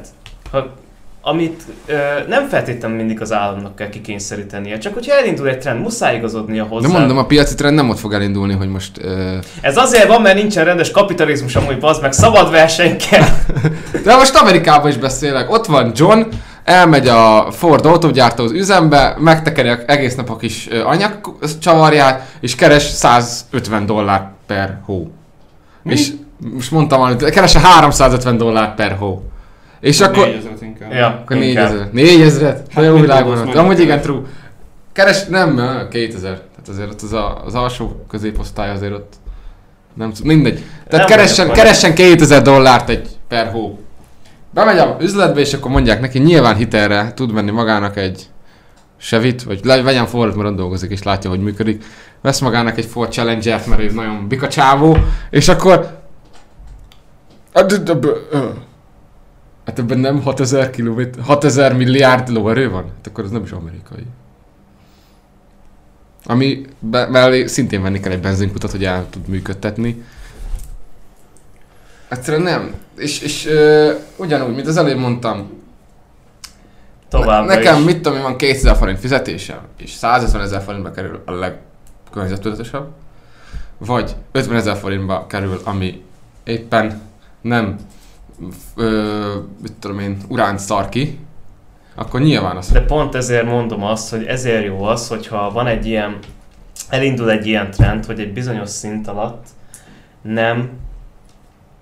ha, 0.50 0.66
amit 1.28 1.62
ö, 1.86 1.94
nem 2.28 2.48
feltétlenül 2.48 2.96
mindig 2.96 3.20
az 3.20 3.32
államnak 3.32 3.76
kell 3.76 3.88
kikényszerítenie, 3.88 4.78
csak 4.78 4.94
hogyha 4.94 5.14
elindul 5.14 5.48
egy 5.48 5.58
trend, 5.58 5.80
muszáj 5.80 6.16
igazodnia 6.16 6.64
hozzá. 6.64 6.88
De 6.88 6.98
mondom, 6.98 7.18
a 7.18 7.26
piaci 7.26 7.54
trend 7.54 7.74
nem 7.74 7.88
ott 7.88 7.98
fog 7.98 8.12
elindulni, 8.12 8.54
hogy 8.54 8.68
most... 8.68 8.90
Uh... 9.04 9.34
Ez 9.60 9.76
azért 9.76 10.06
van, 10.06 10.22
mert 10.22 10.36
nincsen 10.36 10.64
rendes 10.64 10.90
kapitalizmus, 10.90 11.56
amúgy 11.56 11.78
bazd 11.78 12.02
meg, 12.02 12.12
szabad 12.12 12.50
verseny 12.50 12.96
kell. 12.96 13.28
De 14.04 14.16
most 14.16 14.36
Amerikában 14.36 14.90
is 14.90 14.96
beszélek. 14.96 15.50
Ott 15.50 15.66
van 15.66 15.92
John, 15.94 16.20
elmegy 16.64 17.08
a 17.08 17.50
Ford 17.50 17.86
autógyártóhoz 17.86 18.52
üzembe, 18.52 19.16
megtekeri 19.18 19.70
egész 19.86 20.14
nap 20.14 20.30
a 20.30 20.36
kis 20.36 20.68
ö, 20.70 20.84
anyag 20.84 21.20
csavarját, 21.60 22.36
és 22.40 22.54
keres 22.54 22.82
150 22.82 23.86
dollár 23.86 24.30
per 24.46 24.78
hó. 24.84 25.10
Mi? 25.82 25.92
És 25.92 26.12
most 26.52 26.70
mondtam 26.70 26.98
valamit, 26.98 27.30
keres 27.30 27.56
350 27.56 28.36
dollár 28.36 28.74
per 28.74 28.96
hó. 28.98 29.22
És 29.80 30.00
akkor... 30.00 30.26
4000 30.26 30.65
inkább. 30.80 30.98
ja, 30.98 31.06
Akkor 31.06 31.36
inkább. 31.36 31.70
4000. 31.70 31.88
4000? 31.92 32.62
Hát 32.74 32.84
jó 32.84 32.94
világon? 33.00 33.48
Amúgy 33.48 33.80
igen, 33.80 34.00
true. 34.00 34.20
Keres, 34.92 35.24
nem, 35.24 35.58
ö, 35.58 35.88
2000. 35.88 36.32
Tehát 36.32 36.68
azért 36.68 36.90
ott 36.90 37.02
az, 37.02 37.12
a, 37.12 37.42
az 37.44 37.54
alsó 37.54 38.04
középosztály 38.08 38.70
azért 38.70 38.92
ott 38.92 39.14
nem 39.94 40.12
tudom, 40.12 40.34
mindegy. 40.34 40.62
Tehát 40.88 41.08
Nem 41.08 41.16
keressen, 41.18 41.52
keressen 41.52 41.94
2000 41.94 42.42
dollárt 42.42 42.88
egy 42.88 43.08
per 43.28 43.50
hó. 43.50 43.78
Bemegy 44.50 44.78
a 44.78 44.96
üzletbe, 45.00 45.40
és 45.40 45.54
akkor 45.54 45.70
mondják 45.70 46.00
neki, 46.00 46.18
nyilván 46.18 46.56
hitelre 46.56 47.12
tud 47.14 47.32
venni 47.32 47.50
magának 47.50 47.96
egy 47.96 48.26
Chevy-t, 49.00 49.42
vagy 49.42 49.60
le, 49.64 49.82
vegyen 49.82 50.06
Fordot, 50.06 50.36
mert 50.36 50.48
ott 50.48 50.56
dolgozik, 50.56 50.90
és 50.90 51.02
látja, 51.02 51.30
hogy 51.30 51.40
működik. 51.40 51.84
Vesz 52.22 52.40
magának 52.40 52.78
egy 52.78 52.84
Ford 52.84 53.12
Challenger-t, 53.12 53.66
mert 53.66 53.80
ő 53.80 53.90
nagyon 53.90 54.28
bika 54.28 54.48
csávó, 54.48 54.96
és 55.30 55.48
akkor... 55.48 55.98
Hát 59.66 59.78
ebben 59.78 59.98
nem 59.98 60.22
6000 60.22 60.70
kilométer, 60.70 61.24
6000 61.24 61.76
milliárd 61.76 62.28
lóerő 62.28 62.70
van? 62.70 62.84
Hát 62.84 63.06
akkor 63.06 63.24
az 63.24 63.30
nem 63.30 63.42
is 63.42 63.50
amerikai. 63.50 64.06
Ami 66.24 66.66
be, 66.78 67.06
mellé 67.06 67.46
szintén 67.46 67.82
venni 67.82 68.00
kell 68.00 68.12
egy 68.12 68.20
benzinkutat, 68.20 68.70
hogy 68.70 68.84
el 68.84 69.06
tud 69.10 69.28
működtetni. 69.28 70.04
Egyszerűen 72.08 72.42
nem. 72.42 72.74
És, 72.96 73.20
és 73.20 73.46
ö, 73.46 73.92
ugyanúgy, 74.16 74.54
mint 74.54 74.66
az 74.66 74.76
előbb 74.76 74.98
mondtam, 74.98 75.50
Továbbra 77.08 77.54
nekem 77.54 77.78
is. 77.78 77.84
mit 77.84 78.02
tudom, 78.02 78.22
van 78.22 78.36
2000 78.36 78.76
forint 78.76 78.98
fizetésem, 78.98 79.58
és 79.78 79.90
150 79.90 80.42
ezer 80.42 80.62
forintba 80.62 80.90
kerül 80.90 81.22
a 81.24 81.32
legkörnyezettudatosebb, 81.32 82.88
vagy 83.78 84.16
50 84.32 84.56
ezer 84.56 84.76
forintba 84.76 85.26
kerül, 85.26 85.60
ami 85.64 86.02
éppen 86.44 87.00
nem 87.40 87.76
ö, 88.76 89.34
mit 89.62 89.72
tudom 89.72 89.98
én, 89.98 90.16
uránt 90.28 90.58
szar 90.58 90.88
akkor 91.94 92.20
nyilván 92.20 92.56
az 92.56 92.70
De 92.70 92.80
pont 92.80 93.14
ezért 93.14 93.46
mondom 93.46 93.82
azt, 93.82 94.10
hogy 94.10 94.24
ezért 94.24 94.64
jó 94.64 94.82
az, 94.82 95.08
hogyha 95.08 95.50
van 95.50 95.66
egy 95.66 95.86
ilyen, 95.86 96.18
elindul 96.88 97.30
egy 97.30 97.46
ilyen 97.46 97.70
trend, 97.70 98.04
hogy 98.04 98.20
egy 98.20 98.32
bizonyos 98.32 98.68
szint 98.68 99.08
alatt 99.08 99.46
nem 100.22 100.70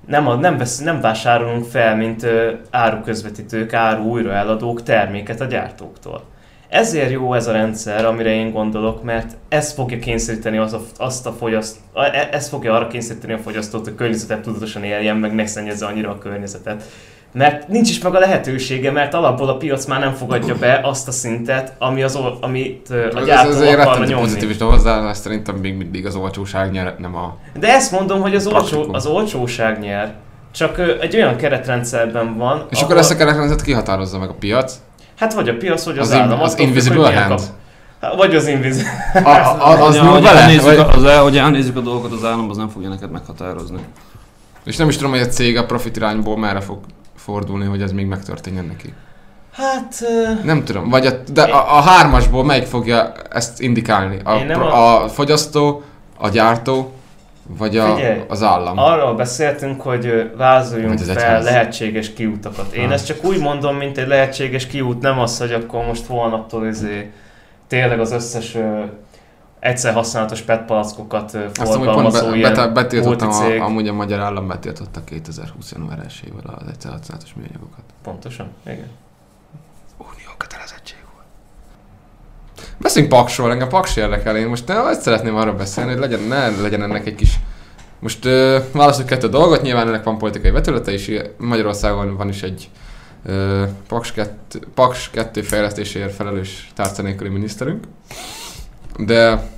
nem, 0.07 0.29
a, 0.29 0.35
nem, 0.35 0.57
vesz, 0.57 0.79
nem 0.79 1.01
vásárolunk 1.01 1.65
fel, 1.65 1.97
mint 1.97 2.23
ö, 2.23 2.53
áruközvetítők, 2.71 3.73
áru 3.73 4.03
újraeladók 4.03 4.83
terméket 4.83 5.41
a 5.41 5.45
gyártóktól. 5.45 6.25
Ezért 6.75 7.11
jó 7.11 7.35
ez 7.35 7.47
a 7.47 7.53
rendszer, 7.53 8.05
amire 8.05 8.31
én 8.31 8.53
gondolok, 8.53 9.03
mert 9.03 9.37
ez 9.49 9.73
fogja 9.73 9.99
kényszeríteni 9.99 10.57
az 10.57 10.73
a, 10.73 10.81
azt 10.97 11.27
a 11.27 11.33
fogyaszt, 11.33 11.77
e- 11.95 12.29
ez 12.33 12.49
fogja 12.49 12.75
arra 12.75 12.87
kényszeríteni 12.87 13.33
a 13.33 13.39
fogyasztót, 13.39 13.85
hogy 13.85 13.95
környezetet 13.95 14.41
tudatosan 14.41 14.85
éljen, 14.85 15.17
meg 15.17 15.35
ne 15.35 15.47
szennyezze 15.47 15.87
annyira 15.87 16.11
a 16.11 16.19
környezetet. 16.19 16.83
Mert 17.33 17.69
nincs 17.69 17.91
is 17.91 18.01
meg 18.01 18.15
a 18.15 18.19
lehetősége, 18.19 18.91
mert 18.91 19.15
alapból 19.15 19.49
a 19.49 19.57
piac 19.57 19.87
már 19.87 20.01
nem 20.01 20.13
fogadja 20.13 20.55
be 20.55 20.81
azt 20.83 21.09
a 21.09 21.13
szintet, 21.13 21.75
ami 21.79 22.03
az, 22.03 22.19
amit 22.41 22.91
a 22.91 23.21
gyártó 23.21 23.51
ez 23.51 23.61
egy 23.61 23.73
akarna 23.73 24.05
nyomni. 24.05 24.23
pozitív 24.23 24.51
is 24.51 24.59
hozzáállás, 24.59 25.17
szerintem 25.17 25.55
még 25.55 25.77
mindig 25.77 26.07
az 26.07 26.15
olcsóság 26.15 26.71
nyer, 26.71 26.95
nem 26.99 27.15
a... 27.15 27.37
De 27.59 27.69
ezt 27.69 27.93
mondom, 27.93 28.21
hogy 28.21 28.35
az, 28.35 28.47
olcsó, 28.47 28.59
Praktikum. 28.59 28.95
az 28.95 29.07
olcsóság 29.07 29.79
nyer. 29.79 30.15
Csak 30.53 30.79
egy 31.01 31.17
olyan 31.17 31.37
keretrendszerben 31.37 32.37
van, 32.37 32.67
És 32.71 32.83
akkor 32.83 32.97
ezt 32.97 33.11
a 33.11 33.17
keretrendszert 33.17 33.63
kihatározza 33.63 34.19
meg 34.19 34.29
a 34.29 34.35
piac. 34.35 34.81
Hát 35.19 35.35
vagy 35.35 35.49
a 35.49 35.57
piac, 35.57 35.85
vagy 35.85 35.99
az, 35.99 36.07
Az, 36.07 36.13
az 36.13 36.17
in, 36.19 36.23
állam. 36.23 36.41
az 36.41 36.55
függ, 36.55 36.61
Invisible 36.67 37.15
Hand. 37.21 37.29
kap- 38.01 38.17
Vagy 38.17 38.35
az 38.35 38.47
Invisible. 38.47 38.91
A, 39.25 39.29
a, 39.71 39.87
az 39.87 40.01
nyúl 40.01 40.21
bele? 40.21 40.41
elnézzük, 40.41 40.63
Vagy, 40.65 40.77
a- 40.79 40.89
az, 40.89 41.17
hogy 41.23 41.37
elnézzük 41.37 41.77
a 41.77 41.81
dolgokat, 41.81 42.13
az 42.13 42.25
állam 42.25 42.51
az 42.51 42.57
nem 42.57 42.69
fogja 42.69 42.89
neked 42.89 43.11
meghatározni. 43.11 43.79
és 44.65 44.77
nem 44.77 44.89
is 44.89 44.97
tudom, 44.97 45.11
hogy 45.11 45.21
a 45.21 45.27
cég 45.27 45.57
a 45.57 45.65
profit 45.67 45.97
irányból 45.97 46.37
merre 46.39 46.61
fog 46.61 46.79
fordulni, 47.17 47.65
hogy 47.65 47.83
ez 47.83 47.93
még 47.93 48.07
megtörténjen 48.07 48.65
neki. 48.65 48.93
Hát... 49.53 49.95
Nem 50.45 50.65
tudom, 50.65 50.89
vagy 50.89 51.07
a, 51.07 51.11
de 51.33 51.43
a, 51.43 51.77
a 51.79 51.81
hármasból 51.81 52.45
melyik 52.45 52.67
fogja 52.67 53.13
ezt 53.31 53.61
indikálni? 53.61 54.19
A, 54.25 54.33
Én 54.35 54.47
nem 54.47 54.59
pro- 54.59 54.73
a- 54.73 55.05
a 55.05 55.09
fogyasztó, 55.09 55.83
a 56.19 56.29
gyártó, 56.29 56.93
vagy 57.49 57.77
a, 57.77 57.95
Figyelj, 57.95 58.21
az 58.29 58.43
állam? 58.43 58.79
Arról 58.79 59.15
beszéltünk, 59.15 59.81
hogy 59.81 60.33
vázoljunk 60.37 60.99
fel 60.99 61.17
egyház. 61.17 61.45
lehetséges 61.45 62.13
kiutakat. 62.13 62.73
Én 62.73 62.87
Ah. 62.87 62.93
ezt 62.93 63.07
csak 63.07 63.25
úgy 63.25 63.39
mondom, 63.41 63.77
mint 63.77 63.99
egy 63.99 64.07
lehetséges 64.07 64.67
kiút, 64.67 65.01
nem 65.01 65.19
az, 65.19 65.39
hogy 65.39 65.53
akkor 65.53 65.85
most 65.85 66.07
holnaptól 66.07 66.67
izé, 66.67 67.11
tényleg 67.67 68.01
az 68.01 68.13
összes 68.13 68.55
ö, 68.55 68.83
egyszer 69.61 69.95
használatos 69.95 70.41
PET 70.41 70.65
palackokat 70.65 71.37
forgalmazó 71.53 72.31
be, 72.31 72.37
ilyen 72.37 72.75
betiltottam, 72.75 73.29
a, 73.31 73.65
amúgy 73.65 73.89
a 73.89 73.93
magyar 73.93 74.21
állam 74.21 74.49
betiltotta 74.49 75.05
2020. 75.05 75.73
január 75.73 75.99
1-ével 76.09 76.45
az 76.45 76.69
egyszer 76.69 76.91
használatos 76.93 77.35
műanyagokat. 77.35 77.85
Pontosan, 78.03 78.47
igen. 78.67 78.91
Unió 79.99 80.31
kötelezettség. 80.37 80.97
Beszéljünk 82.79 83.15
Paksról, 83.15 83.51
engem 83.51 83.69
Paks 83.69 83.97
érdekel. 83.97 84.37
Én 84.37 84.47
most 84.49 84.67
nem 84.67 84.85
azt 84.85 85.01
szeretném 85.01 85.37
arról 85.37 85.55
beszélni, 85.55 85.91
hogy 85.91 86.01
legyen, 86.01 86.21
ne 86.21 86.49
legyen 86.61 86.83
ennek 86.83 87.07
egy 87.07 87.15
kis... 87.15 87.41
Most 87.99 88.25
ö, 88.25 88.59
válaszoljuk 88.73 89.09
kettő 89.09 89.29
dolgot, 89.29 89.63
nyilván 89.63 89.89
ennek 89.89 90.05
van 90.05 90.19
politikai 90.19 90.51
vetülete, 90.51 90.93
és 90.93 91.21
Magyarországon 91.39 92.17
van 92.17 92.29
is 92.29 92.43
egy 92.43 92.69
ö, 93.27 93.63
Paks, 93.89 94.13
2, 94.13 94.59
Paks 94.75 95.11
2 95.11 95.43
fejlesztéséért 95.43 96.15
felelős 96.15 96.71
tárca 96.75 97.03
nélküli 97.03 97.29
miniszterünk. 97.31 97.85
De 98.99 99.49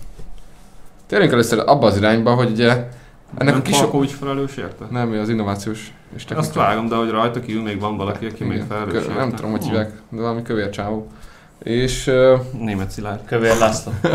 térjünk 1.06 1.32
először 1.32 1.58
abba 1.66 1.86
az 1.86 1.96
irányba, 1.96 2.34
hogy 2.34 2.50
ugye 2.50 2.68
Ennek 3.38 3.52
nem 3.52 3.56
a 3.58 3.62
kis... 3.62 3.78
Palkovics 3.78 4.12
felelős 4.12 4.56
érte? 4.56 4.84
Nem, 4.90 5.12
ő 5.12 5.20
az 5.20 5.28
innovációs 5.28 5.92
és 6.16 6.24
Azt 6.24 6.28
technikai. 6.28 6.62
vágom, 6.62 6.88
de 6.88 6.94
hogy 6.94 7.10
rajta 7.10 7.40
kívül 7.40 7.62
még 7.62 7.80
van 7.80 7.96
valaki, 7.96 8.26
aki 8.26 8.44
még 8.44 8.56
Igen, 8.56 8.66
felelős 8.68 8.92
kö- 8.92 9.02
érte. 9.02 9.14
Nem 9.14 9.30
tudom, 9.34 9.50
hogy 9.50 9.64
hívják, 9.64 9.90
de 10.08 10.20
valami 10.20 10.42
kövér 10.42 10.70
csávó. 10.70 11.06
És... 11.62 12.10
Német 12.58 12.90
Szilárd. 12.90 13.20
Kövér 13.26 13.56
László. 13.56 13.92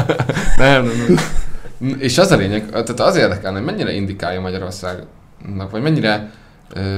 nem, 0.57 0.85
nem, 0.85 0.85
nem. 1.07 1.99
És 1.99 2.17
az 2.17 2.31
a 2.31 2.35
lényeg, 2.35 2.69
tehát 2.69 2.99
az 2.99 3.15
érdekelne, 3.15 3.57
hogy 3.57 3.65
mennyire 3.65 3.91
indikálja 3.91 4.41
Magyarországnak, 4.41 5.71
vagy 5.71 5.81
mennyire 5.81 6.31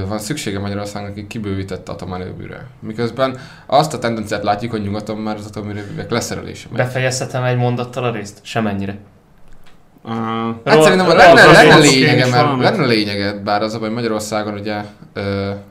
van 0.06 0.18
szüksége 0.18 0.58
Magyarországnak 0.58 1.18
egy 1.18 1.26
kibővített 1.26 1.88
atomerőműre. 1.88 2.66
Miközben 2.80 3.38
azt 3.66 3.94
a 3.94 3.98
tendenciát 3.98 4.42
látjuk, 4.42 4.70
hogy 4.70 4.82
nyugaton 4.82 5.16
már 5.16 5.36
az 5.36 5.46
atomerőművek 5.46 6.10
leszerelése 6.10 6.66
megy. 6.70 6.78
Befejezhetem 6.78 7.42
egy 7.42 7.56
mondattal 7.56 8.04
a 8.04 8.10
részt? 8.10 8.38
Semennyire. 8.42 8.96
Uh, 10.04 10.12
Hát 10.64 10.82
szerintem 10.82 11.06
lenne, 11.06 11.44
lenne 11.52 11.76
lényege, 11.76 12.26
mert 12.26 12.58
lenne 12.58 12.86
lényege, 12.86 13.32
bár 13.32 13.62
az 13.62 13.74
a 13.74 13.78
baj 13.78 13.90
Magyarországon 13.90 14.54
ugye 14.54 14.74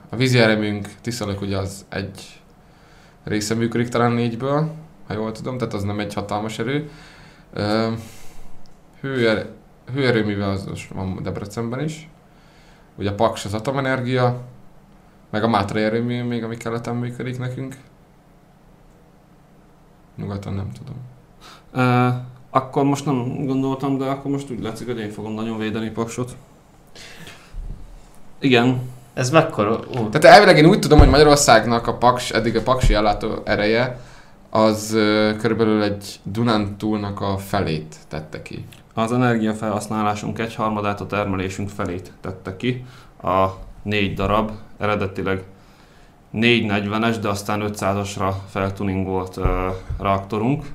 a 0.09 0.15
vízi 0.15 0.39
erőműnk 0.39 0.87
Tiszalök 1.01 1.41
ugye 1.41 1.57
az 1.57 1.85
egy 1.89 2.21
része 3.23 3.55
működik 3.55 3.87
talán 3.87 4.11
négyből, 4.11 4.71
ha 5.07 5.13
jól 5.13 5.31
tudom, 5.31 5.57
tehát 5.57 5.73
az 5.73 5.83
nem 5.83 5.99
egy 5.99 6.13
hatalmas 6.13 6.59
erő. 6.59 6.89
Hőer, 9.01 9.49
hőerőművel 9.93 10.49
az 10.49 10.65
most 10.65 10.89
van 10.89 11.19
Debrecenben 11.23 11.83
is. 11.83 12.09
Ugye 12.95 13.09
a 13.09 13.15
Paks 13.15 13.45
az 13.45 13.53
atomenergia, 13.53 14.41
meg 15.29 15.43
a 15.43 15.47
Mátra 15.47 15.79
erőmű 15.79 16.23
még, 16.23 16.43
ami 16.43 16.57
keleten 16.57 16.95
működik 16.95 17.39
nekünk. 17.39 17.77
Nyugaton 20.15 20.53
nem 20.53 20.71
tudom. 20.71 20.95
uh, 21.73 22.15
akkor 22.49 22.83
most 22.83 23.05
nem 23.05 23.45
gondoltam, 23.45 23.97
de 23.97 24.05
akkor 24.05 24.31
most 24.31 24.51
úgy 24.51 24.61
látszik, 24.61 24.87
hogy 24.87 24.99
én 24.99 25.09
fogom 25.09 25.33
nagyon 25.33 25.57
védeni 25.57 25.89
Paksot. 25.89 26.35
Igen, 28.39 28.81
Ez 29.13 29.29
mekkora? 29.29 29.71
Ó, 29.71 30.09
Tehát 30.09 30.37
elvileg 30.37 30.57
én 30.57 30.65
úgy 30.65 30.79
tudom, 30.79 30.99
hogy 30.99 31.09
Magyarországnak 31.09 31.87
a 31.87 31.93
paks, 31.93 32.31
eddig 32.31 32.55
a 32.55 32.61
paksi 32.61 32.93
ellátó 32.93 33.41
ereje 33.43 33.99
az 34.49 34.93
ö, 34.93 35.31
körülbelül 35.39 35.83
egy 35.83 36.19
Dunántúlnak 36.23 37.21
a 37.21 37.37
felét 37.37 37.95
tette 38.07 38.41
ki. 38.41 38.65
az 38.93 39.11
energiafelhasználásunk 39.11 40.39
egyharmadát, 40.39 41.01
a 41.01 41.05
termelésünk 41.05 41.69
felét 41.69 42.11
tette 42.21 42.57
ki. 42.57 42.85
A 43.23 43.45
négy 43.83 44.13
darab, 44.13 44.51
eredetileg 44.77 45.43
440-es, 46.33 47.17
de 47.21 47.27
aztán 47.27 47.71
500-asra 47.73 48.33
feltuningolt 48.49 49.37
uh, 49.37 49.45
reaktorunk. 49.99 50.65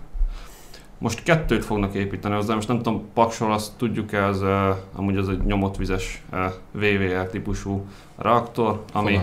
Most 0.99 1.23
kettőt 1.23 1.65
fognak 1.65 1.95
építeni 1.95 2.35
hozzá, 2.35 2.55
most 2.55 2.69
nem 2.69 2.77
tudom, 2.77 3.05
Paksol 3.15 3.53
azt 3.53 3.73
tudjuk-e, 3.77 4.25
az, 4.25 4.43
uh, 4.43 4.49
amúgy 4.97 5.17
az 5.17 5.29
egy 5.29 5.45
nyomott 5.45 5.77
vizes 5.77 6.23
uh, 6.33 6.39
VVR 6.73 7.27
típusú 7.31 7.87
reaktor, 8.17 8.83
ami 8.93 9.21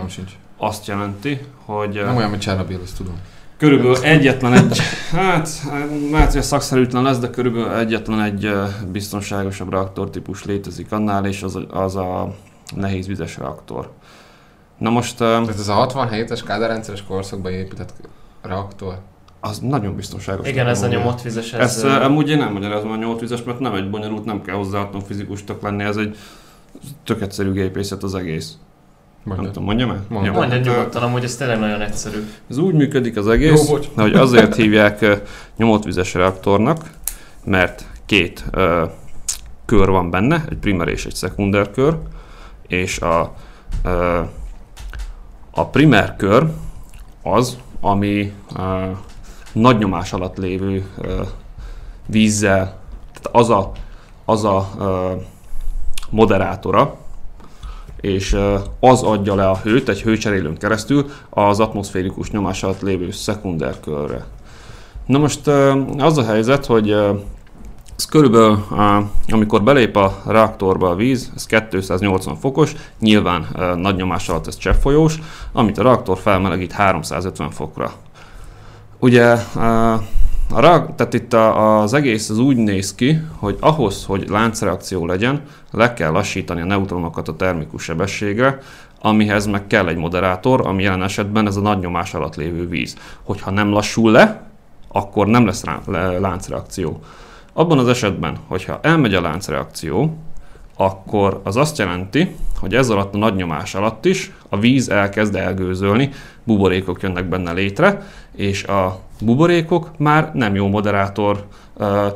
azt 0.56 0.86
jelenti, 0.86 1.40
hogy 1.64 1.98
uh, 1.98 2.04
Nem 2.04 2.16
olyan, 2.16 2.30
mint 2.30 2.42
Csernobyl, 2.42 2.80
azt 2.82 2.96
tudom. 2.96 3.14
Körülbelül 3.56 3.96
egyetlen 3.96 4.52
egy, 4.52 4.78
hát 5.10 5.48
lehet, 6.10 6.32
hogy 6.32 6.42
szakszerűtlen 6.42 7.02
lesz, 7.02 7.18
de 7.18 7.30
körülbelül 7.30 7.72
egyetlen 7.74 8.20
egy 8.22 8.50
biztonságosabb 8.92 9.70
reaktortípus 9.70 10.44
létezik 10.44 10.92
annál, 10.92 11.26
és 11.26 11.42
az, 11.42 11.56
a- 11.56 11.82
az 11.82 11.96
a 11.96 12.34
nehéz 12.76 13.06
vizes 13.06 13.36
reaktor. 13.36 13.90
Na 14.78 14.90
most 14.90 15.16
Tehát 15.16 15.48
ez 15.48 15.68
a 15.68 15.86
67-es 15.86 16.40
kádárrendszeres 16.46 17.04
korszakban 17.04 17.52
épített 17.52 17.92
reaktor. 18.42 18.98
Az 19.40 19.58
nagyon 19.58 19.96
biztonságos. 19.96 20.48
igen, 20.48 20.66
ez 20.66 20.82
a 20.82 20.86
nyomott 20.86 21.22
vizes. 21.22 21.52
Ez, 21.52 21.60
Ezt 21.60 21.84
ö, 21.84 21.88
amúgy 21.88 22.30
én 22.30 22.38
nem 22.38 22.52
magyarázom 22.52 22.90
a 22.90 22.96
nyolc 22.96 23.20
vizes, 23.20 23.42
mert 23.42 23.58
nem 23.60 23.74
egy 23.74 23.90
bonyolult, 23.90 24.24
nem 24.24 24.42
kell 24.42 24.54
hozzá 24.56 24.78
atomfizikustak 24.80 25.62
lenni, 25.62 25.82
ez 25.84 25.96
egy 25.96 26.16
tök 27.04 27.20
egyszerű 27.22 27.52
gépészet 27.52 28.02
az 28.02 28.14
egész. 28.14 28.52
Nem 29.24 29.34
Mondjad. 29.34 29.52
tudom, 29.52 29.64
mondjam 29.68 29.90
el? 29.90 30.04
Mondjad. 30.08 30.34
Jó. 30.34 30.40
Mondja 30.40 30.58
nyugodtan, 30.72 31.02
amúgy 31.02 31.24
ez 31.24 31.36
tényleg 31.36 31.58
nagyon 31.58 31.80
egyszerű. 31.80 32.26
Ez 32.50 32.58
úgy 32.58 32.74
működik 32.74 33.16
az 33.16 33.28
egész, 33.28 33.66
Jó, 33.68 33.74
bocs. 33.74 33.86
hogy 33.94 34.14
azért 34.14 34.54
hívják 34.54 35.00
ö, 35.00 35.14
nyomotvizes 35.56 36.14
reaktornak, 36.14 36.90
mert 37.44 37.86
két 38.06 38.44
ö, 38.50 38.84
kör 39.64 39.88
van 39.90 40.10
benne, 40.10 40.44
egy 40.50 40.56
primer 40.58 40.88
és 40.88 41.06
egy 41.06 41.14
szekunder 41.14 41.70
kör, 41.70 41.96
és 42.66 42.98
a, 42.98 43.34
ö, 43.84 44.20
a 45.50 45.66
primer 45.66 46.16
kör 46.16 46.46
az, 47.22 47.56
ami 47.80 48.32
nagy 49.56 49.78
nyomás 49.78 50.12
alatt 50.12 50.36
lévő 50.36 50.86
vízzel, 52.06 52.78
tehát 53.12 53.28
az 53.32 53.50
a, 53.50 53.72
az 54.24 54.44
a 54.44 54.70
moderátora, 56.10 56.96
és 58.00 58.36
az 58.80 59.02
adja 59.02 59.34
le 59.34 59.48
a 59.48 59.56
hőt 59.56 59.88
egy 59.88 60.02
hőcserélőn 60.02 60.56
keresztül 60.56 61.10
az 61.30 61.60
atmoszférikus 61.60 62.30
nyomás 62.30 62.62
alatt 62.62 62.80
lévő 62.80 63.10
szekunder 63.10 63.80
körre. 63.80 64.24
Na 65.06 65.18
most 65.18 65.46
az 65.98 66.18
a 66.18 66.24
helyzet, 66.24 66.66
hogy 66.66 66.90
ez 67.96 68.04
körülbelül, 68.08 68.64
amikor 69.28 69.62
belép 69.62 69.96
a 69.96 70.22
reaktorba 70.26 70.88
a 70.88 70.94
víz, 70.94 71.32
ez 71.34 71.46
280 71.46 72.36
fokos, 72.36 72.72
nyilván 72.98 73.46
nagy 73.76 73.96
nyomás 73.96 74.28
alatt 74.28 74.46
ez 74.46 74.56
cseppfolyós, 74.56 75.18
amit 75.52 75.78
a 75.78 75.82
reaktor 75.82 76.18
felmelegít 76.18 76.72
350 76.72 77.50
fokra. 77.50 77.92
Ugye 79.06 79.36
a 80.50 80.60
reak- 80.60 80.94
tehát 80.94 81.14
itt 81.14 81.32
a, 81.32 81.80
az 81.80 81.94
egész 81.94 82.30
az 82.30 82.38
úgy 82.38 82.56
néz 82.56 82.94
ki, 82.94 83.20
hogy 83.38 83.56
ahhoz, 83.60 84.04
hogy 84.04 84.28
láncreakció 84.28 85.06
legyen, 85.06 85.42
le 85.70 85.92
kell 85.92 86.10
lassítani 86.10 86.60
a 86.60 86.64
neutronokat 86.64 87.28
a 87.28 87.36
termikus 87.36 87.82
sebességre, 87.82 88.58
amihez 89.00 89.46
meg 89.46 89.66
kell 89.66 89.88
egy 89.88 89.96
moderátor, 89.96 90.66
ami 90.66 90.82
jelen 90.82 91.02
esetben 91.02 91.46
ez 91.46 91.56
a 91.56 91.60
nagy 91.60 91.78
nyomás 91.78 92.14
alatt 92.14 92.36
lévő 92.36 92.68
víz. 92.68 92.96
Hogyha 93.22 93.50
nem 93.50 93.70
lassul 93.70 94.10
le, 94.10 94.42
akkor 94.88 95.26
nem 95.26 95.46
lesz 95.46 95.64
rá- 95.64 95.86
le- 95.86 96.18
láncreakció. 96.18 97.00
Abban 97.52 97.78
az 97.78 97.88
esetben, 97.88 98.36
hogyha 98.46 98.78
elmegy 98.82 99.14
a 99.14 99.20
láncreakció, 99.20 100.16
akkor 100.76 101.40
az 101.44 101.56
azt 101.56 101.78
jelenti, 101.78 102.36
hogy 102.58 102.74
ez 102.74 102.88
alatt 102.88 103.14
a 103.14 103.18
nagy 103.18 103.34
nyomás 103.34 103.74
alatt 103.74 104.04
is 104.04 104.32
a 104.48 104.58
víz 104.58 104.88
elkezd 104.88 105.34
elgőzölni, 105.34 106.10
buborékok 106.44 107.02
jönnek 107.02 107.24
benne 107.28 107.52
létre, 107.52 108.06
és 108.34 108.64
a 108.64 109.00
buborékok 109.20 109.90
már 109.98 110.30
nem 110.34 110.54
jó 110.54 110.68
moderátor, 110.68 111.46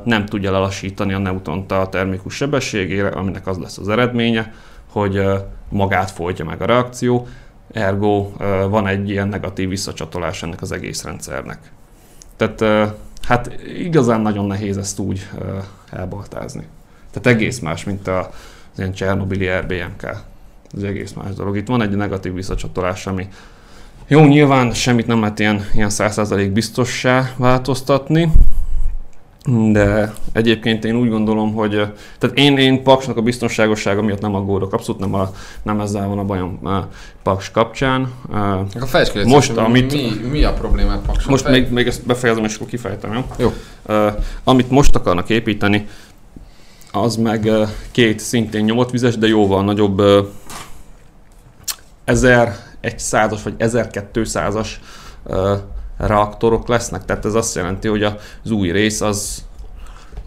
nem 0.04 0.26
tudja 0.26 0.50
lelassítani 0.50 1.12
a 1.12 1.18
neutront 1.18 1.72
a 1.72 1.88
termikus 1.88 2.34
sebességére, 2.34 3.08
aminek 3.08 3.46
az 3.46 3.58
lesz 3.58 3.78
az 3.78 3.88
eredménye, 3.88 4.52
hogy 4.92 5.22
magát 5.68 6.11
folytja 6.11 6.44
meg 6.44 6.62
a 6.62 6.66
reakció, 6.66 7.26
ergo 7.72 8.30
van 8.68 8.86
egy 8.86 9.11
ilyen 9.11 9.28
negatív 9.28 9.68
visszacsatolás 9.68 10.42
ennek 10.42 10.62
az 10.62 10.72
egész 10.72 11.04
rendszernek. 11.04 11.58
Tehát 12.36 12.90
hát 13.22 13.61
igazán 13.78 14.20
nagyon 14.20 14.46
nehéz 14.46 14.76
ezt 14.76 14.98
úgy 14.98 15.28
elbaltázni. 15.90 16.66
Tehát 17.11 17.38
egész 17.38 17.58
más, 17.58 17.84
mint 17.84 18.08
a, 18.08 18.18
az 18.72 18.78
ilyen 18.78 18.92
Csernobili 18.92 19.48
RBMK. 19.48 20.02
Ez 20.76 20.82
egész 20.82 21.12
más 21.12 21.34
dolog. 21.34 21.56
Itt 21.56 21.66
van 21.66 21.82
egy 21.82 21.96
negatív 21.96 22.34
visszacsatolás, 22.34 23.06
ami 23.06 23.28
jó, 24.08 24.26
nyilván 24.26 24.72
semmit 24.72 25.06
nem 25.06 25.20
lehet 25.20 25.38
ilyen, 25.38 25.66
ilyen 25.74 25.90
100% 25.92 26.50
biztossá 26.52 27.30
változtatni, 27.36 28.32
de 29.72 30.14
egyébként 30.32 30.84
én 30.84 30.96
úgy 30.96 31.08
gondolom, 31.08 31.54
hogy 31.54 31.70
tehát 32.18 32.38
én, 32.38 32.58
én 32.58 32.82
Paksnak 32.82 33.16
a 33.16 33.22
biztonságossága 33.22 34.02
miatt 34.02 34.20
nem 34.20 34.34
aggódok, 34.34 34.72
abszolút 34.72 35.00
nem, 35.00 35.14
a, 35.14 35.30
nem 35.62 35.80
ezzel 35.80 36.08
van 36.08 36.18
a 36.18 36.24
bajom 36.24 36.61
Paks 37.22 37.50
kapcsán. 37.50 38.12
Ki, 39.22 39.28
Most, 39.28 39.56
amit- 39.56 39.92
mi, 39.92 40.28
mi, 40.30 40.44
a 40.44 40.52
problémát 40.52 41.00
Pakson? 41.06 41.30
Most 41.30 41.48
még, 41.48 41.70
még 41.70 41.86
ezt 41.86 42.06
befejezem, 42.06 42.44
és 42.44 42.54
akkor 42.54 42.66
kifejtem, 42.66 43.12
jó? 43.12 43.24
Jó. 43.38 43.52
Uh, 43.86 44.12
amit 44.44 44.70
most 44.70 44.96
akarnak 44.96 45.28
építeni, 45.28 45.86
az 46.93 47.16
meg 47.16 47.51
két 47.91 48.18
szintén 48.18 48.64
nyomott 48.64 48.91
vizes, 48.91 49.18
de 49.18 49.26
jóval 49.26 49.64
nagyobb 49.64 50.01
uh, 50.01 50.26
1100-as 52.07 53.41
vagy 53.45 53.55
1200-as 53.59 54.68
uh, 55.24 55.59
reaktorok 55.97 56.68
lesznek. 56.68 57.05
Tehát 57.05 57.24
ez 57.24 57.34
azt 57.34 57.55
jelenti, 57.55 57.88
hogy 57.88 58.03
az 58.03 58.51
új 58.51 58.70
rész 58.70 59.01
az 59.01 59.45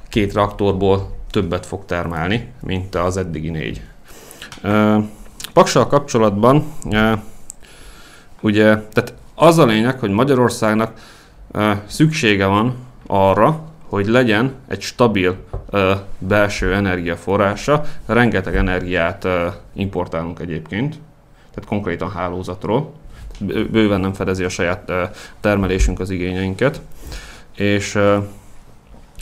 két 0.09 0.33
reaktorból 0.33 1.15
többet 1.31 1.65
fog 1.65 1.85
termelni, 1.85 2.51
mint 2.61 2.95
az 2.95 3.17
eddigi 3.17 3.49
négy. 3.49 3.81
Paksal 5.53 5.87
kapcsolatban 5.87 6.73
ugye, 8.41 8.63
tehát 8.63 9.13
az 9.35 9.57
a 9.57 9.65
lényeg, 9.65 9.99
hogy 9.99 10.09
Magyarországnak 10.09 10.93
szüksége 11.85 12.45
van 12.45 12.75
arra, 13.07 13.63
hogy 13.93 14.07
legyen 14.07 14.53
egy 14.67 14.81
stabil 14.81 15.35
ö, 15.69 15.91
belső 16.17 16.73
energiaforrása. 16.73 17.83
Rengeteg 18.05 18.55
energiát 18.55 19.23
ö, 19.23 19.47
importálunk 19.73 20.39
egyébként, 20.39 20.95
tehát 21.53 21.69
konkrétan 21.69 22.11
hálózatról. 22.11 22.93
Bő- 23.39 23.69
Bőven 23.69 23.99
nem 23.99 24.13
fedezi 24.13 24.43
a 24.43 24.49
saját 24.49 24.89
ö, 24.89 25.03
termelésünk 25.39 25.99
az 25.99 26.09
igényeinket. 26.09 26.81
És 27.55 27.95
ö, 27.95 28.17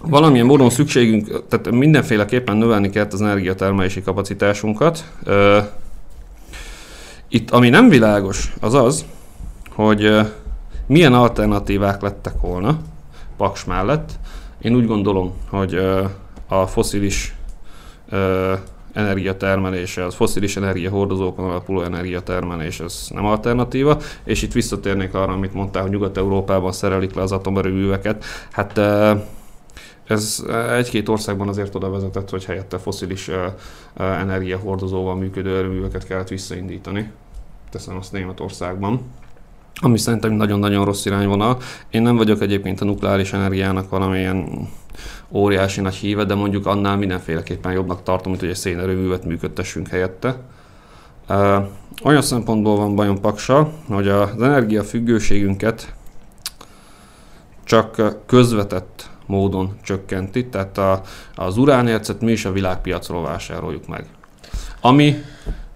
valamilyen 0.02 0.46
módon 0.46 0.70
szükségünk, 0.70 1.48
tehát 1.48 1.72
mindenféleképpen 1.72 2.58
növelni 2.58 2.90
kell 2.90 3.08
az 3.12 3.22
energiatermelési 3.22 4.02
kapacitásunkat. 4.02 5.12
Itt 7.28 7.52
ami 7.52 7.70
nem 7.70 7.90
világos, 7.90 8.54
az 8.62 8.74
az, 8.74 9.06
hogy 9.70 10.20
milyen 10.88 11.14
alternatívák 11.14 12.02
lettek 12.02 12.42
volna 12.42 12.80
Paks 13.38 13.66
mellett. 13.66 14.12
Én 14.62 14.76
úgy 14.76 14.88
gondolom, 14.88 15.34
hogy 15.50 15.76
a 16.48 16.68
foszilis 16.68 17.36
energiatermelése, 18.94 20.06
az 20.06 20.16
foszilis 20.16 20.58
energiahordozókon 20.58 21.50
alapuló 21.50 21.82
energiatermelés, 21.82 22.80
ez 22.80 23.08
nem 23.10 23.26
alternatíva, 23.26 23.98
és 24.24 24.42
itt 24.42 24.52
visszatérnék 24.52 25.14
arra, 25.14 25.34
amit 25.34 25.54
mondtál, 25.54 25.82
hogy 25.82 25.92
Nyugat-Európában 25.92 26.72
szerelik 26.72 27.14
le 27.14 27.22
az 27.22 27.32
atomerőműveket. 27.32 28.24
Hát 28.52 28.78
ez 30.08 30.46
egy-két 30.72 31.10
országban 31.10 31.48
azért 31.48 31.76
oda 31.76 31.90
vezetett, 31.90 32.30
hogy 32.30 32.46
helyette 32.46 32.78
foszilis 32.78 33.30
energiahordozóval 33.96 35.16
működő 35.16 35.58
erőműveket 35.58 36.08
kellett 36.08 36.28
visszaindítani. 36.28 37.12
Teszem 37.70 37.98
azt 37.98 38.12
Németországban 38.12 39.02
ami 39.82 39.98
szerintem 39.98 40.32
nagyon-nagyon 40.32 40.86
rossz 40.86 41.06
irányvonal. 41.06 41.58
Én 41.90 42.02
nem 42.02 42.16
vagyok 42.16 42.42
egyébként 42.42 42.82
a 42.82 42.86
nukleáris 42.86 43.34
energiának 43.34 43.90
valamilyen 43.90 44.68
óriási 45.30 45.82
nagy 45.82 45.96
híve, 45.96 46.24
de 46.24 46.36
mondjuk 46.36 46.66
annál 46.66 46.98
mindenféleképpen 46.98 47.72
jobbnak 47.72 48.04
tartom, 48.04 48.30
mint 48.30 48.40
hogy 48.40 48.50
egy 48.52 48.58
szénerőművet 48.58 49.26
működtessünk 49.26 49.88
helyette. 49.88 50.36
Olyan 52.04 52.22
szempontból 52.22 52.76
van 52.76 52.96
bajom 52.96 53.20
Paksa, 53.20 53.72
hogy 53.88 54.08
az 54.08 54.42
energiafüggőségünket 54.42 55.94
csak 57.64 58.16
közvetett 58.26 59.10
módon 59.26 59.78
csökkenti, 59.84 60.46
tehát 60.46 60.78
a, 60.78 61.02
az 61.36 61.58
uránércet 61.58 62.22
mi 62.22 62.32
is 62.32 62.46
a 62.46 62.52
világpiacról 62.52 63.22
vásároljuk 63.24 63.88
meg. 63.88 64.06
Ami 64.82 65.16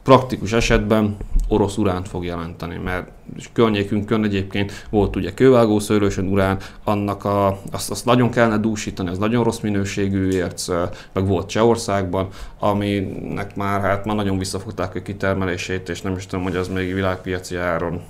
praktikus 0.05 0.51
esetben 0.51 1.17
orosz 1.47 1.77
uránt 1.77 2.07
fog 2.07 2.25
jelenteni, 2.25 2.79
mert 2.83 3.07
környékünkön 3.53 4.23
egyébként 4.23 4.85
volt 4.89 5.15
ugye 5.15 5.33
kővágószőrösön 5.33 6.27
urán, 6.27 6.57
annak 6.83 7.25
a, 7.25 7.59
azt, 7.71 7.91
azt 7.91 8.05
nagyon 8.05 8.29
kellene 8.29 8.57
dúsítani, 8.57 9.09
az 9.09 9.17
nagyon 9.17 9.43
rossz 9.43 9.59
minőségű 9.59 10.29
érc, 10.29 10.67
meg 11.13 11.27
volt 11.27 11.49
Csehországban, 11.49 12.27
aminek 12.59 13.55
már 13.55 13.81
hát 13.81 14.05
már 14.05 14.15
nagyon 14.15 14.37
visszafogták 14.37 14.95
a 14.95 15.01
kitermelését, 15.01 15.89
és 15.89 16.01
nem 16.01 16.15
is 16.15 16.25
tudom, 16.25 16.43
hogy 16.43 16.55
az 16.55 16.67
még 16.67 16.93
világpiaci 16.93 17.55
áron 17.55 18.01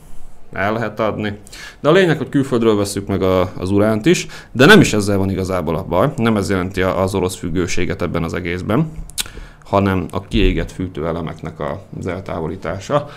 el 0.53 0.73
lehet 0.73 0.99
adni. 0.99 1.37
De 1.79 1.89
a 1.89 1.91
lényeg, 1.91 2.17
hogy 2.17 2.29
külföldről 2.29 2.75
veszük 2.75 3.07
meg 3.07 3.21
a, 3.21 3.51
az 3.57 3.71
uránt 3.71 4.05
is, 4.05 4.27
de 4.51 4.65
nem 4.65 4.81
is 4.81 4.93
ezzel 4.93 5.17
van 5.17 5.29
igazából 5.29 5.75
a 5.75 5.83
baj, 5.83 6.09
nem 6.15 6.37
ez 6.37 6.49
jelenti 6.49 6.81
az 6.81 7.15
orosz 7.15 7.35
függőséget 7.35 8.01
ebben 8.01 8.23
az 8.23 8.33
egészben, 8.33 8.91
hanem 9.75 10.05
a 10.11 10.21
kiégett 10.21 10.71
fűtőelemeknek 10.71 11.59
az 11.99 12.07
eltávolítása. 12.07 13.09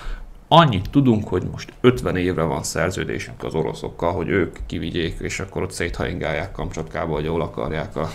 Annyit 0.49 0.91
tudunk, 0.91 1.29
hogy 1.29 1.43
most 1.51 1.73
50 1.81 2.17
évre 2.17 2.43
van 2.43 2.63
szerződésünk 2.63 3.45
az 3.45 3.55
oroszokkal, 3.55 4.13
hogy 4.13 4.29
ők 4.29 4.57
kivigyék, 4.67 5.17
és 5.21 5.41
akkor 5.41 5.63
ott 5.63 5.73
széthaingálják 5.73 6.53
Kamcsatkába, 6.53 7.15
hogy 7.15 7.25
jól 7.25 7.41
akarják 7.41 7.97
a 7.97 8.11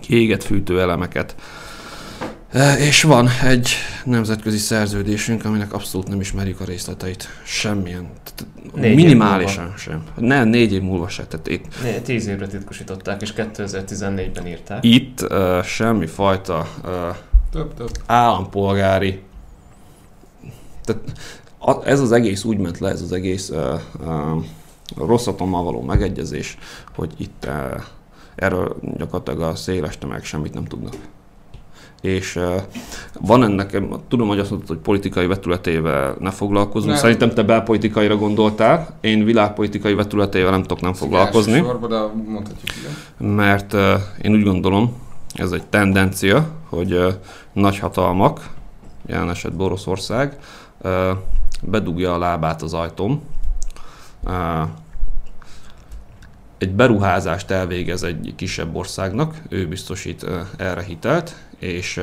kiégett 0.00 0.42
fűtőelemeket. 0.42 1.34
E, 2.52 2.78
és 2.78 3.02
van 3.02 3.28
egy 3.44 3.68
nemzetközi 4.04 4.58
szerződésünk, 4.58 5.44
aminek 5.44 5.72
abszolút 5.72 6.08
nem 6.08 6.20
ismerjük 6.20 6.60
a 6.60 6.64
részleteit. 6.64 7.28
Semmilyen. 7.44 8.08
Négy 8.74 8.94
minimálisan 8.94 9.74
sem. 9.76 10.02
Ne, 10.16 10.44
négy 10.44 10.72
év 10.72 10.82
múlva 10.82 11.08
se. 11.08 11.26
Tehát 11.26 11.46
itt, 11.46 11.82
né, 11.82 11.98
tíz 11.98 12.26
évre 12.26 12.46
titkosították, 12.46 13.22
és 13.22 13.32
2014-ben 13.36 14.46
írták. 14.46 14.84
Itt 14.84 15.22
uh, 15.22 15.62
semmi 15.62 16.06
fajta 16.06 16.68
uh, 16.84 16.90
több, 17.56 17.74
több. 17.74 17.90
állampolgári 18.06 19.22
tehát 20.86 21.02
ez 21.84 22.00
az 22.00 22.12
egész 22.12 22.44
úgy 22.44 22.58
ment 22.58 22.78
le, 22.78 22.90
ez 22.90 23.02
az 23.02 23.12
egész 23.12 23.50
uh, 23.50 23.80
uh, 24.06 24.44
rosszatommal 24.96 25.62
való 25.62 25.82
megegyezés, 25.82 26.58
hogy 26.94 27.12
itt 27.16 27.46
uh, 27.46 27.82
erről 28.34 28.76
gyakorlatilag 28.96 29.40
a 29.40 29.54
széles 29.54 29.98
tömeg 29.98 30.24
semmit 30.24 30.54
nem 30.54 30.64
tudnak. 30.64 30.94
És 32.00 32.36
uh, 32.36 32.54
van 33.20 33.42
ennek, 33.42 33.82
tudom, 34.08 34.28
hogy 34.28 34.38
azt 34.38 34.50
mondtad, 34.50 34.76
hogy 34.76 34.84
politikai 34.84 35.26
vetületével 35.26 36.16
ne 36.20 36.30
foglalkozunk. 36.30 36.90
Nem. 36.90 37.00
Szerintem 37.00 37.30
te 37.30 37.42
belpolitikaira 37.42 38.16
gondoltál, 38.16 38.96
én 39.00 39.24
világpolitikai 39.24 39.94
vetületével 39.94 40.50
nem 40.50 40.62
tudok 40.62 40.80
nem 40.80 40.94
foglalkozni. 40.94 41.58
Sorba, 41.58 41.86
de 41.86 41.98
mondhatjuk 42.26 42.70
igen. 42.78 43.34
Mert 43.34 43.72
uh, 43.72 43.80
én 44.22 44.32
úgy 44.32 44.44
gondolom, 44.44 44.92
ez 45.34 45.52
egy 45.52 45.66
tendencia, 45.66 46.48
hogy 46.68 46.92
uh, 46.92 47.14
nagy 47.52 47.78
hatalmak, 47.78 48.48
jelen 49.06 49.30
esetben 49.30 49.66
Oroszország, 49.66 50.38
bedugja 51.62 52.14
a 52.14 52.18
lábát 52.18 52.62
az 52.62 52.74
ajtóm, 52.74 53.22
egy 56.58 56.72
beruházást 56.72 57.50
elvégez 57.50 58.02
egy 58.02 58.32
kisebb 58.36 58.76
országnak, 58.76 59.42
ő 59.48 59.68
biztosít 59.68 60.26
erre 60.56 60.82
hitelt, 60.82 61.34
és 61.58 62.00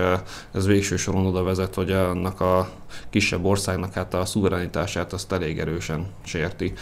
ez 0.54 0.66
végső 0.66 0.96
soron 0.96 1.26
oda 1.26 1.44
vezet, 1.44 1.76
hogy 1.76 1.92
annak 1.92 2.42
a 2.42 2.70
kisebb 3.10 3.46
országnak 3.46 3.94
hát 3.94 4.14
a 4.14 4.26
szuverenitását 4.26 5.14
azt 5.14 5.32
elég 5.32 5.60
erősen 5.60 6.06
sérti. 6.24 6.74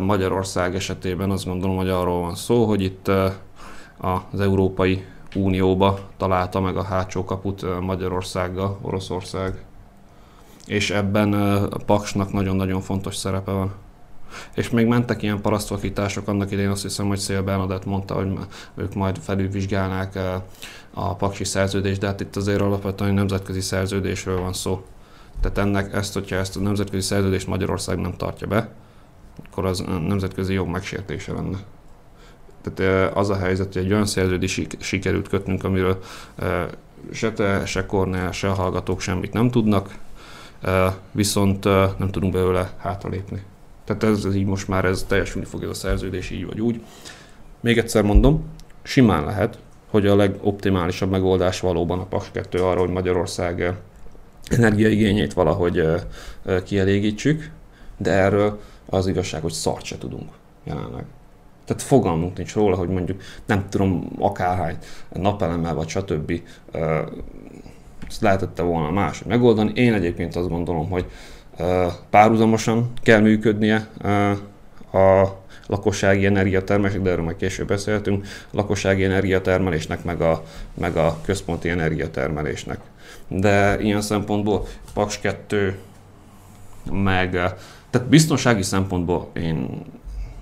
Magyarország 0.00 0.74
esetében 0.74 1.30
azt 1.30 1.44
gondolom, 1.44 1.76
hogy 1.76 1.88
arról 1.88 2.20
van 2.20 2.34
szó, 2.34 2.64
hogy 2.64 2.82
itt 2.82 3.08
az 3.98 4.40
Európai 4.40 5.04
Unióba 5.34 5.98
találta 6.16 6.60
meg 6.60 6.76
a 6.76 6.82
hátsó 6.82 7.24
kaput 7.24 7.80
Magyarországgal 7.80 8.78
Oroszország 8.82 9.64
és 10.66 10.90
ebben 10.90 11.32
a 11.32 11.76
Paksnak 11.86 12.32
nagyon-nagyon 12.32 12.80
fontos 12.80 13.16
szerepe 13.16 13.50
van. 13.50 13.72
És 14.54 14.70
még 14.70 14.86
mentek 14.86 15.22
ilyen 15.22 15.40
parasztvakítások, 15.40 16.28
annak 16.28 16.50
idején 16.50 16.70
azt 16.70 16.82
hiszem, 16.82 17.06
hogy 17.06 17.18
Szél 17.18 17.42
Bernadett 17.42 17.84
mondta, 17.84 18.14
hogy 18.14 18.38
ők 18.74 18.94
majd 18.94 19.18
felülvizsgálnák 19.18 20.18
a 20.94 21.14
paksi 21.14 21.44
szerződést, 21.44 22.00
de 22.00 22.06
hát 22.06 22.20
itt 22.20 22.36
azért 22.36 22.60
alapvetően 22.60 23.14
nemzetközi 23.14 23.60
szerződésről 23.60 24.40
van 24.40 24.52
szó. 24.52 24.84
Tehát 25.40 25.58
ennek 25.58 25.94
ezt, 25.94 26.14
hogyha 26.14 26.36
ezt 26.36 26.56
a 26.56 26.60
nemzetközi 26.60 27.06
szerződést 27.06 27.46
Magyarország 27.46 27.98
nem 27.98 28.16
tartja 28.16 28.46
be, 28.46 28.68
akkor 29.50 29.64
az 29.64 29.84
nemzetközi 30.06 30.52
jog 30.52 30.68
megsértése 30.68 31.32
lenne. 31.32 31.58
Tehát 32.64 33.16
az 33.16 33.30
a 33.30 33.36
helyzet, 33.36 33.72
hogy 33.72 33.84
egy 33.84 33.92
olyan 33.92 34.06
szerződés 34.06 34.60
sikerült 34.80 35.28
kötnünk, 35.28 35.64
amiről 35.64 36.02
se 37.12 37.32
te, 37.32 37.66
se 37.66 37.86
Kornél, 37.86 38.32
se 38.32 38.48
a 38.48 38.54
hallgatók 38.54 39.00
semmit 39.00 39.32
nem 39.32 39.50
tudnak, 39.50 39.98
viszont 41.12 41.64
nem 41.98 42.10
tudunk 42.10 42.32
belőle 42.32 42.72
hátralépni. 42.78 43.42
Tehát 43.84 44.02
ez, 44.02 44.24
ez 44.24 44.34
így 44.34 44.46
most 44.46 44.68
már 44.68 44.84
ez 44.84 45.04
teljesülni 45.08 45.46
fog 45.46 45.62
ez 45.62 45.68
a 45.68 45.74
szerződés 45.74 46.30
így 46.30 46.46
vagy 46.46 46.60
úgy. 46.60 46.80
Még 47.60 47.78
egyszer 47.78 48.02
mondom, 48.02 48.44
simán 48.82 49.24
lehet, 49.24 49.58
hogy 49.90 50.06
a 50.06 50.16
legoptimálisabb 50.16 51.10
megoldás 51.10 51.60
valóban 51.60 51.98
a 51.98 52.04
PAS 52.04 52.30
2 52.30 52.62
arra, 52.62 52.80
hogy 52.80 52.90
Magyarország 52.90 53.74
energiaigényét 54.50 55.32
valahogy 55.32 55.84
kielégítsük, 56.64 57.50
de 57.96 58.10
erről 58.10 58.60
az 58.86 59.06
igazság, 59.06 59.42
hogy 59.42 59.52
szart 59.52 59.84
se 59.84 59.98
tudunk 59.98 60.30
jelenleg. 60.64 61.04
Tehát 61.64 61.82
fogalmunk 61.82 62.36
nincs 62.36 62.54
róla, 62.54 62.76
hogy 62.76 62.88
mondjuk 62.88 63.22
nem 63.46 63.68
tudom, 63.68 64.08
akárhány 64.18 64.76
napelemmel 65.12 65.74
vagy 65.74 65.88
stb 65.88 66.40
ezt 68.08 68.20
lehetette 68.20 68.62
volna 68.62 68.90
máshogy 68.90 69.28
megoldani. 69.28 69.72
Én 69.74 69.92
egyébként 69.92 70.36
azt 70.36 70.48
gondolom, 70.48 70.90
hogy 70.90 71.04
párhuzamosan 72.10 72.92
kell 73.02 73.20
működnie 73.20 73.88
a 74.92 75.28
lakossági 75.66 76.26
energiatermelésnek, 76.26 77.02
de 77.02 77.10
erről 77.10 77.24
majd 77.24 77.36
később 77.36 77.66
beszéltünk, 77.66 78.24
a 78.24 78.56
lakossági 78.56 79.04
energiatermelésnek, 79.04 80.04
meg 80.04 80.20
a, 80.20 80.44
meg 80.74 80.96
a 80.96 81.18
központi 81.24 81.68
energiatermelésnek. 81.68 82.78
De 83.28 83.80
ilyen 83.80 84.00
szempontból 84.00 84.66
Paks 84.94 85.20
2, 85.20 85.78
meg 86.92 87.30
tehát 87.90 88.08
biztonsági 88.08 88.62
szempontból 88.62 89.30
én 89.32 89.82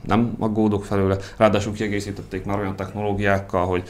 nem 0.07 0.35
aggódok 0.39 0.85
felőle, 0.85 1.17
ráadásul 1.37 1.73
kiegészítették 1.73 2.45
már 2.45 2.59
olyan 2.59 2.77
technológiákkal, 2.77 3.67
hogy 3.67 3.83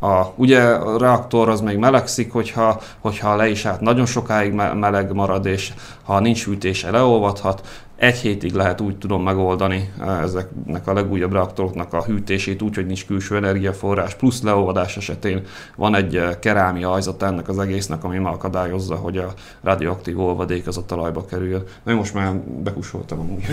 a, 0.00 0.32
ugye 0.34 0.62
a 0.62 0.98
reaktor 0.98 1.48
az 1.48 1.60
még 1.60 1.76
melegszik, 1.76 2.32
hogyha, 2.32 2.80
hogyha 3.00 3.36
le 3.36 3.48
is 3.48 3.64
át 3.64 3.80
nagyon 3.80 4.06
sokáig 4.06 4.52
meleg 4.52 5.12
marad, 5.12 5.46
és 5.46 5.72
ha 6.02 6.20
nincs 6.20 6.44
hűtése 6.44 6.90
leolvadhat. 6.90 7.84
Egy 7.96 8.16
hétig 8.16 8.52
lehet 8.52 8.80
úgy 8.80 8.98
tudom 8.98 9.22
megoldani 9.22 9.92
ezeknek 10.22 10.86
a 10.86 10.92
legújabb 10.92 11.32
reaktoroknak 11.32 11.92
a 11.92 12.04
hűtését 12.04 12.62
úgy, 12.62 12.74
hogy 12.74 12.86
nincs 12.86 13.06
külső 13.06 13.36
energiaforrás, 13.36 14.14
plusz 14.14 14.42
leolvadás 14.42 14.96
esetén 14.96 15.42
van 15.76 15.94
egy 15.94 16.38
kerámia 16.40 16.92
ajzat 16.92 17.22
ennek 17.22 17.48
az 17.48 17.58
egésznek, 17.58 18.04
ami 18.04 18.16
akadályozza, 18.16 18.94
hogy 18.94 19.18
a 19.18 19.32
radioaktív 19.62 20.20
olvadék 20.20 20.66
az 20.66 20.76
a 20.76 20.84
talajba 20.84 21.24
kerül. 21.24 21.64
Na 21.82 21.94
most 21.94 22.14
már 22.14 22.34
bekusoltam 22.34 23.20
amúgy. 23.20 23.44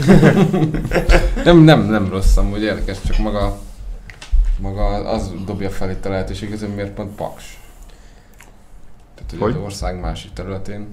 nem, 1.45 1.57
nem, 1.57 1.81
nem 1.85 2.09
rossz 2.09 2.37
amúgy 2.37 2.61
érdekes, 2.61 3.01
csak 3.01 3.17
maga 3.17 3.57
maga 4.59 5.09
az 5.09 5.31
dobja 5.45 5.69
fel 5.69 5.91
itt 5.91 6.05
a 6.05 6.09
lehetőséget, 6.09 6.59
hogy 6.59 6.75
miért 6.75 6.93
pont 6.93 7.15
Paks. 7.15 7.59
Tehát, 9.15 9.31
hogy, 9.31 9.39
Hogy? 9.39 9.51
az 9.51 9.61
ország 9.63 9.99
másik 9.99 10.33
területén. 10.33 10.87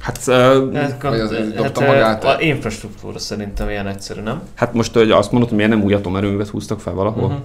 Hát, 0.00 0.18
uh, 0.26 0.74
Hát, 0.74 1.02
Vagy 1.02 1.20
az 1.20 1.32
hát, 1.32 1.54
dobta 1.54 1.80
hát, 1.80 1.88
magát? 1.88 2.24
A 2.24 2.36
infrastruktúra 2.40 3.18
szerintem 3.18 3.68
ilyen 3.68 3.86
egyszerű, 3.86 4.20
nem? 4.20 4.42
hát 4.54 4.74
most 4.74 4.94
hogy 4.94 5.10
azt 5.10 5.30
mondod, 5.30 5.48
hogy 5.48 5.58
miért 5.58 5.72
nem 5.72 5.82
új 5.82 5.94
atomerőművet 5.94 6.48
húztak 6.48 6.80
fel 6.80 6.94
valahol? 6.94 7.28
Mhm. 7.28 7.36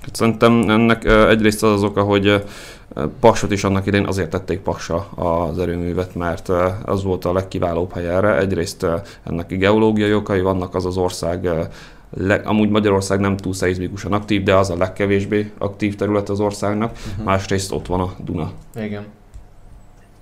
Hát 0.00 0.14
Szerintem 0.14 0.70
ennek 0.70 1.04
egyrészt 1.04 1.62
az 1.62 1.72
az 1.72 1.82
oka, 1.82 2.02
hogy 2.02 2.44
Paksot 3.20 3.50
is 3.50 3.64
annak 3.64 3.86
idején 3.86 4.06
azért 4.06 4.30
tették 4.30 4.60
Paksa 4.60 5.08
az 5.14 5.58
erőművet, 5.58 6.14
mert 6.14 6.48
az 6.84 7.02
volt 7.02 7.24
a 7.24 7.32
legkiválóbb 7.32 7.92
hely 7.92 8.08
erre. 8.08 8.38
Egyrészt 8.38 8.86
ennek 9.24 9.56
geológiai 9.56 10.14
okai 10.14 10.40
vannak, 10.40 10.74
az 10.74 10.86
az 10.86 10.96
ország, 10.96 11.48
le, 12.16 12.34
amúgy 12.34 12.68
Magyarország 12.68 13.20
nem 13.20 13.36
túl 13.36 13.54
szeizmikusan 13.54 14.12
aktív, 14.12 14.42
de 14.42 14.54
az 14.54 14.70
a 14.70 14.76
legkevésbé 14.76 15.52
aktív 15.58 15.96
terület 15.96 16.28
az 16.28 16.40
országnak. 16.40 16.90
Uh-huh. 16.90 17.24
Másrészt 17.24 17.72
ott 17.72 17.86
van 17.86 18.00
a 18.00 18.14
Duna. 18.24 18.50
Igen. 18.74 19.04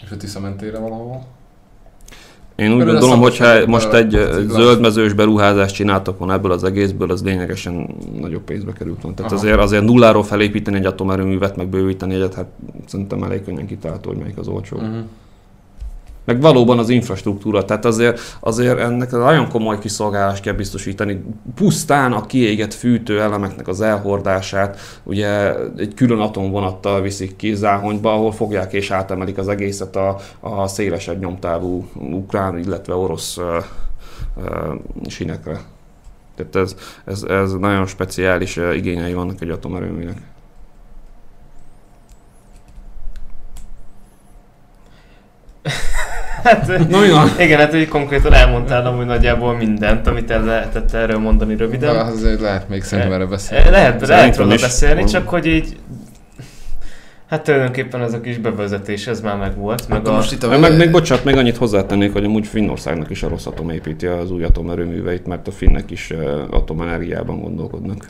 És 0.03 0.11
a 0.11 0.17
Tisza 0.17 0.41
mentére 0.41 0.79
valahol. 0.79 1.25
Én 2.57 2.73
úgy 2.73 2.85
gondolom, 2.85 3.21
hogyha 3.21 3.55
vagy 3.55 3.69
most 3.69 3.93
egy 3.93 4.11
zöldmezős 4.49 5.13
beruházást 5.13 5.75
csináltak 5.75 6.19
volna 6.19 6.33
ebből 6.33 6.53
az 6.53 6.65
egészből, 6.65 7.11
az 7.11 7.23
lényegesen 7.23 7.89
nagyobb 8.21 8.43
pénzbe 8.43 8.73
került 8.73 9.01
volna. 9.03 9.17
Tehát 9.17 9.33
Aha. 9.33 9.41
azért, 9.41 9.59
azért 9.59 9.85
nulláról 9.85 10.23
felépíteni 10.23 10.77
egy 10.77 10.85
atomerőművet, 10.85 11.57
meg 11.57 11.67
bővíteni 11.67 12.15
egyet, 12.15 12.35
hát 12.35 12.47
szerintem 12.87 13.23
elég 13.23 13.45
könnyen 13.45 13.67
kitalálható, 13.67 14.09
hogy 14.11 14.19
melyik 14.19 14.39
az 14.39 14.49
olcsó. 14.49 14.77
Uh-huh. 14.77 14.97
Meg 16.25 16.41
valóban 16.41 16.79
az 16.79 16.89
infrastruktúra, 16.89 17.65
tehát 17.65 17.85
azért, 17.85 18.21
azért 18.41 18.79
ennek 18.79 19.11
nagyon 19.11 19.49
komoly 19.49 19.79
kiszolgálást 19.79 20.43
kell 20.43 20.53
biztosítani. 20.53 21.25
Pusztán 21.55 22.13
a 22.13 22.27
kiégett 22.27 22.75
fűtő 22.75 23.21
elemeknek 23.21 23.69
az 23.69 23.81
elhordását, 23.81 24.79
ugye 25.03 25.55
egy 25.77 25.95
külön 25.95 26.19
atomvonattal 26.19 27.01
viszik 27.01 27.37
ki 27.37 27.55
Záhonyba, 27.55 28.13
ahol 28.13 28.33
fogják 28.33 28.73
és 28.73 28.91
átemelik 28.91 29.39
az 29.39 29.49
egészet 29.49 29.97
a, 29.97 30.17
a 30.41 30.67
szélesebb 30.67 31.21
nyomtávú 31.21 31.89
ukrán, 31.95 32.59
illetve 32.59 32.95
orosz 32.95 33.37
ö, 33.37 33.59
ö, 34.45 34.75
sinekre. 35.07 35.61
Tehát 36.37 36.57
ez, 36.57 36.75
ez, 37.05 37.23
ez 37.23 37.53
nagyon 37.53 37.87
speciális 37.87 38.57
igényei 38.57 39.15
vannak 39.15 39.41
egy 39.41 39.51
atomerőműnek. 39.51 40.17
Hát, 46.45 46.89
Na, 46.89 47.01
mi 47.01 47.11
van? 47.11 47.29
igen, 47.39 47.59
hát 47.59 47.75
így 47.75 47.89
konkrétan 47.89 48.33
elmondtál 48.33 48.87
amúgy 48.87 49.07
nagyjából 49.07 49.57
mindent, 49.57 50.07
amit 50.07 50.31
el 50.31 50.45
lehetett 50.45 50.93
erről 50.93 51.19
mondani 51.19 51.55
De 51.55 51.65
röviden. 51.65 51.97
azért 51.97 52.41
lehet 52.41 52.69
még 52.69 52.83
szerintem 52.83 53.13
erről 53.13 53.25
Eh, 53.25 53.31
beszélni. 53.31 53.71
Lehet, 53.71 54.01
lehet 54.01 54.07
Szerintem 54.07 54.43
róla 54.43 54.55
is. 54.55 54.61
beszélni, 54.61 55.05
csak 55.05 55.29
hogy 55.29 55.47
így 55.47 55.77
Hát 57.29 57.43
tulajdonképpen 57.43 58.01
ez 58.03 58.13
a 58.13 58.21
kis 58.21 58.39
bevezetés, 58.39 59.07
ez 59.07 59.21
már 59.21 59.37
megvolt, 59.37 59.89
meg 59.89 59.99
Akkor 59.99 60.11
a... 60.13 60.15
most 60.15 60.33
itt 60.33 60.43
a 60.43 60.49
Meg, 60.49 60.61
meg 60.61 60.77
még 60.77 60.91
bocsánat, 60.91 61.25
még 61.25 61.37
annyit 61.37 61.57
hozzátennék, 61.57 62.13
hogy 62.13 62.25
amúgy 62.25 62.47
Finnországnak 62.47 63.11
is 63.11 63.23
a 63.23 63.29
Rosszatom 63.29 63.71
építi 63.71 64.07
az 64.07 64.31
új 64.31 64.45
atomerőműveit, 64.45 65.27
mert 65.27 65.47
a 65.49 65.51
finnek 65.51 65.91
is 65.91 66.11
ö, 66.11 66.43
atomenergiában 66.51 67.41
gondolkodnak. 67.41 68.09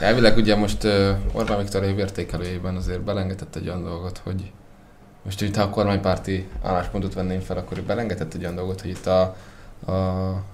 Elvileg 0.00 0.36
ugye 0.36 0.56
most 0.56 0.84
uh, 0.84 0.92
Orbán 1.32 1.58
Viktor 1.58 1.82
évértékelőjében 1.84 2.76
azért 2.76 3.00
belengedett 3.04 3.56
egy 3.56 3.68
olyan 3.68 3.84
dolgot, 3.84 4.20
hogy 4.24 4.50
most 5.22 5.42
itt 5.42 5.56
ha 5.56 5.62
a 5.62 5.70
kormánypárti 5.70 6.48
álláspontot 6.62 7.14
venném 7.14 7.40
fel, 7.40 7.56
akkor 7.56 7.78
ő 7.78 7.82
belengedett 7.82 8.34
egy 8.34 8.40
olyan 8.42 8.54
dolgot, 8.54 8.80
hogy 8.80 8.90
itt 8.90 9.06
a, 9.06 9.20
a 9.86 10.44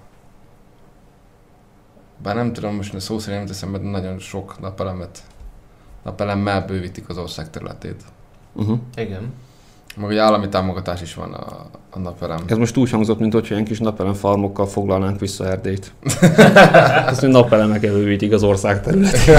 bár 2.23 2.35
nem 2.35 2.53
tudom, 2.53 2.75
most 2.75 3.01
szó 3.01 3.19
szerint 3.19 3.39
nem 3.39 3.47
teszem, 3.47 3.69
mert 3.69 3.83
nagyon 3.83 4.19
sok 4.19 4.61
napelemet 4.61 5.23
napelemmel 6.07 6.64
bővítik 6.64 7.09
az 7.09 7.19
ország 7.19 7.51
területét. 7.51 8.03
Uh-huh. 8.53 8.79
Igen. 8.97 9.33
Meg 10.01 10.09
ugye 10.09 10.21
állami 10.21 10.49
támogatás 10.49 11.03
is 11.03 11.15
van 11.15 11.33
a, 11.33 11.67
a 11.91 11.99
napelem. 11.99 12.39
Ez 12.47 12.57
most 12.57 12.77
úgy 12.77 12.91
hangzott, 12.91 13.19
mint 13.19 13.33
hogyha 13.33 13.55
ilyen 13.55 13.67
kis 13.67 13.79
napelem 13.79 14.13
farmokkal 14.13 14.67
foglalnánk 14.67 15.21
vissza 15.21 15.47
Erdélyt. 15.47 15.93
Azt, 17.07 17.21
hogy 17.21 17.29
napelemek 17.29 17.81
bővítik 17.81 18.33
az 18.33 18.43
ország 18.43 18.83
területét. 18.83 19.35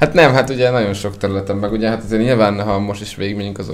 hát 0.00 0.12
nem, 0.12 0.32
hát 0.32 0.50
ugye 0.50 0.70
nagyon 0.70 0.92
sok 0.92 1.16
területen, 1.16 1.56
meg 1.56 1.72
ugye 1.72 1.88
hát 1.88 2.02
azért 2.02 2.22
nyilván, 2.22 2.62
ha 2.62 2.78
most 2.78 3.00
is 3.00 3.16
végigmegyünk 3.16 3.58
az 3.58 3.72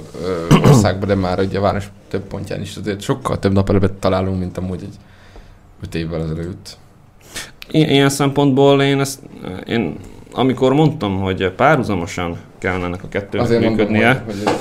országba, 0.63 1.05
de 1.05 1.15
már 1.15 1.39
ugye 1.39 1.57
a 1.57 1.61
város 1.61 1.89
több 2.07 2.23
pontján 2.23 2.61
is 2.61 2.75
azért 2.75 3.01
sokkal 3.01 3.39
több 3.39 3.53
napelemet 3.53 3.93
találunk, 3.93 4.39
mint 4.39 4.57
amúgy 4.57 4.81
egy 4.81 4.95
öt 5.83 5.95
évvel 5.95 6.21
ezelőtt. 6.21 6.77
Ilyen 7.71 8.09
szempontból 8.09 8.81
én 8.81 8.99
ezt, 8.99 9.19
én 9.67 9.97
amikor 10.31 10.73
mondtam, 10.73 11.19
hogy 11.21 11.51
párhuzamosan 11.51 12.37
kellene 12.57 12.85
ennek 12.85 13.03
a 13.03 13.07
kettőnek 13.07 13.45
Azért 13.45 13.63
mondom, 13.63 13.77
működnie, 13.77 14.23
hogy, 14.25 14.35
hogy 14.43 14.43
ö, 14.45 14.51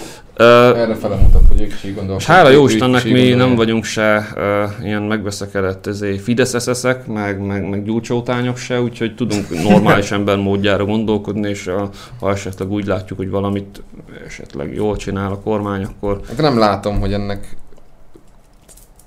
erre 0.45 0.95
fele 0.95 1.16
mutat, 1.16 1.43
hogy 1.49 1.61
ők 1.61 1.72
is 1.72 1.84
így. 1.84 2.01
És 2.16 2.26
hála 2.26 2.49
jó 2.49 2.66
Istennek 2.66 3.05
mi 3.05 3.11
gondolják. 3.11 3.39
nem 3.39 3.55
vagyunk 3.55 3.84
se 3.84 4.28
uh, 4.36 4.86
ilyen 4.86 5.03
megbeszekedett 5.03 5.86
ezé, 5.86 6.16
fideszeszek, 6.16 7.07
meg, 7.07 7.41
meg, 7.41 7.68
meg 7.68 7.84
gyúcsótányok 7.84 8.57
se, 8.57 8.80
úgyhogy 8.80 9.14
tudunk 9.14 9.49
normális 9.68 10.11
ember 10.11 10.36
módjára 10.36 10.84
gondolkodni, 10.84 11.49
és 11.49 11.66
a, 11.66 11.91
ha 12.20 12.30
esetleg 12.30 12.70
úgy 12.70 12.86
látjuk, 12.86 13.18
hogy 13.18 13.30
valamit 13.30 13.82
esetleg 14.26 14.74
jól 14.74 14.97
csinál 14.97 15.32
a 15.32 15.39
kormány, 15.39 15.84
akkor 15.84 16.20
Hát 16.28 16.36
nem 16.36 16.59
látom, 16.59 17.01
hogy 17.01 17.12
ennek 17.12 17.57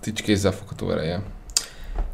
nincs 0.04 0.22
kézzel 0.22 0.52
fogható 0.52 0.92
ereje. 0.92 1.22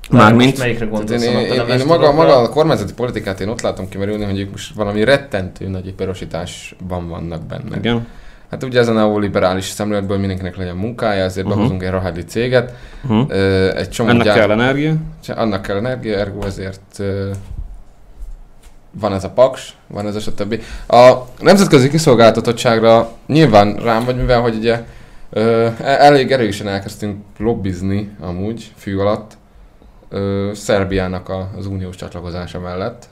Mármint- 0.10 0.58
melyikre 0.58 0.86
gondolsz? 0.86 1.24
én, 1.24 1.36
a 1.36 1.40
én, 1.40 1.70
én, 1.70 1.80
én 1.80 1.86
maga, 1.86 2.12
maga 2.12 2.38
a 2.38 2.50
kormányzati 2.50 2.94
politikát 2.94 3.40
én 3.40 3.48
ott 3.48 3.62
látom 3.62 3.90
kimerülni, 3.90 4.24
hogy 4.24 4.40
ők 4.40 4.52
most 4.52 4.74
valami 4.74 5.04
rettentő 5.04 5.68
nagy 5.68 5.88
iparosításban 5.88 7.10
vannak 7.10 7.46
benne. 7.46 7.78
igen. 7.78 8.08
Hát 8.50 8.64
ugye 8.64 8.80
ez 8.80 8.88
a 8.88 8.92
neoliberális 8.94 9.66
szemléletből 9.66 10.18
mindenkinek 10.18 10.56
legyen 10.58 10.76
munkája, 10.76 11.24
ezért 11.24 11.46
Uh-huh. 11.46 11.62
behozunk 11.62 11.84
egy 11.84 11.92
rohadli 11.92 12.24
céget. 12.24 12.74
Uh-huh. 13.04 13.32
Egy 13.78 13.90
csomó 13.90 14.10
Ennek 14.10 14.24
gyár- 14.26 14.38
kell 14.38 14.52
energia. 14.52 14.94
Annak 15.28 15.62
kell 15.62 15.76
energia, 15.78 16.18
ergo 16.18 16.46
ezért 16.46 17.00
van 18.92 19.14
ez 19.14 19.24
a 19.24 19.30
paks, 19.30 19.76
van 19.88 20.08
ez 20.08 20.16
a 20.16 20.20
stb. 20.20 20.62
A 20.88 21.14
nemzetközi 21.40 21.90
kiszolgáltatottságra 21.90 23.10
nyilván 23.28 23.76
rám 23.76 24.06
vagy, 24.06 24.16
mivel 24.18 24.42
hogy 24.42 24.56
ugye 24.56 24.84
ö, 25.30 25.66
e- 25.82 26.04
elég 26.06 26.32
erősen 26.32 26.68
elkezdtünk 26.68 27.24
lobbizni 27.38 28.12
amúgy 28.20 28.72
fű 28.76 28.98
alatt 28.98 29.38
ö, 30.10 30.52
Szerbiának 30.54 31.30
a, 31.30 31.50
az 31.58 31.66
uniós 31.66 31.96
csatlakozása 31.96 32.60
mellett. 32.60 33.06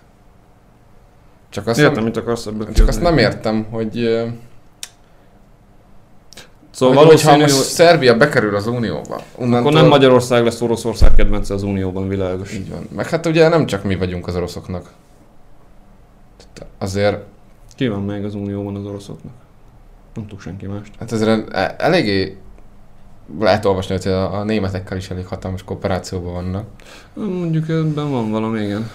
Csak 1.50 1.68
azt, 1.68 1.80
Értem, 1.80 1.94
nem, 1.94 2.04
mit 2.04 2.18
akarsz 2.18 2.50
csak 2.74 2.88
azt 2.88 3.02
nem 3.02 3.18
értem, 3.18 3.66
hogy, 3.70 4.28
Szóval 6.76 6.96
hogy, 6.96 7.06
hogyha 7.06 7.32
valószínű, 7.32 7.54
most 7.54 7.66
hogy 7.66 7.74
Szerbia 7.74 8.18
bekerül 8.18 8.56
az 8.56 8.68
unióba, 8.68 9.22
akkor 9.38 9.74
nem 9.74 9.88
Magyarország 9.88 10.44
lesz 10.44 10.62
Oroszország 10.62 11.14
kedvence 11.14 11.54
az 11.54 11.64
Unióban, 11.64 12.08
világos. 12.08 12.54
Így 12.54 12.70
van. 12.70 12.88
Meg 12.96 13.10
hát 13.10 13.26
ugye 13.26 13.48
nem 13.48 13.66
csak 13.66 13.84
mi 13.84 13.96
vagyunk 13.96 14.28
az 14.28 14.36
oroszoknak. 14.36 14.90
Azért, 16.78 17.24
Ki 17.76 17.88
van 17.88 18.04
még 18.04 18.24
az 18.24 18.36
Unióban 18.36 18.76
az 18.76 18.86
oroszoknak? 18.86 19.34
Nem 20.16 20.24
tudok 20.24 20.42
senki 20.42 20.66
mást. 20.66 20.92
hát 21.00 21.12
azért 21.12 21.54
e- 21.54 21.76
eléggé 21.78 22.38
lehet 23.40 23.66
olvasni, 23.66 23.96
hogy 23.96 24.12
a, 24.12 24.34
a 24.40 24.44
németekkel 24.44 24.98
is 24.98 25.10
elég 25.10 25.26
hatalmas 25.26 25.64
kooperációban 25.64 26.34
vannak. 26.34 26.66
Mondjuk 27.14 27.70
ebben 27.70 28.12
van 28.12 28.32
valami, 28.32 28.62
igen. 28.62 28.90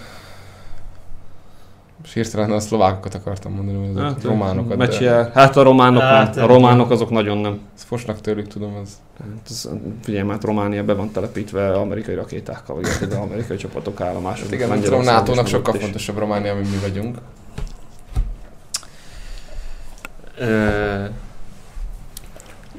És 2.03 2.13
hirtelen 2.13 2.51
a 2.51 2.59
szlovákokat 2.59 3.13
akartam 3.15 3.53
mondani, 3.53 3.93
vagy 3.93 4.03
hát, 4.03 4.23
románokat. 4.23 4.69
de 4.69 4.75
Meccsje, 4.75 5.31
hát 5.33 5.57
a 5.57 5.63
románok 5.63 6.01
Hát, 6.01 6.35
nem. 6.35 6.43
A 6.43 6.47
románok 6.47 6.91
azok 6.91 7.09
nagyon 7.09 7.37
nem. 7.37 7.59
Ezt 7.75 7.85
fosnak 7.85 8.21
tőlük, 8.21 8.47
tudom, 8.47 8.77
ez. 8.81 8.89
Hát 9.19 9.49
ez, 9.49 9.69
figyelj, 10.01 10.29
hát 10.29 10.43
Románia 10.43 10.83
be 10.83 10.93
van 10.93 11.11
telepítve 11.11 11.73
amerikai 11.73 12.15
rakétákkal, 12.15 12.75
vagy 12.75 12.85
érted, 12.85 13.11
amerikai 13.13 13.57
csapatok 13.57 14.01
állomások. 14.01 14.43
Hát 14.43 14.53
igen, 14.53 14.69
nem 14.69 14.81
tudom, 14.81 15.03
NATO-nak 15.03 15.47
sokkal 15.47 15.73
fontosabb 15.73 16.17
Románia, 16.17 16.55
mint 16.55 16.71
mi 16.71 16.77
vagyunk. 16.81 17.17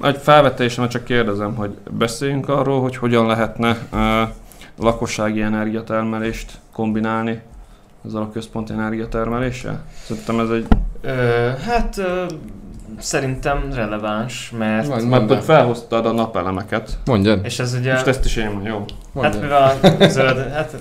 Egy 0.03 0.17
felvetésem, 0.17 0.89
csak 0.89 1.05
kérdezem, 1.05 1.55
hogy 1.55 1.77
beszéljünk 1.91 2.49
arról, 2.49 2.81
hogy 2.81 2.97
hogyan 2.97 3.27
lehetne 3.27 3.79
uh, 3.93 4.29
lakossági 4.77 5.43
energiatermelést 5.43 6.59
kombinálni 6.73 7.43
ezzel 8.07 8.23
a 8.23 8.31
központi 8.33 8.73
energiatermeléssel? 8.73 9.85
Szerintem 10.03 10.41
ez 10.41 10.49
egy... 10.49 10.67
ö, 11.01 11.49
hát 11.67 11.99
ö, 11.99 12.25
szerintem 12.99 13.73
releváns, 13.75 14.53
mert... 14.59 14.87
Van. 14.87 15.03
Mert 15.03 15.29
hogy 15.29 15.43
felhoztad 15.43 16.07
a 16.07 16.13
napelemeket, 16.13 16.99
Mondjad, 17.05 17.41
És 17.45 17.59
ez 17.59 17.75
ugye... 17.75 17.93
most 17.93 18.07
ezt 18.07 18.25
is 18.25 18.37
én 18.37 18.45
mondom, 18.45 18.67
jó? 18.67 18.79
Hát 18.79 18.89
mondjad. 19.13 19.43
mivel 19.43 19.79
a 20.01 20.09
zöld, 20.09 20.53
hát 20.53 20.75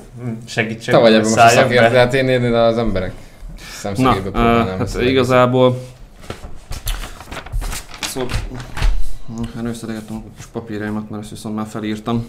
segítség, 0.45 0.93
Te 0.93 0.99
vagy 0.99 1.13
ebben 1.13 1.29
most 1.29 1.45
a 1.45 1.47
szakértő, 1.47 1.95
hát 1.95 2.13
én, 2.13 2.27
én 2.27 2.53
az 2.53 2.77
emberek 2.77 3.11
Na, 3.11 3.63
szemszögébe 3.79 4.27
uh, 4.27 4.33
próbálnám 4.33 4.77
hát 4.77 5.01
igazából... 5.01 5.77
Szóval... 8.01 8.29
Előszedegettem 9.57 10.15
a 10.15 10.35
kis 10.35 10.45
papírjaimat, 10.45 11.09
mert 11.09 11.21
ezt 11.21 11.31
viszont 11.31 11.55
már 11.55 11.65
felírtam. 11.65 12.25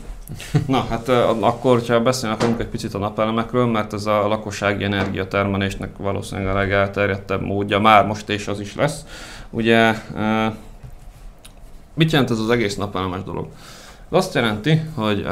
Na, 0.66 0.86
hát 0.88 1.09
akkor, 1.40 1.82
ha 1.88 2.00
beszélünk 2.00 2.61
egy 2.61 2.66
picit 2.66 2.94
a 2.94 2.98
napelemekről, 2.98 3.66
mert 3.66 3.92
ez 3.92 4.07
a 4.07 4.28
lakossági 4.28 4.84
energiatermelésnek 4.84 5.96
valószínűleg 5.96 6.55
a 6.55 6.59
legelterjedtebb 6.59 7.42
módja, 7.42 7.78
már 7.78 8.07
most 8.07 8.28
és 8.28 8.48
az 8.48 8.61
is 8.61 8.74
lesz. 8.74 9.05
Ugye, 9.50 9.94
mit 11.94 12.12
jelent 12.12 12.30
ez 12.30 12.38
az 12.38 12.50
egész 12.50 12.76
napelemes 12.76 13.22
dolog? 13.22 13.48
Ez 14.11 14.18
azt 14.18 14.34
jelenti, 14.34 14.80
hogy 14.94 15.26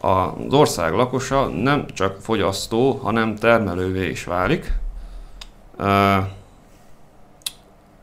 az 0.00 0.52
ország 0.52 0.92
lakosa 0.92 1.46
nem 1.46 1.86
csak 1.86 2.16
fogyasztó, 2.20 2.92
hanem 2.92 3.34
termelővé 3.34 4.08
is 4.10 4.24
válik. 4.24 4.72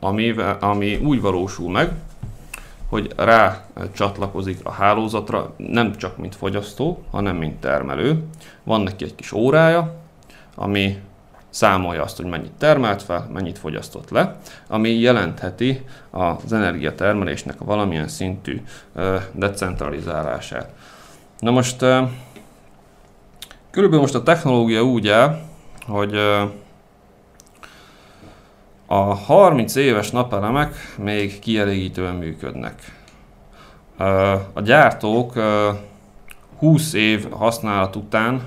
Ami, 0.00 0.34
ami 0.60 0.96
úgy 0.96 1.20
valósul 1.20 1.70
meg, 1.70 1.92
hogy 2.92 3.12
rá 3.16 3.64
csatlakozik 3.92 4.58
a 4.62 4.70
hálózatra, 4.70 5.54
nem 5.56 5.96
csak 5.96 6.16
mint 6.16 6.34
fogyasztó, 6.34 7.02
hanem 7.10 7.36
mint 7.36 7.60
termelő. 7.60 8.24
Van 8.62 8.80
neki 8.80 9.04
egy 9.04 9.14
kis 9.14 9.32
órája, 9.32 9.94
ami 10.54 10.98
számolja 11.50 12.02
azt, 12.02 12.16
hogy 12.16 12.26
mennyit 12.26 12.52
termelt 12.58 13.02
fel, 13.02 13.28
mennyit 13.32 13.58
fogyasztott 13.58 14.10
le, 14.10 14.38
ami 14.68 14.90
jelentheti 14.90 15.84
az 16.10 16.52
energiatermelésnek 16.52 17.60
a 17.60 17.64
valamilyen 17.64 18.08
szintű 18.08 18.62
decentralizálását. 19.32 20.72
Na 21.38 21.50
most 21.50 21.78
körülbelül 23.70 24.00
most 24.00 24.14
a 24.14 24.22
technológia 24.22 24.82
úgy 24.82 25.08
áll, 25.08 25.40
hogy 25.86 26.18
a 28.92 29.14
30 29.14 29.74
éves 29.74 30.10
napelemek 30.10 30.74
még 30.98 31.38
kielégítően 31.38 32.14
működnek. 32.14 32.74
A 34.52 34.60
gyártók 34.60 35.32
20 36.58 36.92
év 36.92 37.30
használat 37.30 37.96
után 37.96 38.42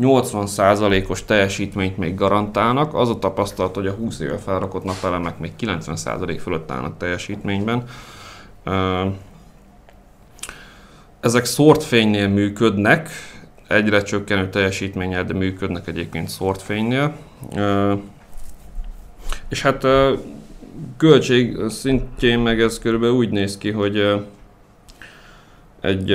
80%-os 0.00 1.24
teljesítményt 1.24 1.96
még 1.96 2.14
garantálnak. 2.14 2.94
Az 2.94 3.08
a 3.08 3.18
tapasztalat, 3.18 3.74
hogy 3.74 3.86
a 3.86 3.92
20 3.92 4.20
éve 4.20 4.38
felrakott 4.38 4.84
napelemek 4.84 5.38
még 5.38 5.52
90% 5.60 6.38
fölött 6.42 6.70
állnak 6.70 6.96
teljesítményben. 6.96 7.82
Ezek 11.20 11.44
szórt 11.44 11.82
fénynél 11.82 12.28
működnek, 12.28 13.08
egyre 13.68 14.02
csökkenő 14.02 14.48
teljesítménnyel, 14.48 15.24
de 15.24 15.34
működnek 15.34 15.88
egyébként 15.88 16.28
szórt 16.28 16.62
fénynél. 16.62 17.14
És 19.48 19.62
hát 19.62 19.86
költség 20.96 21.58
szintjén 21.68 22.38
meg 22.38 22.60
ez 22.60 22.78
körülbelül 22.78 23.14
úgy 23.14 23.30
néz 23.30 23.58
ki, 23.58 23.70
hogy 23.70 24.22
egy, 25.80 26.10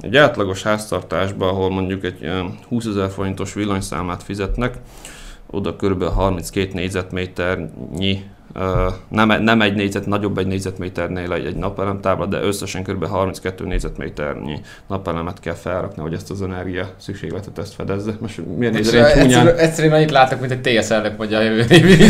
egy 0.00 0.16
átlagos 0.16 0.62
háztartásban, 0.62 1.48
ahol 1.48 1.70
mondjuk 1.70 2.04
egy 2.04 2.30
20 2.68 2.86
ezer 2.86 3.10
forintos 3.10 3.54
villanyszámlát 3.54 4.22
fizetnek, 4.22 4.78
oda 5.46 5.76
kb. 5.76 6.04
32 6.04 6.72
négyzetméternyi 6.72 8.24
nem, 9.08 9.42
nem 9.42 9.60
egy 9.60 9.74
négyzet, 9.74 10.06
nagyobb 10.06 10.38
egy 10.38 10.46
négyzetméternél 10.46 11.32
egy, 11.32 11.46
egy 11.46 11.56
napelemtábla, 11.56 12.26
de 12.26 12.42
összesen 12.42 12.82
kb. 12.82 13.06
32 13.06 13.64
négyzetméternyi 13.64 14.60
napelemet 14.86 15.40
kell 15.40 15.54
felrakni, 15.54 16.02
hogy 16.02 16.14
ezt 16.14 16.30
az 16.30 16.42
energia 16.42 16.88
szükségletet 16.96 17.58
ezt 17.58 17.74
fedezze. 17.74 18.12
Most 18.18 18.40
milyen 18.56 18.72
csúnyán? 18.72 19.04
Egyszerűen, 19.04 19.56
egyszerűen 19.56 19.94
annyit 19.94 20.10
látok, 20.10 20.40
mint 20.40 20.52
egy 20.52 20.60
TSL-nek 20.60 21.16
mondja 21.16 21.38
a 21.38 21.42
jövő 21.42 21.64
évi 21.68 22.06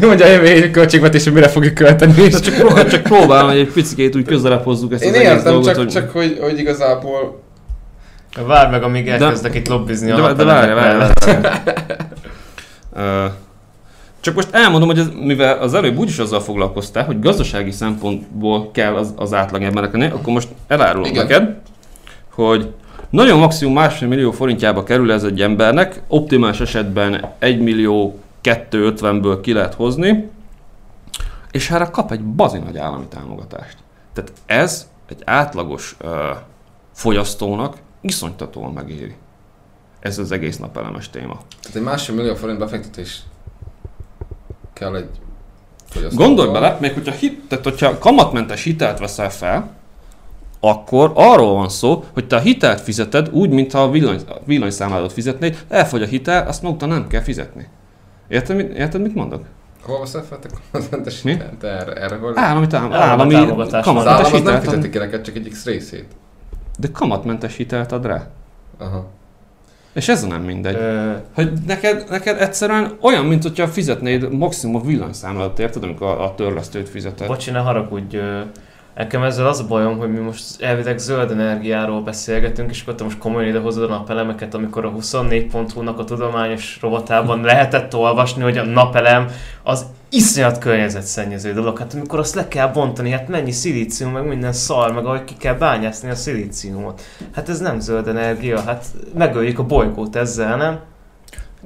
mondja 0.00 0.26
a 0.26 0.28
jövő 0.28 0.46
évi 0.46 0.70
költségvetés, 0.70 1.24
hogy 1.24 1.32
mire 1.32 1.48
fogjuk 1.48 1.74
költeni. 1.74 2.28
Csak, 2.28 2.54
pró- 2.54 2.84
csak 2.84 3.02
próbálom, 3.02 3.50
hogy 3.50 3.58
egy 3.58 3.72
picit 3.72 4.16
úgy 4.16 4.26
közelebb 4.26 4.62
hozzuk 4.62 4.92
ezt 4.92 5.02
Én 5.02 5.10
az 5.10 5.14
egész 5.14 5.28
értem, 5.28 5.52
dolgot, 5.52 5.66
csak, 5.66 5.76
hogy... 5.76 5.88
csak 5.88 6.10
hogy, 6.10 6.38
hogy 6.40 6.58
igazából 6.58 7.40
Várj 8.46 8.70
meg, 8.70 8.82
amíg 8.82 9.08
elkezdek 9.08 9.54
itt 9.54 9.68
lobbizni 9.68 10.10
a 10.10 10.20
de, 10.20 10.32
de 10.32 10.44
várj, 10.44 10.72
várj, 10.72 10.98
várj. 10.98 11.12
Csak 14.22 14.34
most 14.34 14.54
elmondom, 14.54 14.88
hogy 14.88 14.98
ez, 14.98 15.08
mivel 15.20 15.58
az 15.58 15.74
előbb 15.74 15.98
úgyis 15.98 16.18
azzal 16.18 16.40
foglalkoztál, 16.40 17.04
hogy 17.04 17.20
gazdasági 17.20 17.70
szempontból 17.70 18.70
kell 18.70 18.94
az, 18.94 19.14
az 19.16 19.32
átlag 19.32 19.62
embernek 19.62 20.12
akkor 20.12 20.32
most 20.32 20.48
elárulom 20.66 21.10
Igen. 21.10 21.26
neked, 21.26 21.56
hogy 22.34 22.74
nagyon 23.10 23.38
maximum 23.38 23.74
másfél 23.74 24.08
millió 24.08 24.30
forintjába 24.30 24.82
kerül 24.82 25.12
ez 25.12 25.24
egy 25.24 25.40
embernek, 25.40 26.02
optimális 26.08 26.60
esetben 26.60 27.34
1 27.38 27.60
millió 27.60 28.18
250-ből 28.42 29.38
ki 29.42 29.52
lehet 29.52 29.74
hozni, 29.74 30.30
és 31.50 31.70
erre 31.70 31.84
kap 31.84 32.12
egy 32.12 32.24
bazi 32.24 32.58
nagy 32.58 32.78
állami 32.78 33.06
támogatást. 33.08 33.76
Tehát 34.12 34.32
ez 34.46 34.88
egy 35.08 35.22
átlagos 35.24 35.96
uh, 36.02 36.10
fogyasztónak 36.92 37.76
iszonytatóan 38.00 38.72
megéri. 38.72 39.14
Ez 40.00 40.18
az 40.18 40.32
egész 40.32 40.58
napelemes 40.58 41.10
téma. 41.10 41.40
tehát 41.62 41.76
egy 41.76 41.82
másfél 41.82 42.14
millió 42.14 42.34
forint 42.34 42.58
befektetés 42.58 43.22
kell 44.82 44.96
egy 44.96 45.08
fogyasztó. 45.88 46.16
Gondolj 46.24 46.50
bele, 46.52 46.76
még 46.80 46.92
hogyha, 46.92 47.12
hit, 47.12 47.40
tehát 47.48 47.64
hogyha 47.64 47.98
kamatmentes 47.98 48.62
hitelt 48.62 48.98
veszel 48.98 49.30
fel, 49.30 49.70
akkor 50.60 51.12
arról 51.14 51.54
van 51.54 51.68
szó, 51.68 52.04
hogy 52.12 52.26
te 52.26 52.36
a 52.36 52.40
hitelt 52.40 52.80
fizeted 52.80 53.28
úgy, 53.32 53.50
mintha 53.50 53.82
a 53.82 53.90
villany, 53.90 54.20
a 54.28 54.34
villanyszámládat 54.44 55.12
fizetnéd, 55.12 55.64
elfogy 55.68 56.02
a 56.02 56.06
hitel, 56.06 56.46
azt 56.48 56.62
maguk 56.62 56.86
nem 56.86 57.06
kell 57.06 57.20
fizetni. 57.20 57.68
Érted, 58.28 58.56
mit, 58.56 58.72
érted, 58.76 59.00
mit 59.02 59.14
mondok? 59.14 59.44
Hol 59.82 59.98
veszel 60.00 60.22
fel 60.22 60.38
te 60.38 60.48
kamatmentes 60.72 61.22
hitelt? 61.22 61.54
Te 61.58 61.68
erre, 61.68 61.92
erre 61.92 62.16
hol? 62.16 62.38
Állami, 62.38 62.66
tám- 62.66 62.92
Állami 62.92 63.02
állami 63.02 63.32
támogatás. 63.34 63.78
az 63.80 63.84
kamatmentes 63.84 64.26
állam 64.26 64.34
az 64.34 64.42
nem 64.42 64.54
hitelt, 64.54 64.64
fizeti 64.64 64.86
ad, 64.86 64.92
ki 64.92 64.98
neked 64.98 65.20
csak 65.20 65.36
egy 65.36 65.48
X 65.48 65.64
részét. 65.64 66.06
de 66.78 66.88
kamatmentes 66.92 67.56
hitelt 67.56 67.92
ad 67.92 68.06
rá. 68.06 68.28
Aha. 68.78 69.06
És 69.92 70.08
ez 70.08 70.26
nem 70.26 70.42
mindegy. 70.42 70.74
Ö, 70.74 71.12
Hogy 71.34 71.52
neked, 71.66 72.04
neked 72.10 72.40
egyszerűen 72.40 72.96
olyan, 73.00 73.24
mint 73.24 73.42
hogyha 73.42 73.66
fizetnéd 73.66 74.32
maximum 74.32 74.76
a 74.76 74.84
villanyszámládat, 74.84 75.58
érted, 75.58 75.82
amikor 75.82 76.06
a, 76.06 76.24
a 76.24 76.34
törlesztőt 76.34 76.88
fizeted. 76.88 77.26
Bocsi, 77.26 77.50
ne 77.50 77.58
haragudj. 77.58 78.18
Nekem 78.94 79.22
ezzel 79.22 79.46
az 79.46 79.60
a 79.60 79.66
bajom, 79.66 79.98
hogy 79.98 80.12
mi 80.12 80.18
most 80.18 80.62
elvileg 80.62 80.98
zöld 80.98 81.30
energiáról 81.30 82.02
beszélgetünk, 82.02 82.70
és 82.70 82.82
akkor 82.82 82.94
te 82.94 83.04
most 83.04 83.18
komolyan 83.18 83.48
idehozod 83.48 83.82
a 83.90 83.94
napelemeket, 83.94 84.54
amikor 84.54 84.84
a 84.84 84.92
24.hu-nak 84.92 85.98
a 85.98 86.04
tudományos 86.04 86.78
rovatában 86.80 87.40
lehetett 87.40 87.94
olvasni, 87.94 88.42
hogy 88.42 88.58
a 88.58 88.64
napelem 88.64 89.26
az 89.62 89.86
iszonyat 90.12 90.58
környezetszennyező 90.58 91.52
dolog. 91.52 91.78
Hát 91.78 91.94
amikor 91.94 92.18
azt 92.18 92.34
le 92.34 92.48
kell 92.48 92.68
bontani, 92.68 93.10
hát 93.10 93.28
mennyi 93.28 93.50
szilícium, 93.50 94.12
meg 94.12 94.26
minden 94.26 94.52
szar, 94.52 94.92
meg 94.92 95.04
ahogy 95.04 95.24
ki 95.24 95.34
kell 95.36 95.54
bányászni 95.54 96.10
a 96.10 96.14
szilíciumot. 96.14 97.02
Hát 97.32 97.48
ez 97.48 97.60
nem 97.60 97.80
zöld 97.80 98.08
energia, 98.08 98.60
hát 98.60 98.84
megöljük 99.14 99.58
a 99.58 99.64
bolygót 99.66 100.16
ezzel, 100.16 100.56
nem? 100.56 100.80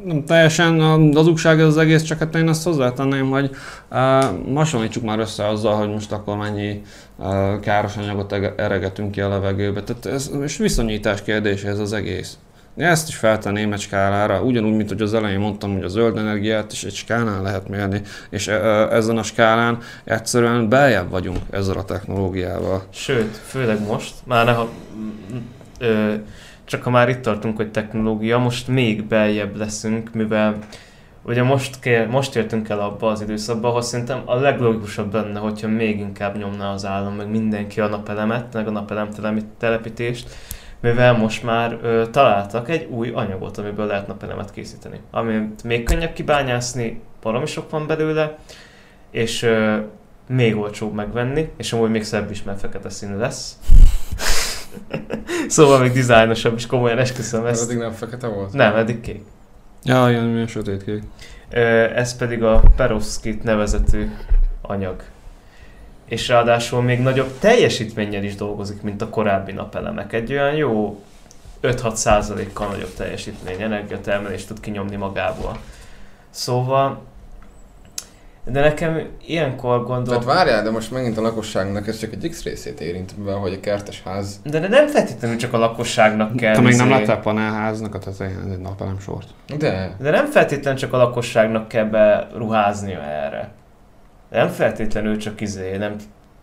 Nem 0.04 0.24
teljesen 0.24 0.80
hazugság 1.14 1.60
ez 1.60 1.66
az 1.66 1.76
egész, 1.76 2.02
csak 2.02 2.18
hát 2.18 2.34
én 2.34 2.48
azt 2.48 2.64
hozzátenném, 2.64 3.30
hogy 3.30 3.50
uh, 3.90 4.54
hasonlítsuk 4.54 5.02
már 5.04 5.18
össze 5.18 5.48
azzal, 5.48 5.76
hogy 5.76 5.90
most 5.90 6.12
akkor 6.12 6.36
mennyi 6.36 6.82
uh, 7.16 7.60
káros 7.60 7.96
anyagot 7.96 8.32
ege- 8.32 8.60
eregetünk 8.60 9.10
ki 9.10 9.20
a 9.20 9.28
levegőbe. 9.28 9.82
Tehát 9.82 10.06
ez 10.06 10.30
és 10.42 10.56
viszonyítás 10.56 11.22
kérdése 11.22 11.68
ez 11.68 11.78
az 11.78 11.92
egész. 11.92 12.38
Ezt 12.76 13.08
is 13.08 13.16
feltenném 13.16 13.72
egy 13.72 13.80
skálára, 13.80 14.42
ugyanúgy, 14.42 14.76
mint 14.76 14.88
hogy 14.88 15.02
az 15.02 15.14
elején 15.14 15.38
mondtam, 15.38 15.72
hogy 15.72 15.82
a 15.82 15.88
zöld 15.88 16.16
energiát 16.16 16.72
is 16.72 16.84
egy 16.84 16.94
skálán 16.94 17.42
lehet 17.42 17.68
mérni, 17.68 18.00
és 18.30 18.48
ezen 18.90 19.18
a 19.18 19.22
skálán 19.22 19.78
egyszerűen 20.04 20.68
beljebb 20.68 21.10
vagyunk 21.10 21.38
ezzel 21.50 21.76
a 21.76 21.84
technológiával. 21.84 22.82
Sőt, 22.90 23.36
főleg 23.36 23.86
most, 23.86 24.14
már 24.24 24.44
ne, 24.44 24.52
ha, 24.52 24.68
ö, 25.78 26.14
csak 26.64 26.82
ha 26.82 26.90
már 26.90 27.08
itt 27.08 27.20
tartunk, 27.20 27.56
hogy 27.56 27.70
technológia, 27.70 28.38
most 28.38 28.68
még 28.68 29.04
beljebb 29.04 29.56
leszünk, 29.56 30.14
mivel 30.14 30.58
ugye 31.22 31.42
most, 31.42 31.80
kell, 31.80 32.06
most 32.06 32.36
értünk 32.36 32.68
el 32.68 32.80
abba 32.80 33.10
az 33.10 33.20
időszakba, 33.20 33.68
ahol 33.68 33.82
szerintem 33.82 34.22
a 34.24 34.34
leglogikusabb 34.34 35.12
benne, 35.12 35.38
hogyha 35.38 35.68
még 35.68 35.98
inkább 35.98 36.36
nyomná 36.36 36.72
az 36.72 36.84
állam, 36.84 37.14
meg 37.14 37.30
mindenki 37.30 37.80
a 37.80 37.86
napelemet, 37.86 38.52
meg 38.52 38.66
a 38.66 38.70
napelem 38.70 39.08
telepítést, 39.58 40.28
mivel 40.80 41.12
most 41.12 41.42
már 41.42 41.78
ö, 41.82 42.04
találtak 42.10 42.68
egy 42.68 42.84
új 42.90 43.10
anyagot, 43.14 43.58
amiből 43.58 43.86
lehet 43.86 44.06
napelemet 44.06 44.50
készíteni. 44.52 45.00
Amit 45.10 45.62
még 45.62 45.84
könnyebb 45.84 46.12
kibányászni, 46.12 47.00
baromi 47.22 47.46
sok 47.46 47.70
van 47.70 47.86
belőle, 47.86 48.38
és 49.10 49.42
ö, 49.42 49.76
még 50.28 50.56
olcsóbb 50.56 50.94
megvenni, 50.94 51.50
és 51.56 51.72
amúgy 51.72 51.90
még 51.90 52.04
szebb 52.04 52.30
is, 52.30 52.42
mert 52.42 52.60
fekete 52.60 52.88
színű 52.90 53.16
lesz. 53.16 53.58
szóval 55.48 55.78
még 55.80 55.92
dizájnosabb 55.92 56.56
is, 56.56 56.66
komolyan 56.66 56.98
esküszöm 56.98 57.46
Ez 57.46 57.58
ezt. 57.58 57.70
eddig 57.70 57.78
nem 57.82 57.90
fekete 57.92 58.26
volt? 58.26 58.52
Nem, 58.52 58.74
eddig 58.76 59.00
kék. 59.00 59.22
Ja, 59.82 60.10
ilyen 60.10 60.24
milyen 60.24 60.46
sötétkék. 60.46 61.02
Ö, 61.50 61.58
Ez 61.94 62.16
pedig 62.16 62.42
a 62.42 62.62
perovskit 62.76 63.42
nevezetű 63.42 64.10
anyag. 64.62 65.02
És 66.08 66.28
ráadásul 66.28 66.82
még 66.82 67.00
nagyobb 67.00 67.38
teljesítménnyel 67.38 68.24
is 68.24 68.34
dolgozik, 68.34 68.82
mint 68.82 69.02
a 69.02 69.08
korábbi 69.08 69.52
napelemek. 69.52 70.12
Egy 70.12 70.32
olyan 70.32 70.54
jó 70.54 71.00
5-6 71.62 71.94
százalékkal 71.94 72.68
nagyobb 72.68 72.94
teljesítmény, 72.96 73.62
energiatermelést 73.62 74.46
tud 74.48 74.60
kinyomni 74.60 74.96
magából. 74.96 75.58
Szóval 76.30 77.02
De 78.44 78.60
nekem 78.60 79.08
ilyenkor 79.26 79.70
Tehát 79.70 79.86
gondolom... 79.86 80.24
várjál, 80.24 80.62
de 80.62 80.70
most 80.70 80.90
megint 80.90 81.18
a 81.18 81.20
lakosságnak 81.20 81.86
ez 81.88 81.98
csak 81.98 82.12
egy 82.12 82.28
X 82.28 82.42
részét 82.42 82.80
érint, 82.80 83.16
mivel 83.18 83.34
hogy 83.36 83.52
a 83.52 83.60
kertes 83.60 84.02
ház. 84.04 84.40
De 84.44 84.58
de 84.60 84.68
nem 84.68 84.86
feltétlenül 84.86 85.36
csak 85.36 85.52
a 85.52 85.58
lakosságnak 85.58 86.36
kell. 86.36 86.54
Te 86.54 86.60
még 86.60 86.76
nem 86.76 86.90
izé- 86.90 86.98
láttál 86.98 87.20
panelháznak 87.20 87.94
a 87.94 87.98
tetején 87.98 88.50
egy 88.52 88.58
napelem 88.58 88.98
sort? 88.98 89.28
De, 89.58 89.96
De 89.98 90.10
nem 90.10 90.26
feltétlenül 90.26 90.78
csak 90.78 90.92
a 90.92 90.96
lakosságnak 90.96 91.68
kell 91.68 91.84
beruháznia 91.84 93.02
erre. 93.02 93.50
Nem 94.30 94.48
feltétlenül 94.48 95.16
csak 95.16 95.40
izé, 95.40 95.76
nem 95.76 95.96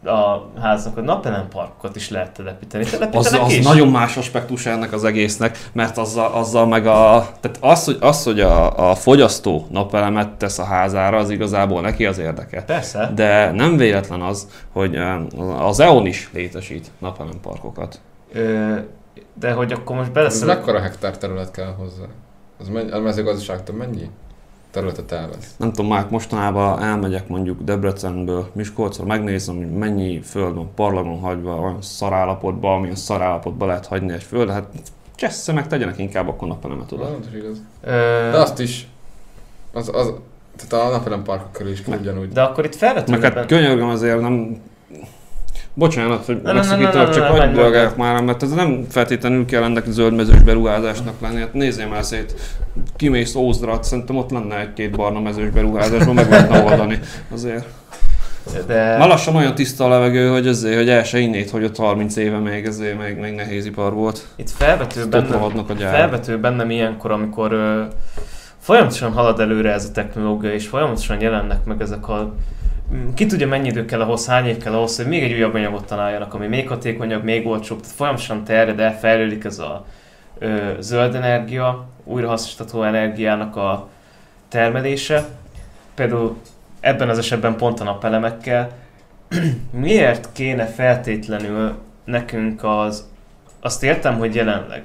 a 0.05 0.49
háznak 0.59 0.97
a 0.97 1.01
napelem 1.01 1.47
parkokat 1.47 1.95
is 1.95 2.09
lehet 2.09 2.31
telepíteni. 2.31 2.86
Az, 3.11 3.34
az 3.34 3.51
is. 3.51 3.65
nagyon 3.65 3.88
más 3.88 4.17
aspektus 4.17 4.65
ennek 4.65 4.93
az 4.93 5.03
egésznek, 5.03 5.69
mert 5.73 5.97
azzal, 5.97 6.31
azzal 6.31 6.67
meg 6.67 6.88
a... 6.88 7.27
Tehát 7.39 7.57
az, 7.59 7.84
hogy, 7.84 7.97
az, 7.99 8.23
hogy 8.23 8.39
a, 8.39 8.89
a 8.89 8.95
fogyasztó 8.95 9.67
napelemet 9.71 10.29
tesz 10.29 10.59
a 10.59 10.63
házára, 10.63 11.17
az 11.17 11.29
igazából 11.29 11.81
neki 11.81 12.05
az 12.05 12.17
érdeke. 12.17 12.63
Persze. 12.63 13.11
De 13.15 13.51
nem 13.51 13.77
véletlen 13.77 14.21
az, 14.21 14.47
hogy 14.71 14.97
az 15.59 15.79
EON 15.79 16.05
is 16.05 16.29
létesít 16.34 16.91
napelemparkokat. 16.99 18.01
Ö, 18.34 18.75
de 19.39 19.51
hogy 19.51 19.71
akkor 19.71 19.95
most 19.95 20.07
ez 20.07 20.13
beleszólok. 20.13 20.55
mekkora 20.55 20.79
hektár 20.79 21.17
terület 21.17 21.51
kell 21.51 21.73
hozzá? 21.77 22.03
Az 22.59 22.67
mennyi, 22.67 22.91
a 22.91 22.99
mezőgazdaságtól 22.99 23.75
mennyi 23.75 24.09
területet 24.74 25.11
elvesz? 25.11 25.55
Nem 25.57 25.71
tudom, 25.71 25.91
már 25.91 26.07
mostanában 26.09 26.82
elmegyek 26.82 27.28
mondjuk 27.28 27.61
Debrecenből, 27.61 28.49
Miskolcra, 28.53 29.05
megnézem, 29.05 29.55
hogy 29.55 29.71
mennyi 29.71 30.21
föld 30.21 30.55
van 30.55 30.74
parlagon 30.76 31.19
hagyva, 31.19 31.55
olyan 31.55 31.82
szarállapotban, 31.82 32.76
amilyen 32.76 32.95
szarállapotban 32.95 33.67
lehet 33.67 33.86
hagyni 33.86 34.13
egy 34.13 34.24
föld, 34.24 34.49
hát 34.49 34.67
csessze 35.15 35.53
meg, 35.53 35.67
tegyenek 35.67 35.97
inkább 35.97 36.28
akkor 36.28 36.47
napelemet 36.47 36.91
oda. 36.91 37.05
Pontos 37.05 37.34
igaz. 37.34 37.61
De 38.32 38.38
azt 38.38 38.59
is, 38.59 38.88
az, 39.74 39.89
az, 39.93 40.13
tehát 40.55 40.86
a 40.86 40.89
napelem 40.91 41.24
parkok 41.24 41.51
körül 41.51 41.71
is 41.71 41.82
kell 41.82 41.99
ugyanúgy. 41.99 42.32
de 42.32 42.41
akkor 42.41 42.65
itt 42.65 42.76
felvetődik. 42.76 43.21
Meg 43.21 43.34
hát 43.34 43.45
könyörgöm 43.45 43.89
azért 43.89 44.19
nem... 44.19 44.61
Bocsánat, 45.76 46.26
hogy 46.26 46.41
ne, 46.41 46.61
csak 47.09 47.24
hagyd 47.24 47.53
dolgálják 47.55 47.95
már, 47.95 48.21
mert 48.21 48.43
ez 48.43 48.51
nem 48.51 48.86
feltétlenül 48.89 49.45
kell 49.45 49.63
ennek 49.63 49.86
zöldmezős 49.88 50.41
beruházásnak 50.41 51.13
lenni. 51.21 51.39
Hát 51.39 51.53
nézzél 51.53 51.88
már 51.88 52.03
szét, 52.03 52.34
kimész 52.95 53.36
Ózdra, 53.36 53.84
szerintem 53.84 54.17
ott 54.17 54.32
lenne 54.32 54.59
egy-két 54.59 54.95
barna 54.95 55.19
mezős 55.19 55.49
beruházásban, 55.49 56.15
meg 56.15 56.30
lehetne 56.30 56.63
oldani. 56.63 56.99
Azért. 57.32 57.65
De... 58.67 58.97
Már 58.97 59.07
lassan 59.07 59.36
olyan 59.36 59.55
tiszta 59.55 59.86
a 59.86 59.88
levegő, 59.88 60.30
hogy 60.30 60.47
azért, 60.47 60.76
hogy 60.76 60.89
el 60.89 61.03
se 61.03 61.19
innét, 61.19 61.49
hogy 61.49 61.63
ott 61.63 61.78
30 61.78 62.15
éve 62.15 62.38
még 62.38 62.65
ezért 62.65 63.01
még, 63.01 63.17
még 63.17 63.34
nehéz 63.34 63.65
ipar 63.65 63.93
volt. 63.93 64.28
Itt 64.36 64.49
felvető 64.49 65.07
bennem, 65.07 65.43
a 65.43 65.74
felvető 65.78 66.39
bennem 66.39 66.69
ilyenkor, 66.69 67.11
amikor 67.11 67.51
ö, 67.51 67.82
folyamatosan 68.59 69.11
halad 69.11 69.39
előre 69.39 69.71
ez 69.71 69.86
a 69.86 69.91
technológia, 69.91 70.53
és 70.53 70.67
folyamatosan 70.67 71.21
jelennek 71.21 71.63
meg 71.65 71.82
ezek 71.82 72.07
a 72.07 72.34
ki 73.13 73.25
tudja 73.25 73.47
mennyi 73.47 73.67
idő 73.67 73.86
kell 73.86 74.01
ahhoz, 74.01 74.27
hány 74.27 74.45
év 74.45 74.57
kell 74.57 74.73
ahhoz, 74.73 74.95
hogy 74.95 75.07
még 75.07 75.23
egy 75.23 75.34
újabb 75.34 75.53
anyagot 75.53 75.86
találjanak, 75.86 76.34
ami 76.34 76.47
még 76.47 76.67
hatékonyabb, 76.67 77.23
még 77.23 77.47
olcsóbb, 77.47 77.79
tehát 77.81 77.95
folyamatosan 77.95 78.43
terjed 78.43 78.79
el, 78.79 78.99
fejlődik 78.99 79.43
ez 79.43 79.59
a 79.59 79.86
ö, 80.38 80.71
zöld 80.79 81.15
energia, 81.15 81.88
újrahasznosítható 82.03 82.84
energiának 82.84 83.55
a 83.55 83.89
termelése. 84.47 85.25
Például 85.95 86.38
ebben 86.79 87.09
az 87.09 87.17
esetben 87.17 87.57
pont 87.57 87.79
a 87.79 87.84
napelemekkel. 87.84 88.71
Miért 89.71 90.29
kéne 90.31 90.65
feltétlenül 90.65 91.75
nekünk 92.05 92.63
az 92.63 93.11
azt 93.59 93.84
értem, 93.84 94.17
hogy 94.17 94.36
jelenleg. 94.36 94.84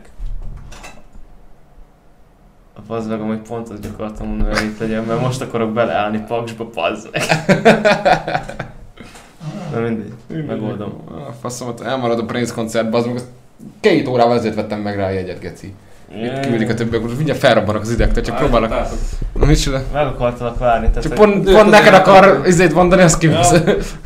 Az 2.86 3.06
meg 3.06 3.20
amúgy 3.20 3.38
pont 3.48 3.68
azt 3.68 3.88
akartam 3.94 4.26
mondani, 4.26 4.54
hogy 4.54 4.64
itt 4.64 4.78
legyen, 4.78 5.04
mert 5.04 5.20
most 5.20 5.40
akarok 5.40 5.72
beleállni 5.72 6.24
paksba, 6.28 6.64
pazd 6.64 7.08
meg. 7.12 7.22
Na 9.72 9.80
mindegy, 9.80 10.12
megoldom. 10.46 10.92
A 11.28 11.32
faszomat, 11.40 11.80
elmarad 11.80 12.18
a 12.18 12.24
Prince 12.24 12.54
koncertbe, 12.54 12.96
az 12.96 13.06
meg 13.06 13.14
az 13.14 13.26
két 13.80 14.08
órával 14.08 14.36
ezért 14.36 14.54
vettem 14.54 14.80
meg 14.80 14.96
rá 14.96 15.06
a 15.06 15.10
jegyet, 15.10 15.40
geci. 15.40 15.74
Itt 16.22 16.40
küldik 16.46 16.70
a 16.70 16.74
többiek, 16.74 17.02
most 17.02 17.14
mindjárt 17.16 17.40
felrabbanak 17.40 17.82
az 17.82 17.90
idektől, 17.90 18.24
csak 18.24 18.36
próbálnak. 18.36 18.88
Na, 19.34 19.46
mit 19.46 19.62
csinál? 19.62 19.82
Meg 19.92 20.06
akartalak 20.06 20.58
várni, 20.58 20.86
tehát 20.86 21.02
Csak 21.02 21.14
pont, 21.14 21.50
pont 21.52 21.70
neked 21.70 21.94
akar 21.94 22.42
izét 22.46 22.74
mondani, 22.74 23.02
az 23.02 23.16
kivisz. 23.18 23.52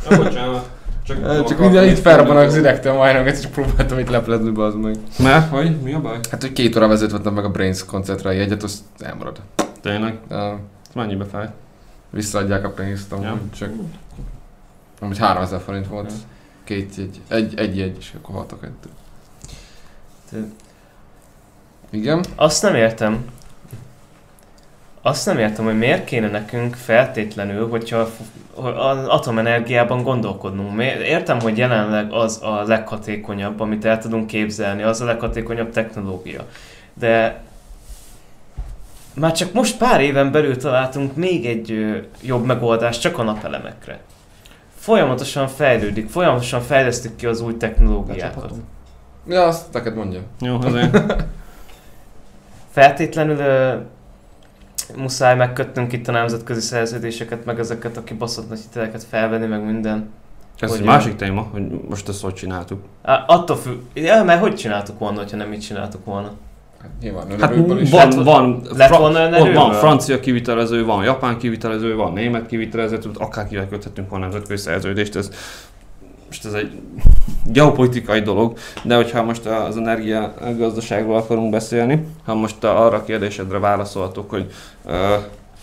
bocsánat. 0.09 0.69
Csak 1.03 1.59
mindjárt 1.59 1.87
itt 1.87 1.99
felrabbanak 1.99 2.47
az 2.47 2.55
idektől 2.57 2.93
majdnem, 2.93 3.27
egyszer 3.27 3.43
csak 3.43 3.51
próbáltam 3.51 3.99
itt 3.99 4.09
leplezni, 4.09 4.61
az 4.61 4.73
meg. 4.75 4.95
Mert, 5.19 5.49
hogy? 5.49 5.81
Mi 5.81 5.93
a 5.93 6.01
baj? 6.01 6.19
Hát, 6.31 6.41
hogy 6.41 6.53
két 6.53 6.75
óra 6.75 6.87
vezetve 6.87 7.17
vettem 7.17 7.33
meg 7.33 7.45
a 7.45 7.49
Brains 7.49 7.85
koncertre 7.85 8.29
a 8.29 8.31
jegyet, 8.31 8.63
az 8.63 8.83
elmarad. 8.99 9.41
Tényleg? 9.81 10.17
Ez 10.29 10.93
mennyibe 10.93 11.25
fáj? 11.25 11.49
visszaadják 12.13 12.65
a 12.65 12.69
pénzt, 12.69 13.11
amúgy 13.11 13.25
Ja. 13.25 13.39
csak... 13.55 13.71
Amúgy 14.99 15.17
3000 15.17 15.59
forint 15.59 15.87
volt. 15.87 16.11
Két 16.63 16.95
jegy. 16.95 17.21
Egy, 17.27 17.53
egy 17.57 17.77
jegy, 17.77 17.95
és 17.99 18.13
akkor 18.17 18.35
hat 18.35 18.51
a 18.51 18.59
kettő. 18.59 18.89
Igen? 21.89 22.23
Azt 22.35 22.61
nem 22.63 22.75
értem. 22.75 23.25
Azt 25.05 25.25
nem 25.25 25.37
értem, 25.37 25.65
hogy 25.65 25.77
miért 25.77 26.05
kéne 26.05 26.29
nekünk 26.29 26.75
feltétlenül, 26.75 27.69
hogyha 27.69 28.09
hogy 28.53 28.73
az 28.77 29.07
atomenergiában 29.07 30.03
gondolkodnunk. 30.03 30.81
Értem, 30.81 31.39
hogy 31.39 31.57
jelenleg 31.57 32.11
az 32.11 32.39
a 32.43 32.63
leghatékonyabb, 32.67 33.59
amit 33.59 33.85
el 33.85 33.99
tudunk 33.99 34.27
képzelni, 34.27 34.83
az 34.83 35.01
a 35.01 35.05
leghatékonyabb 35.05 35.71
technológia. 35.71 36.45
De 36.93 37.41
már 39.13 39.31
csak 39.31 39.53
most 39.53 39.77
pár 39.77 40.01
éven 40.01 40.31
belül 40.31 40.57
találtunk 40.57 41.15
még 41.15 41.45
egy 41.45 41.95
jobb 42.21 42.45
megoldást 42.45 43.01
csak 43.01 43.17
a 43.17 43.23
napelemekre. 43.23 43.99
Folyamatosan 44.75 45.47
fejlődik, 45.47 46.09
folyamatosan 46.09 46.61
fejlesztük 46.61 47.15
ki 47.15 47.25
az 47.25 47.41
új 47.41 47.57
technológiákat. 47.57 48.53
Ja, 49.27 49.43
azt 49.43 49.73
neked 49.73 49.95
mondja. 49.95 50.19
Jó, 50.39 50.61
azért. 50.61 50.97
feltétlenül 52.73 53.37
muszáj 54.95 55.35
megkötnünk 55.35 55.91
itt 55.93 56.07
a 56.07 56.11
nemzetközi 56.11 56.59
szerződéseket, 56.61 57.45
meg 57.45 57.59
ezeket 57.59 57.97
a 57.97 58.03
kibaszott 58.03 58.49
nagy 58.49 58.59
hiteleket 58.59 59.03
felvenni, 59.03 59.45
meg 59.45 59.65
minden. 59.65 60.09
Ez 60.59 60.69
Hogy 60.69 60.79
egy 60.79 60.85
másik 60.85 61.15
téma, 61.15 61.41
hogy 61.51 61.63
most 61.89 62.09
ezt 62.09 62.21
hogy 62.21 62.33
csináltuk. 62.33 62.81
Á, 63.01 63.23
attól 63.27 63.55
függ, 63.57 63.79
ja, 63.93 64.23
mert 64.23 64.39
hogy 64.41 64.55
csináltuk 64.55 64.99
volna, 64.99 65.23
ha 65.31 65.35
nem 65.35 65.53
így 65.53 65.59
csináltuk 65.59 66.05
volna? 66.05 66.31
Hát 66.81 66.91
nyilván 67.01 67.39
Hát 67.39 67.55
is. 67.81 67.89
van, 67.89 68.07
Lett- 68.07 68.23
van, 68.23 68.61
lett 68.75 68.87
fra- 68.87 68.97
volna 68.99 69.19
van 69.19 69.33
önerőből? 69.33 69.73
francia 69.73 70.19
kivitelező, 70.19 70.85
van 70.85 71.03
japán 71.03 71.37
kivitelező, 71.37 71.95
van 71.95 72.13
német 72.13 72.45
kivitelező, 72.45 72.97
tudod, 72.97 73.21
akárkivel 73.21 73.67
köthetünk 73.67 74.09
volna 74.09 74.25
nemzetközi 74.25 74.61
szerződést, 74.63 75.15
ez 75.15 75.29
most 76.33 76.45
ez 76.45 76.53
egy 76.53 76.81
geopolitikai 77.45 78.21
dolog, 78.21 78.57
de 78.83 78.95
hogyha 78.95 79.23
most 79.23 79.45
az 79.45 79.77
energia 79.77 80.33
gazdaságról 80.57 81.15
akarunk 81.15 81.51
beszélni, 81.51 82.05
ha 82.25 82.33
most 82.33 82.63
arra 82.63 82.95
a 82.95 83.03
kérdésedre 83.03 83.59
válaszoltok, 83.59 84.29
hogy 84.29 84.51
ö, 84.85 85.15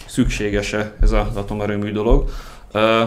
szükséges-e 0.07 0.93
ez 1.01 1.13
az 1.13 1.37
atomerőmű 1.37 1.93
dolog, 1.93 2.31
ö, 2.73 3.05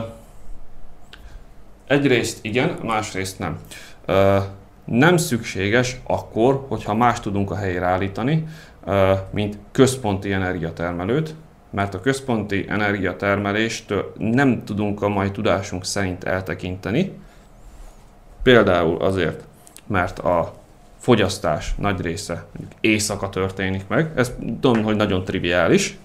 egyrészt 1.88 2.39
igen, 2.41 2.78
másrészt 2.84 3.39
nem. 3.39 3.59
Ö, 4.05 4.38
nem 4.86 5.18
szükséges 5.18 5.97
akkor, 6.03 6.66
hogyha 6.68 6.93
más 6.93 7.20
tudunk 7.20 7.51
a 7.51 7.55
helyére 7.55 7.86
állítani, 7.86 8.47
ö, 8.86 9.14
mint 9.32 9.57
központi 9.72 10.32
energiatermelőt, 10.32 11.36
mert 11.70 11.93
a 11.93 11.99
központi 11.99 12.66
energiatermeléstől 12.70 14.14
nem 14.18 14.64
tudunk 14.66 15.01
a 15.01 15.09
mai 15.09 15.32
tudásunk 15.32 15.86
szerint 15.86 16.24
eltekinteni. 16.24 17.11
Például 18.44 19.02
azért, 19.02 19.44
mert 19.88 20.20
a 20.20 20.54
fogyasztás 20.98 21.76
nagy 21.78 22.02
része 22.02 22.46
mondjuk 22.54 22.80
éjszaka 22.82 23.30
történik 23.30 23.88
meg, 23.88 24.12
ez 24.16 24.34
tudom, 24.62 24.84
hogy 24.84 24.96
nagyon 24.96 25.24
triviális, 25.24 25.98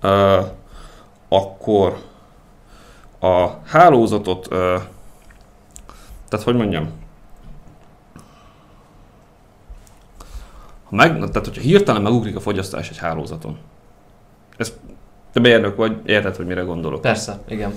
ö, 0.00 0.40
akkor 1.28 1.96
a 3.20 3.48
hálózatot, 3.64 4.46
ö, 4.50 4.76
tehát 6.28 6.44
hogy 6.44 6.54
mondjam, 6.56 6.90
ha 10.84 10.96
meg, 10.96 11.16
tehát 11.16 11.34
hogyha 11.46 11.62
hirtelen 11.62 12.02
megugrik 12.02 12.36
a 12.36 12.40
fogyasztás 12.40 12.90
egy 12.90 12.98
hálózaton, 12.98 13.58
ez 14.56 14.72
te 15.32 15.40
mérnök 15.40 15.76
vagy, 15.76 16.00
érted, 16.04 16.36
hogy 16.36 16.46
mire 16.46 16.62
gondolok. 16.62 17.00
Persze, 17.00 17.40
igen. 17.48 17.74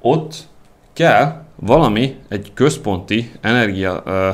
Ott 0.00 0.48
kell 0.94 1.42
valami, 1.56 2.16
egy 2.28 2.50
központi 2.54 3.32
energia 3.40 4.02
ö, 4.04 4.28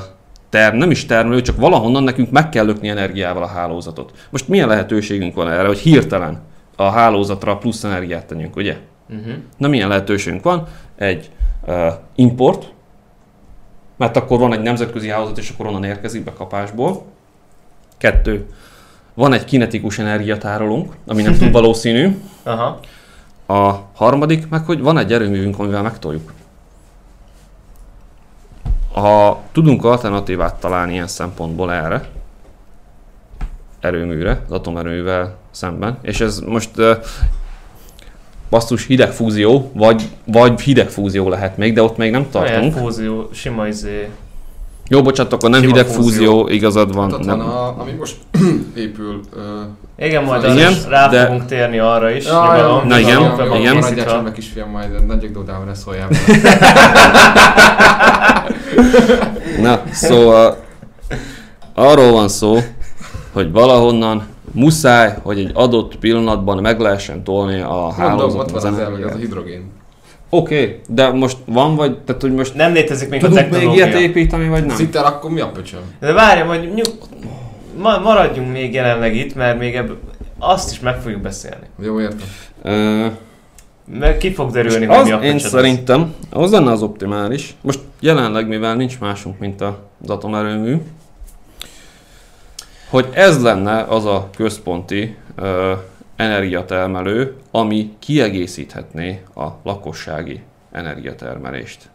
term, 0.49 0.77
nem 0.77 0.91
is 0.91 1.07
termelő, 1.07 1.41
csak 1.41 1.57
valahonnan 1.57 2.03
nekünk 2.03 2.31
meg 2.31 2.49
kell 2.49 2.65
lökni 2.65 2.89
energiával 2.89 3.43
a 3.43 3.47
hálózatot. 3.47 4.13
Most 4.31 4.49
milyen 4.49 4.69
lehetőségünk 4.69 5.35
van 5.35 5.51
erre, 5.51 5.67
hogy 5.67 5.79
hirtelen 5.79 6.41
a 6.77 6.91
hálózatra 6.91 7.57
plusz 7.57 7.85
energiát 7.85 8.27
tegyünk, 8.27 8.57
ugye? 8.57 8.77
Uh-huh. 9.09 9.33
Na 9.57 9.69
milyen 9.69 9.89
lehetőségünk 9.89 10.43
van? 10.43 10.67
Egy 10.97 11.31
uh, 11.67 11.93
import, 12.15 12.73
mert 13.97 14.17
akkor 14.17 14.39
van 14.39 14.53
egy 14.53 14.63
nemzetközi 14.63 15.09
hálózat, 15.09 15.39
és 15.39 15.51
akkor 15.51 15.67
onnan 15.67 15.85
érkezik 15.85 16.25
be 16.25 16.33
kapásból. 16.33 17.05
Kettő. 17.99 18.47
Van 19.15 19.33
egy 19.33 19.45
kinetikus 19.45 19.99
energiatárolónk, 19.99 20.95
ami 21.07 21.23
nem 21.23 21.39
túl 21.39 21.51
valószínű. 21.61 22.17
Aha. 22.43 22.81
A 23.47 23.75
harmadik 23.95 24.49
meg, 24.49 24.65
hogy 24.65 24.81
van 24.81 24.99
egy 24.99 25.13
erőművünk, 25.13 25.59
amivel 25.59 25.83
megtoljuk. 25.83 26.33
Ha 28.93 29.41
tudunk 29.53 29.85
alternatívát 29.85 30.55
találni 30.55 30.93
ilyen 30.93 31.07
szempontból 31.07 31.73
erre, 31.73 32.09
erőműre, 33.81 34.43
az 34.47 34.53
atomerőművel 34.53 35.37
szemben, 35.51 35.99
és 36.03 36.21
ez 36.21 36.39
most 36.39 36.71
uh, 36.77 36.97
basszus 38.51 38.87
hidegfúzió, 38.87 39.71
vagy, 39.75 40.09
vagy 40.25 40.61
hidegfúzió 40.61 41.29
lehet 41.29 41.57
még, 41.57 41.75
de 41.75 41.83
ott 41.83 41.97
még 41.97 42.11
nem 42.11 42.27
tartunk. 42.31 42.73
fúzió, 42.77 43.29
sima 43.33 43.67
izé. 43.67 44.09
Jó, 44.89 45.03
bocsánat, 45.03 45.33
akkor 45.33 45.51
nem 45.51 45.61
hidegfúzió, 45.61 46.41
fúzió. 46.41 46.49
igazad 46.49 46.95
van. 46.95 47.11
Hát 47.11 47.25
nem. 47.25 47.39
van, 47.39 47.47
a, 47.47 47.81
ami 47.81 47.93
most 47.93 48.17
épül. 48.75 49.21
Ö, 49.37 49.61
Igen, 50.05 50.25
majd 50.25 50.43
Igen, 50.43 50.57
igen, 50.57 50.71
is 50.71 50.87
rá 50.89 51.09
de- 51.09 51.25
fogunk 51.25 51.47
térni 51.47 51.79
arra 51.79 52.11
is. 52.11 52.25
Ja, 52.25 52.33
nyugalom, 52.43 52.87
Na 52.87 52.99
igen, 52.99 53.23
nyugalom, 53.23 53.61
igen. 53.61 53.75
Maradjál 53.75 54.07
csendben, 54.07 54.33
kisfiam, 54.33 54.71
majd 54.71 55.07
nagyok 55.07 55.33
dódával 55.33 55.65
ne 55.65 55.75
szóljál. 55.75 56.09
Na, 59.61 59.83
szóval 59.93 60.65
arról 61.75 62.13
van 62.13 62.29
szó, 62.29 62.59
hogy 63.33 63.53
valahonnan 63.53 64.27
muszáj, 64.53 65.15
hogy 65.23 65.39
egy 65.39 65.51
adott 65.55 65.97
pillanatban 65.97 66.59
meg 66.63 66.81
lehessen 66.81 67.25
tolni 67.25 67.61
a 67.61 67.67
Mondom, 67.69 67.87
ott 67.89 67.97
hálózatot 67.97 68.51
van 68.51 68.73
az, 68.73 68.79
az 68.79 69.13
a 69.13 69.17
hidrogén. 69.17 69.71
Oké, 70.31 70.63
okay, 70.63 70.81
de 70.89 71.11
most 71.11 71.37
van 71.45 71.77
vagy, 71.77 71.99
tehát 71.99 72.21
hogy 72.21 72.35
most 72.35 72.55
Nem 72.55 72.73
létezik 72.73 73.09
még 73.09 73.25
a 73.25 73.29
tudunk 73.29 73.43
még 73.43 73.51
technológia. 73.51 73.87
ilyet 73.87 74.01
építeni, 74.01 74.49
vagy 74.49 74.65
nem? 74.67 74.77
Szinten 74.77 75.05
akkor 75.05 75.31
mi 75.31 75.41
a 75.41 75.49
pöcsöm? 75.49 75.81
De 76.01 76.13
várja, 76.13 76.45
majd 76.45 76.75
nyug... 76.75 76.87
Ma, 77.79 77.99
maradjunk 77.99 78.53
még 78.53 78.73
jelenleg 78.73 79.17
itt, 79.17 79.35
mert 79.35 79.59
még 79.59 79.75
ebből 79.75 79.99
azt 80.39 80.71
is 80.71 80.81
meg 80.81 81.01
fogjuk 81.01 81.21
beszélni. 81.21 81.67
Jó, 81.83 82.01
értem. 82.01 82.27
Ö, 82.63 83.07
Mert 83.93 84.19
ki 84.19 84.33
fog 84.33 84.51
derülni, 84.51 84.85
hogy 84.85 84.97
az, 84.97 85.07
mi 85.07 85.13
a 85.13 85.19
én 85.19 85.39
szerintem, 85.39 86.15
az 86.31 86.51
lenne 86.51 86.71
az 86.71 86.83
optimális. 86.83 87.55
Most 87.61 87.81
jelenleg, 88.01 88.49
mivel 88.49 88.77
nincs 88.77 88.99
másunk, 89.01 89.39
mint 89.39 89.61
a- 89.61 89.79
az 90.03 90.11
atomerőmű, 90.11 90.77
hogy 92.91 93.09
ez 93.13 93.43
lenne 93.43 93.83
az 93.83 94.05
a 94.05 94.29
központi 94.37 95.17
ö, 95.37 95.73
energiatermelő, 96.17 97.35
ami 97.51 97.91
kiegészíthetné 97.99 99.23
a 99.35 99.47
lakossági 99.65 100.41
energiatermelést. 100.73 101.89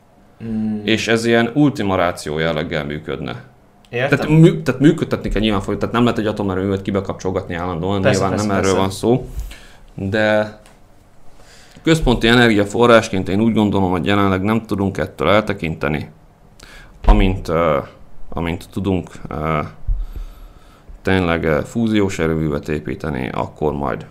Mm, 0.44 0.80
És 0.84 1.08
ez 1.08 1.26
ilyen 1.26 1.52
ultima 1.54 1.96
ráció 1.96 2.40
jelleggel 2.40 2.86
működne. 2.86 3.36
Értem? 3.90 4.18
Tehát, 4.18 4.32
mű, 4.34 4.62
tehát 4.62 4.82
működtetni 4.82 5.30
kell 5.30 5.42
nyilván 5.42 5.62
tehát 5.64 5.92
nem 5.92 6.04
lehet 6.04 6.20
egy 6.20 6.26
atomerőművet 6.26 6.82
kibekapcsolgatni 6.82 7.54
állandóan, 7.56 8.02
Persze, 8.02 8.20
nyilván 8.20 8.30
persze, 8.38 8.48
nem 8.48 8.58
erről 8.58 8.74
persze. 8.74 8.80
van 8.80 8.92
szó. 8.92 9.28
De 10.10 10.60
központi 11.84 12.28
energiaforrásként 12.28 13.30
én 13.30 13.42
úgy 13.42 13.54
gondolom, 13.54 13.92
hogy 13.92 14.06
jelenleg 14.06 14.42
nem 14.42 14.66
tudunk 14.66 14.98
ettől 14.98 15.30
eltekinteni, 15.30 16.10
amint, 17.06 17.52
amint 18.30 18.70
tudunk 18.72 19.10
tényleg 21.02 21.46
fúziós 21.66 22.20
erőművet 22.20 22.70
építeni, 22.70 23.30
akkor 23.30 23.74
majd 23.74 24.06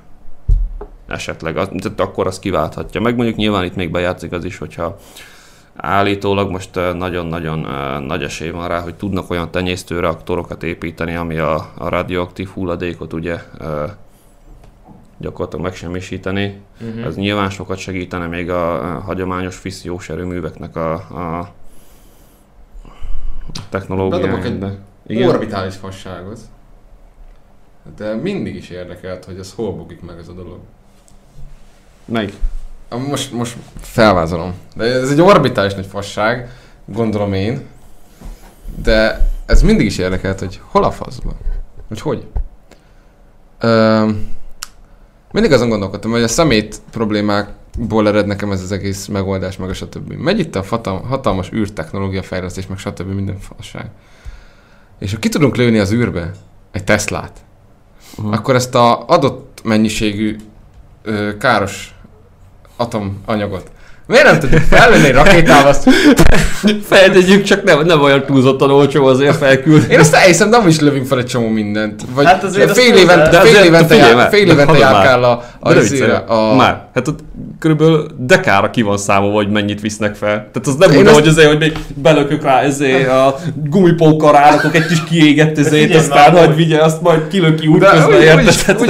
esetleg, 1.07 1.57
az, 1.57 1.69
tehát 1.79 2.01
akkor 2.01 2.27
az 2.27 2.39
kiválthatja. 2.39 3.01
Meg 3.01 3.17
mondjuk 3.17 3.37
nyilván 3.37 3.65
itt 3.65 3.75
még 3.75 3.91
bejátszik 3.91 4.33
az 4.33 4.45
is, 4.45 4.59
hogyha 4.59 4.97
Állítólag 5.77 6.51
most 6.51 6.75
nagyon-nagyon 6.75 7.59
nagy 8.03 8.23
esély 8.23 8.51
van 8.51 8.69
rá, 8.69 8.81
hogy 8.81 8.95
tudnak 8.95 9.31
olyan 9.31 9.51
tenyésztőreaktorokat 9.51 10.63
építeni, 10.63 11.15
ami 11.15 11.39
a, 11.39 11.55
a 11.75 11.89
radioaktív 11.89 12.49
hulladékot 12.49 13.13
ugye 13.13 13.39
gyakorlatilag 15.25 15.65
megsemmisíteni. 15.65 16.61
Mhm. 16.81 17.05
Ez 17.05 17.15
nyilván 17.17 17.51
sokat 17.51 17.79
segítene 17.79 18.27
még 18.27 18.51
a, 18.51 18.97
a 18.97 19.01
hagyományos 19.01 19.57
fissziós 19.57 20.09
erőműveknek 20.09 20.77
a, 20.77 20.93
a 20.93 21.53
technológiáját. 23.69 24.45
egy 24.45 24.59
de- 24.59 24.79
Igen? 25.07 25.29
orbitális 25.29 25.75
fasságot. 25.75 26.39
De 27.97 28.15
mindig 28.15 28.55
is 28.55 28.69
érdekelt, 28.69 29.25
hogy 29.25 29.39
ez 29.39 29.53
hol 29.53 29.73
bugik 29.73 30.01
meg 30.01 30.19
ez 30.19 30.29
a 30.29 30.33
dolog. 30.33 30.59
Melyik? 32.05 32.35
Most, 33.09 33.33
most 33.33 33.57
felvázolom. 33.81 34.55
De 34.77 34.85
ez 34.85 35.11
egy 35.11 35.21
orbitális 35.21 35.75
nagy 35.75 35.87
fasság, 35.87 36.51
gondolom 36.85 37.33
én. 37.33 37.67
De 38.83 39.29
ez 39.47 39.63
mindig 39.63 39.87
is 39.87 39.99
érdekelt, 39.99 40.39
hogy 40.39 40.61
hol 40.65 40.85
a 40.85 40.91
faszban? 40.91 41.35
Hogy 41.89 42.01
hogy? 42.01 42.27
Öm, 43.59 44.35
mindig 45.35 45.53
azon 45.53 45.69
gondolkodtam, 45.69 46.11
hogy 46.11 46.23
a 46.23 46.29
szemét 46.29 46.81
problémákból 46.91 48.09
ered 48.09 48.27
nekem 48.27 48.53
ez 48.53 48.63
az 48.63 48.73
egész 48.73 49.07
megoldás, 49.07 49.57
meg 49.57 49.69
a 49.69 49.75
stb. 49.75 50.13
Megy 50.13 50.39
itt 50.39 50.55
a 50.55 50.63
fatal, 50.63 51.01
hatalmas 51.01 51.53
űrtechnológia 51.53 52.23
fejlesztés, 52.23 52.67
meg 52.67 52.79
stb. 52.79 53.15
minden 53.15 53.39
fasság. 53.39 53.91
És 54.99 55.13
ha 55.13 55.19
ki 55.19 55.29
tudunk 55.29 55.57
lőni 55.57 55.79
az 55.79 55.93
űrbe 55.93 56.31
egy 56.73 56.85
Teslát, 56.85 57.45
Uh-huh. 58.19 58.35
akkor 58.35 58.55
ezt 58.55 58.75
a 58.75 59.05
adott 59.07 59.61
mennyiségű 59.65 60.37
ö, 61.03 61.37
káros 61.37 61.95
atomanyagot 62.77 63.71
miért 64.07 64.25
nem 64.25 64.39
tudjuk 64.39 64.63
felvenni 64.71 65.07
egy 65.07 65.15
rakétával, 65.15 65.69
azt 65.69 65.91
Feltegyük, 66.89 67.43
csak 67.43 67.65
nem, 67.65 67.85
nem 67.85 68.01
olyan 68.01 68.25
túlzottan 68.27 68.71
olcsó 68.71 69.07
azért 69.07 69.37
felküld. 69.37 69.87
Én 69.91 69.99
azt 69.99 70.15
elhiszem, 70.15 70.51
de 70.51 70.63
is 70.67 70.81
lövünk 70.81 71.07
fel 71.07 71.19
egy 71.19 71.27
csomó 71.27 71.49
mindent. 71.49 72.03
Vagy 72.15 72.25
Hát 72.25 72.45
azért 72.45 72.79
fél, 72.79 72.95
de 73.05 73.41
fél 73.41 73.65
évente, 73.65 73.95
jár, 73.95 74.29
fél 74.31 74.51
évente 74.51 74.79
járkál 74.79 75.25
a, 75.25 75.43
a, 75.61 75.73
a, 76.29 76.55
Már, 76.55 76.83
hát 76.95 77.09
ott 77.09 77.19
körülbelül 77.59 78.07
dekára 78.19 78.71
ki 78.71 78.83
van 78.83 78.97
számolva, 78.99 79.37
hogy 79.37 79.51
mennyit 79.51 79.81
visznek 79.81 80.15
fel. 80.15 80.31
Tehát 80.31 80.67
az 80.67 80.75
nem 80.75 80.91
Én 80.91 80.99
úgy, 80.99 81.07
azt- 81.07 81.15
hogy 81.15 81.29
azért, 81.29 81.49
hogy 81.49 81.59
még 81.59 81.79
belökök 81.95 82.43
rá 82.43 82.61
ezért 82.61 83.09
a 83.09 83.37
gumipókkal 83.55 84.33
rárakok 84.33 84.75
egy 84.75 84.87
kis 84.87 85.05
kiégett 85.05 85.59
ezért, 85.59 85.95
aztán 85.95 86.37
hogy 86.37 86.57
vigye, 86.57 86.83
azt 86.83 87.01
majd 87.03 87.29
kilöki 87.29 87.69
de 87.79 87.91
közben, 87.91 88.17
úgy, 88.17 88.23
érted? 88.23 88.83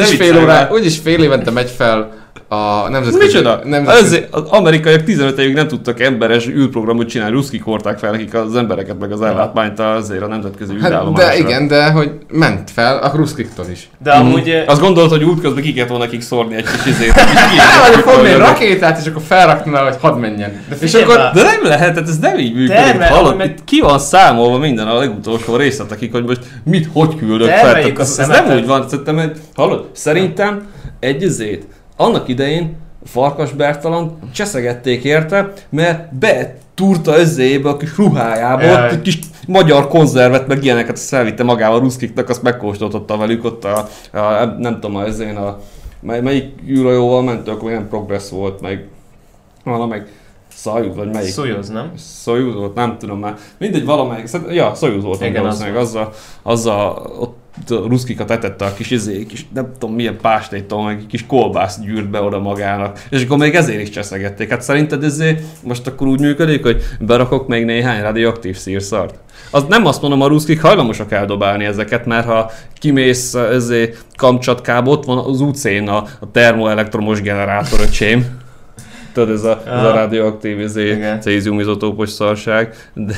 úgyis 0.73 0.99
fél 0.99 1.23
évente 1.23 1.51
megy 1.51 1.73
fel 1.77 2.24
a 2.49 2.89
nemzetközi... 2.89 3.25
Micsoda? 3.25 3.61
nemzetközi 3.65 4.05
Ezért 4.07 4.35
az 4.35 4.43
amerikaiak 4.49 5.03
15 5.03 5.39
évig 5.39 5.55
nem 5.55 5.69
tudtak 5.69 6.01
emberes 6.01 6.49
űrprogramot 6.49 7.09
csinálni, 7.09 7.35
ruszkik 7.35 7.63
hordták 7.63 7.99
fel 7.99 8.11
nekik 8.11 8.35
az 8.35 8.57
embereket, 8.57 8.99
meg 8.99 9.13
az 9.13 9.23
ellátmányt 9.23 9.81
azért 9.81 10.23
a 10.23 10.27
nemzetközi 10.27 10.73
hát, 10.81 10.91
űrállomásra. 10.91 11.29
de 11.29 11.37
igen, 11.39 11.67
de 11.67 11.91
hogy 11.91 12.11
ment 12.29 12.71
fel 12.71 12.99
a 12.99 13.13
Ruszkiktól 13.15 13.67
is. 13.73 13.89
De 14.03 14.11
amúgy... 14.11 14.49
eh, 14.49 14.65
Azt 14.67 14.81
gondolod, 14.81 15.11
hogy 15.11 15.25
útközben 15.25 15.63
ki 15.63 15.73
kellett 15.73 15.89
volna 15.89 16.05
nekik 16.05 16.21
szórni 16.21 16.55
egy 16.55 16.65
kis 16.65 16.87
izét, 16.93 17.13
hogy 17.93 18.03
fogni 18.03 18.29
egy 18.29 18.39
rakétát, 18.39 18.99
és 19.01 19.07
akkor 19.07 19.23
felrakni 19.27 19.73
rá, 19.73 19.83
hogy 19.83 19.97
hadd 20.01 20.19
menjen. 20.19 20.65
De 20.69 20.77
és 20.81 20.95
akkor 20.95 21.31
De 21.35 21.43
nem 21.43 21.61
lehet, 21.63 21.99
hát 21.99 22.09
ez 22.09 22.19
nem 22.19 22.39
így 22.39 22.55
működik. 22.55 23.03
Hallod, 23.03 23.45
itt 23.45 23.65
ki 23.65 23.81
van 23.81 23.99
számolva 23.99 24.59
minden 24.59 24.87
a 24.89 24.99
legutolsó 24.99 25.57
részletekig, 25.57 26.13
hogy 26.13 26.25
most 26.25 26.41
mit, 26.65 26.89
hogy 26.93 27.17
küldök 27.17 27.49
fel. 27.49 27.77
Ez, 27.99 28.17
nem 28.17 28.57
úgy 28.57 28.67
van, 28.67 28.89
szerintem, 28.89 29.33
hallod, 29.55 29.89
szerintem 29.93 30.67
egy 31.01 31.23
izét, 31.23 31.67
annak 31.97 32.29
idején 32.29 32.77
Farkas 33.05 33.53
Bertalan 33.53 34.19
cseszegették 34.33 35.05
érte, 35.05 35.53
mert 35.69 36.15
betúrta 36.15 37.15
ezébe 37.15 37.69
a 37.69 37.77
kis 37.77 37.97
ruhájába, 37.97 38.63
Jaj. 38.63 38.85
ott 38.85 38.93
egy 38.93 39.03
kis 39.03 39.19
magyar 39.47 39.89
konzervet, 39.89 40.47
meg 40.47 40.65
ilyeneket 40.65 41.01
elvitte 41.11 41.43
magával 41.43 41.79
a 41.79 41.81
ruszkiknak, 41.81 42.29
azt 42.29 42.43
megkóstoltatta 42.43 43.17
velük 43.17 43.45
ott 43.45 43.65
a, 43.65 43.89
a 44.13 44.45
nem 44.59 44.81
tudom, 44.81 44.97
az 44.97 45.21
én 45.21 45.37
a, 45.37 45.61
mely, 46.01 46.21
melyik 46.21 46.53
űrhajóval 46.69 47.23
mentünk, 47.23 47.57
akkor 47.57 47.71
nem 47.71 47.89
progress 47.89 48.31
volt, 48.31 48.61
meg 48.61 48.89
valamelyik 49.65 50.23
Szajuz, 50.55 50.97
vagy 50.97 51.11
melyik? 51.11 51.31
Szújoz, 51.31 51.69
nem? 51.69 51.93
Soyuz 52.23 52.55
volt, 52.55 52.75
nem 52.75 52.99
tudom 52.99 53.19
már. 53.19 53.37
Mindegy, 53.59 53.85
valamelyik, 53.85 54.29
ja, 54.51 54.75
Soyuz 54.75 55.05
volt, 55.05 55.21
Igen, 55.21 55.35
az 55.35 55.43
valószínűleg, 55.43 55.77
azzal, 55.77 56.13
azzal 56.43 57.13
ott 57.19 57.34
a 57.34 57.34
ruszkikat 57.69 58.31
etette 58.31 58.65
a 58.65 58.75
kis 58.75 58.91
izé, 58.91 59.27
kis, 59.27 59.47
nem 59.55 59.71
tudom 59.79 59.95
milyen 59.95 60.17
pástétól, 60.21 60.85
meg 60.85 60.99
egy 60.99 61.07
kis 61.07 61.27
kolbászt 61.27 61.85
gyűrt 61.85 62.11
be 62.11 62.21
oda 62.21 62.39
magának. 62.39 63.03
És 63.11 63.25
akkor 63.25 63.39
még 63.39 63.55
ezért 63.55 63.81
is 63.81 63.91
cseszegették. 63.91 64.51
Hát 64.51 64.63
szerinted 64.63 65.05
ez 65.05 65.23
most 65.63 65.87
akkor 65.87 66.07
úgy 66.07 66.21
működik, 66.21 66.63
hogy 66.63 66.83
berakok 67.01 67.49
még 67.49 67.65
néhány 67.65 68.03
radioaktív 68.03 68.57
szírszart? 68.57 69.19
Az 69.51 69.65
nem 69.69 69.87
azt 69.87 70.01
mondom, 70.01 70.21
a 70.21 70.27
ruszkik 70.27 70.61
hajlamosak 70.61 71.13
eldobálni 71.13 71.65
ezeket, 71.65 72.07
mert 72.07 72.27
ha 72.27 72.51
kimész 72.79 73.35
ezért 73.35 74.05
Kamcsatkába, 74.17 74.91
ott 74.91 75.05
van 75.05 75.19
az 75.19 75.41
UC-n 75.41 75.89
a, 75.89 75.97
a 75.97 76.31
termoelektromos 76.33 77.21
generátor 77.21 77.81
öcsém. 77.81 78.43
Tudod, 79.13 79.31
ez 79.31 79.45
a, 79.45 79.63
ez 79.67 79.85
a 79.85 79.95
radioaktív 79.95 80.61
izé, 80.61 80.91
Igen. 80.91 81.21
cézium 81.21 81.61
izotópos 81.61 82.09
szarság, 82.09 82.75
de 82.95 83.15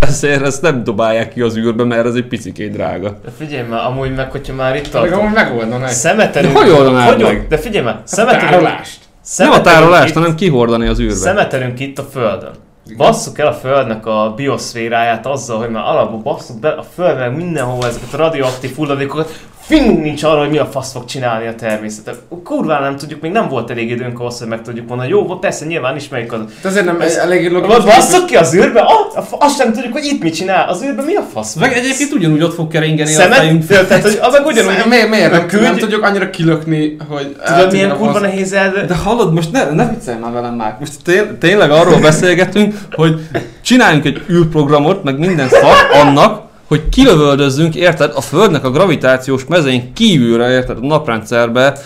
azért 0.00 0.42
ezt 0.42 0.62
nem 0.62 0.84
dobálják 0.84 1.32
ki 1.32 1.40
az 1.40 1.56
űrbe, 1.56 1.84
mert 1.84 2.06
ez 2.06 2.14
egy 2.14 2.26
picikét 2.26 2.72
drága. 2.72 3.18
De 3.24 3.30
figyelj 3.38 3.68
már, 3.68 3.84
amúgy 3.86 4.14
meg, 4.14 4.30
hogyha 4.30 4.54
már 4.54 4.76
itt 4.76 4.92
meg 4.92 5.02
amúgy 5.02 5.10
tartunk. 5.10 5.34
megoldanák. 5.34 5.90
Szemetelünk... 5.90 6.52
De 6.52 6.60
hogy 6.60 6.70
oldanád 6.70 7.14
hogy 7.14 7.22
meg? 7.22 7.46
De 7.48 7.58
figyelj 7.58 7.84
már, 7.84 7.94
a 7.94 8.00
szemetelünk... 8.04 8.50
tárolást. 8.50 8.98
Nem 9.36 9.50
a 9.50 9.60
tárolást, 9.60 10.08
itt- 10.08 10.14
hanem 10.14 10.34
kihordani 10.34 10.86
az 10.86 11.00
űrbe. 11.00 11.14
Szemetelünk 11.14 11.80
itt 11.80 11.98
a 11.98 12.02
Földön. 12.12 12.52
Basszuk 12.96 13.38
el 13.38 13.46
a 13.46 13.52
Földnek 13.52 14.06
a 14.06 14.32
bioszféráját 14.36 15.26
azzal, 15.26 15.58
hogy 15.58 15.70
már 15.70 15.84
alapból 15.84 16.18
basszuk 16.18 16.60
be 16.60 16.68
a 16.68 16.84
Föld 16.94 17.18
meg 17.18 17.36
mindenhova 17.36 17.86
ezeket 17.86 18.12
a 18.12 18.16
radioaktív 18.16 18.76
hulladékokat, 18.76 19.40
fingunk 19.68 20.02
nincs 20.02 20.22
arra, 20.22 20.38
hogy 20.40 20.50
mi 20.50 20.58
a 20.58 20.66
fasz 20.66 20.92
fog 20.92 21.04
csinálni 21.04 21.46
a 21.46 21.54
természet. 21.54 22.14
Kurván 22.44 22.82
nem 22.82 22.96
tudjuk, 22.96 23.20
még 23.20 23.30
nem 23.32 23.48
volt 23.48 23.70
elég 23.70 23.90
időnk 23.90 24.20
ahhoz, 24.20 24.38
hogy 24.38 24.48
meg 24.48 24.62
tudjuk 24.62 24.88
mondani. 24.88 25.08
Jó, 25.08 25.24
persze, 25.38 25.64
nyilván 25.66 25.96
ismerjük 25.96 26.32
az... 26.32 26.40
De 26.62 26.68
azért 26.68 26.84
nem 26.84 27.00
Ez- 27.00 27.16
elég 27.16 27.50
logikus. 27.52 27.84
basszok 27.84 28.26
ki 28.26 28.36
az 28.36 28.54
űrbe, 28.54 28.80
ah, 28.80 29.24
azt 29.38 29.58
nem 29.58 29.72
tudjuk, 29.72 29.92
hogy 29.92 30.04
itt 30.04 30.22
mit 30.22 30.34
csinál. 30.34 30.68
Az 30.68 30.82
űrbe 30.82 31.02
mi 31.02 31.14
a 31.14 31.22
fasz? 31.32 31.54
Meg 31.54 31.72
egyébként 31.72 32.12
ugyanúgy 32.12 32.42
ott 32.42 32.54
fog 32.54 32.68
keringeni 32.70 33.14
a 33.14 33.18
Szemet? 33.18 33.36
fejünk. 33.38 33.66
Tehát, 33.66 34.02
hogy 34.02 34.18
az 34.22 34.32
meg 34.32 34.46
ugyanúgy, 34.46 34.72
Ugyanúgy, 34.72 34.88
miért, 34.90 35.08
miért 35.10 35.30
nem, 35.30 35.46
küldj- 35.46 35.66
nem 35.66 35.76
tudjuk 35.76 36.02
annyira 36.02 36.30
kilökni, 36.30 36.96
hogy... 37.08 37.36
Tudod, 37.46 37.72
milyen 37.72 37.90
a 37.90 37.96
kurva 37.96 38.18
nehéz 38.18 38.52
el... 38.52 38.84
De 38.86 38.94
hallod, 38.94 39.32
most 39.32 39.52
ne, 39.52 39.64
ne 39.70 39.88
viccelj 39.88 40.18
már 40.18 40.32
velem 40.32 40.54
már. 40.54 40.76
Most 40.78 40.92
té- 41.04 41.32
tényleg 41.38 41.70
arról 41.70 42.00
beszélgetünk, 42.00 42.74
hogy 42.92 43.20
csináljunk 43.62 44.04
egy 44.04 44.22
űrprogramot, 44.30 45.04
meg 45.04 45.18
minden 45.18 45.48
szak 45.48 45.88
annak, 46.02 46.46
hogy 46.68 46.88
kilövöldözzünk, 46.88 47.74
érted, 47.74 48.12
a 48.14 48.20
Földnek 48.20 48.64
a 48.64 48.70
gravitációs 48.70 49.44
mezején 49.46 49.92
kívülre, 49.92 50.50
érted, 50.50 50.76
a 50.80 50.86
naprendszerbe 50.86 51.78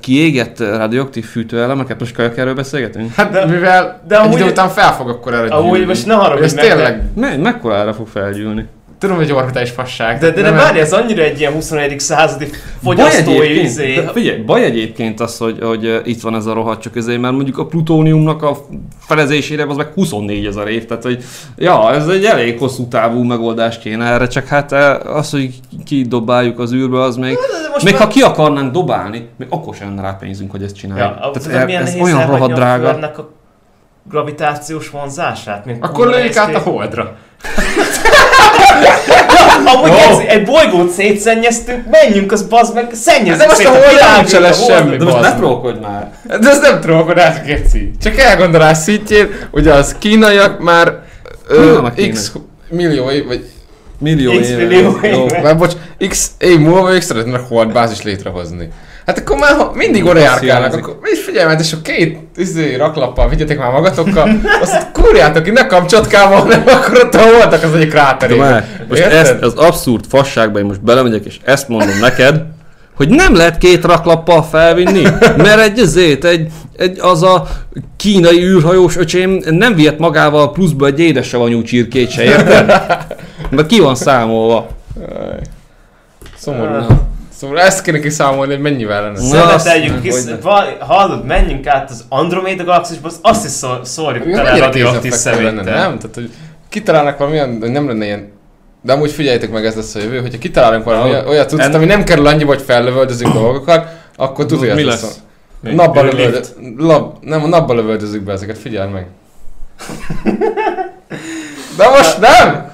kiégett 0.00 0.58
radioaktív 0.58 1.24
fűtőelemeket, 1.24 2.00
most 2.00 2.14
kell 2.14 2.30
erről 2.36 2.54
beszélgetünk? 2.54 3.14
Hát 3.14 3.30
De- 3.32 3.44
mivel 3.46 4.02
de 4.08 4.18
egy 4.20 4.24
amúgy- 4.26 4.38
idő 4.40 4.48
után 4.50 4.68
fel 4.68 4.92
fog 4.94 5.08
akkor 5.08 5.34
erre 5.34 5.48
Amúgy 5.54 5.70
gyűlni. 5.72 5.86
most 5.86 6.06
ne 6.06 6.14
haragudj 6.14 6.44
Ez 6.44 6.52
meg, 6.54 6.64
de- 6.64 6.70
tényleg, 6.74 7.02
Me- 7.16 7.38
mekkorára 7.42 7.92
fog 7.94 8.06
felgyűlni? 8.08 8.66
Tudom, 9.00 9.16
hogy 9.16 9.32
orbitális 9.32 9.70
fasság. 9.70 10.18
De, 10.18 10.26
de, 10.30 10.42
de 10.42 10.50
Nem- 10.50 10.54
várj, 10.54 10.78
ez 10.78 10.92
annyira 10.92 11.22
egy 11.22 11.38
ilyen 11.40 11.52
21. 11.52 12.00
századi 12.00 12.48
fogyasztói 12.82 13.34
egyébként- 13.34 13.64
izé. 13.64 13.94
de 13.94 14.10
figyelj, 14.12 14.38
baj 14.38 14.64
egyébként 14.64 15.20
az, 15.20 15.38
hogy, 15.38 15.58
hogy 15.62 15.86
uh, 15.86 15.96
itt 16.04 16.20
van 16.20 16.34
ez 16.34 16.46
a 16.46 16.52
rohadt 16.52 16.82
csak 16.82 16.96
ezért, 16.96 17.20
mert 17.20 17.34
mondjuk 17.34 17.58
a 17.58 17.66
plutóniumnak 17.66 18.42
a 18.42 18.56
felezésére 19.00 19.64
az 19.68 19.76
meg 19.76 19.92
24 19.94 20.46
ezer 20.46 20.68
év, 20.68 20.86
tehát 20.86 21.02
hogy 21.02 21.24
ja, 21.56 21.92
ez 21.92 22.08
egy 22.08 22.24
elég 22.24 22.58
hosszú 22.58 22.88
távú 22.88 23.22
megoldás 23.22 23.78
kéne 23.78 24.04
erre, 24.04 24.26
csak 24.26 24.46
hát 24.46 24.72
uh, 24.72 25.16
az, 25.16 25.30
hogy 25.30 25.50
kidobáljuk 25.84 26.58
az 26.58 26.72
űrbe, 26.72 27.00
az 27.00 27.16
még, 27.16 27.34
De 27.34 27.40
még 27.84 27.92
már- 27.92 28.02
ha 28.02 28.08
ki 28.08 28.20
akarnánk 28.20 28.72
dobálni, 28.72 29.28
még 29.36 29.48
akkor 29.50 29.74
sem 29.74 29.88
lenne 29.88 30.02
rá 30.02 30.16
pénzünk, 30.20 30.50
hogy 30.50 30.62
ezt 30.62 30.76
csináljuk. 30.76 31.18
Ja, 31.22 31.30
tehát 31.30 31.66
milyen 31.66 31.82
ez 31.82 31.88
nehéz 31.94 32.02
olyan 32.02 32.26
rohadt 32.26 32.52
drága. 32.52 32.88
A 32.88 33.30
gravitációs 34.10 34.90
vonzását, 34.90 35.64
mint 35.64 35.84
Akkor 35.84 36.08
nehéz 36.08 36.38
át 36.38 36.54
a 36.54 36.58
holdra. 36.58 37.16
Amúgy 39.74 39.90
Ó. 39.90 39.94
ez, 39.94 40.18
egy 40.26 40.44
bolygót 40.44 40.90
szétszennyeztünk, 40.90 41.84
menjünk, 41.90 42.32
az 42.32 42.42
bazd 42.42 42.74
meg, 42.74 42.88
szennyezzük 42.92 43.38
De 43.38 43.44
most 43.46 43.56
szét 43.56 43.66
a 43.66 43.72
világot, 43.90 44.22
úgyse 44.22 44.38
lesz 44.38 44.64
semmi. 44.66 44.96
De 44.96 45.04
most 45.04 45.20
ne 45.20 45.34
trollkodj 45.34 45.78
már! 45.80 46.10
De 46.40 46.48
ez 46.50 46.60
nem 46.60 46.80
trókodás, 46.80 47.34
Geci. 47.46 47.90
Csak 48.02 48.18
elgondolás 48.18 48.78
szintjén, 48.78 49.28
ugye 49.50 49.72
az 49.72 49.96
kínaiak 49.98 50.58
már 50.60 50.98
ö, 51.48 51.78
x 52.10 52.32
millió 52.68 53.10
év, 53.10 53.26
vagy 53.26 53.44
Millió 53.98 54.40
X 54.40 54.48
éve. 54.48 54.64
millió 54.64 54.98
Jó. 55.02 55.24
éve. 55.24 55.40
már 55.42 55.58
bocs, 55.58 55.72
x 56.08 56.30
év 56.38 56.58
múlva 56.58 56.92
ők 56.92 57.02
szeretnének 57.02 57.40
holdbázis 57.48 58.02
létrehozni. 58.02 58.68
Hát 59.10 59.18
akkor 59.18 59.36
már 59.36 59.56
ha 59.56 59.72
mindig 59.74 60.04
oda 60.04 60.18
járkálnak, 60.18 60.74
akkor 60.74 60.98
mi 61.02 61.16
figyelj 61.16 61.46
már, 61.46 61.60
és 61.60 61.72
a 61.72 61.82
két 61.82 62.18
izé, 62.36 62.74
raklappal 62.74 63.28
vigyetek 63.28 63.58
már 63.58 63.70
magatokkal, 63.70 64.30
azt 64.62 64.86
kúrjátok 64.92 65.42
ki, 65.42 65.50
ne 65.50 65.66
kamcsatkával, 65.66 66.40
hanem 66.40 66.62
akkor 66.66 67.04
ott 67.04 67.14
a 67.14 67.30
voltak 67.32 67.62
az 67.62 67.74
egyik 67.74 67.90
kráterében. 67.90 68.50
már, 68.50 68.66
most 68.88 69.00
Érted? 69.00 69.18
ezt, 69.18 69.42
az 69.42 69.54
abszurd 69.54 70.04
fasságba 70.08 70.58
én 70.58 70.64
most 70.64 70.82
belemegyek, 70.82 71.24
és 71.24 71.36
ezt 71.44 71.68
mondom 71.68 71.98
neked, 72.00 72.42
hogy 72.96 73.08
nem 73.08 73.34
lehet 73.34 73.58
két 73.58 73.84
raklappal 73.84 74.42
felvinni, 74.42 75.02
mert 75.36 75.60
egy 75.60 75.78
ezért, 75.78 76.24
egy, 76.24 76.48
egy 76.76 76.98
az 77.00 77.22
a 77.22 77.48
kínai 77.96 78.42
űrhajós 78.42 78.96
öcsém 78.96 79.42
nem 79.50 79.74
vihet 79.74 79.98
magával 79.98 80.52
pluszba 80.52 80.86
egy 80.86 81.00
édesavanyú 81.00 81.62
csirkét 81.62 82.10
se, 82.10 82.22
érted? 82.22 82.66
Mert 83.50 83.66
ki 83.66 83.80
van 83.80 83.94
számolva. 83.94 84.68
Szomorú. 86.36 87.09
Szóval 87.40 87.60
ezt 87.60 87.82
kéne 87.82 87.98
kiszámolni, 87.98 88.52
hogy 88.52 88.62
mennyivel 88.62 89.02
lenne. 89.02 89.28
Na, 89.28 89.44
azt- 89.54 89.72
ki, 90.02 90.08
ne. 90.26 90.36
va- 90.36 90.76
hallod, 90.80 91.24
menjünk 91.26 91.66
át 91.66 91.90
az 91.90 92.04
Andromeda 92.08 92.64
galaxisba, 92.64 93.06
az- 93.08 93.18
azt 93.22 93.44
is 93.44 93.50
szó- 93.50 93.84
szórjuk 93.84 94.30
tele 94.34 94.58
radioaktív 94.58 95.12
szeméttel. 95.12 95.52
nem? 95.52 95.98
Tehát, 95.98 96.10
hogy 96.14 96.30
kitalálnak 96.68 97.18
valamilyen, 97.18 97.56
hogy 97.60 97.70
nem 97.70 97.86
lenne 97.88 98.04
ilyen 98.04 98.32
de 98.82 98.92
amúgy 98.92 99.10
figyeljétek 99.10 99.50
meg, 99.50 99.64
ez 99.66 99.74
lesz 99.74 99.94
a 99.94 99.98
jövő, 99.98 100.20
hogyha 100.20 100.38
kitalálunk 100.38 100.84
valami 100.84 101.10
olyan, 101.10 101.26
olyat 101.26 101.48
tudsz, 101.48 101.62
En- 101.62 101.74
ami 101.74 101.84
nem 101.84 102.04
kerül 102.04 102.26
annyiba, 102.26 102.52
hogy 102.54 102.62
fellövöldözünk 102.62 103.32
dolgokat, 103.32 103.86
akkor 104.16 104.46
tudod, 104.46 104.66
hogy 104.66 104.74
Mi 104.74 104.84
lesz? 104.84 105.20
Még 105.60 105.74
Napba 105.74 106.00
űrlift. 106.04 106.16
lövöldöz, 106.16 106.54
lab, 106.76 107.16
nem, 107.20 107.42
a 107.42 107.46
napba 107.46 107.74
lövöldözzük 107.74 108.22
be 108.22 108.32
ezeket, 108.32 108.58
figyeld 108.58 108.90
meg. 108.92 109.06
De 111.80 111.88
most 111.88 112.18
nem! 112.20 112.68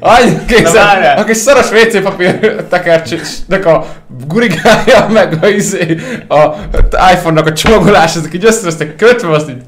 Annyi 0.00 0.30
Na 0.30 0.44
készen, 0.46 1.16
a 1.16 1.24
kis 1.24 1.36
szaros 1.36 1.70
WC 1.70 2.02
papír 2.02 2.56
tekercsnek 2.68 3.66
a 3.66 3.86
gurigája, 4.28 5.06
meg 5.12 5.38
a, 5.42 5.46
izé, 5.46 5.96
a 6.28 6.48
iPhone-nak 7.12 7.46
a 7.46 7.52
csomagolás, 7.52 8.16
ezek 8.16 8.34
így 8.34 8.44
össze 8.44 8.94
kötve, 8.96 9.28
azt 9.30 9.48
így... 9.48 9.62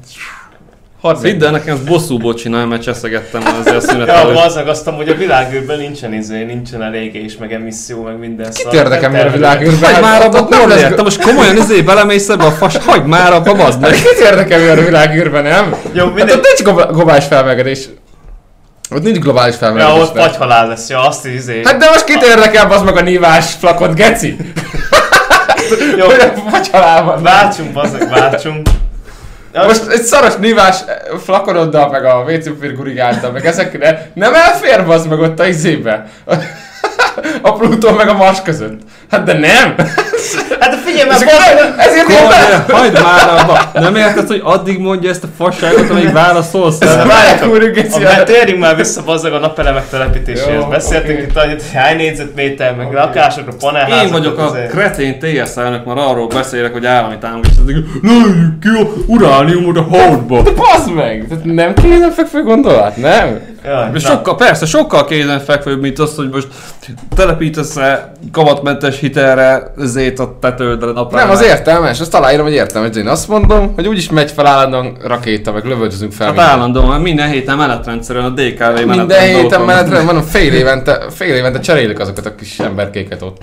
Hadd 1.01 1.23
Hidd 1.23 1.43
el, 1.43 1.51
nekem 1.51 1.75
ezt 1.75 1.83
bosszúból 1.83 2.33
csinálom, 2.33 2.69
mert 2.69 2.81
cseszegettem 2.81 3.41
azért 3.59 3.67
a 3.67 3.71
Ja, 3.73 3.79
szünetelőt. 3.79 4.37
az 4.37 4.55
meg 4.55 4.67
azt 4.67 4.89
hogy 4.89 5.09
a 5.09 5.15
világűrben 5.15 5.77
nincsen 5.77 6.13
izé, 6.13 6.43
nincsen 6.43 6.83
elég 6.83 7.15
és 7.15 7.37
meg 7.37 7.53
emisszió, 7.53 8.03
meg 8.03 8.19
minden 8.19 8.51
Kit 8.53 8.73
érdekel, 8.73 9.09
miért 9.09 9.27
a 9.27 9.31
világűrben? 9.31 9.79
Hagyd 9.79 9.93
Hát 9.93 10.01
már 10.01 10.21
abba, 10.25 10.47
nem 10.49 10.69
lesz- 10.69 10.93
te 10.95 11.01
most 11.01 11.21
komolyan 11.21 11.57
izé 11.57 11.81
belemész 11.81 12.29
ebbe 12.29 12.43
a 12.43 12.51
fas, 12.51 12.77
hagyd 12.77 13.05
már 13.05 13.33
abba, 13.33 13.53
bazd 13.53 13.81
meg. 13.81 13.91
Kit 13.91 14.19
érdekel, 14.23 14.59
miért 14.59 14.79
a 14.79 14.83
világűrben, 14.83 15.43
nem? 15.43 15.75
Jó, 15.93 16.05
Hát 16.05 16.13
mindegy. 16.13 16.35
ott 16.35 16.45
nincs 16.57 16.87
globális 16.91 17.25
felmelegedés. 17.25 17.89
Ott 18.91 19.03
nincs 19.03 19.17
globális 19.17 19.53
Ja, 19.53 19.59
felmelegedés. 19.59 20.01
ott 20.01 20.15
vagy 20.15 20.35
halál 20.35 20.67
lesz, 20.67 20.89
ja, 20.89 21.07
azt 21.07 21.25
izé. 21.25 21.61
Hát 21.63 21.77
de 21.77 21.89
most 21.89 22.03
kit 22.03 22.23
érdekel, 22.23 22.71
az 22.71 22.81
meg 22.81 22.95
a 22.97 23.01
nívás 23.01 23.53
flakot, 23.53 23.93
geci? 23.95 24.35
Jó, 25.97 26.05
Hogy 26.05 26.19
a 26.19 26.49
vagy 26.49 26.69
halál 26.69 27.03
van. 27.03 27.23
váltsunk, 27.23 27.71
bazzeg, 27.73 28.09
váltsunk. 28.09 28.67
Ja, 29.53 29.63
Most 29.65 29.87
egy 29.87 30.01
szaros 30.01 30.35
nívás 30.35 30.77
flakonoddal, 31.23 31.89
meg 31.89 32.05
a 32.05 32.23
WC 32.27 32.47
papír 32.47 32.75
gurigáltal, 32.75 33.31
meg 33.31 33.45
ezekre 33.45 34.11
nem 34.13 34.33
elfér 34.33 34.79
az 34.79 35.05
meg 35.05 35.19
ott 35.19 35.39
a 35.39 35.45
izébe. 35.47 36.05
A 37.41 37.53
Plutó 37.53 37.91
meg 37.91 38.07
a 38.07 38.13
Mars 38.13 38.41
között. 38.41 38.81
Hát 39.11 39.23
de 39.23 39.33
nem! 39.33 39.75
Hát 40.59 40.69
de 40.69 40.77
figyelj 40.85 41.09
már, 41.09 41.19
nem- 41.19 41.73
ezért 41.77 42.07
be... 42.07 42.73
hagyd 42.73 43.01
már 43.01 43.39
abba. 43.39 43.59
Nem 43.73 43.95
érted, 43.95 44.27
hogy 44.27 44.41
addig 44.43 44.79
mondja 44.79 45.09
ezt 45.09 45.23
a 45.23 45.27
fasságot, 45.37 45.89
amíg 45.89 46.11
válaszolsz? 46.13 46.79
Várják, 46.79 47.47
úr, 47.49 47.71
a, 47.91 48.23
térjünk 48.23 48.59
már 48.59 48.75
vissza 48.75 49.03
bazzeg 49.03 49.33
a 49.33 49.39
napelemek 49.39 49.89
telepítéséhez. 49.89 50.63
Beszéltünk 50.69 51.19
itt 51.19 51.37
annyit, 51.37 51.61
hogy 51.61 51.71
hány 51.73 51.95
négyzetméter, 51.95 52.75
meg 52.75 52.93
lakásokra, 52.93 53.53
panelházak. 53.59 54.05
Én 54.05 54.11
vagyok 54.11 54.37
a 54.37 54.51
kretén 54.69 55.19
TSZ 55.19 55.57
elnök, 55.57 55.85
már 55.85 55.97
arról 55.97 56.27
beszélek, 56.27 56.73
hogy 56.73 56.85
állami 56.85 57.17
támogatás. 57.17 57.55
Lőjük 57.65 58.59
ki 58.61 58.67
a 58.67 58.87
urániumot 59.05 59.77
a 59.77 59.81
holdba. 59.81 60.41
Bazd 60.41 60.93
meg! 60.93 61.25
Tehát 61.29 61.43
nem 61.43 61.73
kézenfekvő 61.73 62.43
gondolat, 62.43 62.97
nem? 62.97 63.39
Jaj, 63.65 63.99
sokkal, 63.99 64.35
persze, 64.35 64.65
sokkal 64.65 65.05
kézenfekvőbb, 65.05 65.81
mint 65.81 65.99
az, 65.99 66.15
hogy 66.15 66.29
most 66.29 66.47
telepítesz-e 67.15 68.11
kamatmentes 68.31 68.96
hitelre 68.97 69.73
zét 69.77 70.19
a 70.19 70.37
tetődre 70.41 70.91
napra. 70.91 71.17
Nem, 71.17 71.29
az 71.29 71.43
értelmes, 71.43 71.99
azt 71.99 72.13
aláírom, 72.13 72.45
hogy 72.45 72.53
értelmes, 72.53 72.89
de 72.89 72.99
én 72.99 73.07
azt 73.07 73.27
mondom, 73.27 73.73
hogy 73.75 73.87
úgyis 73.87 74.09
megy 74.09 74.31
fel 74.31 74.45
állandóan 74.45 74.97
rakéta, 75.03 75.51
meg 75.51 75.65
lövöldözünk 75.65 76.11
fel. 76.11 76.25
Hát 76.27 76.35
mindent. 76.35 76.53
állandóan, 76.55 76.87
mert 76.87 77.01
minden 77.01 77.29
héten 77.29 77.57
menetrendszerűen 77.57 78.25
a 78.25 78.29
DKV 78.29 78.59
menetrend. 78.59 78.95
Minden 78.95 79.21
héten 79.21 79.39
dolgozom. 79.39 79.65
menetre, 79.65 80.01
mondom, 80.01 80.23
fél 80.23 80.53
évente, 80.53 80.99
fél 81.09 81.33
évente 81.35 81.59
cserélik 81.59 81.99
azokat 81.99 82.25
a 82.25 82.35
kis 82.35 82.59
emberkéket 82.59 83.21
ott. 83.21 83.37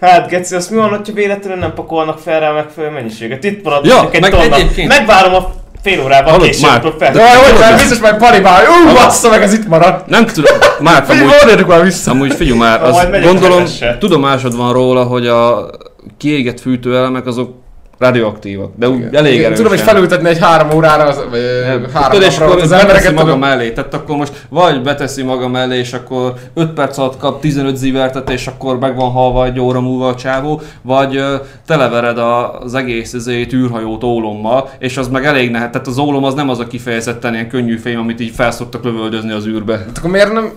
Hát, 0.00 0.28
Geci, 0.28 0.54
azt 0.54 0.70
mi 0.70 0.76
van, 0.76 0.88
hogyha 0.88 1.12
véletlenül 1.12 1.58
nem 1.58 1.74
pakolnak 1.74 2.18
fel 2.18 2.40
rá 2.40 2.52
megfelelő 2.52 2.92
mennyiséget? 2.94 3.44
Itt 3.44 3.64
marad 3.64 3.84
Ja, 3.86 4.08
meg 4.20 4.30
tonna. 4.30 4.54
egyébként- 4.56 4.88
Megvárom 4.88 5.34
a 5.34 5.52
fél 5.82 6.00
órában 6.02 6.30
Hallod, 6.32 6.46
később, 6.46 6.70
már- 6.70 6.94
fel. 6.98 7.12
De 7.12 7.36
hogy 7.36 7.58
már 7.60 7.74
biztos 7.74 7.98
majd 7.98 8.16
palibál, 8.16 8.64
ú, 8.64 8.92
bassza 8.94 9.28
meg, 9.28 9.42
ez 9.42 9.52
itt 9.52 9.68
maradt. 9.68 10.06
Nem 10.06 10.26
tudom, 10.26 10.56
már 10.80 11.04
amúgy, 11.08 11.66
már 11.66 11.82
vissza. 11.82 12.10
amúgy 12.10 12.32
figyelj 12.34 12.58
már, 12.58 12.82
az 12.82 13.06
gondolom, 13.22 13.64
tudomásod 13.98 14.56
van 14.56 14.72
róla, 14.72 15.02
hogy 15.04 15.26
a 15.26 15.70
kiégett 16.18 16.60
fűtőelemek 16.60 17.26
azok 17.26 17.54
radioaktívak, 17.98 18.72
de 18.76 18.88
úgy 18.88 19.02
elég 19.12 19.32
Igen, 19.32 19.44
erősen. 19.44 19.54
Tudom, 19.54 19.70
hogy 19.70 19.80
felültetni 19.80 20.28
egy 20.28 20.38
három 20.38 20.70
órára, 20.70 21.04
az, 21.04 21.16
vagy 21.30 21.38
ö, 21.38 21.88
három 21.92 22.10
Tudod, 22.10 22.26
és 22.26 22.38
akkor 22.38 22.60
az 22.60 22.72
embereket 22.72 23.12
maga 23.12 23.24
tudom. 23.24 23.38
mellé, 23.38 23.70
tehát 23.70 23.94
akkor 23.94 24.16
most 24.16 24.46
vagy 24.48 24.82
beteszi 24.82 25.22
maga 25.22 25.48
mellé, 25.48 25.78
és 25.78 25.92
akkor 25.92 26.34
5 26.54 26.70
perc 26.70 26.98
alatt 26.98 27.18
kap 27.18 27.40
15 27.40 27.76
zivertet, 27.76 28.30
és 28.30 28.46
akkor 28.46 28.78
meg 28.78 28.96
van 28.96 29.10
halva 29.10 29.44
egy 29.44 29.60
óra 29.60 29.80
múlva 29.80 30.08
a 30.08 30.14
csávó, 30.14 30.60
vagy 30.82 31.16
ö, 31.16 31.36
televered 31.66 32.18
a, 32.18 32.60
az 32.60 32.74
egész 32.74 33.12
ezért 33.12 33.52
űrhajót 33.52 34.04
ólommal, 34.04 34.70
és 34.78 34.96
az 34.96 35.08
meg 35.08 35.24
elég 35.24 35.50
nehet, 35.50 35.70
tehát 35.70 35.86
az 35.86 35.98
ólom 35.98 36.24
az 36.24 36.34
nem 36.34 36.48
az 36.48 36.58
a 36.58 36.66
kifejezetten 36.66 37.32
ilyen 37.32 37.48
könnyű 37.48 37.76
fém, 37.76 37.98
amit 37.98 38.20
így 38.20 38.34
felszoktak 38.34 38.84
lövöldözni 38.84 39.32
az 39.32 39.46
űrbe. 39.46 39.76
Hát 39.76 39.98
akkor 39.98 40.10
miért 40.10 40.32
nem 40.32 40.52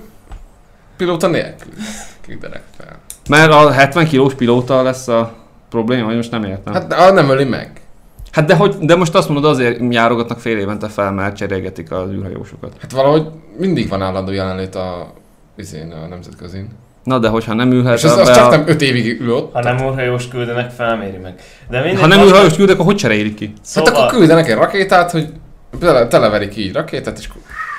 pilóta 0.98 1.28
nélkül? 1.28 1.72
Küldenek 2.28 2.64
fel. 2.78 3.00
Mert 3.30 3.52
a 3.52 3.72
70 3.72 4.08
kilós 4.08 4.34
pilóta 4.34 4.82
lesz 4.82 5.08
a 5.08 5.40
probléma, 5.72 6.06
vagy 6.06 6.16
most 6.16 6.32
nem 6.32 6.44
értem. 6.44 6.74
Hát, 6.74 6.94
ah, 6.94 7.14
nem 7.14 7.30
öli 7.30 7.44
meg. 7.44 7.72
hát 8.32 8.46
de, 8.46 8.56
hogy, 8.56 8.76
de 8.80 8.96
most 8.96 9.16
azt 9.16 9.30
mondod 9.30 9.52
azért 9.52 9.80
járogatnak 9.90 10.40
fél 10.40 10.58
évente 10.58 10.88
fel, 10.88 11.12
mert 11.12 11.36
cserélgetik 11.36 11.92
az 11.92 12.10
űrhajósokat. 12.12 12.72
Hát 12.82 12.92
valahogy 12.92 13.28
mindig 13.58 13.90
van 13.90 14.02
állandó 14.02 14.32
jelenlét 14.32 14.76
a 14.76 15.14
izén, 15.58 15.92
a 16.04 16.08
nemzetközin. 16.08 16.68
Na 17.04 17.20
de 17.20 17.28
hogyha 17.28 17.54
nem 17.54 17.72
ülhet 17.72 17.98
És 17.98 18.04
az, 18.04 18.18
az 18.18 18.36
csak 18.36 18.46
a... 18.46 18.50
nem 18.50 18.64
5 18.68 18.82
évig 18.82 19.22
ül 19.22 19.34
ott. 19.34 19.54
Ha 19.54 19.62
nem 19.62 19.78
űrhajós 19.78 20.28
küldenek, 20.28 20.72
felméri 20.72 21.18
meg. 21.18 21.34
De 21.70 21.80
mindegy, 21.82 22.00
Ha 22.02 22.08
nem 22.08 22.18
most- 22.20 22.30
űrhajós 22.32 22.56
küldök, 22.56 22.74
akkor 22.76 22.86
hogy 22.86 22.96
cserélik 22.96 23.36
ki? 23.36 23.54
Hát 23.76 23.88
akkor 23.88 24.06
küldenek 24.06 24.50
egy 24.50 24.56
rakétát, 24.56 25.12
hogy 25.12 25.30
tele, 25.80 26.08
televerik 26.08 26.58
így 26.58 26.74
rakétát, 26.74 27.18
és 27.18 27.30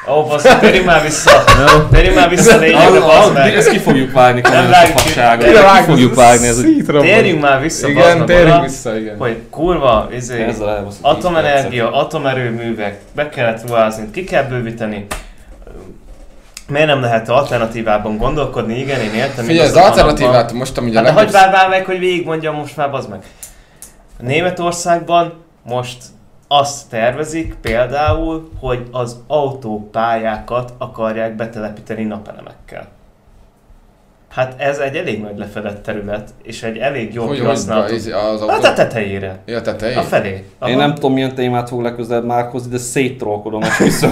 Ó, 0.09 0.23
basz, 0.25 0.59
térjünk 0.61 0.87
már 0.87 1.03
vissza. 1.03 1.45
Térjünk 1.91 2.17
már 2.17 2.29
vissza 2.29 2.55
a 2.55 2.59
lényegre, 2.59 3.01
bazd 3.01 3.33
meg. 3.33 3.55
Ezt 3.55 3.71
ki 3.71 3.79
fogjuk 3.79 4.13
vágni, 4.13 4.41
Nem 4.41 4.51
komolyan 4.51 4.71
vágjuk 4.71 4.97
a 4.97 4.99
fasságot. 4.99 5.47
Ki 5.47 5.83
fogjuk 5.85 6.15
vágni, 6.15 6.47
ez 6.47 6.65
Térjünk 7.01 7.41
már 7.41 7.61
vissza, 7.61 7.89
Igen, 7.89 8.17
meg 8.19 8.27
térjünk 8.27 8.63
vissza, 8.63 8.99
igen. 8.99 9.17
hogy 9.19 9.37
kurva, 9.51 10.09
izé, 10.15 10.47
atomenergia, 11.01 11.93
atomerőművek, 11.93 12.99
be 13.15 13.29
kellett 13.29 13.69
ruházni, 13.69 14.11
ki 14.11 14.25
kell 14.25 14.43
bővíteni. 14.43 15.07
Miért 16.69 16.87
nem 16.87 17.01
lehet 17.01 17.29
alternatívában 17.29 18.17
gondolkodni? 18.17 18.79
Igen, 18.79 19.01
én 19.01 19.15
értem. 19.15 19.45
Figyelj, 19.45 19.67
az 19.69 19.75
van 19.75 19.83
alternatívát 19.83 20.53
most, 20.53 20.79
ami 20.79 20.91
a 20.91 20.95
Hát 20.95 21.05
de 21.05 21.13
legjobb... 21.13 21.35
hagyd 21.35 21.53
már 21.53 21.69
meg, 21.69 21.85
hogy 21.85 21.99
végigmondjam 21.99 22.55
most 22.55 22.77
már, 22.77 22.91
bazd 22.91 23.09
meg. 23.09 23.23
Németországban 24.21 25.45
most 25.63 25.97
azt 26.61 26.89
tervezik 26.91 27.55
például, 27.63 28.51
hogy 28.61 28.87
az 28.91 29.17
autópályákat 29.27 30.73
akarják 30.79 31.37
betelepíteni 31.37 32.03
napelemekkel. 32.05 32.89
Hát 34.29 34.55
ez 34.61 34.79
egy 34.79 34.97
elég 34.97 35.23
nagy 35.23 35.39
lefedett 35.39 35.83
terület, 35.83 36.31
és 36.43 36.63
egy 36.63 36.77
elég 36.77 37.15
jó 37.15 37.29
kihasználható. 37.29 37.95
az, 37.95 38.07
az 38.07 38.41
Hát 38.41 38.51
a 38.51 38.53
autó... 38.53 38.75
tetejére. 38.75 39.39
Ja, 39.47 39.61
tetején? 39.61 39.97
A 39.99 40.03
felé. 40.03 40.45
Én 40.67 40.77
nem 40.77 40.95
tudom, 40.95 41.13
milyen 41.13 41.35
témát 41.35 41.69
fog 41.69 41.81
legközelebb 41.83 42.25
márkozni, 42.25 42.71
de 42.71 42.79
széttrolkodom 42.79 43.63
és 43.63 43.79
vissza. 43.89 44.09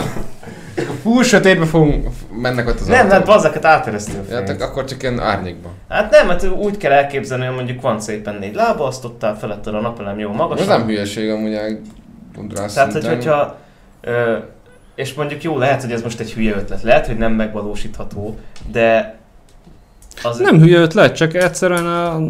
Full 1.03 1.23
sötétbe 1.23 1.65
fogunk, 1.67 2.09
mennek 2.41 2.69
ott 2.69 2.81
az 2.81 2.87
Nem, 2.87 2.97
autók. 2.99 3.13
hát 3.13 3.27
bazzeket 3.27 3.65
áteresztő 3.65 4.19
a 4.31 4.33
Ja, 4.33 4.67
akkor 4.67 4.85
csak 4.85 5.03
ilyen 5.03 5.21
árnyékban. 5.21 5.73
Hát 5.89 6.11
nem, 6.11 6.29
hát 6.29 6.45
úgy 6.45 6.77
kell 6.77 6.93
elképzelni, 6.93 7.45
hogy 7.47 7.55
mondjuk 7.55 7.81
van 7.81 8.01
szépen 8.01 8.35
négy 8.35 8.55
lába, 8.55 8.87
azt 8.87 9.05
ott 9.05 9.25
áll 9.25 9.35
feletted 9.35 9.75
a 9.75 9.81
napelem 9.81 10.19
jó 10.19 10.31
Ez 10.31 10.37
magasan. 10.37 10.79
nem 10.79 10.87
hülyeség 10.87 11.31
amúgy 11.31 11.55
elgondolás 12.41 12.73
Tehát, 12.73 12.93
hogy, 12.93 13.07
hogyha... 13.07 13.57
Ö, 14.01 14.37
és 14.95 15.15
mondjuk 15.15 15.43
jó, 15.43 15.59
lehet, 15.59 15.83
hogy 15.83 15.93
ez 15.93 16.03
most 16.03 16.21
egy 16.21 16.33
hülye 16.33 16.55
ötlet, 16.57 16.83
lehet, 16.83 17.07
hogy 17.07 17.17
nem 17.17 17.33
megvalósítható, 17.33 18.39
de 18.71 19.19
az 20.23 20.39
Nem 20.39 20.61
hülye 20.61 20.79
ötlet, 20.79 21.17
csak 21.17 21.35
egyszerűen 21.35 21.87
a, 21.87 22.21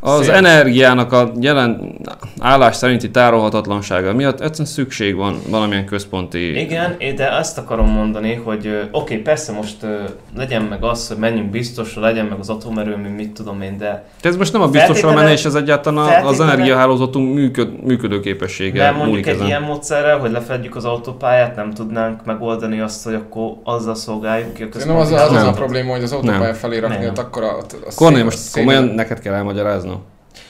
az 0.00 0.24
Szél. 0.24 0.34
energiának 0.34 1.12
a 1.12 1.32
jelen 1.40 1.98
állás 2.40 2.76
szerinti 2.76 3.10
tárolhatatlansága 3.10 4.12
miatt 4.12 4.40
egyszerűen 4.40 4.68
szükség 4.74 5.16
van 5.16 5.38
valamilyen 5.50 5.84
központi... 5.84 6.60
Igen, 6.60 6.96
de 7.16 7.28
azt 7.28 7.58
akarom 7.58 7.88
mondani, 7.90 8.34
hogy 8.34 8.88
oké, 8.90 9.16
persze 9.16 9.52
most 9.52 9.82
ö, 9.82 9.94
legyen 10.36 10.62
meg 10.62 10.84
az, 10.84 11.08
hogy 11.08 11.16
menjünk 11.16 11.50
biztosra, 11.50 12.00
legyen 12.00 12.26
meg 12.26 12.38
az 12.38 12.48
atomerőmű, 12.48 13.08
mit 13.08 13.30
tudom 13.30 13.62
én, 13.62 13.78
de 13.78 14.04
De 14.22 14.28
ez 14.28 14.36
most 14.36 14.52
nem 14.52 14.62
a 14.62 14.68
biztosra 14.68 15.12
menés, 15.12 15.44
ez 15.44 15.54
egyáltalán 15.54 16.24
az 16.24 16.40
energiahálózatunk 16.40 17.34
működ, 17.34 17.84
működőképessége 17.84 18.82
nem 18.82 18.94
mondjuk 18.94 19.10
múlik 19.10 19.26
egy 19.26 19.34
ezen. 19.34 19.46
ilyen 19.46 19.62
módszerrel, 19.62 20.18
hogy 20.18 20.30
lefedjük 20.30 20.76
az 20.76 20.84
autópályát, 20.84 21.56
nem 21.56 21.72
tudnánk 21.72 22.24
megoldani 22.24 22.80
azt, 22.80 23.04
hogy 23.04 23.14
akkor 23.14 23.52
azzal 23.64 23.94
szolgáljuk 23.94 24.54
ki 24.54 24.62
a 24.62 24.66
De 24.78 24.84
nem 24.84 24.96
az, 24.96 25.08
központi 25.08 25.34
az, 25.34 25.42
az 25.42 25.48
a 25.48 25.52
probléma, 25.52 25.92
hogy 25.92 26.02
az 26.02 26.12
autópálya 26.12 26.54
felé 26.54 26.78
rakni, 26.78 27.06
akkor 27.14 27.42
a, 27.42 27.56
Kornél, 27.96 28.14
szél- 28.16 28.24
most 28.24 28.38
szél- 28.38 28.64
komolyan 28.66 28.84
neked 28.94 29.20
kell 29.20 29.34
elmagyaráznom. 29.66 30.02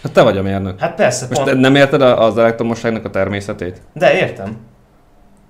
Hát 0.03 0.13
te 0.13 0.23
vagy 0.23 0.37
a 0.39 0.43
mérnök. 0.43 0.81
Hát 0.81 0.95
persze, 0.95 1.27
Most 1.29 1.43
pont, 1.43 1.61
nem 1.61 1.75
érted 1.75 2.01
a- 2.03 2.23
az 2.25 2.39
elektromosságnak 2.39 3.05
a 3.05 3.11
természetét? 3.11 3.81
de 3.93 4.19
értem. 4.19 4.57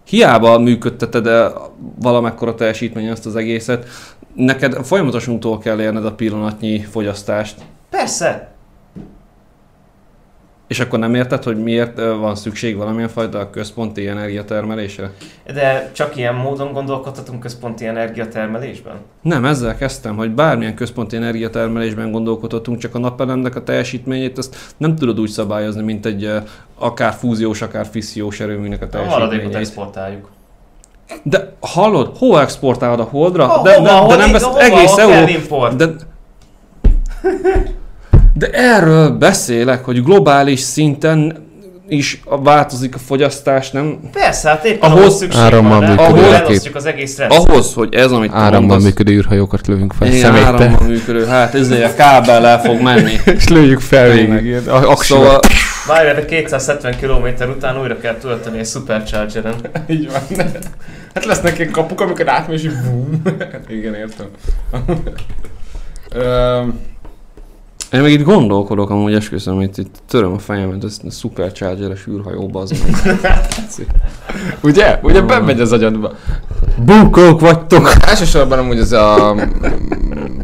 Hiába 0.05 0.59
működteted 0.59 1.27
el 1.27 1.53
valamekkora 2.01 2.55
teljesítmény 2.55 3.11
azt 3.11 3.27
az 3.27 3.37
egészet, 3.37 3.87
neked 4.35 4.75
folyamatosan 4.85 5.41
túl 5.41 5.59
kell 5.59 5.81
érned 5.81 6.05
a 6.07 6.13
pillanatnyi 6.15 6.79
fogyasztást. 6.81 7.61
Persze, 7.91 8.49
És 10.67 10.81
akkor 10.81 10.99
nem 10.99 11.15
érted, 11.15 11.43
hogy 11.43 11.63
miért 11.63 11.97
van 11.99 12.35
szükség 12.35 12.77
valamilyen 12.77 13.09
fajta 13.09 13.51
központi 13.51 14.09
energiatermelésre? 14.09 15.11
de 15.55 15.91
csak 15.93 16.17
ilyen 16.17 16.35
módon 16.35 16.73
gondolkodhatunk 16.73 17.41
központi 17.41 17.87
energiatermelésben. 17.87 18.95
Nem, 19.23 19.45
ezzel 19.45 19.77
kezdtem, 19.77 20.17
hogy 20.17 20.31
bármilyen 20.31 20.75
központi 20.75 21.17
energiatermelésben 21.17 22.11
gondolkodhatunk, 22.11 22.79
csak 22.79 22.95
a 22.95 22.99
napelemnek 22.99 23.57
a 23.57 23.63
teljesítményét 23.63 24.39
azt 24.39 24.57
nem 24.77 24.97
tudod 24.97 25.21
úgy 25.21 25.29
szabályozni, 25.31 25.83
mint 25.83 26.07
egy 26.07 26.31
akár 26.79 27.13
fúziós, 27.13 27.63
akár 27.63 27.87
fissziós 27.87 28.41
erőműnek 28.41 28.83
a 28.83 28.85
A 28.85 28.89
maradékot 28.89 29.19
teljesítményét. 29.29 29.57
exportáljuk. 29.57 30.31
De 31.23 31.53
hallod, 31.61 32.17
hova 32.17 32.41
exportálod 32.41 33.01
a 33.01 33.03
holdra? 33.05 33.47
Ha, 33.47 33.63
de, 33.63 33.75
hova, 33.75 33.89
de, 33.89 33.93
de 33.93 33.99
hova, 33.99 34.17
nem 34.17 34.33
vesz 34.33 34.43
hova, 34.43 34.61
egész 34.61 34.91
hova 34.91 35.07
kell 35.07 35.21
Euró... 35.21 35.33
import? 35.33 35.77
De, 35.77 35.87
de 38.39 38.51
erről 38.51 39.11
beszélek, 39.11 39.85
hogy 39.85 40.03
globális 40.03 40.61
szinten 40.61 41.45
is 41.89 42.21
változik 42.43 42.95
a 42.95 42.99
fogyasztás, 42.99 43.71
nem? 43.71 43.99
Persze, 44.13 44.49
hát 44.49 44.65
éppen 44.65 44.91
Ahhoz 44.91 45.01
ahhoz 45.01 45.17
szükség 45.17 45.41
árammal 45.41 45.81
van 45.81 45.89
működő 45.89 46.03
ahol 46.03 46.35
elosztjuk 46.35 46.75
az 46.75 46.87
egész 46.87 47.19
rendszert. 47.19 47.49
Ahhoz, 47.49 47.75
hogy 47.75 47.95
ez, 47.95 48.13
amit 48.13 48.33
Árammal 48.33 48.61
mondasz, 48.61 48.83
működő 48.83 49.13
űrhajókat 49.13 49.67
lövünk 49.67 49.93
fel 49.93 50.09
Igen, 50.09 50.21
szemétbe. 50.21 50.47
árammal 50.47 50.87
működő, 50.87 51.27
hát 51.27 51.55
ezért 51.55 51.85
a 51.85 51.95
kábellel 51.95 52.61
fog 52.61 52.81
menni. 52.81 53.13
És 53.37 53.49
lőjük 53.49 53.81
fel 53.81 54.11
végig. 54.11 54.57
Szóval, 54.95 55.41
Várj, 55.87 56.13
de 56.15 56.25
270 56.25 56.97
km 57.01 57.51
után 57.51 57.81
újra 57.81 57.99
kell 57.99 58.15
tölteni 58.15 58.59
egy 58.59 58.67
Superchargeren. 58.67 59.55
Így 59.87 60.11
van. 60.11 60.47
Hát 61.15 61.25
lesznek 61.25 61.59
ilyen 61.59 61.71
kapuk, 61.71 62.01
amikor 62.01 62.29
átmész, 62.29 62.63
és 62.63 62.73
bum. 62.73 63.23
Igen, 63.79 63.95
értem. 63.95 64.27
Én 67.97 68.03
meg 68.03 68.13
itt 68.13 68.23
gondolkodok, 68.23 68.91
amúgy 68.91 69.15
esküszöm, 69.15 69.55
hogy 69.55 69.79
itt 69.79 69.97
töröm 70.09 70.33
a 70.33 70.39
fejemet, 70.39 70.85
ez 70.85 70.99
a 71.07 71.11
superchargeres 71.11 72.07
űrhajóba 72.07 72.61
az 72.61 72.71
meg. 72.71 73.21
Ugye? 74.63 74.99
Ugye 75.03 75.21
bemegy 75.21 75.61
az 75.61 75.73
agyadba. 75.73 76.13
Bukók 76.79 77.41
vagytok! 77.41 77.93
Elsősorban 78.07 78.59
amúgy 78.59 78.79
ez 78.79 78.93
a, 78.93 79.37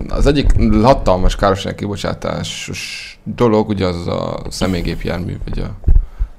az 0.08 0.26
egyik 0.26 0.50
hatalmas 0.82 1.36
károsanyag 1.36 1.76
kibocsátásos 1.76 3.18
dolog, 3.24 3.68
ugye 3.68 3.86
az 3.86 4.06
a 4.06 4.42
személygépjármű, 4.48 5.36
vagy 5.44 5.58
a 5.58 5.92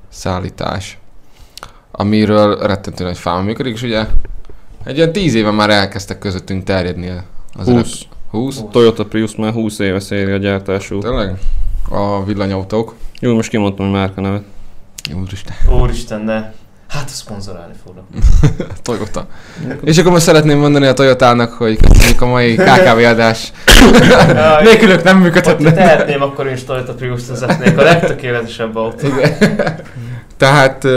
szállítás, 0.10 0.98
amiről 1.91 2.57
rettentően 2.57 3.10
nagy 3.10 3.19
fáma 3.19 3.41
működik, 3.41 3.73
és 3.73 3.81
ugye 3.81 4.06
egy 4.84 4.98
olyan 4.98 5.11
tíz 5.11 5.34
éve 5.34 5.52
már 5.52 5.69
elkezdtek 5.69 6.19
közöttünk 6.19 6.64
terjedni 6.64 7.11
az 7.53 7.68
20. 7.68 8.02
20? 8.34 8.64
Toyota 8.72 9.05
Prius 9.05 9.35
már 9.35 9.53
20 9.53 9.80
éve 9.80 9.99
széria 9.99 10.38
gyártású. 10.38 10.99
Tényleg? 10.99 11.38
A 11.89 12.23
villanyautók. 12.23 12.95
Jó, 13.19 13.35
most 13.35 13.49
kimondtam, 13.49 13.85
hogy 13.85 13.95
márka 13.95 14.22
nevet. 14.22 14.43
Jó, 15.11 15.19
Úristen. 15.19 15.55
Úristen, 15.81 16.26
de 16.26 16.53
hát 16.88 17.03
a 17.05 17.11
szponzorálni 17.11 17.73
fognak. 17.85 18.03
Toyota. 18.81 19.27
És 19.84 19.97
akkor 19.97 20.11
most 20.11 20.23
szeretném 20.23 20.57
mondani 20.60 20.85
a 20.85 20.93
Toyotának, 20.93 21.53
hogy 21.53 21.77
köszönjük 21.77 22.22
a 22.22 22.26
mai 22.26 22.55
KKV 22.55 22.97
adás. 22.97 23.51
Nélkülök 24.64 25.03
nem 25.03 25.18
működhetne. 25.18 25.73
tehetném, 25.73 26.22
akkor 26.22 26.47
én 26.47 26.53
is 26.53 26.64
Toyota 26.64 26.93
Prius 26.93 27.27
vezetnék. 27.27 27.77
A 27.77 27.84
legtökéletesebb 27.84 28.76
autó. 28.84 29.07
Igen. 29.07 29.80
Tehát 30.38 30.88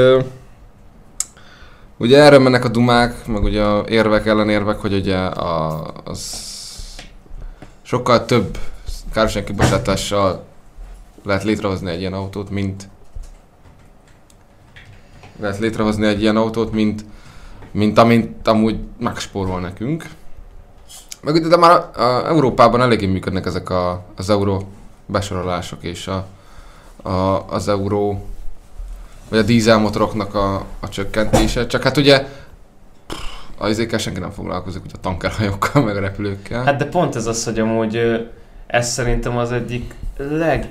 ugye 1.97 2.23
erről 2.23 2.39
mennek 2.39 2.65
a 2.65 2.69
dumák, 2.69 3.27
meg 3.27 3.43
ugye 3.43 3.63
a 3.63 3.85
érvek, 3.89 4.27
ellenérvek, 4.27 4.77
hogy 4.77 4.93
ugye 4.95 5.17
a, 5.17 5.87
az 6.05 6.55
sokkal 7.87 8.25
több 8.25 8.59
károsanyag 9.13 9.47
kibocsátással 9.47 10.45
lehet 11.25 11.45
létrehozni 11.45 11.91
egy 11.91 12.01
ilyen 12.01 12.13
autót, 12.13 12.51
mint 12.51 12.89
lehet 15.41 15.59
létrehozni 15.59 16.07
egy 16.07 16.21
ilyen 16.21 16.37
autót, 16.37 16.73
mint, 16.73 17.05
mint 17.71 17.99
amint 17.99 18.49
amúgy 18.49 18.79
megspórol 18.99 19.61
nekünk. 19.61 20.09
Meg 21.23 21.47
de 21.49 21.57
már 21.57 21.71
a, 21.71 22.03
a 22.03 22.27
Európában 22.27 22.81
eléggé 22.81 23.07
működnek 23.07 23.47
ezek 23.47 23.71
a, 23.71 24.05
az 24.17 24.31
euró 24.31 24.69
besorolások 25.07 25.83
és 25.83 26.07
a, 26.07 26.27
a, 27.09 27.47
az 27.49 27.69
euró 27.69 28.27
vagy 29.29 29.39
a 29.39 29.43
dízelmotoroknak 29.43 30.35
a, 30.35 30.65
a 30.81 30.89
csökkentése. 30.89 31.67
Csak 31.67 31.83
hát 31.83 31.97
ugye 31.97 32.27
pff, 33.57 33.63
az 33.65 33.71
izékkel 33.71 33.99
senki 33.99 34.21
nem 34.21 34.31
foglalkozik, 34.31 34.85
ugye 34.85 34.95
a 34.97 35.01
tankerhajókkal, 35.01 35.83
meg 35.83 35.97
a 35.97 36.01
repülőkkel. 36.01 36.65
Hát 36.65 36.77
de 36.77 36.85
pont 36.85 37.17
ez 37.17 37.27
az, 37.27 37.45
hogy 37.45 37.59
amúgy 37.59 38.27
ez 38.67 38.89
szerintem 38.89 39.37
az 39.37 39.53
egyik 39.53 39.95
leg 40.19 40.69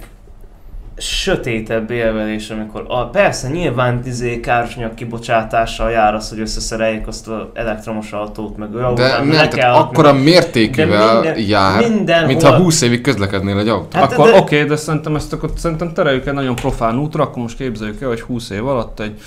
sötétebb 0.97 1.91
élvelés, 1.91 2.49
amikor 2.49 2.85
a, 2.87 3.05
persze 3.05 3.49
nyilván 3.49 4.01
izé 4.05 4.39
károsanyag 4.39 4.93
kibocsátással 4.93 5.91
jár 5.91 6.13
az, 6.13 6.29
hogy 6.29 6.39
összeszereljék 6.39 7.07
azt 7.07 7.27
az 7.27 7.41
elektromos 7.53 8.11
autót, 8.11 8.57
meg 8.57 8.75
olyan 8.75 8.95
de 8.95 9.07
nem, 9.17 9.31
le 9.31 9.47
kell 9.47 9.73
akkora 9.73 10.13
mértékűvel 10.13 11.07
De 11.07 11.13
minden- 11.13 11.47
jár, 11.47 11.79
mindenhol- 11.89 12.27
mintha 12.27 12.55
20 12.55 12.81
évig 12.81 13.01
közlekednél 13.01 13.57
egy 13.59 13.67
autó. 13.67 13.99
Hát 13.99 14.11
akkor 14.13 14.31
de- 14.31 14.37
oké, 14.37 14.63
de 14.63 14.75
szerintem 14.75 15.15
ezt 15.15 15.33
akkor 15.33 15.49
szerintem 15.57 15.93
tereljük 15.93 16.25
egy 16.27 16.33
nagyon 16.33 16.55
profán 16.55 16.99
útra, 16.99 17.23
akkor 17.23 17.41
most 17.41 17.57
képzeljük 17.57 18.01
el, 18.01 18.07
hogy 18.07 18.21
20 18.21 18.49
év 18.49 18.67
alatt 18.67 18.99
egy, 18.99 19.19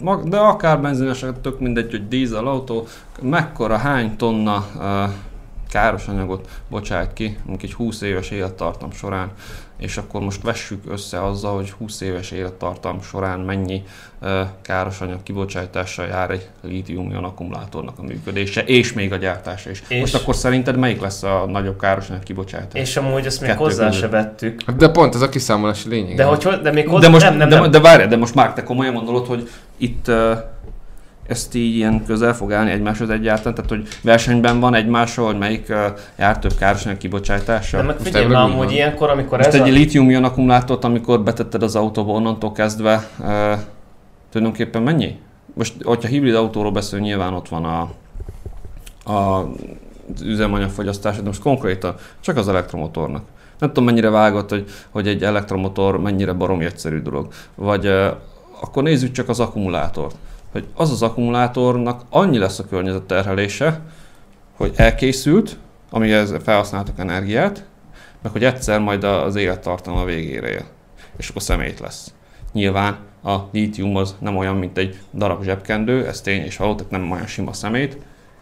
mag- 0.00 0.28
de 0.28 0.38
akár 0.38 0.80
benzines, 0.80 1.24
tök 1.42 1.60
mindegy, 1.60 1.90
hogy 1.90 2.08
dízel 2.08 2.46
autó, 2.46 2.86
mekkora, 3.22 3.76
hány 3.76 4.16
tonna 4.16 4.66
káros 5.72 6.08
anyagot 6.08 6.48
bocsát 6.70 7.12
ki, 7.12 7.36
mondjuk 7.44 7.70
egy 7.70 7.76
20 7.76 8.00
éves 8.00 8.30
élettartam 8.30 8.90
során, 8.90 9.30
és 9.82 9.96
akkor 9.96 10.20
most 10.20 10.42
vessük 10.42 10.82
össze 10.88 11.24
azzal, 11.24 11.54
hogy 11.56 11.70
20 11.70 12.00
éves 12.00 12.30
élettartam 12.30 13.02
során 13.02 13.40
mennyi 13.40 13.82
káros 14.62 15.00
anyag 15.00 15.22
kibocsátással 15.22 16.06
jár 16.06 16.30
egy 16.30 16.48
lítium 16.60 17.24
akkumulátornak 17.24 17.98
a 17.98 18.02
működése, 18.02 18.60
és 18.64 18.92
még 18.92 19.12
a 19.12 19.16
gyártása 19.16 19.70
is. 19.70 19.82
És- 19.88 20.00
Most 20.00 20.14
akkor 20.14 20.34
szerinted 20.34 20.76
melyik 20.76 21.00
lesz 21.00 21.22
a 21.22 21.46
nagyobb 21.48 21.78
káros 21.80 22.08
anyag 22.08 22.22
kibocsátás? 22.22 22.80
És 22.80 22.96
amúgy 22.96 23.26
ezt 23.26 23.40
még 23.40 23.50
Kettő 23.50 23.62
hozzá 23.62 23.84
közül. 23.86 24.00
se 24.00 24.08
vettük. 24.08 24.62
Hát 24.66 24.76
De 24.76 24.88
pont 24.88 25.14
ez 25.14 25.20
a 25.20 25.28
kiszámolási 25.28 25.88
lényeg. 25.88 26.16
De, 26.16 26.24
hogy, 26.24 26.60
de 26.62 26.70
még 26.72 26.88
hozzá, 26.88 27.06
de 27.06 27.08
most, 27.12 27.24
nem, 27.24 27.36
nem, 27.36 27.48
de, 27.48 27.58
nem. 27.60 27.70
de 27.70 27.80
várj, 27.80 28.04
de 28.06 28.16
most 28.16 28.34
már 28.34 28.52
te 28.52 28.62
komolyan 28.62 28.94
gondolod, 28.94 29.26
hogy 29.26 29.48
itt 29.76 30.08
uh, 30.08 30.38
ezt 31.26 31.54
így 31.54 31.74
ilyen 31.76 32.04
közel 32.04 32.34
fog 32.34 32.52
állni 32.52 32.70
egymáshoz 32.70 33.10
egyáltalán, 33.10 33.54
tehát 33.54 33.70
hogy 33.70 33.88
versenyben 34.02 34.60
van 34.60 34.74
egymással, 34.74 35.26
hogy 35.26 35.38
melyik 35.38 35.66
uh, 35.68 35.76
jár 36.18 36.38
több 36.38 36.54
károsanyag 36.58 36.98
kibocsátással? 36.98 37.80
de 37.80 37.86
meg 37.86 37.96
figyelj 37.98 38.26
már 38.26 38.42
amúgy 38.42 38.56
van? 38.56 38.70
ilyenkor, 38.70 39.10
amikor 39.10 39.38
Most 39.38 39.48
ez 39.48 39.54
egy 39.54 39.68
a... 39.68 39.72
lítium-ion 39.72 40.24
akkumulátort, 40.24 40.84
amikor 40.84 41.22
betetted 41.22 41.62
az 41.62 41.76
autóba, 41.76 42.12
onnantól 42.12 42.52
kezdve 42.52 43.08
uh, 43.18 43.26
tulajdonképpen 44.30 44.82
mennyi? 44.82 45.18
Most, 45.54 45.82
hogyha 45.82 46.08
hibrid 46.08 46.34
autóról 46.34 46.72
beszélünk, 46.72 47.06
nyilván 47.06 47.34
ott 47.34 47.48
van 47.48 47.64
a, 47.64 47.80
a 49.12 49.48
üzemanyagfogyasztás, 50.22 51.16
de 51.16 51.22
most 51.22 51.42
konkrétan 51.42 51.94
csak 52.20 52.36
az 52.36 52.48
elektromotornak. 52.48 53.24
Nem 53.58 53.68
tudom, 53.68 53.84
mennyire 53.84 54.10
vágott, 54.10 54.50
hogy, 54.50 54.64
hogy 54.90 55.08
egy 55.08 55.22
elektromotor 55.22 56.00
mennyire 56.00 56.32
baromi 56.32 56.64
egyszerű 56.64 57.00
dolog. 57.00 57.32
Vagy 57.54 57.86
uh, 57.86 58.06
akkor 58.60 58.82
nézzük 58.82 59.12
csak 59.12 59.28
az 59.28 59.40
akkumulátort. 59.40 60.14
Hogy 60.52 60.66
az 60.74 60.90
az 60.90 61.02
akkumulátornak 61.02 62.02
annyi 62.10 62.38
lesz 62.38 62.58
a 62.58 62.66
környezetterhelése, 62.66 63.80
hogy 64.56 64.72
elkészült, 64.76 65.58
amihez 65.90 66.34
felhasználtak 66.42 66.98
energiát, 66.98 67.64
meg 68.22 68.32
hogy 68.32 68.44
egyszer 68.44 68.80
majd 68.80 69.04
az 69.04 69.36
élettartalma 69.36 70.04
végére 70.04 70.48
ér, 70.48 70.64
és 71.16 71.28
akkor 71.28 71.42
szemét 71.42 71.80
lesz. 71.80 72.14
Nyilván 72.52 72.98
a 73.24 73.36
lítium 73.52 73.96
az 73.96 74.16
nem 74.18 74.36
olyan, 74.36 74.56
mint 74.56 74.78
egy 74.78 74.98
darab 75.14 75.42
zsebkendő, 75.42 76.06
ez 76.06 76.20
tény 76.20 76.42
és 76.42 76.56
való, 76.56 76.74
tehát 76.74 76.92
nem 76.92 77.10
olyan 77.10 77.26
sima 77.26 77.52
szemét. 77.52 77.98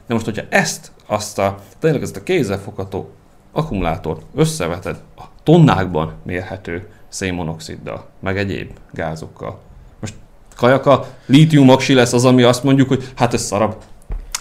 De 0.07 0.15
most, 0.15 0.25
hogyha 0.25 0.45
ezt, 0.49 0.93
azt 1.07 1.39
a, 1.39 1.59
tényleg 1.79 2.03
ezt 2.03 2.17
a 2.17 2.23
kézzelfogható 2.23 3.11
akkumulátort 3.53 4.23
összeveted 4.35 5.03
a 5.17 5.23
tonnákban 5.43 6.15
mérhető 6.23 6.89
szénmonoxiddal, 7.09 8.09
meg 8.21 8.39
egyéb 8.39 8.71
gázokkal. 8.93 9.61
Kajaka, 10.61 11.05
lítium 11.27 11.69
oxi 11.69 11.95
lesz 11.95 12.13
az, 12.13 12.25
ami 12.25 12.43
azt 12.43 12.65
mondjuk, 12.65 12.89
hogy 12.89 13.03
hát 13.17 13.35
ez 13.35 13.43
szarab. 13.43 13.75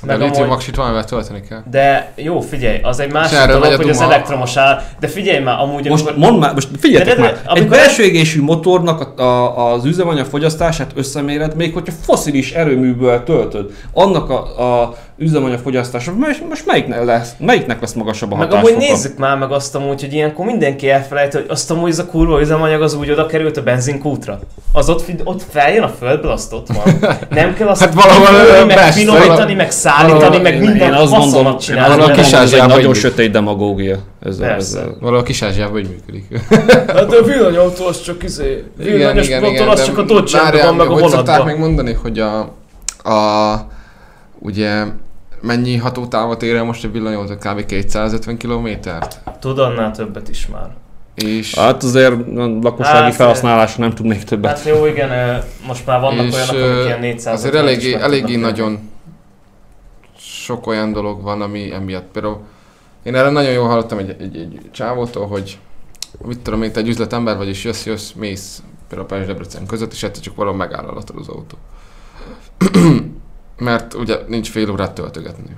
De 0.01 0.07
meg 0.11 0.21
a 0.21 0.23
lítium 0.25 0.49
amúgy- 0.49 0.75
valamivel 0.75 1.03
tölteni 1.05 1.41
kell. 1.49 1.61
De 1.71 2.11
jó, 2.15 2.39
figyelj, 2.39 2.79
az 2.83 2.99
egy 2.99 3.11
másik 3.11 3.37
erről 3.37 3.59
dolog, 3.59 3.75
hogy 3.77 3.89
az 3.89 4.01
elektromos 4.01 4.55
áll. 4.57 4.81
De 4.99 5.07
figyelj 5.07 5.43
már, 5.43 5.59
amúgy 5.59 5.89
Most 5.89 6.03
amikor... 6.07 6.19
mondd 6.29 6.39
már, 6.39 6.53
most 6.53 6.67
figyeljetek 6.79 7.15
De- 7.15 7.21
de- 7.21 7.27
már, 7.27 7.33
de- 7.33 7.39
egy 7.51 7.57
amikor- 7.57 7.77
belső 7.77 8.03
égésű 8.03 8.41
motornak 8.41 9.19
a, 9.19 9.23
a, 9.23 9.73
az 9.73 9.85
üzemanyag 9.85 10.25
fogyasztását 10.25 10.91
összeméred, 10.95 11.55
még 11.55 11.73
hogyha 11.73 11.93
foszilis 12.01 12.51
erőműből 12.51 13.23
töltöd, 13.23 13.71
annak 13.93 14.29
a, 14.29 14.61
a 14.81 14.95
üzemanyag 15.19 15.59
fogyasztása, 15.59 16.13
most, 16.13 16.43
most 16.49 16.65
melyiknek 16.65 17.03
lesz, 17.05 17.31
melyiknek 17.37 17.81
lesz 17.81 17.93
magasabb 17.93 18.31
a 18.31 18.35
Meg 18.35 18.45
hatásfoka? 18.47 18.73
amúgy 18.75 18.87
nézzük 18.87 19.17
már 19.17 19.37
meg 19.37 19.51
azt 19.51 19.75
amúgy, 19.75 20.01
hogy 20.01 20.13
ilyenkor 20.13 20.45
mindenki 20.45 20.89
elfelejt, 20.89 21.33
hogy 21.33 21.45
azt 21.47 21.71
amúgy 21.71 21.89
ez 21.89 21.99
a 21.99 22.05
kurva 22.05 22.41
üzemanyag 22.41 22.81
az 22.81 22.93
úgy 22.93 23.11
oda 23.11 23.25
került 23.25 23.57
a 23.57 23.63
benzinkútra. 23.63 24.39
Az 24.73 24.89
ott, 24.89 25.05
ott 25.23 25.43
feljön 25.49 25.83
a 25.83 25.87
földből, 25.99 26.31
azt 26.31 26.53
ott 26.53 26.67
van. 26.67 26.99
Nem 27.29 27.53
kell 27.53 27.67
azt 27.67 27.81
Hát 27.85 27.93
valahol, 27.93 28.65
meg 28.65 28.75
persze, 28.75 28.91
finomítani, 28.99 29.53
meg 29.53 29.71
szállítani, 29.71 30.19
valahol- 30.19 30.41
meg 30.43 30.59
minden 30.59 30.87
Én 30.87 30.93
azt 30.93 31.11
gondolom, 31.11 31.57
csinálni. 31.57 31.89
valahol 31.89 32.07
vele. 32.13 32.21
kis 32.23 32.31
ez 32.33 32.33
egy 32.33 32.39
Ázsiában 32.45 32.75
nagyon 32.77 32.93
sötét 32.93 33.31
demagógia. 33.31 33.97
Ez 34.25 34.39
a, 34.39 34.43
ez 34.43 34.49
Persze. 34.49 34.79
a, 34.79 34.95
Valahol 34.99 35.23
kis 35.23 35.41
Ázsiában 35.41 35.79
így 35.79 35.89
működik. 35.89 36.39
Hát 36.95 37.13
a 37.13 37.23
villanyautó 37.23 37.85
az 37.85 38.01
csak 38.01 38.23
izé, 38.23 38.63
villanyos 38.77 39.29
motor, 39.29 39.67
az 39.67 39.79
de 39.79 39.85
csak 39.85 39.97
a 39.97 40.01
dodge 40.03 40.63
van, 40.63 40.75
meg 40.75 40.87
a 40.87 40.91
hogy 40.91 41.01
szokták 41.01 41.25
vonatban. 41.25 41.45
még 41.47 41.57
mondani, 41.57 41.93
hogy 41.93 42.19
a, 42.19 42.39
a 43.13 43.67
ugye 44.39 44.83
mennyi 45.41 45.77
hatótávot 45.77 46.43
ér 46.43 46.55
el 46.55 46.63
most 46.63 46.83
egy 46.83 46.91
villanyautó? 46.91 47.35
Kb. 47.35 47.65
250 47.65 48.37
kilométert? 48.37 49.19
Tud 49.39 49.59
annál 49.59 49.91
többet 49.91 50.29
is 50.29 50.47
már. 50.47 50.69
És, 51.15 51.55
hát 51.55 51.83
azért 51.83 52.11
a 52.37 52.47
lakossági 52.61 53.03
Hát, 53.03 53.13
felhasználásra 53.15 53.83
nem 53.83 53.93
tudnék 53.93 54.23
többet. 54.23 54.57
Hát 54.57 54.67
jó, 54.67 54.85
igen, 54.85 55.43
most 55.67 55.85
már 55.85 55.99
vannak 55.99 56.25
és 56.25 56.33
olyanok, 56.33 56.55
ö, 56.55 56.73
akik 56.73 56.85
ilyen 56.85 56.99
400 56.99 57.39
azért 57.39 57.55
eléggé, 57.55 57.93
eléggé 57.93 58.35
nagyon 58.35 58.89
sok 60.17 60.67
olyan 60.67 60.91
dolog 60.91 61.21
van, 61.21 61.41
ami 61.41 61.71
emiatt 61.73 62.11
például 62.11 62.39
én 63.03 63.15
erre 63.15 63.29
nagyon 63.29 63.51
jól 63.51 63.67
hallottam 63.67 63.97
egy, 63.97 64.15
egy, 64.19 64.35
egy 64.37 64.59
csávótól, 64.71 65.27
hogy 65.27 65.57
mit 66.25 66.39
tudom 66.39 66.63
én, 66.63 66.71
te 66.71 66.79
egy 66.79 66.87
üzletember 66.87 67.37
vagy, 67.37 67.47
és 67.47 67.63
jössz, 67.63 67.85
jössz, 67.85 68.11
mész 68.11 68.63
például 68.87 69.09
Pest 69.09 69.27
Debrecen 69.27 69.65
között, 69.65 69.91
és 69.91 70.03
egyszer 70.03 70.23
csak 70.23 70.35
valahol 70.35 70.57
megáll 70.57 70.85
alattad 70.85 71.15
az 71.19 71.27
autó. 71.27 71.57
Mert 73.59 73.93
ugye 73.93 74.15
nincs 74.27 74.49
fél 74.49 74.71
órát 74.71 74.91
töltögetni. 74.93 75.55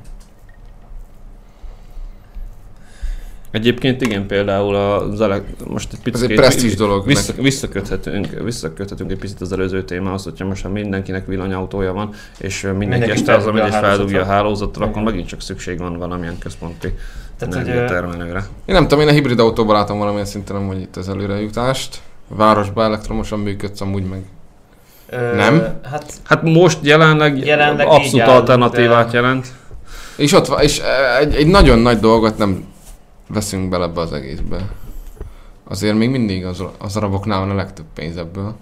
Egyébként 3.52 4.02
igen, 4.02 4.28
például 4.28 4.76
az 4.76 5.22
elek- 5.22 5.68
most 5.68 5.88
egy 5.92 5.98
Ez 5.98 6.04
picit 6.04 6.30
egy 6.30 6.36
presztízs 6.36 6.76
dolog. 6.76 7.06
Vissza, 7.06 7.34
meg- 7.36 7.44
visszaköthetünk, 7.44 8.28
visszaköthetünk 8.44 9.12
egy 9.12 9.18
picit 9.18 9.42
az 9.42 9.52
előző 9.52 9.84
témához, 9.84 10.24
hogyha 10.24 10.46
most 10.46 10.64
már 10.64 10.74
mindenkinek 10.74 11.26
villanyautója 11.26 11.94
van, 11.94 12.10
és 12.40 12.62
mindenki, 12.62 12.88
Mindenki 12.88 13.12
este 13.12 13.36
az, 13.36 13.46
amit 13.48 13.64
a 13.64 13.68
és 13.68 13.74
feldugja 13.76 14.22
a 14.22 14.26
hálózatra. 14.26 14.86
akkor 14.86 15.02
megint 15.02 15.28
csak 15.28 15.42
szükség 15.42 15.78
van 15.78 15.98
valamilyen 15.98 16.38
központi 16.38 16.94
Tehát, 17.38 17.54
hogy, 17.54 17.64
ö, 17.68 17.70
energiatermelőre. 17.72 18.40
Én 18.66 18.76
nem 18.76 18.84
tudom, 18.88 19.00
én 19.00 19.08
a 19.08 19.12
hibrid 19.12 19.40
autóban 19.40 19.76
látom 19.76 19.98
valamilyen 19.98 20.26
szinten 20.26 20.56
amúgy 20.56 20.80
itt 20.82 20.96
az 20.96 21.10
előrejutást. 21.10 22.02
Városban 22.28 22.86
elektromosan 22.86 23.40
működsz 23.40 23.82
amúgy 23.82 24.04
meg. 24.04 24.24
Nem? 25.12 25.80
Hát 25.84 26.14
Hát 26.24 26.42
most 26.44 26.78
jelenleg, 26.82 27.38
Jelenleg 27.38 27.88
abszolút 27.88 28.28
alternatívát 28.28 29.12
de- 29.12 29.18
jelent. 29.18 29.48
És 30.18 30.34
ott 30.34 30.48
van, 30.48 30.62
és 30.62 30.82
egy, 31.20 31.36
egy 31.36 31.48
nagyon 31.48 31.80
nagy 31.80 32.00
dolgot 32.00 32.38
nem 32.38 32.66
veszünk 33.28 33.70
bele 33.70 33.86
ebbe 33.86 34.02
az 34.02 34.14
egészbe. 34.14 34.58
Azért 35.68 35.96
még 35.98 36.10
mindig 36.10 36.46
az, 36.46 36.64
az 36.78 36.98
araboknál 36.98 37.40
van 37.40 37.50
a 37.50 37.56
legtöbb 37.56 37.86
pénz 37.94 38.18
ebből. 38.18 38.56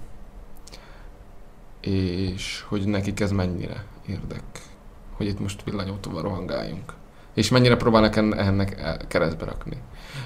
És 1.82 2.64
hogy 2.68 2.86
nekik 2.86 3.20
ez 3.20 3.32
mennyire 3.32 3.84
érdek. 4.08 4.44
Hogy 5.18 5.28
itt 5.28 5.40
most 5.40 5.64
villanyautóval 5.64 6.22
rohangáljunk. 6.22 6.94
És 7.34 7.50
mennyire 7.50 7.76
próbálnak 7.76 8.16
en- 8.16 8.38
ennek 8.40 8.98
keresztbe 9.08 9.46
rakni. 9.46 9.78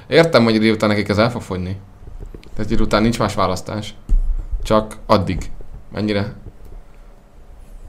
Értem, 0.08 0.44
hogy 0.44 0.56
idő 0.56 0.72
után 0.72 0.90
nekik 0.90 1.10
ez 1.10 1.18
el 1.18 1.32
fog 1.32 1.41
fogyni. 1.41 1.78
Tehát 2.56 2.72
idő 2.72 2.84
után 2.84 3.02
nincs 3.02 3.20
más 3.20 3.34
választás. 3.34 3.95
Csak 4.64 4.95
addig. 5.06 5.52
Mennyire 5.94 6.34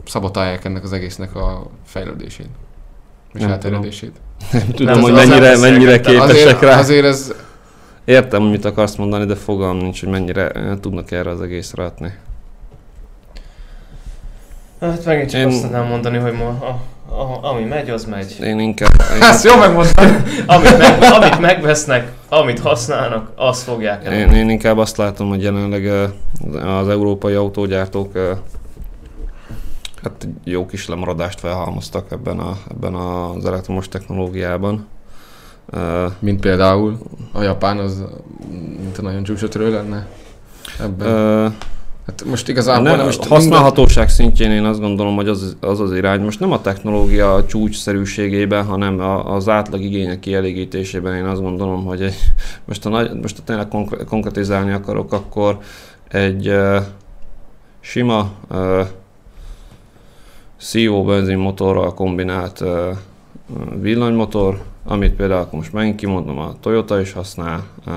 szabotálják 0.05 0.65
ennek 0.65 0.83
az 0.85 0.93
egésznek 0.93 1.35
a 1.35 1.67
fejlődését. 1.85 2.49
És 3.33 3.41
Nem 3.41 3.51
elterjedését. 3.51 4.21
Nem 4.53 4.67
tudom, 4.67 4.93
Nem, 4.93 5.01
hogy 5.03 5.13
mennyire, 5.13 5.59
mennyire 5.59 6.01
képesek 6.01 6.29
Azért, 6.31 6.61
rá. 6.61 6.79
azért 6.79 7.05
ez 7.05 7.33
Értem, 8.05 8.41
hogy 8.41 8.51
mit 8.51 8.65
akarsz 8.65 8.95
mondani, 8.97 9.25
de 9.25 9.35
fogalmam 9.35 9.83
nincs, 9.83 10.01
hogy 10.01 10.09
mennyire 10.09 10.49
eh, 10.49 10.77
tudnak 10.81 11.11
erre 11.11 11.31
az 11.31 11.41
egészre 11.41 11.85
adni. 11.85 12.15
Hát 14.81 15.05
megint 15.05 15.31
csak 15.31 15.41
Én- 15.41 15.47
azt 15.47 15.63
tudnám 15.63 15.87
mondani, 15.87 16.19
hogy 16.19 16.33
ma, 16.33 16.47
a, 16.47 16.81
a, 17.19 17.49
ami 17.49 17.65
megy, 17.65 17.91
az 17.91 18.05
megy. 18.05 18.37
Én 18.43 18.59
inkább... 18.59 18.91
Én, 19.15 19.23
Ezt 19.23 19.45
jó 19.45 19.57
megmondtad. 19.57 20.05
Amit, 20.47 20.79
meg, 20.79 21.03
amit 21.13 21.39
megvesznek, 21.41 22.13
amit 22.29 22.61
használnak, 22.61 23.31
azt 23.37 23.63
fogják 23.63 24.05
el. 24.05 24.13
Én, 24.13 24.31
én 24.31 24.49
inkább 24.51 24.79
azt 24.79 24.97
látom, 24.97 25.29
hogy 25.29 25.43
jelenleg 25.43 25.85
ö, 25.85 26.05
az 26.59 26.89
európai 26.89 27.35
autógyártók 27.35 28.15
ö, 28.15 28.33
hát 30.03 30.29
jó 30.45 30.67
kis 30.67 30.89
lemaradást 30.89 31.41
felhalmoztak 31.41 32.13
ebben, 32.13 32.39
a, 32.39 32.57
ebben 32.71 32.95
az 32.95 33.45
elektromos 33.45 33.89
technológiában. 33.89 34.87
Ö, 35.71 36.07
Mint 36.19 36.41
például 36.41 36.99
a 37.33 37.43
japán 37.43 37.79
az 37.79 38.05
mint 38.83 38.99
a 38.99 39.03
nagyon 39.03 39.23
csúcsotörő 39.23 39.71
lenne. 39.71 40.07
Ebben. 40.81 41.57
Hát 42.07 42.25
most 42.25 42.49
igazából 42.49 42.97
nem, 42.97 43.05
most 43.05 43.25
használhatóság 43.25 44.09
szintjén 44.09 44.51
én 44.51 44.65
azt 44.65 44.81
gondolom, 44.81 45.15
hogy 45.15 45.29
az 45.29 45.57
az, 45.61 45.81
az 45.81 45.93
irány. 45.93 46.21
Most 46.21 46.41
nem 46.41 46.53
a 46.53 46.61
technológia 46.61 47.45
csúcsszerűségében, 47.47 48.65
hanem 48.65 49.01
a, 49.01 49.35
az 49.35 49.49
átlag 49.49 49.81
igények 49.81 50.19
kielégítésében 50.19 51.15
én 51.15 51.25
azt 51.25 51.41
gondolom, 51.41 51.85
hogy 51.85 52.03
egy, 52.03 52.15
most, 52.65 52.83
ha 52.83 52.89
nagy, 52.89 53.21
most 53.21 53.37
ha 53.37 53.43
tényleg 53.45 53.69
konkre- 53.69 54.05
konkretizálni 54.05 54.73
akarok, 54.73 55.13
akkor 55.13 55.59
egy 56.09 56.49
uh, 56.49 56.77
sima 57.81 58.31
uh, 58.51 58.87
CO 60.59 61.05
benzinmotorral 61.05 61.95
kombinált 61.95 62.61
uh, 62.61 62.97
villanymotor, 63.81 64.63
amit 64.85 65.15
például 65.15 65.49
most 65.51 65.73
megint 65.73 65.97
kimondom, 65.97 66.39
a 66.39 66.55
Toyota 66.61 67.01
is 67.01 67.13
használ, 67.13 67.67
uh, 67.87 67.95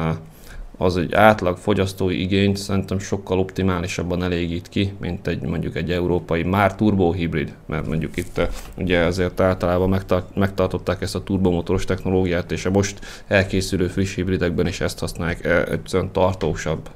az 0.77 0.97
egy 0.97 1.13
átlag 1.13 1.57
fogyasztói 1.57 2.21
igényt 2.21 2.57
szerintem 2.57 2.99
sokkal 2.99 3.39
optimálisabban 3.39 4.23
elégít 4.23 4.69
ki, 4.69 4.93
mint 4.99 5.27
egy 5.27 5.41
mondjuk 5.41 5.75
egy 5.75 5.91
európai 5.91 6.43
már 6.43 6.75
turbohibrid, 6.75 7.53
mert 7.65 7.87
mondjuk 7.87 8.17
itt 8.17 8.37
eh, 8.37 8.47
ugye 8.77 8.99
azért 8.99 9.39
általában 9.39 9.89
megtart, 9.89 10.35
megtartották 10.35 11.01
ezt 11.01 11.15
a 11.15 11.23
turbomotoros 11.23 11.85
technológiát, 11.85 12.51
és 12.51 12.65
a 12.65 12.69
most 12.69 12.99
elkészülő 13.27 13.87
friss 13.87 14.15
hibridekben 14.15 14.67
is 14.67 14.81
ezt 14.81 14.99
használják, 14.99 15.45
eh, 15.45 15.61
egyszerűen 15.61 16.11
tartósabb 16.11 16.89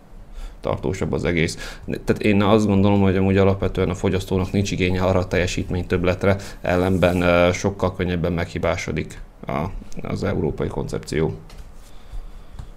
tartósabb 0.61 1.11
az 1.11 1.23
egész. 1.23 1.79
Tehát 1.85 2.21
én 2.21 2.41
azt 2.41 2.65
gondolom, 2.65 3.01
hogy 3.01 3.15
amúgy 3.15 3.37
alapvetően 3.37 3.89
a 3.89 3.95
fogyasztónak 3.95 4.51
nincs 4.51 4.71
igénye 4.71 5.01
arra 5.01 5.19
a 5.19 5.27
teljesítmény 5.27 5.87
többletre, 5.87 6.35
ellenben 6.61 7.23
eh, 7.23 7.53
sokkal 7.53 7.95
könnyebben 7.95 8.33
meghibásodik 8.33 9.21
a, 9.47 9.65
az 10.01 10.23
európai 10.23 10.67
koncepció. 10.67 11.33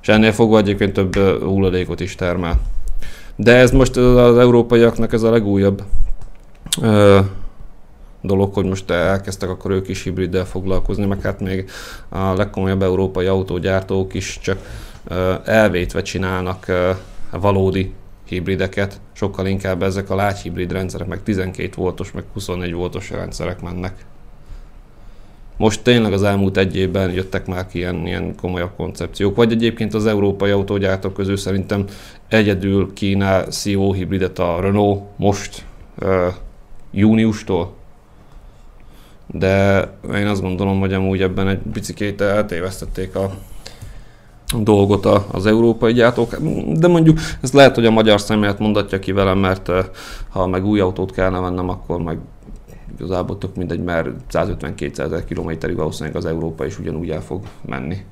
És 0.05 0.11
ennél 0.11 0.33
fogva 0.33 0.59
egyébként 0.59 0.93
több 0.93 1.15
hulladékot 1.41 2.01
is 2.01 2.15
termel. 2.15 2.61
De 3.37 3.55
ez 3.57 3.71
most 3.71 3.97
az 3.97 4.39
európaiaknak 4.39 5.13
ez 5.13 5.23
a 5.23 5.31
legújabb 5.31 5.83
ö, 6.83 7.21
dolog, 8.21 8.55
hogy 8.55 8.65
most 8.65 8.91
elkezdtek 8.91 9.49
akkor 9.49 9.71
ők 9.71 9.89
is 9.89 10.03
hibriddel 10.03 10.45
foglalkozni, 10.45 11.07
meg 11.07 11.21
hát 11.21 11.41
még 11.41 11.71
a 12.09 12.33
legkomolyabb 12.33 12.83
európai 12.83 13.27
autógyártók 13.27 14.15
is 14.15 14.39
csak 14.43 14.59
ö, 15.09 15.35
elvétve 15.45 16.03
csinálnak 16.03 16.69
ö, 16.69 16.91
valódi 17.31 17.93
hibrideket, 18.25 19.01
sokkal 19.13 19.47
inkább 19.47 19.83
ezek 19.83 20.11
a 20.11 20.15
lágyhibrid 20.15 20.73
rendszerek, 20.73 21.07
meg 21.07 21.23
12 21.23 21.71
voltos, 21.77 22.13
meg 22.13 22.25
24 22.33 22.73
voltos 22.73 23.11
rendszerek 23.11 23.61
mennek. 23.61 24.05
Most 25.57 25.83
tényleg 25.83 26.13
az 26.13 26.23
elmúlt 26.23 26.57
egy 26.57 26.77
évben 26.77 27.11
jöttek 27.11 27.47
már 27.47 27.67
ki 27.67 27.79
ilyen, 27.79 28.07
ilyen 28.07 28.35
komolyabb 28.41 28.71
koncepciók, 28.77 29.37
vagy 29.37 29.53
egyébként 29.53 29.95
az 29.95 30.07
európai 30.07 30.51
autógyártók 30.51 31.15
közül 31.15 31.37
szerintem 31.37 31.85
egyedül 32.29 32.93
kínál 32.93 33.45
CO 33.45 33.93
hibridet 33.93 34.39
a 34.39 34.61
Renault 34.61 35.03
most 35.17 35.65
uh, 36.01 36.27
júniustól. 36.91 37.73
De 39.27 39.81
én 40.15 40.27
azt 40.27 40.43
gondolom, 40.43 40.81
hogy 40.81 40.93
amúgy 40.93 41.23
ebben 41.23 41.49
egy 41.49 41.61
picikét 41.73 42.21
eltévesztették 42.21 43.15
a 43.15 43.31
dolgot 44.59 45.07
az 45.31 45.47
európai 45.47 45.93
gyártók, 45.93 46.37
de 46.73 46.89
mondjuk 46.89 47.19
ez 47.41 47.53
lehet, 47.53 47.75
hogy 47.75 47.87
a 47.87 47.91
magyar 47.91 48.21
szemlélet 48.21 48.59
mondatja 48.59 48.99
ki 48.99 49.13
velem, 49.13 49.39
mert 49.39 49.71
ha 50.29 50.47
meg 50.47 50.67
új 50.67 50.81
autót 50.81 51.13
kellene 51.13 51.41
vennem, 51.41 51.69
akkor 51.69 52.03
meg 52.03 52.19
igazából 52.99 53.39
tök 53.39 53.57
mindegy, 53.57 53.83
mert 53.83 54.09
150-200 54.33 54.99
ezer 54.99 55.25
kilométerig 55.25 55.77
valószínűleg 55.77 56.17
az 56.17 56.27
Európa 56.27 56.65
is 56.65 56.79
ugyanúgy 56.79 57.11
el 57.11 57.21
fog 57.21 57.43
menni. 57.67 58.05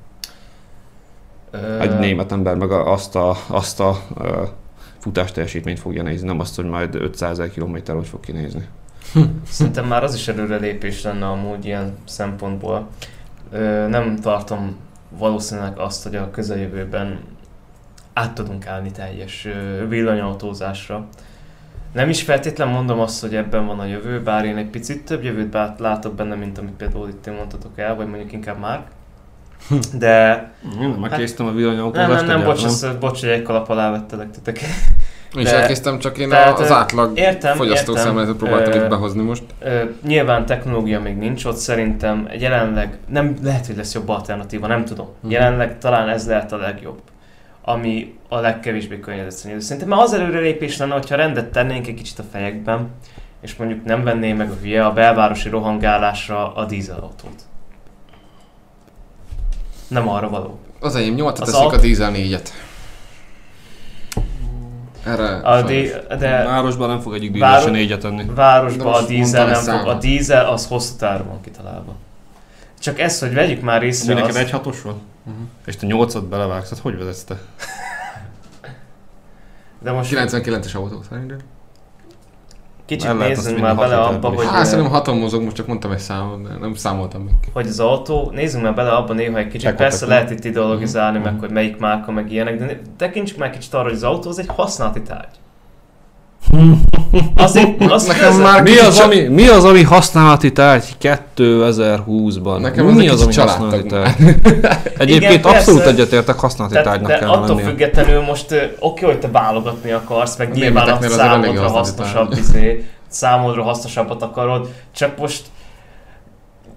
Ö, 1.50 1.78
Egy 1.78 1.98
német 1.98 2.32
ember 2.32 2.56
meg 2.56 2.70
azt 2.70 3.16
a, 3.16 3.36
azt 3.46 3.80
a 3.80 3.96
ö, 4.18 4.42
futás 4.98 5.32
teljesítményt 5.32 5.78
fogja 5.78 6.02
nézni, 6.02 6.26
nem 6.26 6.40
azt, 6.40 6.56
hogy 6.56 6.64
majd 6.64 6.94
500 6.94 7.30
ezer 7.30 7.50
kilométer 7.50 7.94
hogy 7.94 8.06
fog 8.06 8.20
kinézni. 8.20 8.68
Szerintem 9.48 9.86
már 9.86 10.02
az 10.02 10.14
is 10.14 10.28
előrelépés 10.28 11.02
lenne 11.02 11.26
amúgy 11.26 11.64
ilyen 11.64 11.94
szempontból. 12.04 12.88
Ö, 13.50 13.88
nem 13.88 14.16
tartom 14.16 14.76
valószínűleg 15.18 15.78
azt, 15.78 16.02
hogy 16.02 16.16
a 16.16 16.30
közeljövőben 16.30 17.20
át 18.12 18.34
tudunk 18.34 18.66
állni 18.66 18.90
teljes 18.90 19.48
villanyautózásra. 19.88 21.08
Nem 21.92 22.08
is 22.08 22.22
feltétlen 22.22 22.68
mondom 22.68 23.00
azt, 23.00 23.20
hogy 23.20 23.34
ebben 23.34 23.66
van 23.66 23.78
a 23.78 23.84
jövő, 23.84 24.20
bár 24.22 24.44
én 24.44 24.56
egy 24.56 24.66
picit 24.70 25.04
több 25.04 25.22
jövőt 25.24 25.48
bát- 25.48 25.80
látok 25.80 26.14
benne, 26.14 26.34
mint 26.34 26.58
amit 26.58 26.72
például 26.72 27.08
itt 27.08 27.22
ti 27.22 27.30
mondtatok 27.30 27.78
el, 27.78 27.94
vagy 27.94 28.06
mondjuk 28.08 28.32
inkább 28.32 28.58
már. 28.58 28.84
De 29.98 30.50
Nem, 30.80 30.90
megkésztem 30.90 31.46
a 31.46 31.48
nem, 31.48 31.58
villanyautózást. 31.58 32.26
nem, 32.26 32.36
nem, 32.36 32.44
bocs, 32.46 32.64
ezt, 32.64 32.98
bocs, 32.98 33.20
hogy 33.20 33.28
egy 33.28 33.42
kalap 33.42 33.68
alá 33.68 33.90
vettelek 33.90 34.30
titeket. 34.30 34.68
És 35.36 35.44
De- 35.44 35.56
elkezdtem, 35.60 35.98
csak 35.98 36.18
én 36.18 36.28
tehát, 36.28 36.58
az 36.58 36.70
átlag 36.70 37.18
Értem, 37.18 37.56
fogyasztó 37.56 37.90
értem. 37.90 38.06
szemléletet 38.06 38.36
próbáltam 38.36 38.82
itt 38.82 38.88
behozni 38.88 39.22
most. 39.22 39.42
Ö, 39.60 39.82
nyilván 40.06 40.46
technológia 40.46 41.00
még 41.00 41.16
nincs 41.16 41.44
ott, 41.44 41.56
szerintem 41.56 42.28
jelenleg 42.38 42.98
nem 43.08 43.36
lehet, 43.42 43.66
hogy 43.66 43.76
lesz 43.76 43.94
jobb 43.94 44.08
alternatíva, 44.08 44.66
nem 44.66 44.84
tudom. 44.84 45.08
Mhm. 45.20 45.30
Jelenleg 45.32 45.78
talán 45.78 46.08
ez 46.08 46.26
lehet 46.26 46.52
a 46.52 46.56
legjobb, 46.56 47.00
ami 47.64 48.18
a 48.28 48.38
legkevésbé 48.38 49.00
környezetszennyező. 49.00 49.60
Szerintem 49.60 49.88
már 49.88 50.00
az 50.00 50.12
előrelépés 50.12 50.76
lenne, 50.76 50.92
hogyha 50.92 51.16
rendet 51.16 51.50
tennénk 51.52 51.86
egy 51.86 51.94
kicsit 51.94 52.18
a 52.18 52.24
fejekben, 52.32 52.88
és 53.40 53.56
mondjuk 53.56 53.84
nem 53.84 54.02
venné 54.04 54.32
meg 54.32 54.50
a 54.50 54.54
hülye 54.62 54.84
a 54.86 54.92
belvárosi 54.92 55.48
rohangálásra 55.48 56.54
a 56.54 56.64
dízelautót. 56.64 57.42
Nem 59.88 60.08
arra 60.08 60.28
való. 60.28 60.58
Az 60.80 60.94
enyém 60.94 61.14
8 61.14 61.40
Az 61.40 61.46
teszik 61.48 61.62
aut- 61.64 61.74
a 61.74 61.80
dízel 61.80 62.10
4-et. 62.14 62.48
Erre 65.04 65.36
A 65.36 65.62
dé- 65.62 66.06
de 66.18 66.44
Városban 66.44 66.88
nem 66.88 67.00
fog 67.00 67.14
egyik 67.14 67.30
dízel 67.30 67.60
se 67.60 67.70
négyet 67.70 68.04
enni. 68.04 68.24
De 68.24 68.32
Városban 68.32 68.94
a 68.94 69.06
dízel 69.06 69.46
nem 69.46 69.78
fog, 69.78 69.88
a 69.88 69.94
dízel 69.98 70.46
az 70.46 70.66
hosszú 70.66 70.96
távon 70.96 71.26
van 71.26 71.40
kitalálva. 71.40 71.94
Csak 72.82 72.98
ez, 73.00 73.18
hogy 73.20 73.34
vegyük 73.34 73.60
már 73.62 73.80
Mi 73.80 73.86
észre 73.86 74.14
neked 74.14 74.28
azt, 74.28 74.38
egy 74.38 74.50
hatos 74.50 74.82
van? 74.82 75.00
Mhm. 75.22 75.34
És 75.66 75.76
te 75.76 75.86
nyolcat 75.86 76.28
belevágsz, 76.28 76.70
hát 76.70 76.78
hogy 76.78 76.98
vezetsz 76.98 77.24
te? 77.24 77.38
de 79.82 79.92
most 79.92 80.10
99-es 80.14 80.74
autó 80.76 81.02
szerintem. 81.10 81.36
kicsit 82.86 83.08
El 83.08 83.14
nézzünk 83.14 83.60
már 83.60 83.76
bele 83.76 83.98
abba, 84.00 84.30
is. 84.32 84.36
hogy, 84.36 84.46
Hát 84.46 84.66
szerintem 84.66 84.92
haton 84.92 85.16
mozog, 85.18 85.42
most 85.42 85.56
csak 85.56 85.66
mondtam 85.66 85.90
egy 85.92 85.98
számot, 85.98 86.42
de 86.48 86.54
nem 86.60 86.74
számoltam 86.74 87.22
még. 87.22 87.34
hogy 87.52 87.66
az 87.66 87.80
autó, 87.80 88.30
nézzünk 88.30 88.62
már 88.64 88.74
bele 88.74 88.90
abba 88.90 89.12
néha 89.12 89.38
egy 89.38 89.48
kicsit, 89.48 89.68
Eko 89.68 89.76
persze 89.76 90.06
lehet 90.06 90.30
itt 90.30 90.44
ideologizálni, 90.44 91.18
Mhm. 91.18 91.26
meg 91.26 91.38
hogy 91.38 91.50
melyik 91.50 91.76
márka, 91.78 92.12
meg 92.12 92.32
ilyenek, 92.32 92.58
de 92.58 92.80
tekintsük 92.96 93.38
már 93.38 93.50
kicsit 93.50 93.74
arra, 93.74 93.82
hogy 93.84 93.92
az 93.92 94.02
autó 94.02 94.28
az 94.28 94.38
egy 94.38 94.48
használati 94.48 95.02
tárgy. 95.02 95.36
Azért, 97.36 97.90
azt 97.90 98.06
Nekem 98.06 98.40
már 98.40 98.62
Mi 98.62 98.78
az, 98.78 98.98
ami, 98.98 99.20
mi 99.20 99.48
az, 99.48 99.64
ami 99.64 99.82
használati 99.82 100.52
tárgy 100.52 100.84
2020-ban? 101.00 102.60
Nekem 102.60 102.86
mi 102.86 103.08
az 103.08 103.22
ami 103.22 103.34
használati 103.34 103.86
tárgy? 103.86 104.14
Egyébként 104.98 105.44
abszolút 105.44 105.86
egyetértek, 105.86 106.38
használati 106.38 106.74
de, 106.74 106.82
tárgynak 106.82 107.10
de 107.10 107.18
kell 107.18 107.28
attól 107.28 107.56
lennie. 107.56 107.64
függetlenül 107.64 108.20
most 108.20 108.76
oké, 108.78 109.04
hogy 109.04 109.18
te 109.18 109.28
válogatni 109.28 109.90
akarsz, 109.90 110.36
meg 110.36 110.50
A 110.50 110.54
nyilván 110.54 110.88
a 110.88 111.08
számodra 111.08 111.68
hasznosabb, 111.68 112.32
izé, 112.38 112.84
számodra 113.08 113.62
hasznosabbat 113.62 114.22
akarod, 114.22 114.68
csak 114.94 115.18
most 115.18 115.42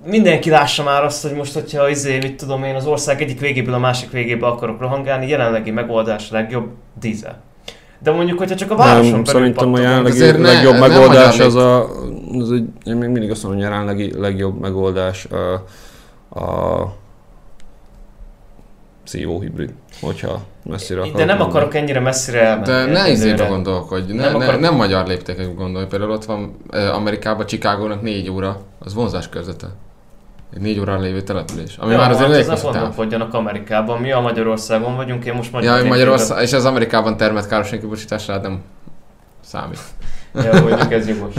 mindenki 0.06 0.50
lássa 0.50 0.84
már 0.84 1.04
azt, 1.04 1.22
hogy 1.22 1.34
most, 1.34 1.54
hogyha 1.54 1.90
izé, 1.90 2.18
mit 2.18 2.36
tudom 2.36 2.64
én, 2.64 2.76
az 2.76 2.86
ország 2.86 3.22
egyik 3.22 3.40
végéből 3.40 3.74
a 3.74 3.80
másik 3.80 4.12
végébe 4.12 4.48
akarok 4.48 4.80
rohangálni, 4.80 5.28
jelenlegi 5.28 5.72
megoldás 5.72 6.32
a 6.32 6.34
legjobb 6.34 6.68
dízel. 7.00 7.42
De 8.00 8.12
mondjuk, 8.12 8.38
hogyha 8.38 8.56
csak 8.56 8.72
a 8.72 8.76
városon 8.76 9.12
Nem, 9.12 9.24
belül 9.24 9.26
szerintem 9.42 9.74
a 9.74 9.80
jelenlegi 9.80 10.20
ne- 10.20 10.38
legjobb 10.54 10.74
nem 10.74 10.90
megoldás 10.90 11.40
az 11.40 11.56
a... 11.56 11.90
Az 12.40 12.52
egy, 12.52 12.66
én 12.84 12.96
még 12.96 13.10
mindig 13.10 13.32
azt 13.32 13.44
mondom, 13.44 13.62
hogy 13.62 13.70
a 13.70 13.74
jelenlegi 13.74 14.20
legjobb 14.20 14.60
megoldás 14.60 15.26
a, 15.26 15.54
a 16.40 16.94
CO 19.06 19.40
hibrid, 19.40 19.74
hogyha 20.02 20.42
messzire 20.64 21.00
akarok 21.00 21.18
De 21.18 21.26
nem 21.26 21.38
menni. 21.38 21.50
akarok 21.50 21.76
ennyire 21.76 22.00
messzire 22.00 22.42
elmenni. 22.42 22.66
De 22.66 22.86
ne 22.86 23.10
izébe 23.10 23.48
gondolkodj, 23.48 24.12
ne, 24.14 24.22
Nem 24.22 24.30
nem, 24.32 24.38
ne, 24.40 24.44
akarok- 24.46 24.62
nem 24.62 24.76
magyar 24.76 25.08
léptékek 25.08 25.56
gondolj. 25.56 25.86
Például 25.86 26.12
ott 26.12 26.26
van 26.26 26.58
eh, 26.70 26.96
Amerikában, 26.96 27.46
Chicagónak 27.46 28.02
négy 28.02 28.30
óra, 28.30 28.62
az 28.80 28.94
vonzás 28.94 29.30
körzete. 29.30 29.68
Egy 30.56 30.62
négy 30.62 30.80
órán 30.80 31.02
lévő 31.02 31.22
település. 31.22 31.78
Ami 31.78 31.92
Jó, 31.92 31.98
már 31.98 32.10
azért 32.12 32.26
hát 32.26 32.36
elég 32.36 32.50
hosszú 32.50 32.64
táv. 32.64 32.74
gondolkodjanak 32.74 33.34
Amerikában. 33.34 34.02
Mi 34.02 34.12
a 34.12 34.20
Magyarországon 34.20 34.96
vagyunk, 34.96 35.26
én 35.26 35.34
most 35.34 35.52
Ja, 35.52 35.58
magyar 35.60 35.80
hogy 35.80 35.88
Magyarország, 35.90 36.44
és 36.44 36.54
az 36.54 36.66
Amerikában 36.66 37.18
termelt 37.18 37.48
károsanyag 37.48 37.82
kibocsításra 37.82 38.34
hát 38.34 38.42
nem 38.42 38.62
számít. 39.42 39.80
Ja, 40.34 40.62
mondjuk 40.62 40.94
ez 40.94 41.08
jogos. 41.08 41.34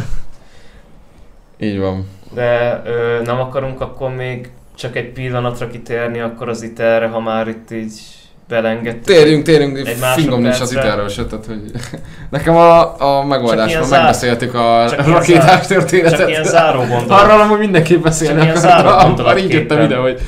Így 1.59 1.79
van. 1.79 2.09
De 2.35 2.83
ö, 2.85 3.23
nem 3.25 3.41
akarunk 3.41 3.81
akkor 3.81 4.11
még 4.15 4.51
csak 4.75 4.97
egy 4.97 5.13
pillanatra 5.13 5.67
kitérni 5.67 6.21
akkor 6.21 6.49
az 6.49 6.63
iterre, 6.63 7.07
ha 7.07 7.21
már 7.21 7.49
itt 7.49 7.71
így 7.71 8.01
belengedtük. 8.48 9.05
Térjünk, 9.05 9.44
térjünk, 9.44 9.78
Egy 9.78 9.97
fingom 10.14 10.40
nincs 10.40 10.60
az 10.60 10.73
iterről 10.73 11.09
se, 11.09 11.24
tehát 11.24 11.47
hogy 11.47 11.60
nekem 12.31 12.56
a, 12.56 13.01
a 13.18 13.24
megoldásban 13.24 13.89
megbeszéltük 13.89 14.55
a 14.55 14.89
rakétás 15.06 15.66
történetet. 15.66 16.18
Csak 16.18 16.28
ilyen 16.28 16.44
záró 16.44 16.78
gondolat. 16.78 17.23
Arról 17.23 17.40
amúgy 17.40 17.59
mindenképp 17.59 18.02
beszélni 18.02 18.52
Csak 18.52 18.64
amikor 18.64 19.02
gondolatképpen. 19.02 19.39
így 19.39 19.52
jöttem 19.52 19.81
ide, 19.85 19.97
hogy 19.97 20.20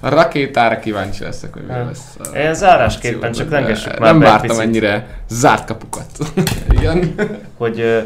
a 0.00 0.08
rakétára 0.08 0.78
kíváncsi 0.78 1.22
leszek, 1.24 1.52
hogy 1.52 1.62
mi 1.66 1.72
Ha. 1.72 1.84
lesz. 1.84 2.16
Ilyen 2.34 2.54
zárásképpen, 2.54 3.32
csak 3.32 3.50
lengessük 3.50 3.98
már 3.98 4.10
Nem 4.10 4.20
vártam 4.20 4.60
ennyire 4.60 5.06
zárt 5.28 5.64
kapukat. 5.64 6.06
Igen. 6.78 7.14
hogy 7.58 8.04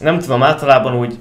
nem 0.00 0.18
tudom, 0.18 0.42
általában 0.42 0.94
úgy 0.98 1.18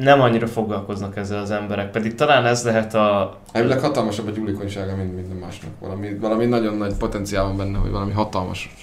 nem 0.00 0.20
annyira 0.20 0.46
foglalkoznak 0.46 1.16
ezzel 1.16 1.38
az 1.38 1.50
emberek, 1.50 1.90
pedig 1.90 2.14
talán 2.14 2.46
ez 2.46 2.64
lehet 2.64 2.94
a... 2.94 3.36
Elvileg 3.52 3.80
hatalmasabb 3.80 4.26
a 4.26 4.30
gyúlékonysága, 4.30 4.96
mint 4.96 5.14
minden 5.14 5.36
másnak. 5.36 5.70
Valami, 5.80 6.14
valami 6.14 6.44
nagyon 6.46 6.76
nagy 6.76 6.94
potenciál 6.94 7.44
van 7.44 7.56
benne, 7.56 7.78
hogy 7.78 7.90
valami 7.90 8.12
hatalmas, 8.12 8.74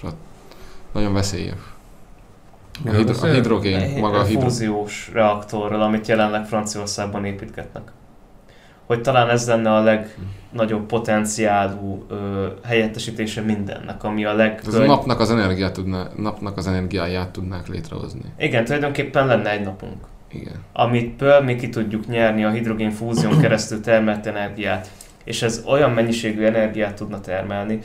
nagyon 0.92 1.12
veszélyes. 1.12 1.58
A, 2.86 2.90
hidro, 2.90 3.28
a 3.28 3.32
hidrogén, 3.32 3.98
maga 4.00 4.18
a 4.18 4.22
hidrogén. 4.22 4.48
fúziós 4.48 5.10
reaktorral, 5.12 5.82
amit 5.82 6.06
jelenleg 6.06 6.46
Franciaországban 6.46 7.24
építgetnek. 7.24 7.92
hogy 8.86 9.00
talán 9.00 9.28
ez 9.28 9.46
lenne 9.46 9.74
a 9.74 9.82
legnagyobb 9.82 10.86
potenciálú 10.86 12.04
ö, 12.08 12.46
helyettesítése 12.64 13.40
mindennek, 13.40 14.04
ami 14.04 14.24
a 14.24 14.34
leg... 14.34 14.60
Ez 14.66 14.74
a 14.74 14.84
napnak 14.84 15.20
az, 15.20 15.30
energiát 15.30 15.72
tudná, 15.72 16.08
napnak 16.16 16.56
az 16.56 16.66
energiáját 16.66 17.30
tudnák 17.30 17.68
létrehozni. 17.68 18.32
Igen, 18.38 18.64
tulajdonképpen 18.64 19.26
lenne 19.26 19.50
egy 19.50 19.64
napunk, 19.64 20.06
Igen. 20.32 20.64
amitből 20.72 21.40
mi 21.40 21.56
ki 21.56 21.68
tudjuk 21.68 22.06
nyerni 22.06 22.44
a 22.44 22.50
hidrogén 22.50 22.90
fúzión 22.90 23.38
keresztül 23.42 23.80
termelt 23.80 24.26
energiát. 24.26 24.90
És 25.24 25.42
ez 25.42 25.62
olyan 25.66 25.90
mennyiségű 25.90 26.44
energiát 26.44 26.94
tudna 26.94 27.20
termelni, 27.20 27.78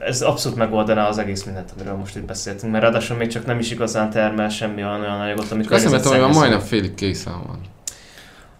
ez 0.00 0.22
abszolút 0.22 0.58
megoldaná 0.58 1.08
az 1.08 1.18
egész 1.18 1.44
mindent, 1.44 1.72
amiről 1.76 1.96
most 1.96 2.16
itt 2.16 2.24
beszéltünk, 2.24 2.72
mert 2.72 2.84
ráadásul 2.84 3.16
még 3.16 3.28
csak 3.28 3.46
nem 3.46 3.58
is 3.58 3.70
igazán 3.70 4.10
termel 4.10 4.48
semmi 4.48 4.82
olyan, 4.82 5.00
olyan 5.00 5.20
anyagot, 5.20 5.50
amit 5.50 5.68
hiszem, 5.68 5.82
hogy 5.82 5.90
már 5.90 6.00
környezetszennyező. 6.00 6.38
majdnem 6.38 6.60
félig 6.60 6.94
készen 6.94 7.32
van. 7.46 7.58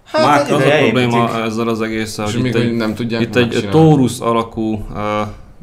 Hát 0.04 0.24
Már 0.24 0.40
az 0.40 0.50
a 0.50 0.56
probléma 0.56 1.16
építik. 1.22 1.42
ezzel 1.44 1.68
az 1.68 1.80
egésszel, 1.80 2.26
És 2.26 2.32
hogy 2.32 2.42
még 2.42 2.50
itt 2.50 2.58
hogy 2.58 2.66
egy, 2.66 2.76
nem 2.76 2.94
tudják 2.94 3.22
itt 3.22 3.36
egy. 3.36 3.68
Taurus 3.70 4.20
alakú 4.20 4.72
uh, 4.72 4.96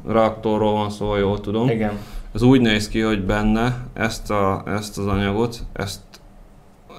reaktorról 0.08 0.72
van 0.72 0.90
szó, 0.90 1.16
jól 1.16 1.40
tudom. 1.42 1.70
Igen. 1.70 1.92
Ez 2.36 2.42
úgy 2.42 2.62
néz 2.62 2.88
ki, 2.88 3.00
hogy 3.02 3.26
benne 3.26 3.78
ezt, 3.94 4.32
a, 4.32 4.64
ezt 4.66 4.98
az 4.98 5.06
anyagot, 5.06 5.60
ezt 5.74 6.00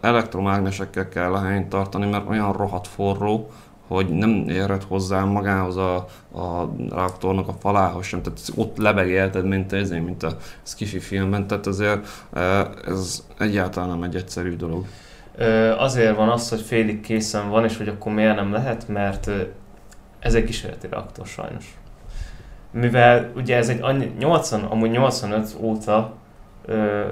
elektromágnesekkel 0.01 1.09
kell 1.09 1.33
a 1.33 1.41
helyén 1.41 1.69
tartani, 1.69 2.11
mert 2.11 2.29
olyan 2.29 2.53
rohadt 2.53 2.87
forró, 2.87 3.51
hogy 3.89 4.09
nem 4.09 4.45
érhet 4.49 4.85
hozzá 4.85 5.25
magához 5.25 5.77
a, 5.77 5.95
a 6.33 6.71
reaktornak 6.91 7.49
a 7.49 7.55
falához 7.61 8.07
sem, 8.07 8.23
tehát 8.23 8.39
ott 8.55 8.77
lebeg 8.77 9.09
érted, 9.09 9.45
mint 9.45 9.73
ez, 9.73 9.91
mint 9.91 10.23
a 10.23 10.37
skifi 10.63 10.99
filmben, 10.99 11.47
tehát 11.47 11.67
azért 11.67 12.09
eh, 12.33 12.67
ez 12.87 13.25
egyáltalán 13.39 13.89
nem 13.89 14.03
egy 14.03 14.17
egyszerű 14.17 14.57
dolog. 14.57 14.85
Azért 15.79 16.17
van 16.17 16.29
az, 16.29 16.49
hogy 16.49 16.61
félig 16.61 17.01
készen 17.01 17.49
van, 17.51 17.65
és 17.65 17.77
hogy 17.77 17.89
akkor 17.89 18.13
miért 18.13 18.37
nem 18.37 18.53
lehet, 18.53 18.89
mert 18.89 19.31
ez 20.19 20.35
egy 20.35 20.45
kísérleti 20.45 20.87
reaktor 20.91 21.27
sajnos. 21.27 21.79
Mivel 22.71 23.33
ugye 23.37 23.57
ez 23.57 23.69
egy 23.69 23.79
annyi, 23.83 24.13
80, 24.19 24.65
amúgy 24.65 24.91
85 24.91 25.57
óta 25.61 26.15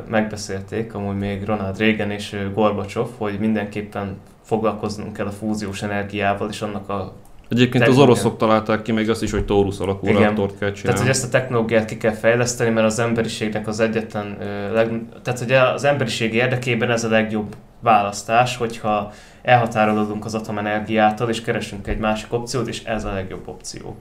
megbeszélték, 0.09 0.95
amúgy 0.95 1.17
még 1.17 1.45
Ronald 1.45 1.79
Reagan 1.79 2.11
és 2.11 2.37
Gorbacsov, 2.55 3.09
hogy 3.19 3.39
mindenképpen 3.39 4.17
foglalkoznunk 4.43 5.13
kell 5.13 5.27
a 5.27 5.31
fúziós 5.31 5.83
energiával 5.83 6.49
és 6.49 6.63
annak 6.63 6.89
a... 6.89 7.13
Egyébként 7.49 7.83
az 7.83 7.89
Technológia. 7.89 8.13
oroszok 8.13 8.37
találták 8.39 8.83
ki 8.83 8.93
még 8.93 9.11
azt 9.11 9.23
is, 9.23 9.31
hogy 9.31 9.45
Taurus 9.45 9.79
alakú 9.79 10.07
Igen. 10.07 10.21
reaktort 10.21 10.51
kell 10.51 10.59
Tehát, 10.59 10.75
csinálni. 10.77 11.01
hogy 11.01 11.09
ezt 11.09 11.25
a 11.25 11.29
technológiát 11.29 11.85
ki 11.85 11.97
kell 11.97 12.13
fejleszteni, 12.13 12.71
mert 12.71 12.87
az 12.87 12.99
emberiségnek 12.99 13.67
az 13.67 13.81
egyetlen, 13.81 14.37
leg, 14.73 15.01
tehát 15.23 15.41
ugye 15.41 15.61
az 15.61 15.85
emberiség 15.85 16.35
érdekében 16.35 16.91
ez 16.91 17.05
a 17.05 17.09
legjobb 17.09 17.57
választás, 17.81 18.57
hogyha 18.57 19.13
elhatárolódunk 19.43 20.25
az 20.25 20.35
atomenergiától, 20.35 21.29
és 21.29 21.41
keresünk 21.41 21.87
egy 21.87 21.99
másik 21.99 22.33
opciót, 22.33 22.69
és 22.69 22.85
ez 22.85 23.05
a 23.05 23.13
legjobb 23.13 23.49
opció. 23.49 23.97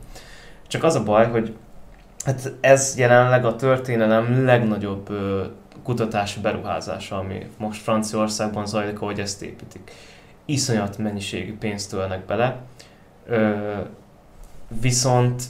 Csak 0.68 0.84
az 0.84 0.95
a 0.95 1.03
baj, 1.03 1.27
hogy 1.27 1.53
hát 2.26 2.53
ez 2.60 2.97
jelenleg 2.97 3.45
a 3.45 3.56
történelem 3.56 4.45
legnagyobb 4.45 5.10
ö, 5.10 5.43
kutatási 5.84 6.39
beruházása, 6.39 7.18
ami 7.18 7.47
most 7.57 7.81
Franciaországban 7.81 8.65
zajlik, 8.65 9.02
ahogy 9.02 9.19
ezt 9.19 9.41
építik. 9.41 9.91
Iszonyat 10.45 10.97
mennyiségű 10.97 11.57
pénzt 11.57 11.93
ölnek 11.93 12.26
bele, 12.26 12.57
ö, 13.27 13.53
viszont 14.81 15.43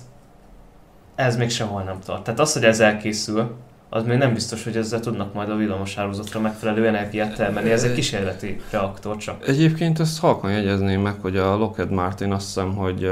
ez 1.15 1.37
még 1.37 1.49
sehol 1.49 1.83
nem 1.83 1.99
tart. 2.05 2.23
Tehát 2.23 2.39
az, 2.39 2.53
hogy 2.53 2.63
ez 2.63 2.79
elkészül, 2.79 3.55
az 3.89 4.03
még 4.03 4.17
nem 4.17 4.33
biztos, 4.33 4.63
hogy 4.63 4.77
ezzel 4.77 4.99
tudnak 4.99 5.33
majd 5.33 5.49
a 5.49 5.55
villamosározatra 5.55 6.39
megfelelő 6.39 6.87
energiát 6.87 7.35
termelni. 7.35 7.71
Ez 7.71 7.83
egy 7.83 7.93
kísérleti 7.93 8.61
reaktor 8.71 9.17
csak. 9.17 9.47
Egyébként 9.47 9.99
ezt 9.99 10.19
halkan 10.19 10.51
jegyezném 10.51 11.01
meg, 11.01 11.15
hogy 11.21 11.37
a 11.37 11.55
Lockheed 11.55 11.91
Martin 11.91 12.31
azt 12.31 12.45
hiszem, 12.45 12.75
hogy 12.75 13.09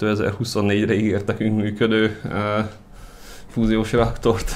2024-re 0.00 0.94
ígért 0.94 1.26
nekünk 1.26 1.56
működő 1.56 2.20
ö, 2.24 2.58
fúziós 3.48 3.92
reaktort. 3.92 4.52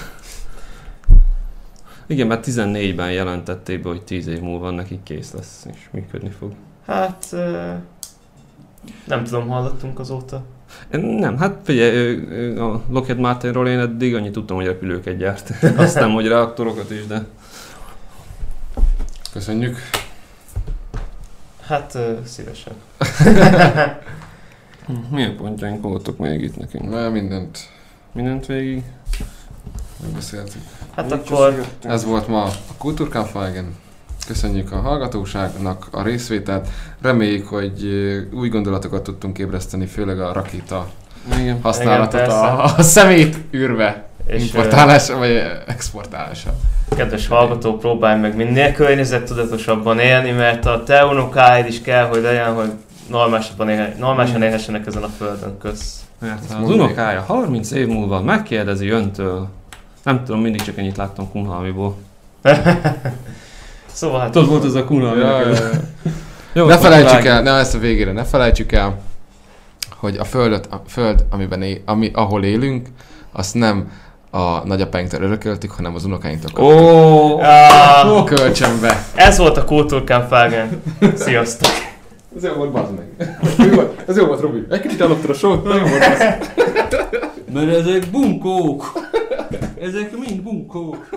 Igen, 2.07 2.27
mert 2.27 2.47
14-ben 2.47 3.13
jelentették 3.13 3.83
be, 3.83 3.89
hogy 3.89 4.03
10 4.03 4.27
év 4.27 4.41
múlva 4.41 4.71
neki 4.71 5.01
kész 5.03 5.33
lesz, 5.33 5.67
és 5.73 5.89
működni 5.91 6.31
fog. 6.39 6.53
Hát 6.87 7.27
ö, 7.31 7.73
nem 9.05 9.25
tudom, 9.25 9.49
hallottunk 9.49 9.99
azóta. 9.99 10.45
Nem, 10.91 11.39
hát 11.39 11.57
figyelj, 11.63 12.57
a 12.59 12.83
Lockheed 12.89 13.19
Martinról 13.19 13.69
én 13.69 13.79
eddig 13.79 14.15
annyit 14.15 14.33
tudtam, 14.33 14.57
hogy 14.57 14.67
repülőket 14.67 15.17
gyárt. 15.17 15.53
Azt 15.77 15.95
nem, 15.95 16.13
hogy 16.13 16.27
reaktorokat 16.27 16.91
is, 16.91 17.07
de... 17.07 17.25
Köszönjük. 19.33 19.79
Hát 21.61 21.99
szívesen. 22.25 22.73
Hm, 24.91 25.15
Milyen 25.15 25.37
pontjaink 25.37 25.83
voltak 25.83 26.17
még 26.19 26.43
itt 26.43 26.57
nekünk? 26.57 26.91
Na, 26.91 27.09
mindent 27.09 27.59
Mindent 28.13 28.47
végig? 28.47 28.83
megbeszéltük. 30.03 30.63
Hát 30.97 31.13
akkor 31.13 31.65
Ez 31.83 32.05
volt 32.05 32.29
ma 32.29 32.43
a 32.43 32.51
Kulturkampfwagen. 32.79 33.75
Köszönjük 34.27 34.73
a 34.73 34.77
hallgatóságnak 34.77 35.87
a 35.91 36.03
részvételt. 36.03 36.69
Reméljük, 37.03 37.47
hogy 37.47 37.85
új 38.33 38.49
gondolatokat 38.49 39.03
tudtunk 39.03 39.39
ébreszteni, 39.39 39.87
főleg 39.87 40.21
a 40.21 40.33
rakéta 40.33 40.89
Igen. 41.41 41.59
használatot 41.63 42.21
Igen, 42.21 42.31
a, 42.31 42.65
a 42.65 42.83
szemét 42.83 43.37
űrbe 43.55 44.09
és 44.27 44.43
importálása 44.43 45.17
vagy 45.19 45.43
exportálása. 45.67 46.55
kedves 46.97 47.27
hallgató, 47.27 47.77
próbálj 47.77 48.21
meg 48.21 48.37
minél 48.37 48.73
környezettudatosabban 48.73 49.99
élni, 49.99 50.31
mert 50.31 50.67
a 50.67 50.83
te 50.83 51.05
unokáid 51.05 51.67
is 51.67 51.81
kell, 51.83 52.05
hogy 52.07 52.23
legyen, 52.23 52.55
hogy 52.55 52.71
normálisan, 53.11 53.69
élhe, 53.69 53.95
normálisan 53.99 54.43
élhessenek 54.43 54.87
ezen 54.87 55.03
a 55.03 55.09
földön. 55.19 55.59
Kösz. 55.59 56.01
Mert 56.19 56.43
az 56.63 56.69
unokája 56.71 57.21
30 57.27 57.71
év 57.71 57.87
múlva 57.87 58.21
megkérdezi 58.23 58.89
öntől, 58.89 59.49
nem 60.03 60.25
tudom, 60.25 60.41
mindig 60.41 60.63
csak 60.63 60.79
ennyit 60.79 60.97
láttam 60.97 61.31
Kunhalmiból. 61.31 61.97
Szóval 63.93 64.21
hát 64.21 64.31
Tudod, 64.31 64.49
volt 64.49 64.65
ez 64.65 64.75
a 64.75 64.85
Kunhalmi. 64.85 65.21
Ja, 65.21 65.37
neked? 65.39 65.59
ja, 65.59 65.65
ja. 65.73 65.81
Jó, 66.53 66.67
Ne 66.67 66.79
felejtsük 66.79 67.25
el, 67.25 67.43
ne 67.43 67.51
ezt 67.51 67.75
a 67.75 67.79
végére, 67.79 68.13
ne 68.13 68.25
felejtsük 68.25 68.73
el, 68.73 68.99
hogy 69.97 70.17
a 70.17 70.25
földet, 70.25 70.67
a 70.71 70.83
föld, 70.89 71.25
amiben 71.31 71.63
é, 71.63 71.83
ami, 71.87 72.11
ahol 72.15 72.45
élünk, 72.45 72.89
azt 73.33 73.55
nem 73.55 73.91
a 74.31 74.67
nagyapáinktól 74.67 75.23
örököltük, 75.23 75.71
hanem 75.71 75.95
az 75.95 76.05
unokáinktól 76.05 76.51
kaptuk. 76.55 76.73
Ó, 76.81 77.39
Ah, 77.41 78.25
Kölcsönbe. 78.25 79.05
ez 79.15 79.39
volt 79.39 79.57
a 79.57 79.65
Kultúrkampfwagen. 79.65 80.83
Sziasztok! 81.15 81.71
Ez 82.37 82.45
jó 82.45 82.53
volt, 82.53 82.71
bazd 82.73 82.93
meg. 82.95 83.37
Ez 84.07 84.17
jó 84.17 84.27
volt, 84.27 84.41
Robi. 84.41 84.65
Egy 84.71 84.81
kicsit 84.81 85.01
elloptad 85.01 85.31
a 85.31 85.35
sót, 85.35 85.65
nagyon 85.65 85.91
volt 85.91 86.05
az. 86.05 86.19
mert 87.53 87.69
ezek 87.69 88.11
bunkók. 88.11 88.93
Ezek 89.81 90.17
mind 90.19 90.43
bunkók. 90.43 91.09